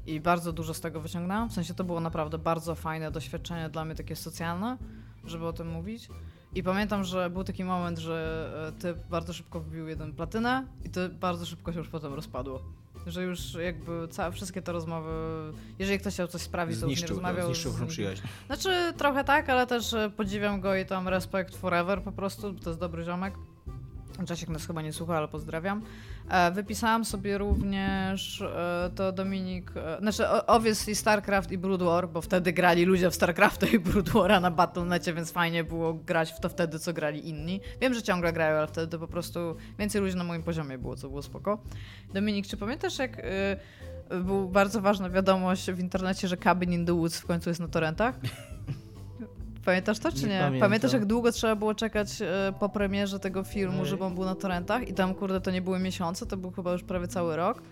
I 0.08 0.20
bardzo 0.20 0.52
dużo 0.52 0.74
z 0.74 0.80
tego 0.80 1.00
wyciągnęłam. 1.00 1.48
W 1.48 1.52
sensie 1.52 1.74
to 1.74 1.84
było 1.84 2.00
naprawdę 2.00 2.38
bardzo 2.38 2.74
fajne 2.74 3.10
doświadczenie 3.10 3.68
dla 3.68 3.84
mnie, 3.84 3.94
takie 3.94 4.16
socjalne, 4.16 4.78
żeby 5.24 5.46
o 5.46 5.52
tym 5.52 5.68
mówić. 5.68 6.08
I 6.54 6.62
pamiętam, 6.62 7.04
że 7.04 7.30
był 7.30 7.44
taki 7.44 7.64
moment, 7.64 7.98
że 7.98 8.72
e, 8.76 8.80
ty 8.80 8.94
bardzo 9.10 9.32
szybko 9.32 9.60
wbił 9.60 9.88
jeden 9.88 10.12
platynę 10.12 10.66
i 10.84 10.90
to 10.90 11.00
bardzo 11.08 11.46
szybko 11.46 11.72
się 11.72 11.78
już 11.78 11.88
potem 11.88 12.14
rozpadło. 12.14 12.62
Że 13.06 13.22
już 13.22 13.54
jakby 13.54 14.08
całe, 14.08 14.32
wszystkie 14.32 14.62
te 14.62 14.72
rozmowy, 14.72 15.10
jeżeli 15.78 15.98
ktoś 15.98 16.14
chciał 16.14 16.28
coś 16.28 16.42
sprawić, 16.42 16.80
to 16.80 16.86
już 16.86 16.90
nie 16.90 16.96
Zniszczył, 16.96 17.16
rozmawiał. 17.16 17.48
to, 17.48 17.54
zniszczył 17.54 17.72
z 17.72 17.90
przyjaźń. 17.90 18.22
Znaczy 18.46 18.92
trochę 18.96 19.24
tak, 19.24 19.50
ale 19.50 19.66
też 19.66 19.94
e, 19.94 20.10
podziwiam 20.16 20.60
go 20.60 20.76
i 20.76 20.86
tam 20.86 21.08
respekt 21.08 21.56
forever 21.56 22.02
po 22.02 22.12
prostu, 22.12 22.54
to 22.54 22.70
jest 22.70 22.80
dobry 22.80 23.04
ziomek. 23.04 23.34
Czasiek 24.26 24.48
nas 24.48 24.66
chyba 24.66 24.82
nie 24.82 24.92
słucha, 24.92 25.16
ale 25.16 25.28
pozdrawiam. 25.28 25.82
E, 26.28 26.50
wypisałam 26.50 27.04
sobie 27.04 27.38
również 27.38 28.40
e, 28.40 28.90
to 28.94 29.12
Dominik, 29.12 29.72
e, 29.76 29.98
znaczy 30.00 30.28
obviously 30.28 30.94
StarCraft 30.94 31.52
i 31.52 31.58
Brood 31.58 31.82
War, 31.82 32.08
bo 32.08 32.20
wtedy 32.20 32.52
grali 32.52 32.84
ludzie 32.84 33.10
w 33.10 33.14
StarCrafta 33.14 33.66
i 33.66 33.78
Brood 33.78 34.08
Wara 34.08 34.40
na 34.40 34.50
Battle.necie, 34.50 35.14
więc 35.14 35.32
fajnie 35.32 35.64
było 35.64 35.94
grać 35.94 36.32
w 36.32 36.40
to 36.40 36.48
wtedy, 36.48 36.78
co 36.78 36.92
grali 36.92 37.28
inni. 37.28 37.60
Wiem, 37.80 37.94
że 37.94 38.02
ciągle 38.02 38.32
grają, 38.32 38.56
ale 38.56 38.66
wtedy 38.66 38.88
to 38.88 38.98
po 38.98 39.08
prostu 39.08 39.56
więcej 39.78 40.00
ludzi 40.00 40.16
na 40.16 40.24
moim 40.24 40.42
poziomie 40.42 40.78
było, 40.78 40.96
co 40.96 41.08
było 41.08 41.22
spoko. 41.22 41.58
Dominik, 42.14 42.46
czy 42.46 42.56
pamiętasz 42.56 42.98
jak... 42.98 43.18
E, 43.18 43.56
był 44.10 44.48
bardzo 44.48 44.80
ważna 44.80 45.10
wiadomość 45.10 45.70
w 45.70 45.78
internecie, 45.78 46.28
że 46.28 46.36
Cabin 46.36 46.72
in 46.72 46.86
the 46.86 46.92
Woods 46.92 47.20
w 47.20 47.26
końcu 47.26 47.50
jest 47.50 47.60
na 47.60 47.68
torrentach? 47.68 48.14
Pamiętasz 49.68 49.98
to, 49.98 50.12
czy 50.12 50.22
Nie 50.22 50.28
nie? 50.28 50.40
pamiętam. 50.40 50.68
Pamiętasz, 50.68 50.92
jak 50.92 51.04
długo 51.04 51.32
trzeba 51.32 51.56
było 51.56 51.74
czekać 51.74 52.22
e, 52.22 52.52
po 52.60 52.68
premierze 52.68 53.20
tego 53.20 53.44
filmu, 53.44 53.84
żeby 53.84 54.04
on 54.04 54.14
był 54.14 54.24
na 54.24 54.34
torrentach? 54.34 54.88
I 54.88 54.94
tam, 54.94 55.14
kurde, 55.14 55.40
to 55.40 55.50
nie 55.50 55.62
były 55.62 55.78
miesiące, 55.78 56.26
to 56.26 56.36
był 56.36 56.50
chyba 56.50 56.72
już 56.72 56.82
prawie 56.82 57.08
cały 57.08 57.36
rok. 57.36 57.62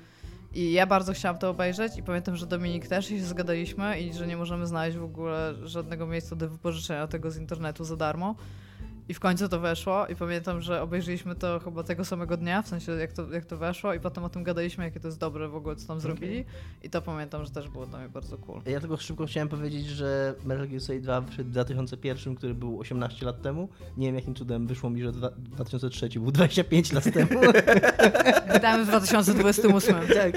I 0.54 0.72
ja 0.72 0.86
bardzo 0.86 1.12
chciałam 1.12 1.38
to 1.38 1.50
obejrzeć 1.50 1.98
i 1.98 2.02
pamiętam, 2.02 2.36
że 2.36 2.46
Dominik 2.46 2.88
też 2.88 3.10
i 3.10 3.18
się 3.18 3.24
zgadaliśmy 3.24 4.00
i 4.00 4.12
że 4.14 4.26
nie 4.26 4.36
możemy 4.36 4.66
znaleźć 4.66 4.98
w 4.98 5.04
ogóle 5.04 5.54
żadnego 5.64 6.06
miejsca 6.06 6.36
do 6.36 6.48
wypożyczenia 6.48 7.06
tego 7.06 7.30
z 7.30 7.36
internetu 7.36 7.84
za 7.84 7.96
darmo. 7.96 8.34
I 9.08 9.14
w 9.14 9.20
końcu 9.20 9.48
to 9.48 9.60
weszło 9.60 10.06
i 10.06 10.16
pamiętam, 10.16 10.60
że 10.60 10.82
obejrzeliśmy 10.82 11.34
to 11.34 11.60
chyba 11.60 11.82
tego 11.82 12.04
samego 12.04 12.36
dnia, 12.36 12.62
w 12.62 12.68
sensie 12.68 12.92
jak 12.92 13.12
to, 13.12 13.32
jak 13.32 13.44
to 13.44 13.56
weszło 13.56 13.94
i 13.94 14.00
potem 14.00 14.24
o 14.24 14.28
tym 14.28 14.42
gadaliśmy, 14.44 14.84
jakie 14.84 15.00
to 15.00 15.08
jest 15.08 15.18
dobre 15.18 15.48
w 15.48 15.54
ogóle, 15.54 15.76
co 15.76 15.86
tam 15.86 16.00
zrobili. 16.00 16.44
I 16.82 16.90
to 16.90 17.02
pamiętam, 17.02 17.44
że 17.44 17.50
też 17.50 17.68
było 17.68 17.86
dla 17.86 17.98
mnie 17.98 18.08
bardzo 18.08 18.38
cool. 18.38 18.60
Ja 18.66 18.80
tylko 18.80 18.96
szybko 18.96 19.26
chciałem 19.26 19.48
powiedzieć, 19.48 19.86
że 19.86 20.34
Metal 20.44 20.68
Gear 20.68 20.80
Solid 20.80 21.02
2 21.02 21.20
wyszedł 21.20 21.48
w 21.48 21.52
2001, 21.52 22.34
który 22.34 22.54
był 22.54 22.80
18 22.80 23.26
lat 23.26 23.42
temu. 23.42 23.68
Nie 23.96 24.06
wiem 24.06 24.14
jakim 24.16 24.34
cudem 24.34 24.66
wyszło 24.66 24.90
mi, 24.90 25.02
że 25.02 25.12
dwa- 25.12 25.30
2003 25.38 26.08
był 26.08 26.30
25 26.30 26.92
lat 26.92 27.04
temu. 27.12 27.40
Wydamy 28.52 28.84
w 28.84 28.88
2028. 28.88 29.96
tak. 30.14 30.34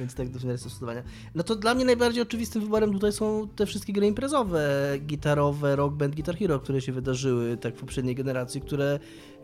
Więc 0.00 0.14
tak 0.14 0.28
do 0.28 0.58
stosowania. 0.58 1.02
No 1.34 1.42
to 1.42 1.56
dla 1.56 1.74
mnie 1.74 1.84
najbardziej 1.84 2.22
oczywistym 2.22 2.62
wyborem 2.62 2.92
tutaj 2.92 3.12
są 3.12 3.48
te 3.56 3.66
wszystkie 3.66 3.92
gry 3.92 4.06
imprezowe, 4.06 4.92
gitarowe, 4.98 5.76
Rock 5.76 5.94
Band, 5.94 6.14
Guitar 6.14 6.36
Hero, 6.36 6.60
które 6.60 6.80
się 6.80 6.92
wydarzyły 6.92 7.56
tak 7.56 7.76
w 7.76 7.80
poprzedniej 7.80 8.14
generacji, 8.14 8.60
które 8.60 8.98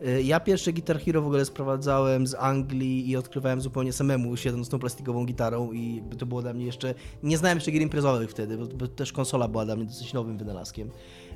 y, 0.07 0.23
ja 0.23 0.39
pierwsze 0.39 0.73
Guitar 0.73 0.99
Hero 0.99 1.21
w 1.21 1.25
ogóle 1.25 1.45
sprowadzałem 1.45 2.27
z 2.27 2.35
Anglii 2.35 3.09
i 3.09 3.17
odkrywałem 3.17 3.61
zupełnie 3.61 3.93
samemu, 3.93 4.37
siedząc 4.37 4.69
tą 4.69 4.79
plastikową 4.79 5.25
gitarą 5.25 5.71
i 5.71 6.03
to 6.17 6.25
było 6.25 6.41
dla 6.41 6.53
mnie 6.53 6.65
jeszcze, 6.65 6.93
nie 7.23 7.37
znałem 7.37 7.57
jeszcze 7.57 7.71
gier 7.71 7.81
imprezowych 7.81 8.31
wtedy, 8.31 8.57
bo 8.57 8.87
też 8.87 9.11
konsola 9.11 9.47
była 9.47 9.65
dla 9.65 9.75
mnie 9.75 9.85
dosyć 9.85 10.13
nowym 10.13 10.37
wynalazkiem. 10.37 10.91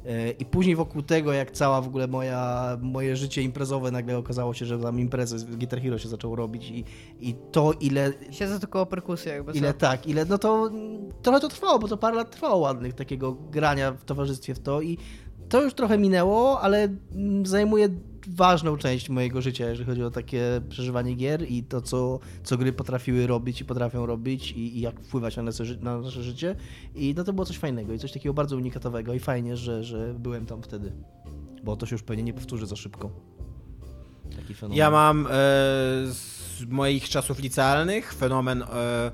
Y, 0.05 0.35
I 0.39 0.45
później 0.45 0.75
wokół 0.75 1.01
tego, 1.01 1.33
jak 1.33 1.51
cała 1.51 1.81
w 1.81 1.87
ogóle 1.87 2.07
moja, 2.07 2.77
moje 2.81 3.15
życie 3.15 3.41
imprezowe 3.41 3.91
nagle 3.91 4.17
okazało 4.17 4.53
się, 4.53 4.65
że 4.65 4.79
tam 4.79 4.99
imprezy 4.99 5.39
z 5.39 5.43
Guitar 5.55 5.81
Hero 5.81 5.97
się 5.97 6.09
zaczęło 6.09 6.35
robić 6.35 6.69
i, 6.71 6.85
i 7.19 7.35
to 7.51 7.73
ile 7.79 8.13
Siedzę 8.31 8.59
tylko 8.59 8.81
o 8.81 8.85
perkusji 8.85 9.29
jakby 9.31 9.51
Ile 9.51 9.73
co. 9.73 9.79
tak, 9.79 10.07
ile, 10.07 10.25
no 10.25 10.37
to 10.37 10.71
trochę 11.21 11.39
to 11.39 11.49
trwało, 11.49 11.79
bo 11.79 11.87
to 11.87 11.97
parę 11.97 12.15
lat 12.15 12.31
trwało 12.31 12.57
ładnych 12.57 12.93
takiego 12.93 13.31
grania 13.31 13.91
w 13.91 14.03
towarzystwie 14.03 14.53
w 14.55 14.59
to 14.59 14.81
i 14.81 14.97
to 15.49 15.61
już 15.63 15.73
trochę 15.73 15.97
minęło, 15.97 16.61
ale 16.61 16.89
mm, 17.15 17.45
zajmuje 17.45 17.89
ważną 18.29 18.77
część 18.77 19.09
mojego 19.09 19.41
życia, 19.41 19.69
jeżeli 19.69 19.85
chodzi 19.85 20.03
o 20.03 20.11
takie 20.11 20.61
przeżywanie 20.69 21.15
gier 21.15 21.51
i 21.51 21.63
to, 21.63 21.81
co, 21.81 22.19
co 22.43 22.57
gry 22.57 22.73
potrafiły 22.73 23.27
robić 23.27 23.61
i 23.61 23.65
potrafią 23.65 24.05
robić 24.05 24.51
i, 24.51 24.77
i 24.77 24.81
jak 24.81 24.99
wpływać 24.99 25.37
na 25.37 25.43
nasze, 25.43 25.63
na 25.81 25.97
nasze 25.97 26.23
życie. 26.23 26.55
I 26.95 27.13
no 27.17 27.23
to 27.23 27.33
było 27.33 27.45
coś 27.45 27.57
fajnego 27.57 27.93
i 27.93 27.99
coś 27.99 28.11
takiego 28.11 28.33
bardzo 28.33 28.57
unikatowego 28.57 29.13
i 29.13 29.19
fajnie, 29.19 29.57
że, 29.57 29.83
że 29.83 30.13
byłem 30.13 30.45
tam 30.45 30.61
wtedy, 30.61 30.91
bo 31.63 31.75
to 31.75 31.85
się 31.85 31.95
już 31.95 32.03
pewnie 32.03 32.23
nie 32.23 32.33
powtórzy 32.33 32.65
za 32.65 32.75
szybko. 32.75 33.09
Taki 34.35 34.53
fenomen. 34.53 34.77
Ja 34.77 34.91
mam 34.91 35.27
e, 35.27 35.29
z 36.09 36.65
moich 36.69 37.09
czasów 37.09 37.39
licealnych 37.39 38.13
fenomen 38.13 38.61
e, 38.61 39.11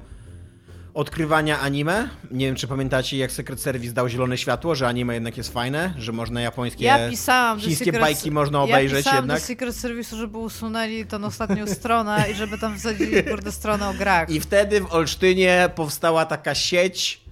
odkrywania 0.98 1.60
anime. 1.60 2.10
Nie 2.32 2.46
wiem, 2.46 2.56
czy 2.56 2.68
pamiętacie, 2.68 3.18
jak 3.18 3.32
Secret 3.32 3.62
Service 3.62 3.94
dał 3.94 4.10
zielone 4.10 4.38
światło, 4.38 4.76
że 4.76 4.88
anime 4.88 5.14
jednak 5.14 5.38
jest 5.38 5.54
fajne, 5.54 5.94
że 5.98 6.12
można 6.12 6.42
japońskie, 6.42 6.86
Ja 6.86 7.10
pisałam 7.10 7.60
chińskie 7.60 7.86
Secret... 7.86 8.02
bajki 8.02 8.32
można 8.32 8.58
ja 8.58 8.64
obejrzeć 8.64 8.98
pisałam 8.98 9.18
jednak. 9.18 9.40
do 9.40 9.46
Secret 9.46 9.76
Service'u, 9.76 10.18
żeby 10.18 10.38
usunęli 10.38 11.06
tą 11.06 11.24
ostatnią 11.24 11.68
stronę 11.68 12.26
i 12.32 12.36
żeby 12.36 12.58
tam 12.58 12.78
wsadzili 12.78 13.24
kurde 13.24 13.52
stronę 13.52 13.90
o 13.90 13.94
grach. 13.94 14.30
I 14.30 14.40
wtedy 14.40 14.82
w 14.82 14.94
Olsztynie 14.94 15.70
powstała 15.76 16.26
taka 16.26 16.56
sieć 16.56 17.27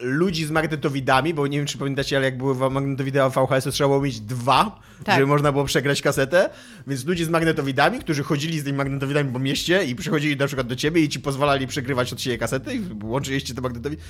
ludzi 0.00 0.46
z 0.46 0.50
magnetowidami, 0.50 1.34
bo 1.34 1.46
nie 1.46 1.58
wiem, 1.58 1.66
czy 1.66 1.78
pamiętacie, 1.78 2.16
ale 2.16 2.24
jak 2.24 2.38
były 2.38 2.70
magnetowidy 2.70 3.20
VHS, 3.20 3.64
to 3.64 3.70
trzeba 3.70 3.88
było 3.88 4.00
mieć 4.00 4.20
dwa, 4.20 4.80
Tak. 5.04 5.14
żeby 5.14 5.26
można 5.26 5.52
było 5.52 5.64
przegrać 5.64 6.02
kasetę. 6.02 6.50
Więc 6.86 7.04
ludzi 7.04 7.24
z 7.24 7.28
magnetowidami, 7.28 7.98
którzy 7.98 8.22
chodzili 8.22 8.60
z 8.60 8.64
tymi 8.64 8.78
magnetowidami 8.78 9.32
po 9.32 9.38
mieście 9.38 9.84
i 9.84 9.94
przychodzili 9.94 10.36
na 10.36 10.46
przykład 10.46 10.66
do 10.66 10.76
ciebie 10.76 11.02
i 11.02 11.08
ci 11.08 11.20
pozwalali 11.20 11.66
przegrywać 11.66 12.12
od 12.12 12.20
siebie 12.20 12.38
kasety 12.38 12.74
i 12.74 12.80
łączyliście 13.02 13.54
te 13.54 13.60
magnetowidy. 13.60 14.02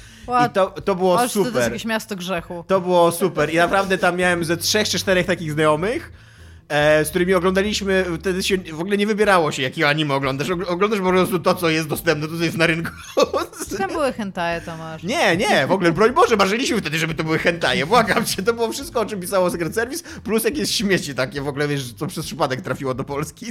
I 0.46 0.50
to, 0.50 0.66
to 0.70 0.94
było 0.94 1.12
Olsztyn 1.12 1.30
to 1.32 1.38
jest 1.40 1.50
super. 1.56 1.72
jakieś 1.72 1.84
miasto 1.84 2.16
grzechu. 2.16 2.64
To 2.66 2.80
było 2.80 3.12
super 3.12 3.54
i 3.54 3.56
naprawdę 3.56 3.98
tam 3.98 4.16
miałem 4.16 4.44
ze 4.44 4.56
trzech 4.56 4.88
czy 4.88 4.98
czterech 4.98 5.26
takich 5.26 5.52
znajomych, 5.52 6.12
e, 6.70 7.04
z 7.04 7.10
którymi 7.10 7.34
oglądaliśmy, 7.34 8.04
wtedy 8.20 8.42
się 8.42 8.58
w 8.58 8.80
ogóle 8.80 8.96
nie 8.96 9.06
wybierało 9.06 9.52
się, 9.52 9.62
jakie 9.62 9.88
anime 9.88 10.14
oglądasz. 10.14 10.48
Ogl- 10.48 10.64
Oglądasz 10.68 11.00
po 11.00 11.08
prostu 11.10 11.38
to, 11.38 11.54
co 11.54 11.70
jest 11.70 11.88
dostępne, 11.88 12.28
to, 12.28 12.38
co 12.38 12.44
jest 12.44 12.56
na 12.56 12.66
rynku. 12.66 12.90
Tam 13.78 13.90
były 13.90 14.12
hentaje, 14.12 14.60
Tomasz. 14.60 15.02
Nie, 15.02 15.36
nie, 15.36 15.66
w 15.66 15.72
ogóle, 15.72 15.92
broń 15.92 16.12
Boże, 16.12 16.36
marzyliśmy 16.36 16.78
wtedy, 16.78 16.98
żeby 16.98 17.14
to 17.14 17.24
były 17.24 17.38
hentaje, 17.38 17.86
błagam 17.86 18.24
cię, 18.24 18.42
to 18.42 18.52
było 18.54 18.72
wszystko, 18.72 19.00
o 19.00 19.06
czym 19.06 19.20
pisało 19.20 19.50
Secret 19.50 19.74
Service, 19.74 20.04
plus 20.24 20.44
jakieś 20.44 20.70
śmieci 20.70 21.14
takie, 21.14 21.40
w 21.40 21.48
ogóle, 21.48 21.68
wiesz, 21.68 21.92
co 21.92 22.06
przez 22.06 22.26
przypadek 22.26 22.60
trafiło 22.60 22.94
do 22.94 23.04
Polski? 23.04 23.46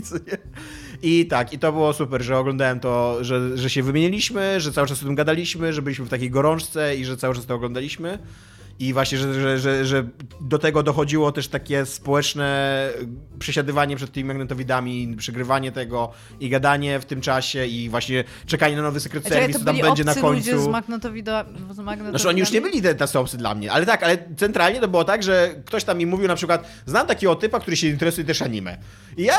I 1.02 1.26
tak, 1.28 1.54
i 1.54 1.60
to 1.60 1.72
było 1.72 1.94
super, 1.94 2.22
że 2.22 2.38
oglądałem 2.38 2.80
to, 2.80 3.24
że, 3.24 3.58
że 3.58 3.70
się 3.70 3.84
wymieniliśmy, 3.84 4.62
że 4.62 4.72
cały 4.72 4.88
czas 4.88 5.02
o 5.02 5.06
tym 5.06 5.16
gadaliśmy, 5.16 5.74
że 5.74 5.82
byliśmy 5.82 6.06
w 6.06 6.10
takiej 6.10 6.30
gorączce 6.30 6.96
i 6.96 7.06
że 7.06 7.18
cały 7.18 7.36
czas 7.36 7.46
to 7.46 7.56
oglądaliśmy. 7.56 8.20
I 8.80 8.94
właśnie, 8.94 9.18
że, 9.18 9.34
że, 9.34 9.60
że, 9.60 9.86
że 9.86 10.04
do 10.42 10.60
tego 10.60 10.84
dochodziło 10.84 11.32
też 11.32 11.48
takie 11.48 11.86
społeczne 11.86 12.90
przesiadywanie 13.40 13.96
przed 13.96 14.12
tymi 14.12 14.28
magnetowidami, 14.28 15.16
przegrywanie 15.18 15.72
tego 15.72 16.12
i 16.40 16.50
gadanie 16.50 17.00
w 17.00 17.06
tym 17.06 17.22
czasie 17.22 17.66
i 17.66 17.90
właśnie 17.90 18.24
czekanie 18.46 18.76
na 18.76 18.82
nowy 18.82 19.00
Service, 19.00 19.54
to 19.54 19.60
co 19.60 19.66
tam 19.66 19.78
będzie 19.78 20.04
na 20.04 20.16
końcu. 20.16 20.52
ludzie 20.52 20.60
z 20.60 20.68
magnetowidami? 20.68 22.10
Znaczy 22.10 22.30
oni 22.30 22.40
już 22.40 22.52
nie 22.52 22.62
byli 22.62 22.82
te 22.82 22.96
tacy 22.96 23.20
obcy 23.20 23.38
dla 23.38 23.56
mnie, 23.56 23.72
ale 23.72 23.86
tak, 23.86 24.04
ale 24.04 24.18
centralnie 24.38 24.80
to 24.80 24.88
było 24.88 25.04
tak, 25.04 25.24
że 25.24 25.56
ktoś 25.66 25.84
tam 25.84 25.98
mi 25.98 26.06
mówił 26.06 26.28
na 26.28 26.36
przykład, 26.36 26.68
znam 26.86 27.08
takiego 27.08 27.36
typa, 27.36 27.60
który 27.60 27.78
się 27.78 27.88
interesuje 27.88 28.28
też 28.28 28.42
anime. 28.42 28.78
I 29.18 29.24
ja 29.24 29.38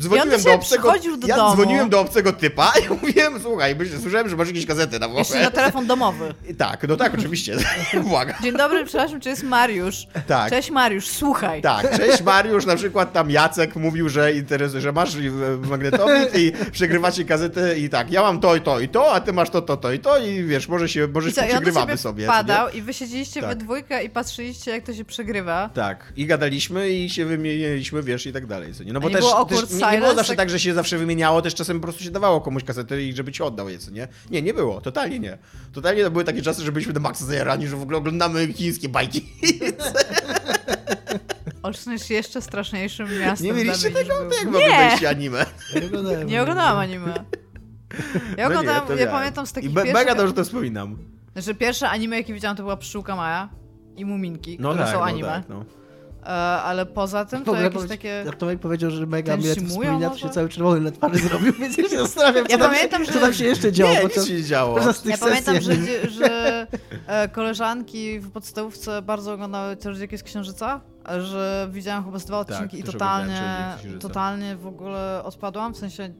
dzwoniłem 0.00 0.42
do 0.42 0.54
obcego... 0.54 0.92
do 1.20 1.26
ja 1.26 1.36
domu. 1.36 1.54
dzwoniłem 1.54 1.88
do 1.90 2.00
obcego 2.00 2.32
typa 2.32 2.72
i 2.86 2.88
mówiłem, 2.94 3.40
słuchaj, 3.42 3.76
myślę, 3.76 3.98
słyszałem, 3.98 4.28
że 4.28 4.36
masz 4.36 4.48
jakieś 4.48 4.66
gazety 4.66 4.98
na 4.98 5.06
Jeszcze 5.06 5.34
na 5.34 5.40
Włochę. 5.40 5.50
telefon 5.56 5.86
domowy. 5.86 6.34
I 6.48 6.54
Tak, 6.54 6.88
no 6.88 6.96
tak, 6.96 7.14
oczywiście. 7.14 7.56
Błagam. 8.08 8.36
Dzień 8.42 8.56
dobry, 8.56 8.84
przepraszam, 8.84 9.20
czy 9.20 9.28
jest 9.28 9.42
Mariusz? 9.42 10.06
Tak. 10.26 10.50
Cześć 10.50 10.70
Mariusz, 10.70 11.08
słuchaj. 11.08 11.62
Tak, 11.62 11.96
cześć 11.96 12.22
Mariusz, 12.22 12.66
na 12.66 12.76
przykład 12.76 13.12
tam 13.12 13.30
Jacek 13.30 13.76
mówił, 13.76 14.08
że 14.08 14.32
interesuje, 14.32 14.80
że 14.80 14.92
masz 14.92 15.14
e, 15.14 15.18
magnetowid 15.68 16.38
i 16.38 16.52
przegrywacie 16.72 17.24
gazety 17.24 17.76
i 17.78 17.88
tak, 17.88 18.10
ja 18.12 18.22
mam 18.22 18.40
to 18.40 18.56
i 18.56 18.60
to 18.60 18.80
i 18.80 18.88
to, 18.88 19.12
a 19.12 19.20
ty 19.20 19.32
masz 19.32 19.50
to, 19.50 19.62
to, 19.62 19.76
to 19.76 19.92
i 19.92 19.98
to 19.98 20.18
i 20.18 20.44
wiesz, 20.44 20.68
może 20.68 20.88
się, 20.88 21.08
może 21.14 21.32
się 21.32 21.42
przegrywamy 21.42 21.96
sobie. 21.96 22.24
wpadał 22.24 22.68
nie? 22.68 22.78
i 22.78 22.82
wy 22.82 22.94
siedzieliście 22.94 23.40
we 23.40 23.48
Tak. 23.48 23.58
dwójkę 23.58 24.04
i 24.04 24.10
patrzyliście, 24.10 24.70
jak 24.70 24.84
to 24.84 24.94
się 24.94 25.04
przegrywa. 25.04 25.70
Tak, 25.74 26.12
i 26.16 26.26
gadaliśmy 26.26 26.90
i 26.90 27.10
się 27.10 27.24
wymieniliśmy, 27.24 28.02
wiesz, 28.02 28.26
i 28.26 28.32
tak 28.32 28.46
dalej. 28.46 28.72
No 28.86 29.00
bo 29.00 29.08
nie 29.08 29.14
też, 29.14 29.24
było 29.24 29.44
też 29.44 29.58
nie, 29.86 29.92
nie 29.96 30.00
było 30.02 30.14
zawsze 30.14 30.30
tak- 30.32 30.36
tak, 30.38 30.50
że 30.50 30.60
się 30.60 30.74
zawsze 30.74 30.98
wymieniało, 30.98 31.42
też 31.42 31.54
czasem 31.54 31.80
po 31.80 31.82
prostu 31.86 32.04
się 32.04 32.10
dawało 32.10 32.40
komuś 32.40 32.64
kasetę 32.64 33.02
i 33.02 33.12
żeby 33.12 33.32
ci 33.32 33.42
oddał 33.42 33.68
je, 33.68 33.78
co 33.78 33.90
nie? 33.90 34.08
Nie, 34.30 34.42
nie 34.42 34.54
było, 34.54 34.80
totalnie 34.80 35.18
nie. 35.18 35.38
Totalnie 35.72 36.04
to 36.04 36.10
były 36.10 36.24
takie 36.24 36.42
czasy, 36.42 36.62
że 36.62 36.72
byliśmy 36.72 36.92
do 36.92 37.00
maksa 37.00 37.24
zajarani, 37.24 37.68
że 37.68 37.76
w 37.76 37.82
ogóle 37.82 37.98
oglądamy 37.98 38.52
chińskie 38.52 38.88
bajki. 38.88 39.26
Olsztyn 41.62 41.92
jest 41.92 42.10
jeszcze 42.10 42.42
straszniejszym 42.42 43.18
miastem. 43.20 43.46
Nie 43.46 43.52
mieliście 43.52 43.90
tego? 43.90 44.14
Jak 44.14 44.28
był. 44.44 44.52
w 44.52 44.56
ogóle 44.56 44.86
byliście 44.86 45.08
anime? 45.08 45.46
Nie 45.74 45.86
oglądałem. 45.86 46.28
Nie 46.28 46.42
oglądałam 46.42 46.78
anime. 46.78 47.14
Ja 48.38 48.48
No 48.48 48.62
nie, 48.62 49.00
ja 49.00 49.06
pamiętam 49.06 49.46
z 49.46 49.52
takich 49.52 49.70
I 49.70 49.74
pierwszych... 49.74 49.94
mega 49.94 50.14
dobrze 50.14 50.32
to 50.34 50.44
wspominam. 50.44 50.98
Znaczy 51.32 51.54
pierwsze 51.54 51.88
anime, 51.88 52.16
jakie 52.16 52.34
widziałam, 52.34 52.56
to 52.56 52.62
była 52.62 52.76
Pszczółka 52.76 53.16
Maja 53.16 53.48
i 53.96 54.04
Muminki, 54.04 54.56
No 54.60 54.68
które 54.70 54.84
tak, 54.84 54.92
są 54.94 54.98
no 55.00 55.04
anime. 55.04 55.28
tak, 55.28 55.48
no. 55.48 55.64
E, 56.24 56.26
ale 56.62 56.86
poza 56.86 57.24
tym 57.24 57.44
to 57.44 57.54
jakieś 57.54 57.74
powiedz- 57.74 57.88
takie... 57.88 58.08
Jak 58.26 58.36
Tomek 58.36 58.60
powiedział, 58.60 58.90
że 58.90 59.06
mega 59.06 59.36
mnie 59.36 59.54
to 59.54 59.60
wspomina, 59.66 60.10
to 60.10 60.18
się 60.18 60.28
cały 60.28 60.48
czerwony 60.48 60.80
na 60.80 60.90
twarzy 60.90 61.18
zrobił, 61.18 61.52
więc 61.60 61.78
ja 61.78 61.88
się 61.88 61.98
zastanawiam, 61.98 62.44
Ja 62.48 62.56
co, 62.58 62.64
tam, 62.64 62.70
pamiętam, 62.74 63.06
co 63.06 63.12
że- 63.12 63.20
tam 63.20 63.32
się 63.34 63.44
jeszcze 63.44 63.72
działo. 63.72 63.92
Nie, 63.92 64.00
podczas- 64.00 64.16
nic 64.18 64.28
się 64.28 64.34
nie 64.34 64.42
działo. 64.44 64.78
Ja 65.04 65.18
pamiętam, 65.18 65.60
że, 65.60 65.74
sesji. 65.76 66.10
że 66.10 66.66
e, 67.06 67.28
koleżanki 67.28 68.20
w 68.20 68.30
podstawówce 68.30 69.02
bardzo 69.02 69.32
oglądały 69.32 69.76
Czarodziejki 69.76 70.18
z 70.18 70.22
Księżyca, 70.22 70.80
że 71.20 71.68
widziałam 71.72 72.04
chyba 72.04 72.18
z 72.18 72.24
dwa 72.24 72.38
odcinki 72.38 72.78
i 72.78 72.82
też 72.82 72.92
totalnie, 72.92 73.42
totalnie 74.00 74.56
w 74.56 74.66
ogóle 74.66 75.20
odpadłam, 75.24 75.74
w 75.74 75.76
sensie 75.76 76.14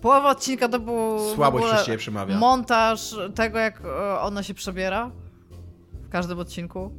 połowa 0.00 0.30
odcinka 0.30 0.68
to 0.68 0.78
był 0.80 1.18
Słabość 1.34 1.66
w 1.66 1.80
ogóle 1.80 1.96
przemawia. 1.98 2.38
montaż 2.38 3.14
tego, 3.34 3.58
jak 3.58 3.80
e, 3.84 4.20
ona 4.20 4.42
się 4.42 4.54
przebiera 4.54 5.10
w 5.92 6.08
każdym 6.08 6.38
odcinku. 6.38 6.90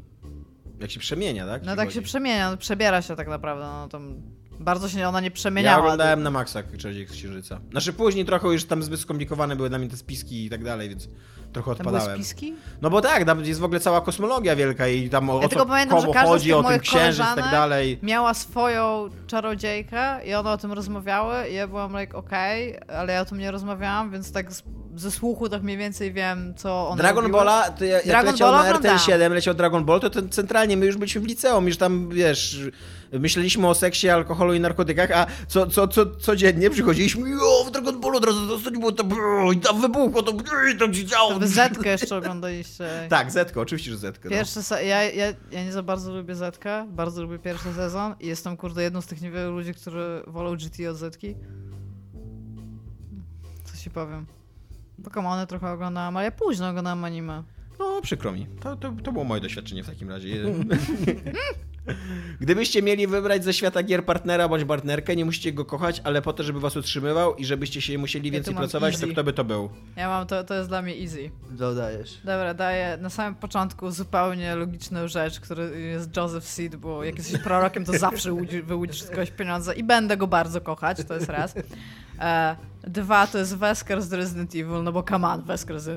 Jak 0.79 0.91
się 0.91 0.99
przemienia, 0.99 1.45
tak? 1.47 1.63
No 1.65 1.75
tak 1.75 1.85
chodzi? 1.85 1.95
się 1.95 2.01
przemienia, 2.01 2.51
no, 2.51 2.57
przebiera 2.57 3.01
się 3.01 3.15
tak 3.15 3.27
naprawdę, 3.27 3.65
no 3.65 3.87
tam 3.89 4.21
bardzo 4.59 4.89
się 4.89 5.07
ona 5.07 5.19
nie 5.19 5.27
Ja 5.27 5.31
przemieniała. 5.31 5.77
oglądałem 5.83 6.23
na 6.23 6.31
maksach 6.31 6.65
Czarodziejek 6.77 7.09
z 7.09 7.11
Księżyca. 7.13 7.59
Znaczy 7.71 7.93
później 7.93 8.25
trochę 8.25 8.47
już 8.47 8.65
tam 8.65 8.83
zbyt 8.83 8.99
skomplikowane 8.99 9.55
były 9.55 9.69
dla 9.69 9.77
mnie 9.79 9.89
te 9.89 9.97
spiski 9.97 10.45
i 10.45 10.49
tak 10.49 10.63
dalej, 10.63 10.89
więc 10.89 11.09
trochę 11.53 11.75
Tam 11.75 11.83
były 11.83 11.95
odpadałem. 11.97 12.23
spiski? 12.23 12.53
No 12.81 12.89
bo 12.89 13.01
tak, 13.01 13.25
tam 13.25 13.45
jest 13.45 13.59
w 13.59 13.63
ogóle 13.63 13.79
cała 13.79 14.01
kosmologia 14.01 14.55
wielka 14.55 14.87
i 14.87 15.09
tam 15.09 15.29
o, 15.29 15.39
Ja 15.39 15.45
o 15.45 15.49
tylko 15.49 15.65
pamiętam, 15.65 16.01
że 16.01 16.07
z 16.07 16.15
chodzi, 16.15 16.45
tych 16.45 16.55
o 16.55 16.57
tym 16.61 16.71
moich 16.71 16.81
księżyc 16.81 17.25
i 17.33 17.35
tak 17.35 17.51
dalej. 17.51 17.99
miała 18.03 18.33
swoją 18.33 19.09
czarodziejkę 19.27 20.25
i 20.27 20.33
one 20.33 20.51
o 20.51 20.57
tym 20.57 20.71
rozmawiały 20.73 21.49
i 21.49 21.53
ja 21.53 21.67
byłam 21.67 21.99
like, 21.99 22.17
okej, 22.17 22.79
ale 22.87 23.13
ja 23.13 23.21
o 23.21 23.25
tym 23.25 23.37
nie 23.37 23.51
rozmawiałam, 23.51 24.11
więc 24.11 24.31
tak 24.31 24.47
ze 24.95 25.11
słuchu 25.11 25.49
tak 25.49 25.63
mniej 25.63 25.77
więcej 25.77 26.13
wiem, 26.13 26.53
co 26.57 26.89
one 26.89 27.01
Dragon 27.01 27.23
robiły. 27.23 27.39
Balla, 27.39 27.71
to 27.71 27.85
jak 27.85 28.05
Dragon 28.05 28.31
leciał 28.31 28.51
Balla 28.51 28.63
na. 28.63 28.69
RTL 28.69 28.97
7, 28.97 29.33
leciał 29.33 29.53
Dragon 29.53 29.85
Ball, 29.85 29.99
to 29.99 30.09
ten, 30.09 30.29
centralnie 30.29 30.77
my 30.77 30.85
już 30.85 30.97
byliśmy 30.97 31.21
w 31.21 31.25
liceum, 31.25 31.67
już 31.67 31.77
tam, 31.77 32.09
wiesz, 32.09 32.59
myśleliśmy 33.11 33.67
o 33.67 33.75
seksie, 33.75 34.09
alkoholu 34.09 34.53
i 34.53 34.59
narkotykach, 34.59 35.11
a 35.11 35.25
co, 35.47 35.67
co, 35.67 35.87
co, 35.87 36.05
codziennie 36.05 36.69
przychodziliśmy, 36.69 37.29
jo, 37.29 37.63
w 37.67 37.71
Dragon 37.71 38.01
Ballu 38.01 38.17
od 38.17 38.25
razu 38.25 38.59
to, 38.95 39.03
brrr, 39.03 39.53
i 39.53 39.57
tam 39.57 39.81
wybuchło, 39.81 40.23
to, 40.23 40.33
i 40.75 40.77
tam 40.77 40.93
się 40.93 41.05
działo. 41.05 41.33
To 41.33 41.39
wy 41.39 41.47
Zetkę 41.47 41.89
jeszcze 41.89 42.17
oglądaliście. 42.17 42.85
Tak, 43.09 43.31
Zetko, 43.31 43.61
oczywiście, 43.61 43.91
że 43.91 43.97
Zetko. 43.97 44.29
No. 44.29 44.29
Pierwszy 44.35 44.63
se- 44.63 44.85
ja, 44.85 45.03
ja, 45.03 45.25
ja 45.51 45.63
nie 45.63 45.71
za 45.71 45.83
bardzo 45.83 46.15
lubię 46.15 46.35
Zetkę, 46.35 46.87
bardzo 46.89 47.21
lubię 47.21 47.39
pierwszy 47.39 47.73
sezon 47.73 48.15
i 48.19 48.27
jestem 48.27 48.57
kurde 48.57 48.83
jedną 48.83 49.01
z 49.01 49.05
tych 49.05 49.21
niewielu 49.21 49.51
ludzi, 49.51 49.73
którzy 49.73 50.21
wolą 50.27 50.55
GT 50.55 50.89
od 50.89 50.97
Zetki. 50.97 51.35
Co 53.63 53.77
ci 53.77 53.89
powiem. 53.89 54.25
Pokemony 55.03 55.47
trochę 55.47 55.71
oglądałam, 55.71 56.17
ale 56.17 56.25
ja 56.25 56.31
późno 56.31 56.69
oglądałam 56.69 57.03
anime. 57.03 57.43
No, 57.79 58.01
przykro 58.01 58.31
mi. 58.31 58.47
To, 58.61 58.75
to, 58.75 58.93
to 59.03 59.11
było 59.11 59.25
moje 59.25 59.41
doświadczenie 59.41 59.83
w 59.83 59.87
takim 59.87 60.09
razie. 60.09 60.35
Gdybyście 62.41 62.81
mieli 62.81 63.07
wybrać 63.07 63.43
ze 63.43 63.53
świata 63.53 63.83
gier 63.83 64.05
partnera 64.05 64.49
bądź 64.49 64.65
partnerkę, 64.65 65.15
nie 65.15 65.25
musicie 65.25 65.53
go 65.53 65.65
kochać, 65.65 66.01
ale 66.03 66.21
po 66.21 66.33
to, 66.33 66.43
żeby 66.43 66.59
was 66.59 66.77
utrzymywał 66.77 67.35
i 67.35 67.45
żebyście 67.45 67.81
się 67.81 67.97
musieli 67.97 68.27
Ja 68.27 68.33
więcej 68.33 68.53
mam 68.53 68.61
pracować, 68.61 68.93
easy. 68.93 69.07
to 69.07 69.11
kto 69.13 69.23
by 69.23 69.33
to 69.33 69.43
był? 69.43 69.69
Ja 69.95 70.07
mam, 70.09 70.27
to, 70.27 70.43
to 70.43 70.53
jest 70.53 70.69
dla 70.69 70.81
mnie 70.81 71.01
easy. 71.01 71.31
Dodajesz. 71.51 72.17
Dobra, 72.23 72.53
daję 72.53 72.97
na 73.01 73.09
samym 73.09 73.35
początku 73.35 73.91
zupełnie 73.91 74.55
logiczną 74.55 75.07
rzecz, 75.07 75.39
który 75.39 75.81
jest 75.81 76.17
Joseph 76.17 76.45
Seed, 76.47 76.75
bo 76.75 77.03
jak 77.03 77.17
jesteś 77.17 77.41
prorokiem, 77.41 77.85
to 77.85 77.97
zawsze 77.97 78.29
łudzi- 78.31 78.63
wyłudzisz 78.63 79.01
z 79.01 79.09
kogoś 79.09 79.31
pieniądze 79.31 79.75
i 79.75 79.83
będę 79.83 80.17
go 80.17 80.27
bardzo 80.27 80.61
kochać, 80.61 80.97
to 81.07 81.13
jest 81.13 81.29
raz. 81.29 81.55
E, 82.19 82.55
dwa, 82.87 83.27
to 83.27 83.37
jest 83.37 83.55
Wesker 83.57 84.01
z 84.01 84.13
Resident 84.13 84.55
Evil, 84.55 84.83
no 84.83 84.91
bo 84.91 85.03
come 85.03 85.27
on, 85.27 85.41
Wesker 85.43 85.79
z 85.79 85.87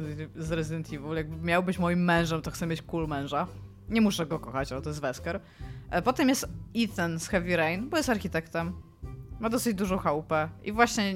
Resident- 0.50 0.94
Evil. 0.94 1.16
Jakby 1.16 1.46
miał 1.46 1.62
być 1.62 1.78
moim 1.78 2.04
mężem, 2.04 2.42
to 2.42 2.50
chcę 2.50 2.66
mieć 2.66 2.82
cool 2.82 3.08
męża. 3.08 3.46
Nie 3.88 4.00
muszę 4.00 4.26
go 4.26 4.38
kochać, 4.38 4.72
ale 4.72 4.82
to 4.82 4.90
jest 4.90 5.00
Wesker. 5.00 5.40
E, 5.90 6.02
potem 6.02 6.28
jest 6.28 6.48
Ethan 6.76 7.20
z 7.20 7.28
Heavy 7.28 7.56
Rain, 7.56 7.88
bo 7.88 7.96
jest 7.96 8.08
architektem. 8.08 8.72
Ma 9.40 9.48
dosyć 9.50 9.74
dużą 9.74 9.98
chałupę 9.98 10.48
i 10.64 10.72
właśnie 10.72 11.14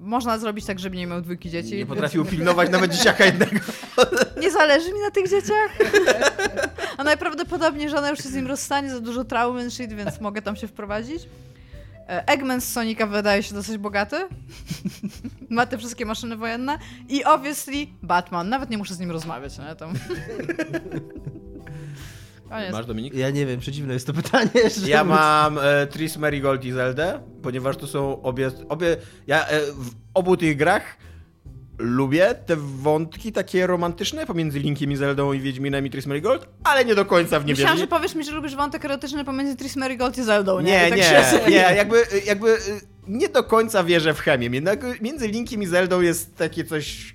można 0.00 0.38
zrobić 0.38 0.64
tak, 0.66 0.78
żeby 0.78 0.96
nie 0.96 1.06
miał 1.06 1.20
dwójki 1.22 1.50
dzieci. 1.50 1.70
Nie 1.70 1.76
więc- 1.76 1.88
potrafił 1.88 2.24
pilnować 2.24 2.70
nawet 2.70 2.92
dzieciaka 2.92 3.24
jednego. 3.24 3.56
nie 4.42 4.50
zależy 4.50 4.92
mi 4.92 5.00
na 5.00 5.10
tych 5.10 5.30
dzieciach. 5.30 5.70
A 6.98 7.04
najprawdopodobniej 7.04 7.90
żona 7.90 8.10
już 8.10 8.18
się 8.18 8.28
z 8.28 8.34
nim 8.34 8.46
rozstanie, 8.46 8.90
za 8.90 9.00
dużo 9.00 9.20
and 9.60 9.72
shit, 9.72 9.92
więc 9.92 10.20
mogę 10.20 10.42
tam 10.42 10.56
się 10.56 10.68
wprowadzić. 10.68 11.28
E, 12.12 12.26
Eggman 12.26 12.60
z 12.60 12.72
Sonika 12.72 13.06
wydaje 13.06 13.42
się 13.42 13.54
dosyć 13.54 13.78
bogaty. 13.78 14.16
Ma 15.50 15.66
te 15.66 15.78
wszystkie 15.78 16.06
maszyny 16.06 16.36
wojenne. 16.36 16.78
I 17.08 17.24
obviously 17.24 17.86
Batman. 18.02 18.48
Nawet 18.48 18.70
nie 18.70 18.78
muszę 18.78 18.94
z 18.94 19.00
nim 19.00 19.10
rozmawiać, 19.10 19.58
nie? 19.58 19.76
Tam. 19.76 19.92
Koniec. 22.48 22.72
Masz, 22.72 22.86
Dominik? 22.86 23.14
Ja 23.14 23.30
nie 23.30 23.46
wiem, 23.46 23.60
przeciwne 23.60 23.94
jest 23.94 24.06
to 24.06 24.12
pytanie. 24.12 24.50
Ja 24.86 25.04
mam 25.04 25.58
e, 25.58 25.86
Tris 25.86 26.16
Marigold 26.16 26.64
i 26.64 26.72
Zeldę, 26.72 27.20
ponieważ 27.42 27.76
to 27.76 27.86
są 27.86 28.22
obie... 28.22 28.50
obie 28.68 28.96
ja 29.26 29.46
e, 29.46 29.60
w 29.60 29.90
obu 30.14 30.36
tych 30.36 30.56
grach 30.56 30.96
lubię 31.78 32.34
te 32.46 32.56
wątki 32.56 33.32
takie 33.32 33.66
romantyczne 33.66 34.26
pomiędzy 34.26 34.58
Linkiem 34.58 34.92
i 34.92 34.96
Zeldą 34.96 35.32
i 35.32 35.40
Wiedźminem 35.40 35.86
i 35.86 35.90
Tris 35.90 36.06
Gold, 36.22 36.48
ale 36.64 36.84
nie 36.84 36.94
do 36.94 37.04
końca 37.04 37.40
w 37.40 37.46
nie 37.46 37.52
Myślałam, 37.52 37.78
że 37.78 37.86
powiesz 37.86 38.14
mi, 38.14 38.24
że 38.24 38.32
lubisz 38.32 38.56
wątek 38.56 38.84
erotyczny 38.84 39.24
pomiędzy 39.24 39.56
Tris 39.56 39.76
Merigold 39.76 40.18
i 40.18 40.22
Zeldą, 40.22 40.60
nie? 40.60 40.72
Nie, 40.72 40.88
tak 40.88 40.98
nie, 40.98 41.04
się- 41.04 41.50
nie, 41.50 41.56
jakby, 41.76 42.04
jakby 42.26 42.48
y, 42.54 42.80
nie 43.08 43.28
do 43.28 43.44
końca 43.44 43.84
wierzę 43.84 44.14
w 44.14 44.20
chemię. 44.20 44.48
Jednak 44.52 45.00
między 45.00 45.28
Linkiem 45.28 45.62
i 45.62 45.66
Zeldą 45.66 46.00
jest 46.00 46.36
takie 46.36 46.64
coś 46.64 47.14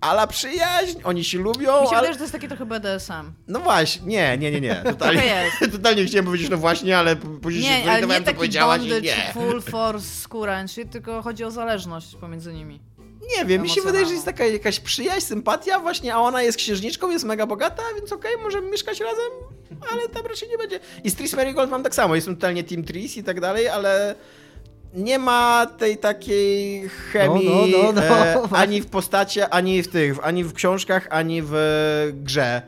ala 0.00 0.26
przyjaźń, 0.26 0.98
oni 1.04 1.24
się 1.24 1.38
lubią, 1.38 1.80
Mi 1.82 1.88
się 1.88 1.96
ale... 1.96 1.96
wydaje, 1.96 2.12
że 2.12 2.18
to 2.18 2.24
jest 2.24 2.32
takie 2.32 2.48
trochę 2.48 2.66
BDSM. 2.66 3.32
No 3.48 3.60
właśnie, 3.60 4.06
nie, 4.06 4.38
nie, 4.38 4.50
nie, 4.50 4.60
nie. 4.60 4.74
Totalnie, 4.84 5.44
totalnie 5.72 6.04
chciałem 6.04 6.24
powiedzieć 6.24 6.50
no 6.50 6.56
właśnie, 6.56 6.98
ale 6.98 7.16
później 7.16 7.64
się 7.64 7.70
Nie, 7.70 7.74
ale 7.74 7.80
nie 7.80 7.86
zorientowałem, 7.86 8.22
co 8.22 8.26
taki 8.26 8.36
powiedziałaś 8.36 8.82
i 8.82 8.88
bondage, 8.88 9.02
nie. 9.02 9.32
full 9.32 9.62
force, 9.72 10.06
skóra 10.06 10.64
tylko 10.90 11.22
chodzi 11.22 11.44
o 11.44 11.50
zależność 11.50 12.14
pomiędzy 12.14 12.52
nimi. 12.52 12.80
Nie 13.36 13.44
wiem, 13.44 13.62
mi 13.62 13.68
się 13.68 13.80
wydaje, 13.82 14.06
że 14.06 14.12
jest 14.12 14.24
taka 14.24 14.46
jakaś 14.46 14.80
przyjaźń, 14.80 15.26
sympatia 15.26 15.78
właśnie, 15.80 16.14
a 16.14 16.18
ona 16.18 16.42
jest 16.42 16.58
księżniczką, 16.58 17.10
jest 17.10 17.24
mega 17.24 17.46
bogata, 17.46 17.82
więc 17.96 18.12
okej, 18.12 18.32
możemy 18.42 18.70
mieszkać 18.70 19.00
razem, 19.00 19.30
ale 19.92 20.08
tam 20.08 20.26
raczej 20.26 20.48
nie 20.48 20.58
będzie. 20.58 20.80
I 21.04 21.10
z 21.10 21.14
Tris 21.14 21.34
Marigold 21.34 21.70
mam 21.70 21.82
tak 21.82 21.94
samo, 21.94 22.14
jestem 22.14 22.36
totalnie 22.36 22.64
Team 22.64 22.84
Tris 22.84 23.16
i 23.16 23.24
tak 23.24 23.40
dalej, 23.40 23.68
ale 23.68 24.14
nie 24.94 25.18
ma 25.18 25.66
tej 25.66 25.98
takiej 25.98 26.88
chemii 26.88 27.46
No, 27.72 27.78
no, 27.78 27.82
no, 27.82 27.92
no, 27.92 28.02
e, 28.02 28.34
właśnie. 28.38 28.58
ani 28.58 28.80
w 28.82 28.86
postaci, 28.86 29.40
ani 29.42 29.82
w 29.82 29.88
tych, 29.88 30.26
ani 30.26 30.44
w 30.44 30.52
książkach, 30.52 31.06
ani 31.10 31.42
w 31.44 31.54
grze. 32.14 32.62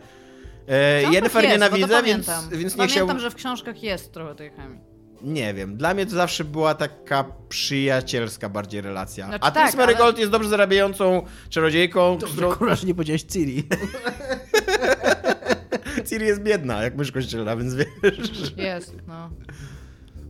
E, 0.68 1.02
Jennifer 1.02 1.42
jest, 1.42 1.54
nienawidzę, 1.54 2.02
więc, 2.02 2.26
pamiętam. 2.26 2.58
więc 2.58 2.72
nie 2.72 2.76
Pamiętam, 2.76 2.88
chciałbym... 2.88 3.18
że 3.18 3.30
w 3.30 3.34
książkach 3.34 3.82
jest 3.82 4.12
trochę 4.12 4.34
tej 4.34 4.50
chemii. 4.50 4.89
Nie 5.22 5.54
wiem, 5.54 5.76
dla 5.76 5.94
mnie 5.94 6.06
to 6.06 6.12
zawsze 6.12 6.44
była 6.44 6.74
taka 6.74 7.24
przyjacielska 7.48 8.48
bardziej 8.48 8.80
relacja. 8.80 9.26
Znaczy 9.26 9.44
A 9.44 9.50
tak, 9.50 9.64
Tris 9.64 9.78
Marigold 9.78 10.18
jest 10.18 10.30
dobrze 10.30 10.48
zarabiającą 10.48 11.22
czarodziejką, 11.48 12.18
którą... 12.18 12.52
Kurwa, 12.52 12.74
że 12.74 12.86
nie 12.86 12.94
powiedziałeś 12.94 13.22
Ciri. 13.22 13.68
Ciri 16.08 16.26
jest 16.26 16.42
biedna, 16.42 16.82
jak 16.82 16.96
mysz 16.96 17.12
kościelna, 17.12 17.56
więc 17.56 17.74
wiesz. 17.74 18.52
Jest, 18.56 18.94
no. 19.08 19.30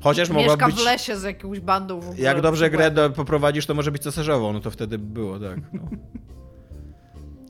Chociaż 0.00 0.28
mogła 0.28 0.42
Mieszka 0.42 0.66
być... 0.66 0.76
w 0.76 0.84
lesie 0.84 1.16
z 1.16 1.22
jakąś 1.22 1.60
bandą 1.60 2.00
w 2.00 2.08
ogóle. 2.08 2.20
Jak 2.20 2.40
dobrze 2.40 2.70
grę 2.70 2.90
do, 2.90 3.10
poprowadzisz, 3.10 3.66
to 3.66 3.74
może 3.74 3.92
być 3.92 4.02
cesarzową, 4.02 4.52
no 4.52 4.60
to 4.60 4.70
wtedy 4.70 4.98
by 4.98 5.04
było, 5.04 5.38
tak. 5.38 5.58
No. 5.72 5.82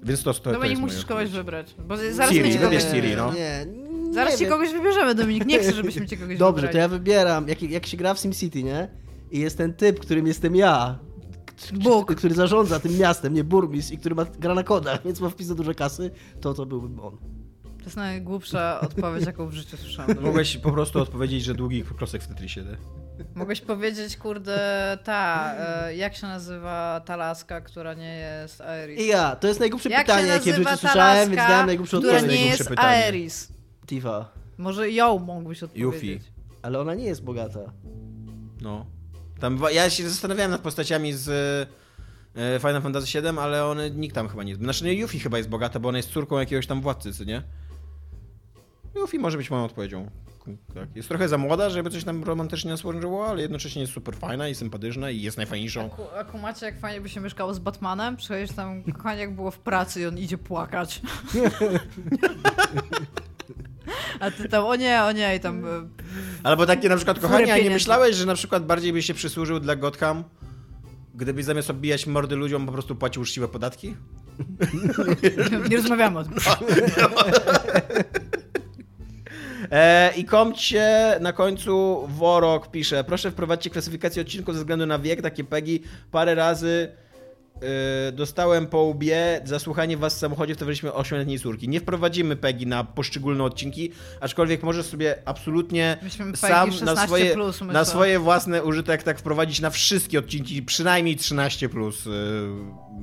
Więc 0.02 0.22
to, 0.22 0.34
to, 0.34 0.40
to 0.40 0.52
Dominik, 0.52 0.70
jest 0.70 0.82
musisz 0.82 1.04
kogoś 1.04 1.30
wybrać. 1.30 1.74
Bo 1.78 1.96
zaraz 1.96 2.32
Ciri, 2.32 2.58
wybierz. 2.58 2.84
Ciri, 2.84 3.16
no. 3.16 3.32
Nie, 3.32 3.66
Zaraz 4.10 4.32
nie 4.32 4.38
ci 4.38 4.44
wiem. 4.44 4.52
kogoś 4.52 4.72
wybierzemy, 4.72 5.14
Dominik. 5.14 5.46
Nie 5.46 5.58
chcę, 5.58 5.72
żebyśmy 5.72 6.06
cię 6.06 6.16
kogoś 6.16 6.38
Dobrze, 6.38 6.68
to 6.68 6.78
ja 6.78 6.88
wybieram, 6.88 7.48
jak, 7.48 7.62
jak 7.62 7.86
się 7.86 7.96
gra 7.96 8.14
w 8.14 8.18
SimCity, 8.18 8.62
nie? 8.62 8.88
I 9.30 9.40
jest 9.40 9.58
ten 9.58 9.74
typ, 9.74 10.00
którym 10.00 10.26
jestem 10.26 10.56
ja. 10.56 10.98
Bóg. 11.72 12.14
Który 12.14 12.34
zarządza 12.34 12.80
tym 12.80 12.98
miastem, 12.98 13.34
nie 13.34 13.44
burmistrz 13.44 13.92
i 13.92 13.98
który 13.98 14.14
ma, 14.14 14.24
gra 14.24 14.54
na 14.54 14.62
kodach, 14.62 15.02
więc 15.04 15.20
ma 15.20 15.30
wpis 15.30 15.46
za 15.46 15.54
dużo 15.54 15.74
kasy, 15.74 16.10
to 16.40 16.54
to 16.54 16.66
byłbym 16.66 17.00
on. 17.00 17.18
To 17.78 17.84
jest 17.84 17.96
najgłupsza 17.96 18.80
odpowiedź, 18.80 19.26
jaką 19.26 19.46
w 19.46 19.52
życiu 19.52 19.76
słyszałam. 19.76 20.16
Mogłeś 20.22 20.56
po 20.56 20.72
prostu 20.72 21.00
odpowiedzieć, 21.00 21.44
że 21.44 21.54
długi 21.54 21.84
klocek 21.98 22.22
w 22.22 22.26
Tetrisie, 22.28 22.64
tak? 22.64 22.78
Mogłeś 23.34 23.60
powiedzieć, 23.60 24.16
kurde, 24.16 24.98
ta, 25.04 25.54
e, 25.58 25.96
jak 25.96 26.16
się 26.16 26.26
nazywa 26.26 27.02
ta 27.04 27.16
laska, 27.16 27.60
która 27.60 27.94
nie 27.94 28.14
jest 28.16 28.60
Aeris? 28.60 29.00
I 29.00 29.06
ja, 29.06 29.36
to 29.36 29.48
jest 29.48 29.60
najgłupsze 29.60 29.88
Jak 29.88 30.06
pytanie, 30.06 30.28
jakie 30.28 30.52
w 30.52 30.56
życiu 30.56 30.76
słyszałem, 30.76 31.30
więc 31.30 31.42
dałem 31.42 31.66
najgłupszą 31.66 31.98
która 31.98 32.16
odpowiedź. 32.16 32.32
nie 32.32 32.38
Najgłupsze 32.38 32.58
jest 32.58 32.70
pytanie. 32.70 33.04
Aeris? 33.04 33.59
Tifa. 33.90 34.28
Może 34.58 34.90
ją 34.90 35.18
mógłbyś 35.18 35.62
odpowiedzieć. 35.62 35.94
Yuffie. 35.94 36.20
Ale 36.62 36.80
ona 36.80 36.94
nie 36.94 37.04
jest 37.04 37.24
bogata. 37.24 37.72
No. 38.60 38.86
Tam, 39.40 39.60
ja 39.72 39.90
się 39.90 40.08
zastanawiałem 40.08 40.50
nad 40.50 40.60
postaciami 40.60 41.12
z 41.12 41.28
e, 42.36 42.58
Final 42.60 42.82
Fantasy 42.82 43.20
VII, 43.22 43.38
ale 43.38 43.64
one, 43.66 43.90
nikt 43.90 44.14
tam 44.14 44.28
chyba 44.28 44.42
nie... 44.42 44.56
Znaczy 44.56 44.84
nie, 44.84 44.94
Yuffie 44.94 45.18
chyba 45.20 45.38
jest 45.38 45.50
bogata, 45.50 45.80
bo 45.80 45.88
ona 45.88 45.98
jest 45.98 46.10
córką 46.10 46.38
jakiegoś 46.38 46.66
tam 46.66 46.80
władcy, 46.80 47.12
co 47.12 47.24
nie? 47.24 47.42
Yuffie 48.96 49.18
może 49.18 49.36
być 49.38 49.50
moją 49.50 49.64
odpowiedzią. 49.64 50.10
Tak. 50.74 50.96
Jest 50.96 51.08
trochę 51.08 51.28
za 51.28 51.38
młoda, 51.38 51.70
żeby 51.70 51.90
coś 51.90 52.04
tam 52.04 52.24
romantycznie 52.24 52.70
nas 52.70 52.84
łączyło, 52.84 53.26
ale 53.26 53.42
jednocześnie 53.42 53.80
jest 53.80 53.92
super 53.94 54.16
fajna 54.16 54.48
i 54.48 54.54
sympatyczna 54.54 55.10
i 55.10 55.20
jest 55.22 55.36
najfajniejszą. 55.36 55.90
Ku- 55.90 56.02
A 56.18 56.24
kumacie, 56.24 56.66
jak 56.66 56.80
fajnie 56.80 57.00
by 57.00 57.08
się 57.08 57.20
mieszkało 57.20 57.54
z 57.54 57.58
Batmanem? 57.58 58.16
Przecież 58.16 58.50
tam 58.56 58.82
kochanie 58.82 59.20
jak 59.20 59.34
było 59.34 59.50
w 59.50 59.58
pracy 59.58 60.00
i 60.00 60.06
on 60.06 60.18
idzie 60.18 60.38
płakać. 60.38 61.02
A 64.20 64.30
ty 64.30 64.48
tam, 64.48 64.64
o 64.64 64.76
nie, 64.76 65.02
o 65.04 65.12
nie, 65.12 65.36
i 65.36 65.40
tam... 65.40 65.64
e, 65.64 65.68
Albo 66.42 66.66
takie 66.66 66.88
na 66.88 66.96
przykład, 66.96 67.18
kochanie, 67.18 67.54
a 67.54 67.58
nie 67.58 67.70
myślałeś, 67.70 68.16
że 68.16 68.26
na 68.26 68.34
przykład 68.34 68.66
bardziej 68.66 68.92
by 68.92 69.02
się 69.02 69.14
przysłużył 69.14 69.60
dla 69.60 69.76
Gotham, 69.76 70.24
gdybyś 71.14 71.44
zamiast 71.44 71.70
obijać 71.70 72.06
mordy 72.06 72.36
ludziom 72.36 72.66
po 72.66 72.72
prostu 72.72 72.96
płacił 72.96 73.22
uczciwe 73.22 73.48
podatki? 73.48 73.96
Nie 75.70 75.76
rozmawiamy 75.76 76.18
o 76.18 76.24
tym. 76.24 76.34
E, 79.70 80.12
I 80.16 80.24
komcie 80.24 81.16
na 81.20 81.32
końcu 81.32 82.04
Worok 82.08 82.70
pisze, 82.70 83.04
proszę 83.04 83.30
wprowadźcie 83.30 83.70
klasyfikację 83.70 84.22
odcinków 84.22 84.54
ze 84.54 84.60
względu 84.60 84.86
na 84.86 84.98
wiek, 84.98 85.22
takie 85.22 85.44
pegi. 85.44 85.82
Parę 86.10 86.34
razy 86.34 86.88
e, 88.08 88.12
dostałem 88.12 88.66
po 88.66 88.82
łbie 88.82 89.40
za 89.44 89.58
słuchanie 89.58 89.96
was 89.96 90.14
w 90.14 90.18
samochodzie 90.18 90.54
w 90.54 90.58
towarzystwie 90.58 90.88
8-letniej 90.88 91.38
córki. 91.38 91.68
Nie 91.68 91.80
wprowadzimy 91.80 92.36
pegi 92.36 92.66
na 92.66 92.84
poszczególne 92.84 93.44
odcinki, 93.44 93.92
aczkolwiek 94.20 94.62
możesz 94.62 94.86
sobie 94.86 95.22
absolutnie 95.24 95.96
Myśmy 96.02 96.36
sam 96.36 96.68
na 96.68 96.74
16 96.74 97.06
swoje, 97.06 97.34
plus, 97.34 97.60
na 97.60 97.84
swoje 97.84 98.18
własne 98.18 98.64
użytek 98.64 99.02
tak 99.02 99.18
wprowadzić 99.18 99.60
na 99.60 99.70
wszystkie 99.70 100.18
odcinki, 100.18 100.62
przynajmniej 100.62 101.16
13 101.16 101.68
plus. 101.68 102.06
e, 102.06 102.10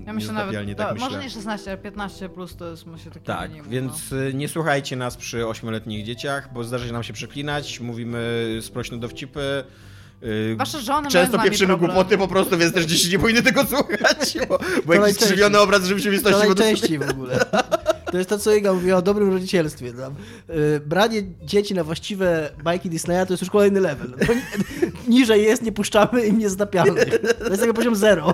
Ja 0.06 0.14
myślę 0.14 0.34
nawet, 0.34 0.56
tak 0.56 0.88
no, 0.88 0.94
myślę. 0.94 1.10
może 1.10 1.24
nie 1.24 1.30
16, 1.30 1.72
ale 1.72 1.78
15 1.78 2.30
plus 2.30 2.56
to 2.56 2.70
jest 2.70 2.86
myślę 2.86 3.12
taki 3.12 3.26
Tak, 3.26 3.50
minimum, 3.50 3.72
więc 3.72 4.12
no. 4.12 4.18
y, 4.18 4.34
nie 4.34 4.48
słuchajcie 4.48 4.96
nas 4.96 5.18
przy 5.18 5.38
8-letnich 5.44 6.04
dzieciach, 6.04 6.54
bo 6.54 6.64
zdarza 6.64 6.86
się 6.88 6.94
nam 6.94 7.04
się 7.04 7.14
przeklinać, 7.14 7.80
mówimy 7.80 8.46
sprośne 8.62 9.00
dowcipy. 9.00 9.64
Y, 10.24 10.56
Wasze 10.56 10.82
żony 10.82 10.98
mają 10.98 11.10
z 11.10 11.14
Często 11.14 11.40
pieprzymy 11.40 11.78
głupoty 11.78 12.18
po 12.18 12.28
prostu, 12.28 12.58
więc 12.58 12.74
też 12.74 12.86
dzieci 12.86 13.10
nie 13.10 13.20
powinny 13.20 13.42
tego 13.42 13.66
słuchać, 13.76 14.38
bo, 14.50 14.60
bo 14.86 14.94
jakiś 14.94 15.16
skrzywiony 15.16 15.60
obraz 15.60 15.84
rzeczywistości. 15.86 16.42
To 16.42 16.46
najczęściej 16.46 17.00
w 17.00 17.10
ogóle. 17.10 17.40
To 18.12 18.18
jest 18.18 18.30
to, 18.30 18.40
co 18.40 18.56
Iga 18.56 18.74
mówiła 18.74 18.98
o 18.98 19.02
dobrym 19.02 19.34
rodzicielstwie. 19.34 19.94
Tam. 19.94 20.16
Yy, 20.50 20.82
branie 20.86 21.24
dzieci 21.44 21.74
na 21.74 21.84
właściwe 21.84 22.50
bajki 22.64 22.90
Disneya 22.90 23.26
to 23.28 23.34
jest 23.34 23.42
już 23.42 23.50
kolejny 23.50 23.80
level. 23.80 24.14
Bo 24.28 24.34
ni- 24.34 24.42
niżej 25.18 25.44
jest, 25.44 25.64
nie 25.64 25.72
puszczamy 25.72 26.26
im 26.28 26.40
niezatapialnych. 26.40 27.10
To 27.40 27.50
jest 27.50 27.62
jakby 27.62 27.74
poziom 27.74 27.96
zero. 27.96 28.34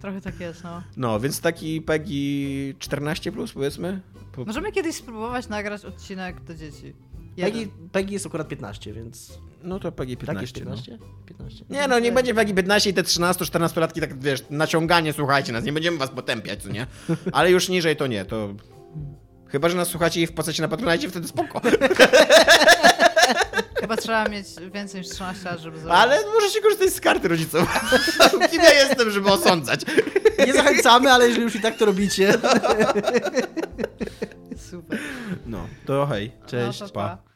Trochę 0.00 0.20
tak 0.20 0.40
jest, 0.40 0.64
no. 0.64 0.82
No, 0.96 1.20
więc 1.20 1.40
taki 1.40 1.82
PEGI 1.82 2.74
14 2.78 3.32
plus 3.32 3.52
powiedzmy. 3.52 4.00
Po... 4.32 4.44
Możemy 4.44 4.72
kiedyś 4.72 4.96
spróbować 4.96 5.48
nagrać 5.48 5.84
odcinek 5.84 6.40
do 6.40 6.54
dzieci. 6.54 6.94
Peggy, 7.36 7.58
Jeden. 7.58 7.88
Peggy 7.92 8.12
jest 8.12 8.26
akurat 8.26 8.48
15, 8.48 8.92
więc... 8.92 9.38
No 9.62 9.80
to 9.80 9.92
PEGI 9.92 10.16
Tak 10.16 10.26
15. 10.26 10.60
jest 10.60 10.70
no. 10.70 10.76
15? 10.76 10.98
15. 11.26 11.64
Nie 11.70 11.88
no, 11.88 11.98
niech 11.98 12.14
będzie 12.14 12.34
PEGI 12.34 12.54
15 12.54 12.90
i 12.90 12.94
te 12.94 13.02
13-14-latki, 13.02 14.00
tak 14.00 14.20
wiesz, 14.20 14.44
naciąganie, 14.50 15.12
słuchajcie 15.12 15.52
nas, 15.52 15.64
nie 15.64 15.72
będziemy 15.72 15.98
was 15.98 16.10
potępiać, 16.10 16.62
co 16.62 16.68
nie? 16.68 16.86
Ale 17.32 17.50
już 17.50 17.68
niżej 17.68 17.96
to 17.96 18.06
nie, 18.06 18.24
to... 18.24 18.54
Chyba, 19.48 19.68
że 19.68 19.76
nas 19.76 19.88
słuchacie 19.88 20.20
i 20.20 20.26
wpłacacie 20.26 20.62
na 20.62 20.68
Patronite, 20.68 21.08
wtedy 21.08 21.28
spoko. 21.28 21.60
Chyba 23.80 23.96
trzeba 23.96 24.28
mieć 24.28 24.46
więcej 24.74 25.00
niż 25.00 25.10
13 25.10 25.44
lat, 25.44 25.60
żeby 25.60 25.78
zrobić. 25.78 25.98
Ale 25.98 26.18
możecie 26.34 26.60
korzystać 26.60 26.90
z 26.90 27.00
karty 27.00 27.28
rodziców. 27.28 27.68
Kim 28.50 28.62
ja 28.62 28.72
jestem, 28.72 29.10
żeby 29.10 29.28
osądzać? 29.28 29.80
Nie 30.46 30.52
zachęcamy, 30.52 31.12
ale 31.12 31.26
jeżeli 31.26 31.42
już 31.42 31.54
i 31.54 31.60
tak 31.60 31.76
to 31.76 31.84
robicie... 31.84 32.34
Super. 34.70 34.98
No, 35.46 35.66
to 35.86 36.06
hej. 36.06 36.32
Cześć. 36.46 36.80
No 36.80 36.86
to 36.88 36.94
pa. 36.94 37.08
pa. 37.08 37.22